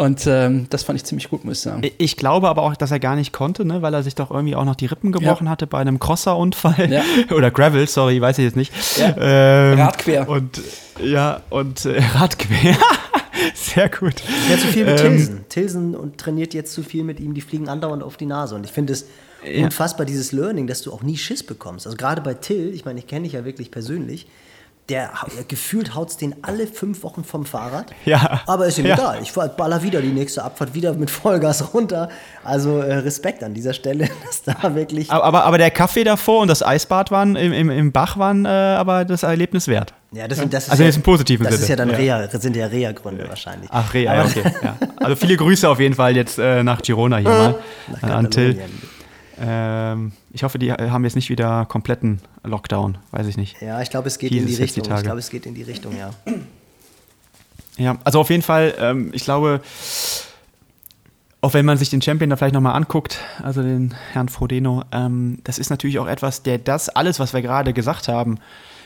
Und 0.01 0.25
ähm, 0.25 0.65
das 0.71 0.81
fand 0.81 0.97
ich 0.97 1.05
ziemlich 1.05 1.29
gut, 1.29 1.45
muss 1.45 1.57
ich 1.57 1.61
sagen. 1.61 1.83
Ich 1.99 2.17
glaube 2.17 2.49
aber 2.49 2.63
auch, 2.63 2.75
dass 2.75 2.89
er 2.89 2.97
gar 2.97 3.15
nicht 3.15 3.31
konnte, 3.33 3.65
ne? 3.65 3.83
weil 3.83 3.93
er 3.93 4.01
sich 4.01 4.15
doch 4.15 4.31
irgendwie 4.31 4.55
auch 4.55 4.65
noch 4.65 4.73
die 4.73 4.87
Rippen 4.87 5.11
gebrochen 5.11 5.45
ja. 5.45 5.51
hatte 5.51 5.67
bei 5.67 5.77
einem 5.77 5.99
Crosser-Unfall. 5.99 6.91
Ja. 6.91 7.03
Oder 7.35 7.51
Gravel, 7.51 7.87
sorry, 7.87 8.19
weiß 8.19 8.39
ich 8.39 8.45
jetzt 8.45 8.55
nicht. 8.55 8.73
Ja. 8.97 9.15
Ähm, 9.19 9.79
Radquer. 9.79 10.27
Und 10.27 10.59
ja, 11.03 11.43
und 11.51 11.85
äh, 11.85 12.01
Radquer. 12.15 12.75
Sehr 13.53 13.89
gut. 13.89 14.15
Ja, 14.49 14.57
zu 14.57 14.67
viel 14.69 14.85
mit 14.85 14.99
ähm, 15.01 15.17
Tilsen. 15.17 15.45
Tilsen 15.49 15.95
und 15.95 16.17
trainiert 16.17 16.55
jetzt 16.55 16.73
zu 16.73 16.81
viel 16.81 17.03
mit 17.03 17.19
ihm, 17.19 17.35
die 17.35 17.41
fliegen 17.41 17.69
andauernd 17.69 18.01
auf 18.01 18.17
die 18.17 18.25
Nase. 18.25 18.55
Und 18.55 18.65
ich 18.65 18.71
finde 18.71 18.93
es 18.93 19.05
unfassbar, 19.55 20.07
dieses 20.07 20.31
Learning, 20.31 20.65
dass 20.65 20.81
du 20.81 20.91
auch 20.91 21.03
nie 21.03 21.17
Schiss 21.17 21.43
bekommst. 21.43 21.85
Also 21.85 21.95
gerade 21.95 22.23
bei 22.23 22.33
Till, 22.33 22.73
ich 22.73 22.85
meine, 22.85 22.97
ich 22.97 23.05
kenne 23.05 23.25
dich 23.25 23.33
ja 23.33 23.45
wirklich 23.45 23.69
persönlich, 23.69 24.25
der 24.91 25.09
gefühlt 25.47 25.95
haut 25.95 26.09
es 26.09 26.17
den 26.17 26.35
alle 26.43 26.67
fünf 26.67 27.03
Wochen 27.03 27.23
vom 27.23 27.45
Fahrrad. 27.45 27.93
Ja. 28.05 28.41
Aber 28.45 28.65
ist 28.65 28.77
ihm 28.77 28.85
ja. 28.85 28.95
egal. 28.95 29.19
Ich 29.21 29.31
baller 29.31 29.81
wieder 29.83 30.01
die 30.01 30.09
nächste 30.09 30.43
Abfahrt 30.43 30.73
wieder 30.73 30.93
mit 30.93 31.09
Vollgas 31.09 31.73
runter. 31.73 32.09
Also 32.43 32.79
äh, 32.79 32.95
Respekt 32.95 33.41
an 33.43 33.53
dieser 33.53 33.73
Stelle, 33.73 34.09
dass 34.25 34.43
da 34.43 34.75
wirklich. 34.75 35.09
Aber, 35.09 35.23
aber, 35.23 35.45
aber, 35.45 35.57
der 35.57 35.71
Kaffee 35.71 36.03
davor 36.03 36.41
und 36.41 36.49
das 36.49 36.61
Eisbad 36.61 37.09
waren 37.09 37.35
im, 37.35 37.53
im, 37.53 37.69
im 37.69 37.91
Bach 37.91 38.17
waren 38.17 38.45
äh, 38.45 38.49
aber 38.49 39.05
das 39.05 39.23
Erlebnis 39.23 39.67
wert. 39.67 39.93
Ja, 40.11 40.27
das, 40.27 40.39
das 40.49 40.65
ist 40.65 40.71
also 40.71 40.83
ja, 40.83 40.87
jetzt 40.87 40.97
im 40.97 41.03
positiven 41.03 41.45
das 41.45 41.53
Sinne. 41.53 41.63
ist 41.63 41.69
ja 41.69 41.75
dann 41.77 41.89
Reha, 41.89 42.27
das 42.27 42.41
sind 42.41 42.55
ja 42.57 42.65
Reha-Gründe 42.65 43.29
wahrscheinlich. 43.29 43.69
Ach, 43.71 43.93
Reha, 43.93 44.13
ja, 44.13 44.25
okay. 44.25 44.43
ja. 44.61 44.75
Also 44.97 45.15
viele 45.15 45.37
Grüße 45.37 45.69
auf 45.69 45.79
jeden 45.79 45.95
Fall 45.95 46.17
jetzt 46.17 46.37
äh, 46.37 46.63
nach 46.63 46.81
Girona 46.81 47.17
hier 47.17 47.29
mal. 47.29 47.55
Nach 48.01 48.09
an 48.09 48.29
Till. 48.29 48.61
Ähm, 49.43 50.11
ich 50.31 50.43
hoffe, 50.43 50.59
die 50.59 50.71
haben 50.71 51.03
jetzt 51.03 51.15
nicht 51.15 51.29
wieder 51.29 51.65
kompletten 51.65 52.21
Lockdown, 52.43 52.99
weiß 53.09 53.25
ich 53.25 53.37
nicht. 53.37 53.59
Ja, 53.59 53.81
ich 53.81 53.89
glaube, 53.89 54.07
es 54.07 54.19
geht 54.19 54.31
Hier 54.31 54.41
in 54.41 54.47
die 54.47 54.55
Richtung. 54.55 54.83
Die 54.83 54.93
ich 54.93 55.01
glaube, 55.01 55.19
es 55.19 55.29
geht 55.31 55.47
in 55.47 55.55
die 55.55 55.63
Richtung, 55.63 55.97
ja. 55.97 56.11
Ja, 57.77 57.97
also 58.03 58.19
auf 58.19 58.29
jeden 58.29 58.43
Fall, 58.43 58.75
ähm, 58.79 59.09
ich 59.13 59.23
glaube, 59.23 59.61
auch 61.41 61.55
wenn 61.55 61.65
man 61.65 61.77
sich 61.77 61.89
den 61.89 62.01
Champion 62.01 62.29
da 62.29 62.35
vielleicht 62.35 62.53
nochmal 62.53 62.75
anguckt, 62.75 63.19
also 63.41 63.63
den 63.63 63.95
Herrn 64.11 64.29
Frodeno, 64.29 64.83
ähm, 64.91 65.39
das 65.43 65.57
ist 65.57 65.71
natürlich 65.71 65.97
auch 65.97 66.07
etwas, 66.07 66.43
der 66.43 66.59
das 66.59 66.89
alles, 66.89 67.19
was 67.19 67.33
wir 67.33 67.41
gerade 67.41 67.73
gesagt 67.73 68.07
haben, 68.07 68.37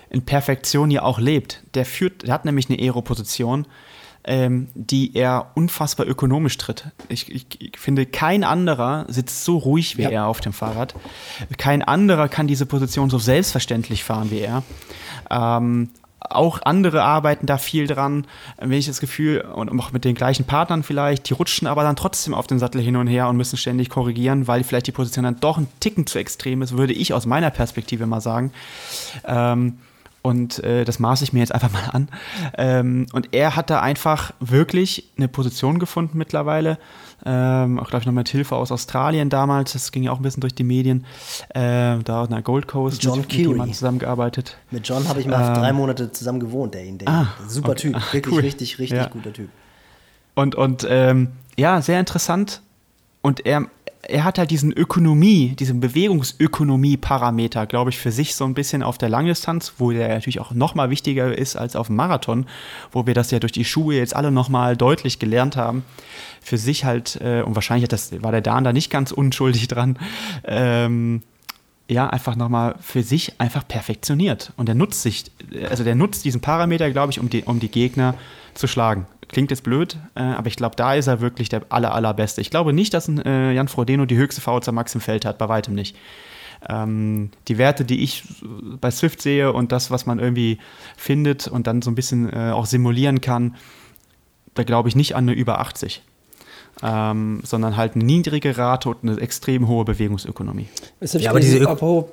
in 0.09 0.21
Perfektion 0.21 0.89
ja 0.91 1.01
auch 1.03 1.19
lebt. 1.19 1.63
Der 1.73 1.85
führt, 1.85 2.25
der 2.25 2.33
hat 2.33 2.45
nämlich 2.45 2.69
eine 2.69 2.79
Aero-Position, 2.79 3.67
ähm, 4.25 4.67
die 4.73 5.15
er 5.15 5.51
unfassbar 5.53 6.07
ökonomisch 6.07 6.57
tritt. 6.57 6.87
Ich, 7.09 7.31
ich, 7.31 7.61
ich, 7.61 7.77
finde, 7.77 8.05
kein 8.05 8.43
anderer 8.43 9.05
sitzt 9.07 9.45
so 9.45 9.57
ruhig 9.57 9.97
wie 9.97 10.03
ja. 10.03 10.09
er 10.09 10.27
auf 10.27 10.41
dem 10.41 10.53
Fahrrad. 10.53 10.95
Kein 11.57 11.83
anderer 11.83 12.27
kann 12.27 12.47
diese 12.47 12.65
Position 12.65 13.09
so 13.09 13.19
selbstverständlich 13.19 14.03
fahren 14.03 14.31
wie 14.31 14.39
er. 14.39 14.63
Ähm, 15.29 15.89
auch 16.19 16.61
andere 16.63 17.03
arbeiten 17.03 17.45
da 17.45 17.59
viel 17.59 17.85
dran, 17.85 18.25
wenn 18.57 18.71
ich 18.71 18.87
das 18.87 18.99
Gefühl, 18.99 19.41
und 19.41 19.69
auch 19.79 19.91
mit 19.91 20.05
den 20.05 20.15
gleichen 20.15 20.45
Partnern 20.45 20.81
vielleicht, 20.81 21.29
die 21.29 21.33
rutschen 21.33 21.67
aber 21.67 21.83
dann 21.83 21.95
trotzdem 21.95 22.33
auf 22.33 22.47
den 22.47 22.57
Sattel 22.57 22.81
hin 22.81 22.95
und 22.95 23.05
her 23.05 23.27
und 23.27 23.37
müssen 23.37 23.57
ständig 23.57 23.89
korrigieren, 23.89 24.47
weil 24.47 24.63
vielleicht 24.63 24.87
die 24.87 24.91
Position 24.91 25.25
dann 25.25 25.39
doch 25.39 25.59
ein 25.59 25.67
Ticken 25.79 26.07
zu 26.07 26.17
extrem 26.17 26.63
ist, 26.63 26.77
würde 26.77 26.93
ich 26.93 27.13
aus 27.13 27.27
meiner 27.27 27.51
Perspektive 27.51 28.07
mal 28.07 28.21
sagen. 28.21 28.51
Ähm, 29.25 29.77
Und 30.25 30.63
äh, 30.63 30.85
das 30.85 30.97
maße 30.97 31.23
ich 31.23 31.33
mir 31.33 31.39
jetzt 31.39 31.53
einfach 31.53 31.71
mal 31.77 31.89
an. 31.91 32.09
Ähm, 32.57 33.05
und 33.13 33.29
er 33.31 33.55
hat 33.55 33.69
da 33.69 33.79
einfach 33.81 34.33
wirklich 34.39 35.11
eine 35.17 35.27
Position 35.27 35.77
gefunden 35.77 36.17
mittlerweile. 36.17 36.79
Ähm, 37.23 37.79
auch, 37.79 37.87
glaube 37.89 38.01
ich, 38.01 38.05
noch 38.07 38.13
mit 38.13 38.27
Hilfe 38.29 38.55
aus 38.55 38.71
Australien 38.71 39.29
damals. 39.29 39.73
Das 39.73 39.91
ging 39.91 40.03
ja 40.03 40.11
auch 40.11 40.17
ein 40.17 40.23
bisschen 40.23 40.41
durch 40.41 40.55
die 40.55 40.63
Medien. 40.63 41.05
Äh, 41.49 41.97
da 42.03 42.23
auf 42.23 42.27
einer 42.31 42.41
Gold 42.41 42.67
Coast 42.67 43.03
John 43.03 43.19
mit, 43.19 43.27
mit 43.29 43.37
jemandem 43.37 43.73
zusammengearbeitet. 43.73 44.57
Mit 44.71 44.87
John 44.87 45.07
habe 45.07 45.19
ich 45.19 45.27
mal 45.27 45.47
Ähm, 45.47 45.53
drei 45.53 45.73
Monate 45.73 46.11
zusammen 46.11 46.39
gewohnt, 46.39 46.73
der 46.73 46.85
ihn. 46.85 46.97
Der 46.97 47.07
Ah, 47.07 47.27
super 47.47 47.69
okay. 47.71 47.91
Typ, 47.93 47.95
wirklich 48.13 48.33
cool. 48.35 48.41
richtig, 48.41 48.79
richtig 48.79 48.97
Ja. 48.97 49.07
guter 49.07 49.31
Typ. 49.31 49.49
Und, 50.33 50.55
und 50.55 50.85
ähm, 50.89 51.29
ja, 51.55 51.81
sehr 51.81 51.99
interessant. 51.99 52.61
Und 53.21 53.45
er, 53.45 53.67
er 54.07 54.23
hat 54.23 54.37
halt 54.37 54.51
diesen 54.51 54.71
Ökonomie, 54.71 55.55
diesen 55.55 55.79
Bewegungsökonomie-Parameter, 55.79 57.65
glaube 57.65 57.89
ich, 57.89 57.97
für 57.97 58.11
sich 58.11 58.35
so 58.35 58.45
ein 58.45 58.53
bisschen 58.53 58.83
auf 58.83 58.97
der 58.97 59.09
Langdistanz, 59.09 59.73
wo 59.77 59.91
der 59.91 60.07
natürlich 60.09 60.39
auch 60.39 60.51
noch 60.51 60.75
mal 60.75 60.89
wichtiger 60.89 61.37
ist 61.37 61.55
als 61.55 61.75
auf 61.75 61.87
dem 61.87 61.95
Marathon, 61.95 62.45
wo 62.91 63.05
wir 63.05 63.13
das 63.13 63.31
ja 63.31 63.39
durch 63.39 63.51
die 63.51 63.65
Schuhe 63.65 63.95
jetzt 63.95 64.15
alle 64.15 64.31
noch 64.31 64.49
mal 64.49 64.77
deutlich 64.77 65.19
gelernt 65.19 65.55
haben. 65.55 65.83
Für 66.41 66.57
sich 66.57 66.85
halt, 66.85 67.19
äh, 67.21 67.41
und 67.41 67.55
wahrscheinlich 67.55 67.89
das, 67.89 68.21
war 68.21 68.31
der 68.31 68.41
Dan 68.41 68.63
da 68.63 68.73
nicht 68.73 68.89
ganz 68.89 69.11
unschuldig 69.11 69.67
dran, 69.67 69.97
ähm, 70.43 71.23
ja, 71.87 72.07
einfach 72.09 72.35
nochmal 72.35 72.75
für 72.79 73.03
sich 73.03 73.39
einfach 73.39 73.67
perfektioniert. 73.67 74.53
Und 74.57 74.69
er 74.69 74.75
nutzt 74.75 75.03
sich, 75.03 75.25
also 75.69 75.83
der 75.83 75.95
nutzt 75.95 76.25
diesen 76.25 76.41
Parameter, 76.41 76.89
glaube 76.91 77.11
ich, 77.11 77.19
um 77.19 77.29
die, 77.29 77.43
um 77.43 77.59
die 77.59 77.69
Gegner 77.69 78.15
zu 78.55 78.67
schlagen. 78.67 79.05
Klingt 79.35 79.51
jetzt 79.51 79.63
blöd, 79.63 79.97
äh, 80.15 80.21
aber 80.21 80.47
ich 80.47 80.55
glaube, 80.55 80.77
da 80.77 80.93
ist 80.93 81.07
er 81.07 81.19
wirklich 81.19 81.49
der 81.49 81.63
aller, 81.67 81.93
allerbeste. 81.93 82.39
Ich 82.39 82.49
glaube 82.49 82.71
nicht, 82.71 82.93
dass 82.93 83.09
ein 83.09 83.21
äh, 83.21 83.51
Jan 83.51 83.67
Frodeno 83.67 84.05
die 84.05 84.15
höchste 84.15 84.39
VZ 84.39 84.71
Max 84.71 84.95
im 84.95 85.01
Feld 85.01 85.25
hat, 85.25 85.37
bei 85.37 85.49
weitem 85.49 85.75
nicht. 85.75 85.97
Ähm, 86.69 87.31
die 87.49 87.57
Werte, 87.57 87.83
die 87.83 88.01
ich 88.01 88.23
bei 88.79 88.89
Swift 88.91 89.21
sehe 89.21 89.51
und 89.51 89.73
das, 89.73 89.91
was 89.91 90.05
man 90.05 90.19
irgendwie 90.19 90.59
findet 90.95 91.49
und 91.49 91.67
dann 91.67 91.81
so 91.81 91.91
ein 91.91 91.95
bisschen 91.95 92.31
äh, 92.31 92.51
auch 92.51 92.65
simulieren 92.65 93.19
kann, 93.19 93.57
da 94.53 94.63
glaube 94.63 94.87
ich 94.87 94.95
nicht 94.95 95.17
an 95.17 95.25
eine 95.25 95.33
über 95.33 95.59
80. 95.59 96.01
Ähm, 96.81 97.41
sondern 97.43 97.75
halt 97.75 97.95
eine 97.95 98.05
niedrige 98.05 98.57
Rate 98.57 98.87
und 98.87 99.03
eine 99.03 99.19
extrem 99.19 99.67
hohe 99.67 99.83
Bewegungsökonomie. 99.83 100.69
Ja, 101.01 101.31
aber 101.31 101.41
diese 101.41 101.59
apropos, 101.67 102.05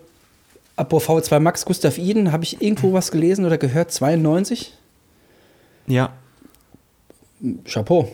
apropos 0.74 1.28
V2 1.30 1.38
Max, 1.38 1.64
Gustav 1.64 1.98
Iden, 1.98 2.32
habe 2.32 2.42
ich 2.42 2.60
irgendwo 2.60 2.92
was 2.92 3.12
gelesen 3.12 3.44
oder 3.44 3.58
gehört? 3.58 3.92
92? 3.92 4.72
Ja, 5.86 6.10
Chapeau. 7.64 8.08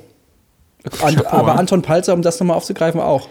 An, 1.03 1.15
Chapeau, 1.17 1.37
aber 1.37 1.49
ja. 1.49 1.55
Anton 1.55 1.83
Palzer, 1.83 2.15
um 2.15 2.23
das 2.23 2.39
nochmal 2.41 2.57
aufzugreifen, 2.57 3.01
auch. 3.01 3.29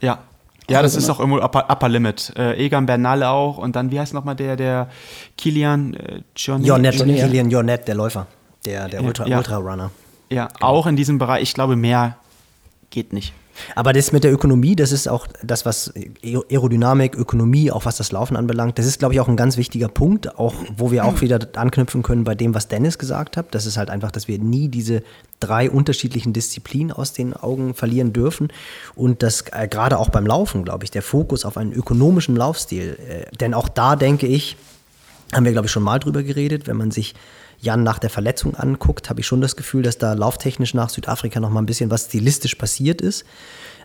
Ja. 0.00 0.20
Ja, 0.68 0.82
das 0.82 0.94
ist 0.94 1.08
ne? 1.08 1.12
auch 1.12 1.18
irgendwo 1.18 1.40
Upper, 1.40 1.68
upper 1.68 1.88
Limit. 1.88 2.32
Äh, 2.36 2.64
Egan 2.64 2.86
Bernal 2.86 3.24
auch 3.24 3.58
und 3.58 3.74
dann, 3.74 3.90
wie 3.90 3.98
heißt 3.98 4.14
nochmal 4.14 4.36
der, 4.36 4.54
der 4.54 4.88
Kilian 5.36 5.94
äh, 5.94 6.20
Jornet? 6.36 6.66
Jornet, 6.66 6.94
Johnny, 6.94 7.18
ja. 7.18 7.26
Kilian 7.26 7.50
Jornet, 7.50 7.88
der 7.88 7.96
Läufer, 7.96 8.28
der, 8.64 8.88
der 8.88 9.00
Ja, 9.00 9.06
Ultra, 9.06 9.26
ja. 9.26 9.38
Ultra-Runner. 9.38 9.90
Ja, 10.30 10.48
auch 10.60 10.86
in 10.86 10.94
diesem 10.94 11.18
Bereich. 11.18 11.42
Ich 11.42 11.54
glaube, 11.54 11.74
mehr 11.74 12.16
geht 12.90 13.12
nicht. 13.12 13.32
Aber 13.74 13.92
das 13.92 14.12
mit 14.12 14.24
der 14.24 14.32
Ökonomie, 14.32 14.74
das 14.74 14.90
ist 14.90 15.08
auch 15.08 15.26
das, 15.42 15.66
was 15.66 15.92
Aer- 16.22 16.44
Aerodynamik, 16.50 17.14
Ökonomie, 17.14 17.70
auch 17.70 17.84
was 17.84 17.96
das 17.96 18.10
Laufen 18.10 18.36
anbelangt, 18.36 18.78
das 18.78 18.86
ist, 18.86 18.98
glaube 19.00 19.14
ich, 19.14 19.20
auch 19.20 19.28
ein 19.28 19.36
ganz 19.36 19.56
wichtiger 19.56 19.88
Punkt, 19.88 20.38
auch 20.38 20.54
wo 20.76 20.90
wir 20.90 21.04
auch 21.04 21.20
wieder 21.20 21.38
anknüpfen 21.56 22.02
können 22.02 22.24
bei 22.24 22.34
dem, 22.34 22.54
was 22.54 22.68
Dennis 22.68 22.98
gesagt 22.98 23.36
hat. 23.36 23.54
Das 23.54 23.66
ist 23.66 23.76
halt 23.76 23.90
einfach, 23.90 24.10
dass 24.10 24.28
wir 24.28 24.38
nie 24.38 24.68
diese 24.68 25.02
drei 25.40 25.70
unterschiedlichen 25.70 26.32
Disziplinen 26.32 26.92
aus 26.92 27.12
den 27.12 27.34
Augen 27.34 27.74
verlieren 27.74 28.12
dürfen 28.12 28.48
und 28.94 29.22
dass 29.22 29.44
äh, 29.52 29.68
gerade 29.68 29.98
auch 29.98 30.08
beim 30.08 30.26
Laufen, 30.26 30.64
glaube 30.64 30.84
ich, 30.84 30.90
der 30.90 31.02
Fokus 31.02 31.44
auf 31.44 31.56
einen 31.56 31.72
ökonomischen 31.72 32.36
Laufstil, 32.36 32.98
äh, 33.08 33.36
denn 33.36 33.52
auch 33.54 33.68
da 33.68 33.96
denke 33.96 34.26
ich, 34.26 34.56
haben 35.32 35.44
wir, 35.44 35.52
glaube 35.52 35.66
ich, 35.66 35.72
schon 35.72 35.82
mal 35.82 35.98
drüber 35.98 36.22
geredet. 36.22 36.66
Wenn 36.66 36.76
man 36.76 36.90
sich 36.90 37.14
Jan 37.60 37.82
nach 37.82 37.98
der 37.98 38.10
Verletzung 38.10 38.54
anguckt, 38.54 39.10
habe 39.10 39.20
ich 39.20 39.26
schon 39.26 39.40
das 39.40 39.56
Gefühl, 39.56 39.82
dass 39.82 39.98
da 39.98 40.14
lauftechnisch 40.14 40.74
nach 40.74 40.88
Südafrika 40.88 41.40
noch 41.40 41.50
mal 41.50 41.60
ein 41.60 41.66
bisschen 41.66 41.90
was 41.90 42.06
stilistisch 42.06 42.54
passiert 42.54 43.00
ist. 43.00 43.24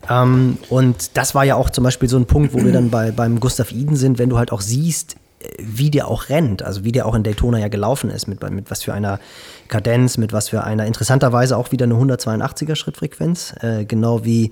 Ähm, 0.09 0.57
und 0.69 1.17
das 1.17 1.36
war 1.36 1.43
ja 1.43 1.55
auch 1.55 1.69
zum 1.69 1.84
Beispiel 1.84 2.09
so 2.09 2.17
ein 2.17 2.26
Punkt, 2.26 2.53
wo 2.53 2.63
wir 2.63 2.71
dann 2.71 2.89
bei, 2.89 3.11
beim 3.11 3.39
Gustav 3.39 3.71
Iden 3.71 3.95
sind, 3.95 4.17
wenn 4.17 4.30
du 4.30 4.38
halt 4.38 4.51
auch 4.51 4.61
siehst, 4.61 5.15
äh, 5.39 5.47
wie 5.59 5.91
der 5.91 6.07
auch 6.07 6.30
rennt, 6.30 6.63
also 6.63 6.84
wie 6.84 6.91
der 6.91 7.05
auch 7.05 7.15
in 7.15 7.23
Daytona 7.23 7.59
ja 7.59 7.67
gelaufen 7.67 8.09
ist, 8.09 8.28
mit, 8.28 8.47
mit 8.49 8.71
was 8.71 8.84
für 8.84 8.93
einer 8.93 9.19
Kadenz, 9.67 10.17
mit 10.17 10.32
was 10.32 10.49
für 10.49 10.63
einer, 10.63 10.86
interessanterweise 10.86 11.57
auch 11.57 11.71
wieder 11.71 11.86
eine 11.86 11.95
182er 11.95 12.76
Schrittfrequenz, 12.76 13.55
äh, 13.61 13.86
genau 13.86 14.23
wie 14.23 14.51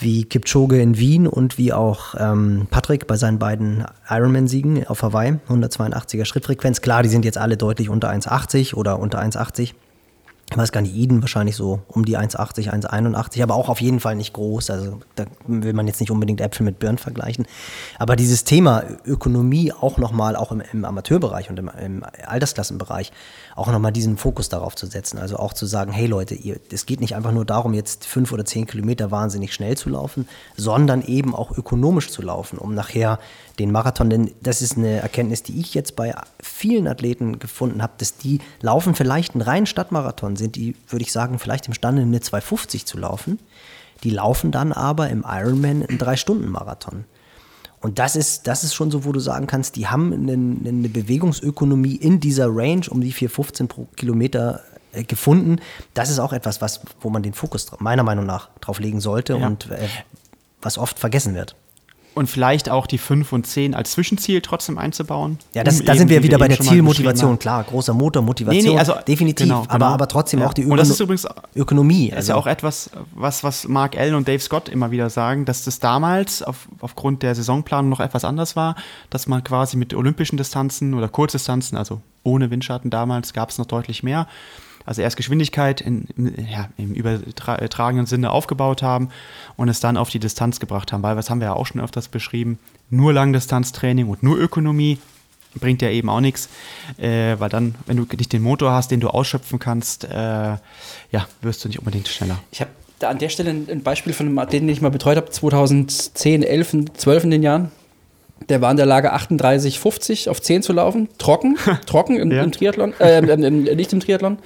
wie 0.00 0.24
Kipchoge 0.24 0.80
in 0.80 0.98
Wien 0.98 1.26
und 1.26 1.58
wie 1.58 1.72
auch 1.72 2.14
ähm, 2.18 2.66
Patrick 2.70 3.06
bei 3.06 3.16
seinen 3.16 3.38
beiden 3.38 3.84
Ironman-Siegen 4.08 4.86
auf 4.86 5.02
Hawaii, 5.02 5.38
182er 5.48 6.24
Schrittfrequenz. 6.24 6.80
Klar, 6.80 7.02
die 7.02 7.08
sind 7.08 7.24
jetzt 7.24 7.38
alle 7.38 7.56
deutlich 7.56 7.88
unter 7.88 8.10
1,80 8.10 8.74
oder 8.74 8.98
unter 8.98 9.20
1,80. 9.20 9.74
Ich 10.50 10.56
weiß 10.56 10.72
gar 10.72 10.80
nicht, 10.80 10.96
Eden 10.96 11.20
wahrscheinlich 11.20 11.56
so 11.56 11.80
um 11.88 12.06
die 12.06 12.16
1,80, 12.16 12.70
1,81, 12.70 13.42
aber 13.42 13.54
auch 13.54 13.68
auf 13.68 13.82
jeden 13.82 14.00
Fall 14.00 14.14
nicht 14.14 14.32
groß. 14.32 14.70
Also 14.70 15.00
da 15.14 15.26
will 15.46 15.74
man 15.74 15.86
jetzt 15.86 16.00
nicht 16.00 16.10
unbedingt 16.10 16.40
Äpfel 16.40 16.64
mit 16.64 16.78
Birnen 16.78 16.96
vergleichen. 16.96 17.46
Aber 17.98 18.16
dieses 18.16 18.44
Thema 18.44 18.82
Ökonomie 19.04 19.72
auch 19.72 19.98
nochmal, 19.98 20.36
auch 20.36 20.50
im, 20.50 20.62
im 20.72 20.86
Amateurbereich 20.86 21.50
und 21.50 21.58
im, 21.58 21.70
im 21.84 22.02
Altersklassenbereich, 22.26 23.12
auch 23.58 23.68
nochmal 23.68 23.92
diesen 23.92 24.16
Fokus 24.16 24.48
darauf 24.48 24.76
zu 24.76 24.86
setzen. 24.86 25.18
Also 25.18 25.36
auch 25.36 25.52
zu 25.52 25.66
sagen, 25.66 25.92
hey 25.92 26.06
Leute, 26.06 26.34
ihr, 26.34 26.60
es 26.72 26.86
geht 26.86 27.00
nicht 27.00 27.14
einfach 27.14 27.32
nur 27.32 27.44
darum, 27.44 27.74
jetzt 27.74 28.06
fünf 28.06 28.32
oder 28.32 28.44
zehn 28.44 28.66
Kilometer 28.66 29.10
wahnsinnig 29.10 29.52
schnell 29.52 29.76
zu 29.76 29.88
laufen, 29.90 30.28
sondern 30.56 31.02
eben 31.02 31.34
auch 31.34 31.50
ökonomisch 31.56 32.10
zu 32.10 32.22
laufen, 32.22 32.58
um 32.58 32.74
nachher 32.74 33.18
den 33.58 33.72
Marathon, 33.72 34.08
denn 34.08 34.30
das 34.40 34.62
ist 34.62 34.76
eine 34.76 35.00
Erkenntnis, 35.00 35.42
die 35.42 35.60
ich 35.60 35.74
jetzt 35.74 35.96
bei 35.96 36.14
vielen 36.40 36.86
Athleten 36.86 37.38
gefunden 37.38 37.82
habe, 37.82 37.94
dass 37.98 38.16
die 38.16 38.40
laufen 38.60 38.94
vielleicht 38.94 39.34
einen 39.34 39.42
reinen 39.42 39.66
Stadtmarathon, 39.66 40.36
sind 40.36 40.56
die, 40.56 40.76
würde 40.88 41.02
ich 41.02 41.12
sagen, 41.12 41.38
vielleicht 41.38 41.66
imstande, 41.66 42.02
eine 42.02 42.20
250 42.20 42.86
zu 42.86 42.98
laufen. 42.98 43.38
Die 44.04 44.10
laufen 44.10 44.52
dann 44.52 44.72
aber 44.72 45.08
im 45.08 45.24
Ironman 45.26 45.84
einen 45.84 45.98
Drei-Stunden-Marathon. 45.98 47.04
Und 47.80 47.98
das 47.98 48.16
ist, 48.16 48.46
das 48.46 48.64
ist 48.64 48.74
schon 48.74 48.90
so, 48.90 49.04
wo 49.04 49.12
du 49.12 49.20
sagen 49.20 49.46
kannst, 49.46 49.76
die 49.76 49.86
haben 49.86 50.12
eine, 50.12 50.32
eine 50.32 50.88
Bewegungsökonomie 50.88 51.94
in 51.96 52.18
dieser 52.20 52.48
Range 52.48 52.82
um 52.90 53.00
die 53.00 53.12
4,15 53.12 53.66
pro 53.68 53.86
Kilometer 53.96 54.62
äh, 54.92 55.04
gefunden. 55.04 55.60
Das 55.94 56.10
ist 56.10 56.18
auch 56.18 56.32
etwas, 56.32 56.60
was, 56.60 56.80
wo 57.00 57.10
man 57.10 57.22
den 57.22 57.34
Fokus 57.34 57.70
meiner 57.78 58.02
Meinung 58.02 58.26
nach 58.26 58.48
drauf 58.60 58.80
legen 58.80 59.00
sollte 59.00 59.34
Ja. 59.34 59.46
und 59.46 59.70
äh, 59.70 59.86
was 60.60 60.76
oft 60.78 60.98
vergessen 60.98 61.34
wird. 61.34 61.54
Und 62.18 62.26
vielleicht 62.28 62.68
auch 62.68 62.88
die 62.88 62.98
5 62.98 63.32
und 63.32 63.46
10 63.46 63.74
als 63.74 63.92
Zwischenziel 63.92 64.40
trotzdem 64.40 64.76
einzubauen. 64.76 65.38
Ja, 65.54 65.62
das, 65.62 65.78
um 65.80 65.86
da 65.86 65.94
sind 65.94 66.08
wir 66.08 66.18
wie 66.18 66.24
wieder 66.24 66.38
bei 66.38 66.46
eben 66.46 66.56
der 66.56 66.64
Zielmotivation, 66.66 67.38
klar, 67.38 67.62
großer 67.62 67.94
Motor, 67.94 68.22
Motivation, 68.22 68.64
Nee, 68.64 68.70
nee, 68.72 68.78
also 68.78 68.94
definitiv, 69.06 69.46
genau, 69.46 69.60
aber, 69.68 69.72
genau. 69.72 69.86
aber 69.86 70.08
trotzdem 70.08 70.40
Ja. 70.40 70.46
auch 70.48 70.52
die 70.52 70.64
Und 70.66 70.76
das 70.76 70.90
ist 70.90 70.98
übrigens- 70.98 71.26
Ökonomie. 71.54 72.10
Das 72.10 72.24
ist 72.24 72.28
ja 72.28 72.34
auch 72.34 72.48
etwas, 72.48 72.90
was, 73.14 73.44
was 73.44 73.68
Mark 73.68 73.96
Allen 73.96 74.16
und 74.16 74.26
Dave 74.26 74.40
Scott 74.40 74.68
immer 74.68 74.90
wieder 74.90 75.10
sagen, 75.10 75.44
dass 75.44 75.64
das 75.64 75.78
damals 75.78 76.42
auf, 76.42 76.68
aufgrund 76.80 77.22
der 77.22 77.34
Saisonplanung 77.36 77.88
noch 77.88 78.00
etwas 78.00 78.24
anders 78.24 78.56
war, 78.56 78.74
dass 79.10 79.28
man 79.28 79.44
quasi 79.44 79.76
mit 79.76 79.94
olympischen 79.94 80.36
Distanzen 80.36 80.94
oder 80.94 81.08
Kurzdistanzen, 81.08 81.78
also 81.78 82.00
ohne 82.24 82.50
Windschatten 82.50 82.90
damals, 82.90 83.32
gab 83.32 83.50
es 83.50 83.58
noch 83.58 83.66
deutlich 83.66 84.02
mehr. 84.02 84.26
Also 84.88 85.02
erst 85.02 85.18
Geschwindigkeit 85.18 85.82
in, 85.82 86.06
im- 86.16 86.32
ja, 86.50 86.70
im 86.78 86.94
übertragenen 86.94 88.06
Sinne 88.06 88.30
aufgebaut 88.30 88.82
haben 88.82 89.10
und 89.56 89.68
es 89.68 89.80
dann 89.80 89.98
auf 89.98 90.08
die 90.08 90.18
Distanz 90.18 90.60
gebracht 90.60 90.94
haben, 90.94 91.02
weil 91.02 91.14
was 91.14 91.28
haben 91.28 91.40
wir 91.40 91.48
ja 91.48 91.52
auch 91.52 91.66
schon 91.66 91.82
öfters 91.82 92.08
beschrieben, 92.08 92.58
nur 92.88 93.12
Langdistanztraining 93.12 94.08
und 94.08 94.22
nur 94.22 94.38
Ökonomie 94.38 94.96
bringt 95.56 95.82
ja 95.82 95.90
eben 95.90 96.08
auch 96.08 96.20
nichts, 96.20 96.48
äh, 96.96 97.36
weil 97.38 97.50
dann, 97.50 97.74
wenn 97.84 97.98
du 97.98 98.06
nicht 98.16 98.32
den 98.32 98.40
Motor 98.40 98.72
hast, 98.72 98.90
den 98.90 99.00
du 99.00 99.08
ausschöpfen 99.08 99.58
kannst, 99.58 100.04
äh, 100.04 100.08
ja, 100.14 100.58
wirst 101.42 101.62
du 101.64 101.68
nicht 101.68 101.78
unbedingt 101.80 102.08
schneller. 102.08 102.38
Ich 102.50 102.62
habe 102.62 102.70
da 102.98 103.10
an 103.10 103.18
der 103.18 103.28
Stelle 103.28 103.50
ein 103.50 103.82
Beispiel 103.82 104.14
von 104.14 104.24
einem 104.26 104.38
Athleten, 104.38 104.68
den 104.68 104.72
ich 104.74 104.80
mal 104.80 104.90
betreut 104.90 105.18
habe, 105.18 105.28
2010, 105.30 106.42
11, 106.42 106.76
12 106.96 107.24
in 107.24 107.30
den 107.30 107.42
Jahren. 107.42 107.70
Der 108.48 108.60
war 108.62 108.70
in 108.70 108.76
der 108.78 108.86
Lage, 108.86 109.12
38,50 109.14 110.30
auf 110.30 110.40
10 110.40 110.62
zu 110.62 110.72
laufen. 110.72 111.08
Trocken, 111.18 111.56
trocken 111.86 112.16
im, 112.16 112.30
Ja. 112.30 112.42
im 112.42 112.52
Triathlon, 112.52 112.94
äh, 113.00 113.18
im, 113.18 113.44
im, 113.44 113.62
nicht 113.64 113.92
im 113.92 114.00
Triathlon. 114.00 114.38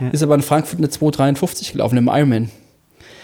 Ja. 0.00 0.08
Ist 0.10 0.22
aber 0.22 0.34
in 0.34 0.42
Frankfurt 0.42 0.78
eine 0.78 0.88
2,53 0.88 1.72
gelaufen 1.72 1.96
im 1.98 2.08
Ironman. 2.08 2.50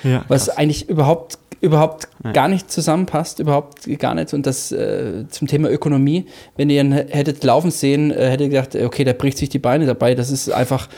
Ja, 0.05 0.25
Was 0.29 0.49
eigentlich 0.49 0.89
überhaupt, 0.89 1.39
überhaupt 1.61 2.09
Ja. 2.25 2.33
gar 2.33 2.49
nicht 2.49 2.71
zusammenpasst, 2.71 3.39
überhaupt 3.39 3.87
gar 3.99 4.15
nicht. 4.15 4.33
Und 4.35 4.47
das 4.47 4.73
äh, 4.73 5.27
zum 5.29 5.47
Thema 5.49 5.71
Ökonomie, 5.71 6.27
wenn 6.57 6.71
ihr 6.71 6.81
ihn 6.81 6.93
hättet 6.93 7.45
laufen 7.45 7.71
sehen, 7.71 8.11
äh, 8.11 8.31
hättet 8.31 8.41
ihr 8.41 8.49
gedacht, 8.49 8.75
okay, 8.77 9.05
der 9.05 9.13
bricht 9.15 9.39
sich 9.39 9.49
die 9.49 9.59
Beine 9.61 9.87
dabei. 9.87 10.15
Das 10.15 10.31
ist 10.31 10.51
einfach, 10.51 10.89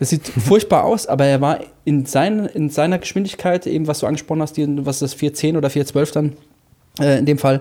das 0.00 0.10
sieht 0.10 0.26
furchtbar 0.38 0.84
aus, 0.84 1.06
aber 1.06 1.26
er 1.26 1.40
war 1.40 1.60
in, 1.84 2.04
sein, 2.06 2.46
in 2.46 2.68
seiner 2.70 2.98
Geschwindigkeit, 2.98 3.66
eben 3.66 3.86
was 3.86 4.00
du 4.00 4.06
angesprochen 4.06 4.42
hast, 4.42 4.56
die, 4.56 4.66
was 4.86 4.98
das 4.98 5.14
410 5.14 5.56
oder 5.56 5.70
412 5.70 6.10
dann 6.12 6.32
äh, 7.00 7.18
in 7.18 7.26
dem 7.26 7.38
Fall, 7.38 7.60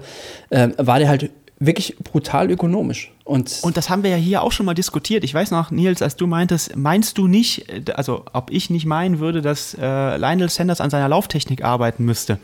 äh, 0.50 0.70
war 0.78 0.98
der 1.00 1.10
halt 1.10 1.30
wirklich 1.60 1.96
brutal 2.04 2.50
ökonomisch. 2.50 3.12
Und, 3.28 3.60
Und 3.62 3.76
das 3.76 3.90
haben 3.90 4.04
wir 4.04 4.10
ja 4.10 4.16
hier 4.16 4.42
auch 4.42 4.54
schon 4.54 4.66
mal 4.66 4.74
diskutiert. 4.74 5.26
Ich 5.26 5.34
weiß 5.34 5.52
noch, 5.52 5.70
Nils, 5.70 6.02
als 6.02 6.16
du 6.16 6.28
meintest, 6.28 6.78
meinst 6.78 7.18
du 7.18 7.28
nicht, 7.28 7.68
äh, 7.68 7.92
also 7.94 8.24
ob 8.32 8.52
ich 8.52 8.70
nicht 8.70 8.86
meinen 8.86 9.20
würde, 9.20 9.42
dass 9.42 9.74
äh, 9.74 10.16
Lionel 10.18 10.50
Sanders 10.50 10.80
an 10.80 10.90
seiner 10.90 11.10
Lauftechnik 11.10 11.62
arbeiten 11.62 12.06
müsste? 12.06 12.40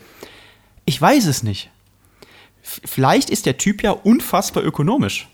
Ich 0.84 1.00
weiß 1.00 1.24
es 1.24 1.42
nicht. 1.42 1.70
F 2.62 2.82
vielleicht 2.84 3.30
ist 3.30 3.46
der 3.46 3.56
Typ 3.56 3.82
ja 3.82 3.92
unfassbar 3.92 4.62
ökonomisch. 4.62 5.28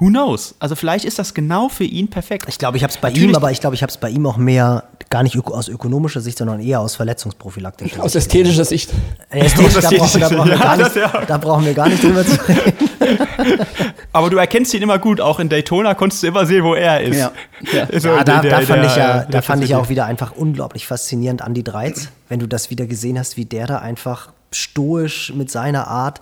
Who 0.00 0.06
knows? 0.06 0.54
Also 0.58 0.74
vielleicht 0.74 1.04
ist 1.04 1.18
das 1.18 1.34
genau 1.34 1.68
für 1.68 1.84
ihn 1.84 2.08
perfekt. 2.08 2.46
Ich 2.48 2.58
glaube, 2.58 2.76
ich 2.76 2.82
habe 2.82 2.90
es 2.92 2.96
bei 2.98 3.08
Natürlich- 3.08 3.30
ihm, 3.30 3.36
aber 3.36 3.50
ich 3.50 3.60
glaube, 3.60 3.74
ich 3.74 3.82
habe 3.82 3.90
es 3.90 3.96
bei 3.96 4.10
ihm 4.10 4.26
auch 4.26 4.36
mehr, 4.36 4.84
gar 5.10 5.22
nicht 5.22 5.34
öko 5.34 5.54
aus 5.54 5.68
ökonomischer 5.68 6.20
Sicht, 6.20 6.38
sondern 6.38 6.60
eher 6.60 6.80
aus 6.80 6.94
verletzungsprophylaktischer 6.96 8.02
Aus 8.02 8.12
Sicht. 8.12 8.26
ästhetischer 8.26 8.64
Sicht. 8.64 8.90
Ästhetisch, 9.30 9.74
da, 9.74 9.90
brauchen, 9.90 10.20
da, 10.20 10.28
brauchen 10.28 10.50
wir 10.50 10.58
gar 10.58 10.64
ja, 10.70 10.76
nicht, 10.76 10.86
das 10.86 10.94
ja. 10.94 11.24
da 11.26 11.38
brauchen 11.38 11.64
wir 11.64 11.74
gar 11.74 11.88
nicht 11.88 12.02
drüber 12.02 12.24
zu 12.26 12.38
reden. 12.48 12.88
Aber 14.12 14.30
du 14.30 14.36
erkennst 14.36 14.74
ihn 14.74 14.82
immer 14.82 14.98
gut. 14.98 15.20
Auch 15.20 15.38
in 15.40 15.48
Daytona 15.48 15.94
konntest 15.94 16.22
du 16.22 16.26
immer 16.26 16.44
sehen, 16.46 16.64
wo 16.64 16.74
er 16.74 17.00
ist. 17.00 17.16
Ja. 17.16 17.32
Ja. 17.72 18.00
So, 18.00 18.08
Ja, 18.08 18.24
da, 18.24 18.40
der- 18.40 18.50
da 18.50 18.60
fand 18.60 18.82
der- 18.82 18.84
ich 18.90 18.96
ja, 18.96 19.24
da 19.24 19.42
fand 19.42 19.64
ich 19.64 19.74
auch 19.74 19.88
wieder 19.88 20.04
einfach 20.06 20.32
unglaublich 20.32 20.86
faszinierend 20.86 21.40
Andy 21.40 21.62
Dreiz, 21.64 22.08
wenn 22.28 22.38
du 22.40 22.46
das 22.46 22.70
wieder 22.70 22.86
gesehen 22.86 23.18
hast, 23.18 23.36
wie 23.36 23.44
der 23.44 23.66
da 23.66 23.78
einfach 23.78 24.30
stoisch 24.52 25.32
mit 25.34 25.50
seiner 25.50 25.88
Art 25.88 26.20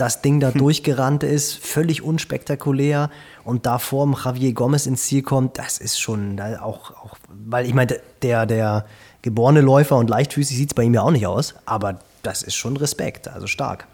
das 0.00 0.22
Ding 0.22 0.40
da 0.40 0.50
durchgerannt 0.50 1.22
ist, 1.22 1.54
völlig 1.54 2.02
unspektakulär 2.02 3.10
und 3.44 3.66
da 3.66 3.78
vorm 3.78 4.16
Javier 4.24 4.52
Gomez 4.52 4.86
ins 4.86 5.04
Ziel 5.04 5.22
kommt, 5.22 5.58
das 5.58 5.78
ist 5.78 6.00
schon 6.00 6.36
da 6.36 6.62
auch, 6.62 6.92
auch, 6.92 7.16
weil 7.28 7.66
ich 7.66 7.74
meine, 7.74 8.00
der, 8.22 8.46
der 8.46 8.86
geborene 9.22 9.60
Läufer 9.60 9.96
und 9.96 10.08
leichtfüßig 10.08 10.56
sieht 10.56 10.70
es 10.70 10.74
bei 10.74 10.84
ihm 10.84 10.94
ja 10.94 11.02
auch 11.02 11.10
nicht 11.10 11.26
aus, 11.26 11.54
aber 11.66 12.00
das 12.22 12.42
ist 12.42 12.54
schon 12.54 12.76
Respekt, 12.76 13.28
also 13.28 13.46
stark. 13.46 13.86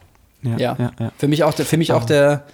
Ja, 0.43 0.57
Ja, 0.57 0.77
ja, 0.79 0.93
ja. 0.99 1.13
für 1.17 1.29
mich 1.29 1.43
auch, 1.43 1.55
der, 1.55 1.67
für 1.67 1.77
mich 1.77 1.93
auch 1.93 2.05
der, 2.05 2.45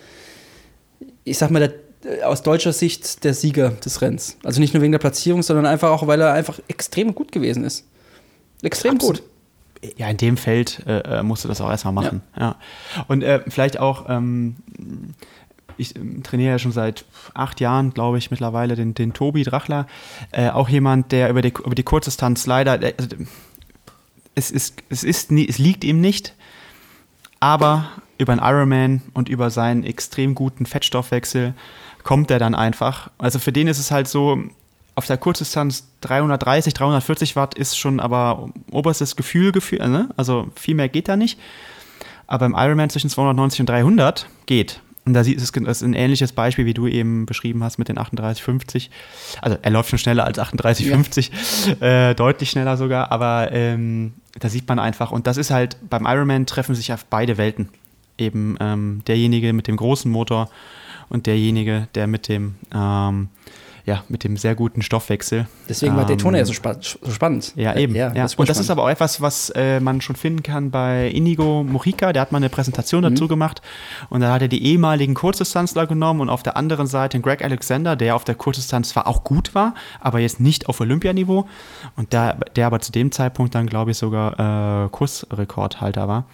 ich 1.24 1.36
sag 1.36 1.50
mal, 1.50 1.61
der, 1.61 2.28
aus 2.28 2.42
deutscher 2.42 2.72
Sicht 2.72 3.22
der 3.24 3.34
Sieger 3.34 3.70
des 3.70 4.00
Rennens. 4.00 4.36
Also 4.44 4.61
nicht 4.61 4.74
nur 4.74 4.82
wegen 4.82 4.92
der 4.92 4.98
Platzierung, 4.98 5.42
sondern 5.42 5.66
einfach 5.66 5.90
auch, 5.90 6.07
weil 6.07 6.20
er 6.20 6.32
einfach 6.32 6.59
extrem 6.68 7.14
gut 7.14 7.32
gewesen 7.32 7.64
ist. 7.64 7.84
Extrem 8.62 8.98
gut. 8.98 9.22
Ja, 9.97 10.09
in 10.09 10.16
dem 10.16 10.37
Feld 10.37 10.83
äh, 10.87 11.18
äh, 11.18 11.22
musst 11.22 11.45
du 11.45 11.49
das 11.49 11.61
auch 11.61 11.70
erstmal 11.70 11.95
machen. 11.95 12.22
Ja. 12.39 12.57
Und 13.09 13.22
äh, 13.22 13.41
vielleicht 13.49 13.78
auch, 13.80 14.09
ähm, 14.09 14.57
ich 15.76 15.97
ähm, 15.97 16.22
trainiere 16.22 16.53
ja 16.53 16.59
schon 16.59 16.72
seit 16.72 17.05
acht 17.35 17.61
Jahren, 17.61 17.93
glaube 17.93 18.18
ich, 18.18 18.30
mittlerweile 18.30 18.76
den, 18.76 18.95
den 18.95 19.12
Tobi 19.12 19.43
Drachler. 19.43 19.87
Äh, 20.30 20.51
auch 20.51 20.68
jemand, 20.68 21.11
der 21.11 21.30
über 21.30 21.43
die, 21.43 21.53
über 21.64 21.74
die 21.74 21.83
Kurzdistanz 21.83 22.47
leider, 22.47 22.78
der, 22.78 22.95
also, 22.99 23.16
es, 24.35 24.51
ist, 24.51 24.83
es, 24.89 25.03
ist 25.03 25.33
nie, 25.33 25.49
es 25.49 25.59
liegt 25.59 25.83
ihm 25.85 26.01
nicht, 26.01 26.35
aber 27.41 27.91
über 28.18 28.33
einen 28.33 28.43
Ironman 28.43 29.03
und 29.14 29.28
über 29.28 29.51
seinen 29.51 29.83
extrem 29.83 30.35
guten 30.35 30.64
Fettstoffwechsel 30.64 31.55
kommt 32.05 32.30
er 32.30 32.39
dann 32.39 32.55
einfach. 32.55 33.11
Also 33.18 33.39
für 33.39 33.53
den 33.53 33.66
ist 33.66 33.78
es 33.78 33.91
halt 33.91 34.09
so, 34.09 34.39
auf 34.95 35.07
der 35.07 35.16
Kurzdistanz 35.16 35.88
330, 36.03 36.74
340 36.74 37.36
Watt 37.36 37.55
ist 37.55 37.78
schon 37.78 38.01
aber 38.01 38.51
oberstes 38.70 39.16
Gefühl, 39.16 39.53
Gefühl 39.53 39.88
ne? 39.88 40.11
also 40.16 40.49
viel 40.55 40.74
mehr 40.74 40.88
geht 40.88 41.09
da 41.09 41.16
nicht. 41.16 41.38
Aber 42.26 42.47
im 42.47 42.55
Ironman 42.55 42.90
zwischen 42.90 43.11
290 43.11 43.61
und 43.61 43.68
300 43.68 44.26
geht. 44.47 44.80
Und 45.05 45.14
da 45.14 45.24
sieht 45.24 45.38
es 45.38 45.51
ist 45.51 45.82
ein 45.82 45.95
ähnliches 45.95 46.32
Beispiel, 46.32 46.64
wie 46.64 46.74
du 46.74 46.86
eben 46.86 47.26
beschrieben 47.26 47.64
hast 47.64 47.78
mit 47.78 47.88
den 47.88 47.99
38,50. 47.99 48.88
Also 49.40 49.59
er 49.61 49.70
läuft 49.70 49.90
schon 49.90 49.99
schneller 49.99 50.24
als 50.24 50.38
38,50, 50.38 51.80
äh, 51.82 52.14
deutlich 52.14 52.51
schneller 52.51 52.76
sogar, 52.76 53.11
aber 53.11 53.51
ähm, 53.51 54.14
da 54.38 54.49
sieht 54.49 54.68
man 54.68 54.78
einfach, 54.78 55.11
und 55.11 55.26
das 55.26 55.38
ist 55.38 55.51
halt, 55.51 55.76
beim 55.90 56.07
Ironman 56.07 56.47
treffen 56.47 56.74
sich 56.74 56.93
auf 56.93 57.05
beide 57.05 57.36
Welten. 57.36 57.68
Eben 58.16 58.57
ähm, 58.61 59.03
derjenige 59.07 59.53
mit 59.53 59.66
dem 59.66 59.76
großen 59.76 60.11
Motor 60.11 60.49
und 61.09 61.26
derjenige, 61.26 61.88
der 61.95 62.07
mit 62.07 62.28
dem, 62.28 62.55
ähm, 62.72 63.28
ja, 63.85 64.05
mit 64.09 64.22
dem 64.22 64.37
sehr 64.37 64.55
guten 64.55 64.80
Stoffwechsel. 64.83 65.47
Deswegen 65.68 65.95
war 65.97 66.03
ähm, 66.03 66.09
Daytona 66.09 66.39
ja 66.39 66.45
so, 66.45 66.53
spa 66.53 66.76
so 66.80 67.11
spannend. 67.11 67.53
ja, 67.57 67.74
eben. 67.76 67.97
Ja, 67.97 68.09
ist 68.24 68.39
Und 68.39 68.49
das 68.49 68.61
ist 68.61 68.70
aber 68.70 68.85
auch 68.85 68.89
etwas, 68.89 69.20
was 69.20 69.51
äh, 69.51 69.80
man 69.80 70.01
schon 70.01 70.14
finden 70.14 70.43
kann 70.45 70.70
bei 70.70 71.09
Inigo 71.09 71.64
Mojica. 71.64 72.12
Der 72.12 72.22
hat 72.22 72.30
mal 72.30 72.39
eine 72.39 72.49
Präsentation 72.49 73.03
dazu 73.03 73.26
gemacht. 73.26 73.61
Und 74.09 74.20
da 74.20 74.33
hat 74.33 74.43
er 74.43 74.49
die 74.49 74.64
ehemaligen 74.64 75.14
Kurzdistanzler 75.14 75.87
genommen 75.87 76.20
und 76.20 76.30
auf 76.30 76.45
der 76.45 76.57
anderen 76.57 76.87
Seite 76.87 77.20
Greg 77.20 77.43
Alexander, 77.43 77.97
der 77.97 78.14
auf 78.14 78.24
der 78.24 78.37
Kurzdistanz 78.37 78.91
zwar 78.91 79.09
auch 79.09 79.24
gut 79.24 79.55
war, 79.55 79.74
aber 80.01 80.20
jetzt 80.20 80.39
nicht 80.39 80.68
auf 80.68 80.80
Olympianiveau. 80.80 81.49
Und 81.97 82.12
der, 82.12 82.35
der 82.55 82.66
aber 82.66 82.80
zu 82.80 82.93
dem 82.93 83.11
Zeitpunkt 83.11 83.55
dann, 83.55 83.66
glaube 83.66 83.91
ich, 83.91 83.99
sogar 83.99 84.85
äh, 84.85 84.89
Kursrekordhalter 84.91 86.07
war. 86.07 86.24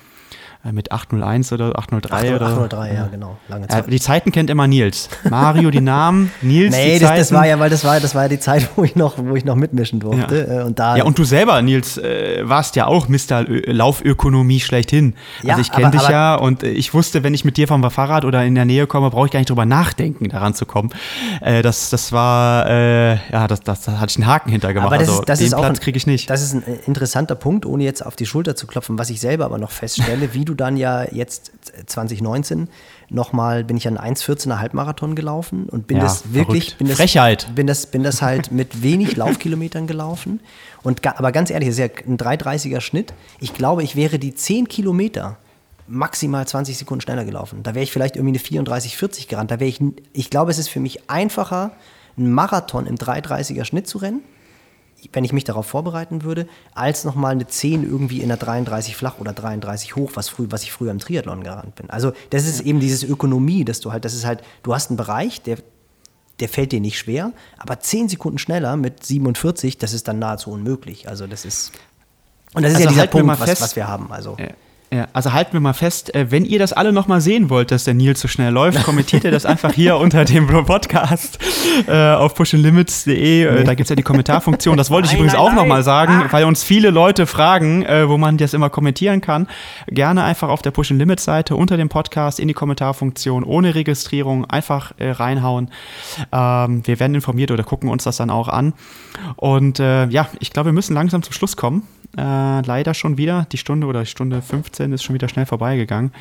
Äh, 0.69 0.73
mit 0.73 0.93
801 0.93 1.53
oder 1.53 1.79
803 1.79 2.35
oder 2.37 2.47
803, 2.47 2.95
ja, 2.95 3.07
genau, 3.07 3.37
lange 3.49 3.65
Äh, 3.67 3.69
Zeit. 3.69 3.93
die 3.93 4.01
Zeiten 4.01 4.33
kennt 4.33 4.51
immer 4.51 4.67
Nils. 4.67 5.09
Mario 5.29 5.71
die 5.71 5.81
Namen, 5.81 6.33
Nils 6.43 6.75
Nee, 6.75 6.95
die 6.95 6.99
das, 7.01 7.09
Zeiten. 7.09 7.21
das 7.21 7.33
war 7.33 7.47
ja, 7.47 7.59
weil 7.59 7.71
das 7.71 7.85
war, 7.85 8.01
das 8.01 8.15
war 8.15 8.23
ja 8.25 8.29
die 8.29 8.39
Zeit, 8.41 8.69
wo 8.77 8.85
ich 8.85 8.97
noch, 8.97 9.19
wo 9.19 9.37
ich 9.37 9.45
noch 9.45 9.55
mitmischen 9.57 10.01
durfte. 10.01 10.47
Ja. 10.49 10.61
Äh, 10.61 10.65
Und 10.65 10.79
da, 10.79 10.97
Ja, 10.97 11.05
und 11.05 11.19
du 11.19 11.25
selber, 11.25 11.61
Nils, 11.63 11.97
äh, 11.99 12.41
warst 12.49 12.77
ja 12.77 12.87
auch 12.87 13.09
Mr. 13.09 13.45
Laufökonomie 13.67 14.61
schlechthin. 14.61 15.15
Ja, 15.43 15.51
also 15.55 15.63
ich 15.63 15.73
kenne 15.73 15.91
dich 15.91 16.01
aber- 16.03 16.11
ja 16.13 16.35
und 16.35 16.63
äh, 16.63 16.71
ich 16.71 16.93
wusste, 16.95 17.23
wenn 17.25 17.35
ich 17.35 17.45
mit 17.45 17.57
dir 17.57 17.69
vom 17.69 17.89
Fahrrad 17.91 18.25
oder 18.25 18.45
in 18.45 18.55
der 18.55 18.65
Nähe 18.65 18.87
komme, 18.87 19.11
brauche 19.11 19.27
ich 19.27 19.33
gar 19.33 19.41
nicht 19.41 19.51
drüber 19.51 19.65
nachdenken, 19.67 20.29
daran 20.29 20.55
zu 20.55 20.67
kommen. 20.67 20.91
Äh, 21.41 21.63
das, 21.63 21.91
das 21.91 22.13
war, 22.13 22.69
äh, 22.69 23.15
ja, 23.33 23.47
das, 23.49 23.61
das, 23.61 23.83
da 23.83 23.99
hatte 24.01 24.11
ich 24.11 24.17
einen 24.17 24.27
Haken 24.27 24.51
hintergemacht. 24.51 24.87
Aber 24.89 24.99
das 24.99 25.09
also 25.09 25.21
ist, 25.21 25.29
das 25.29 25.39
den 25.39 25.47
ist 25.49 25.55
auch 25.55 25.61
Platz 25.61 25.79
ein- 25.79 25.83
kriege 25.83 25.97
ich 25.97 26.07
nicht. 26.07 26.29
Das 26.31 26.43
ist 26.43 26.53
ein 26.55 26.63
äh, 26.67 26.77
interessanter 26.87 27.35
Punkt, 27.35 27.65
ohne 27.67 27.85
jetzt 27.85 28.05
auf 28.05 28.17
die 28.17 28.27
Schulter 28.27 28.57
zu 28.57 28.67
klopfen, 28.67 28.99
was 28.99 29.11
ich 29.11 29.21
selber 29.21 29.45
aber 29.45 29.59
noch 29.59 29.71
feststelle, 29.71 30.29
wie 30.35 30.45
du 30.45 30.55
dann 30.61 30.77
ja 30.77 31.05
jetzt 31.13 31.53
2019 31.87 32.69
nochmal, 33.11 33.65
bin 33.65 33.77
ich 33.77 33.89
an 33.89 33.97
1,14er 33.99 34.59
Halbmarathon 34.59 35.15
gelaufen 35.17 35.67
und 35.69 35.87
bin 35.87 35.97
Ja, 35.99 36.03
das 36.05 36.33
wirklich, 36.35 36.65
verrückt. 36.65 36.79
bin 36.79 36.89
das, 36.89 36.97
Frechheit. 36.97 37.55
bin 37.55 37.67
das, 37.67 37.87
bin 37.87 38.03
das 38.03 38.21
halt 38.23 38.53
mit 38.53 38.83
wenig 38.83 39.17
Laufkilometern 39.17 39.87
gelaufen. 39.87 40.41
Und, 40.83 41.07
aber 41.07 41.33
ganz 41.33 41.51
ehrlich, 41.51 41.69
das 41.69 41.79
ist 41.79 41.81
ja 41.81 42.05
ein 42.07 42.19
3,30er 42.19 42.81
Schnitt. 42.81 43.15
Ich 43.41 43.55
glaube, 43.55 43.83
ich 43.83 43.97
wäre 43.97 44.19
die 44.19 44.35
10 44.35 44.69
Kilometer 44.69 45.39
maximal 45.87 46.47
20 46.47 46.77
Sekunden 46.77 47.01
schneller 47.01 47.25
gelaufen. 47.25 47.63
Da 47.63 47.75
wäre 47.75 47.83
ich 47.83 47.91
vielleicht 47.93 48.17
irgendwie 48.17 48.33
eine 48.33 48.39
34, 48.41 48.97
40 48.97 49.29
gerannt. 49.29 49.51
Da 49.51 49.59
wäre 49.59 49.69
ich, 49.71 49.81
ich 50.13 50.29
glaube, 50.29 50.51
es 50.51 50.59
ist 50.59 50.69
für 50.69 50.81
mich 50.81 51.09
einfacher, 51.11 51.73
einen 52.19 52.31
Marathon 52.33 52.87
im 52.87 52.97
3,30er 52.97 53.65
Schnitt 53.65 53.89
zu 53.89 53.99
rennen, 53.99 54.21
wenn 55.13 55.25
ich 55.25 55.33
mich 55.33 55.45
darauf 55.45 55.67
vorbereiten 55.67 56.23
würde, 56.25 56.49
als 56.75 57.05
nochmal 57.05 57.33
eine 57.33 57.47
10 57.47 57.85
irgendwie 57.85 58.21
in 58.21 58.29
der 58.29 58.37
33 58.37 58.97
flach 58.97 59.19
oder 59.19 59.33
33 59.33 59.97
hoch, 59.97 60.13
was, 60.15 60.29
früh, 60.29 60.47
was 60.51 60.63
ich 60.63 60.73
früher 60.73 60.91
im 60.91 60.99
Triathlon 60.99 61.45
gerannt 61.45 61.77
bin. 61.77 61.89
Also 61.91 62.13
das 62.31 62.47
ist 62.47 62.61
eben 62.61 62.81
dieses 62.81 63.03
Ökonomie, 63.05 63.65
dass 63.65 63.81
du 63.81 63.93
halt, 63.93 64.05
das 64.05 64.15
ist 64.15 64.27
halt, 64.27 64.43
du 64.63 64.75
hast 64.75 64.91
einen 64.91 64.97
Bereich, 64.97 65.43
der, 65.43 65.59
der 66.41 66.49
fällt 66.49 66.73
dir 66.73 66.81
nicht 66.81 66.99
schwer, 66.99 67.33
aber 67.59 67.81
10 67.81 68.09
Sekunden 68.09 68.39
schneller 68.39 68.77
mit 68.77 69.05
47, 69.05 69.79
das 69.79 69.93
ist 69.93 70.09
dann 70.09 70.19
nahezu 70.19 70.51
unmöglich. 70.51 71.09
Also 71.09 71.27
das 71.27 71.45
ist, 71.45 71.73
und 72.55 72.63
das 72.63 72.73
ist 72.73 72.77
Also 72.77 72.89
ja 72.89 72.91
dieser 72.91 73.03
wir 73.03 73.23
Punkt, 73.23 73.41
was, 73.41 73.61
was 73.61 73.77
wir 73.77 73.87
haben. 73.87 74.13
Also. 74.13 74.37
Ja. 74.39 74.49
Ja, 74.91 75.07
also 75.13 75.35
halten 75.35 75.53
wir 75.53 75.61
mal 75.61 75.75
fest, 75.75 76.15
äh, 76.15 76.31
wenn 76.31 76.47
ihr 76.47 76.59
das 76.59 76.73
alle 76.73 76.93
noch 76.95 77.07
mal 77.09 77.21
sehen 77.21 77.51
wollt, 77.51 77.71
dass 77.71 77.85
der 77.85 77.93
Nils 77.93 78.21
so 78.21 78.27
schnell 78.29 78.51
läuft, 78.55 78.83
kommentiert 78.85 79.23
ihr 79.23 79.31
das 79.31 79.45
einfach 79.47 79.71
hier 79.75 79.99
unter 79.99 80.25
dem 80.25 80.47
Podcast 80.65 81.39
äh, 81.87 82.13
auf 82.15 82.35
pushinglimits.de. 82.35 83.43
Äh, 83.45 83.65
da 83.65 83.75
gibt 83.75 83.85
es 83.85 83.91
ja 83.91 83.97
die 83.97 84.03
Kommentarfunktion. 84.03 84.79
Das 84.79 84.91
wollte 84.91 85.05
ich 85.07 85.13
Nein, 85.13 85.19
übrigens 85.21 85.35
nein, 85.35 85.43
auch 85.43 85.51
noch 85.53 85.63
nein. 85.63 85.69
mal 85.69 85.83
sagen, 85.83 86.23
Ah. 86.25 86.29
weil 86.33 86.45
uns 86.45 86.63
viele 86.65 86.89
Leute 86.89 87.27
fragen, 87.27 87.83
äh, 87.85 88.09
wo 88.09 88.17
man 88.17 88.39
das 88.39 88.55
immer 88.55 88.71
kommentieren 88.71 89.21
kann. 89.21 89.47
Gerne 89.89 90.25
einfach 90.25 90.49
auf 90.49 90.63
der 90.63 90.71
Push 90.71 90.89
Limits 90.89 91.25
Seite 91.25 91.55
unter 91.55 91.77
dem 91.77 91.91
Podcast 91.91 92.41
in 92.41 92.49
die 92.49 92.55
Kommentarfunktion 92.55 93.45
ohne 93.45 93.75
Registrierung 93.75 94.47
einfach 94.47 94.93
äh, 94.97 95.11
reinhauen. 95.11 95.71
Ähm, 96.33 96.81
wir 96.87 96.99
werden 96.99 97.15
informiert 97.15 97.51
oder 97.51 97.63
gucken 97.63 97.91
uns 97.91 98.05
das 98.05 98.17
dann 98.17 98.31
auch 98.31 98.49
an. 98.49 98.73
Und 99.37 99.81
äh, 99.81 100.07
ja, 100.07 100.29
ich 100.41 100.51
glaube, 100.51 100.71
wir 100.71 100.73
müssen 100.73 100.95
langsam 100.95 101.23
zum 101.23 101.35
Schluss 101.35 101.59
kommen. 101.59 101.83
Äh, 102.19 102.63
leider 102.63 102.95
schon 102.95 103.17
wieder. 103.17 103.47
Die 103.53 103.59
Stunde 103.59 103.87
oder 103.87 104.01
die 104.01 104.07
Stunde 104.07 104.43
15 104.43 104.93
ist 104.93 105.05
schon 105.05 105.15
wieder 105.15 105.29
schnell 105.29 105.47
vorbeigegangen. 105.47 106.13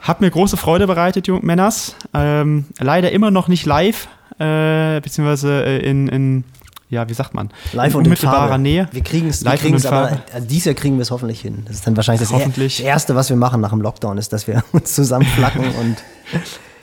Hat 0.00 0.20
mir 0.20 0.30
große 0.30 0.56
Freude 0.56 0.88
bereitet, 0.88 1.28
Jung 1.28 1.44
Männers. 1.46 1.94
Ähm, 2.12 2.66
leider 2.80 3.12
immer 3.12 3.30
noch 3.30 3.46
nicht 3.46 3.64
live, 3.64 4.08
äh, 4.40 5.00
beziehungsweise 5.00 5.64
äh, 5.64 5.88
in, 5.88 6.08
in, 6.08 6.44
ja, 6.90 7.08
wie 7.08 7.14
sagt 7.14 7.32
man? 7.32 7.50
Live 7.72 7.92
in 7.92 7.98
und 7.98 8.00
in 8.00 8.06
unmittelbarer 8.08 8.48
Farbe. 8.48 8.62
Nähe. 8.62 8.88
Wir 8.90 9.02
kriegen 9.04 9.28
es, 9.28 9.44
wir 9.44 9.50
Live 9.50 9.60
und 9.60 9.60
kriegen 9.60 9.74
in 9.74 9.78
es 9.78 9.86
aber, 9.86 10.20
also 10.32 10.48
dieses 10.48 10.64
Jahr 10.64 10.74
kriegen 10.74 10.96
wir 10.96 11.02
es 11.02 11.12
hoffentlich 11.12 11.40
hin. 11.40 11.62
Das 11.66 11.76
ist 11.76 11.86
dann 11.86 11.96
wahrscheinlich 11.96 12.28
das, 12.28 12.32
Hoffentlich. 12.32 12.78
Das 12.78 12.86
Erste, 12.86 13.14
was 13.14 13.30
wir 13.30 13.36
machen 13.36 13.60
nach 13.60 13.70
dem 13.70 13.80
Lockdown, 13.80 14.18
ist, 14.18 14.32
dass 14.32 14.48
wir 14.48 14.64
uns 14.72 14.94
zusammenflacken 14.94 15.64
und 15.64 15.96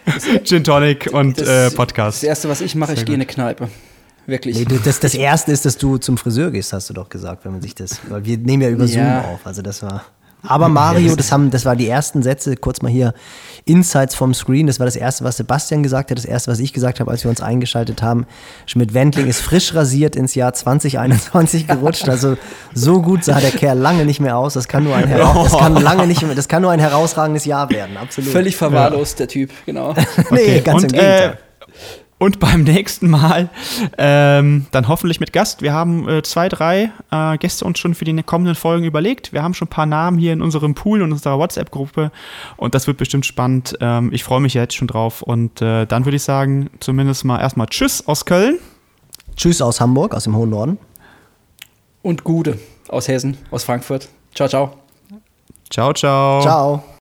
Gin 0.45 0.63
Tonic 0.63 1.09
und 1.11 1.39
Das, 1.39 1.47
äh, 1.47 1.65
das 1.65 1.75
Podcast. 1.75 2.23
Erste, 2.23 2.47
was 2.47 2.61
ich 2.61 2.75
mache, 2.75 2.93
ich 2.93 3.05
gehe 3.05 3.13
in 3.13 3.21
eine 3.21 3.27
Kneipe. 3.27 3.67
Wirklich. 4.27 4.57
Nee, 4.57 4.79
das, 4.83 4.99
das 4.99 5.13
erste 5.15 5.51
ist, 5.51 5.65
dass 5.65 5.77
du 5.77 5.97
zum 5.97 6.17
Friseur 6.17 6.51
gehst, 6.51 6.73
hast 6.73 6.89
du 6.89 6.93
doch 6.93 7.09
gesagt, 7.09 7.43
wenn 7.45 7.53
man 7.53 7.61
sich 7.61 7.75
das. 7.75 7.99
Weil 8.07 8.23
wir 8.25 8.37
nehmen 8.37 8.61
ja 8.63 8.69
über 8.69 8.85
Ja. 8.85 9.21
Zoom 9.23 9.33
auf. 9.33 9.39
Also 9.45 9.61
das 9.61 9.81
war. 9.81 10.05
Aber 10.43 10.69
Mario, 10.69 11.15
das 11.15 11.31
haben, 11.31 11.51
das 11.51 11.65
war 11.65 11.75
die 11.75 11.87
ersten 11.87 12.23
Sätze, 12.23 12.55
kurz 12.55 12.81
mal 12.81 12.89
hier, 12.89 13.13
Insights 13.65 14.15
vom 14.15 14.33
Screen, 14.33 14.65
das 14.65 14.79
war 14.79 14.85
das 14.85 14.95
erste, 14.95 15.23
was 15.23 15.37
Sebastian 15.37 15.83
gesagt 15.83 16.09
hat, 16.09 16.17
das 16.17 16.25
erste, 16.25 16.49
was 16.49 16.59
ich 16.59 16.73
gesagt 16.73 16.99
habe, 16.99 17.11
als 17.11 17.23
wir 17.23 17.29
uns 17.29 17.41
eingeschaltet 17.41 18.01
haben. 18.01 18.25
Schmidt-Wendling 18.65 19.27
ist 19.27 19.39
frisch 19.41 19.75
rasiert 19.75 20.15
ins 20.15 20.33
Jahr 20.33 20.53
2021 20.53 21.67
gerutscht. 21.67 22.09
Also 22.09 22.37
so 22.73 23.01
gut 23.03 23.23
sah 23.23 23.39
der 23.39 23.51
Kerl 23.51 23.77
lange 23.77 24.03
nicht 24.05 24.19
mehr 24.19 24.35
aus. 24.35 24.55
Das 24.55 24.67
kann 24.67 24.83
nur 24.83 24.95
ein, 24.95 25.07
hera 25.07 25.43
das 25.43 25.55
kann 25.55 25.75
lange 25.75 26.07
nicht 26.07 26.23
mehr, 26.23 26.33
das 26.33 26.47
kann 26.47 26.63
nur 26.63 26.71
ein 26.71 26.79
herausragendes 26.79 27.45
Jahr 27.45 27.69
werden, 27.69 27.97
absolut. 27.97 28.31
Völlig 28.31 28.55
verwahrlost, 28.55 29.19
der 29.19 29.27
Typ, 29.27 29.51
genau. 29.67 29.93
nee, 30.31 30.61
ganz 30.61 30.83
und, 30.83 30.93
im 30.93 30.99
Gegenteil. 30.99 31.29
Äh, 31.29 31.50
Und 32.21 32.39
beim 32.39 32.61
nächsten 32.65 33.09
Mal 33.09 33.49
ähm, 33.97 34.67
dann 34.69 34.87
hoffentlich 34.87 35.19
mit 35.19 35.33
Gast. 35.33 35.63
Wir 35.63 35.73
haben 35.73 36.07
äh, 36.07 36.21
zwei, 36.21 36.49
drei 36.49 36.91
äh, 37.09 37.37
Gäste 37.39 37.65
uns 37.65 37.79
schon 37.79 37.95
für 37.95 38.05
die 38.05 38.13
kommenden 38.21 38.53
Folgen 38.53 38.85
überlegt. 38.85 39.33
Wir 39.33 39.41
haben 39.41 39.55
schon 39.55 39.65
ein 39.65 39.71
paar 39.71 39.87
Namen 39.87 40.19
hier 40.19 40.31
in 40.31 40.43
unserem 40.43 40.75
Pool 40.75 41.01
und 41.01 41.11
unserer 41.11 41.39
WhatsApp-Gruppe 41.39 42.11
und 42.57 42.75
das 42.75 42.85
wird 42.85 42.97
bestimmt 42.97 43.25
spannend. 43.25 43.75
Ähm, 43.81 44.13
ich 44.13 44.23
freue 44.23 44.39
mich 44.39 44.53
jetzt 44.53 44.75
schon 44.75 44.87
drauf 44.87 45.23
und 45.23 45.63
äh, 45.63 45.87
dann 45.87 46.05
würde 46.05 46.17
ich 46.17 46.21
sagen, 46.21 46.69
zumindest 46.79 47.25
mal 47.25 47.39
erstmal 47.39 47.65
Tschüss 47.65 48.07
aus 48.07 48.23
Köln. 48.23 48.59
Tschüss 49.35 49.59
aus 49.59 49.81
Hamburg, 49.81 50.13
aus 50.13 50.25
dem 50.25 50.35
hohen 50.35 50.51
Norden. 50.51 50.77
Und 52.03 52.23
Gude 52.23 52.59
aus 52.87 53.07
Hessen, 53.07 53.35
aus 53.49 53.63
Frankfurt. 53.63 54.09
Ciao, 54.35 54.47
ciao. 54.47 54.73
Ciao, 55.71 55.91
ciao. 55.91 56.41
Ciao. 56.41 56.83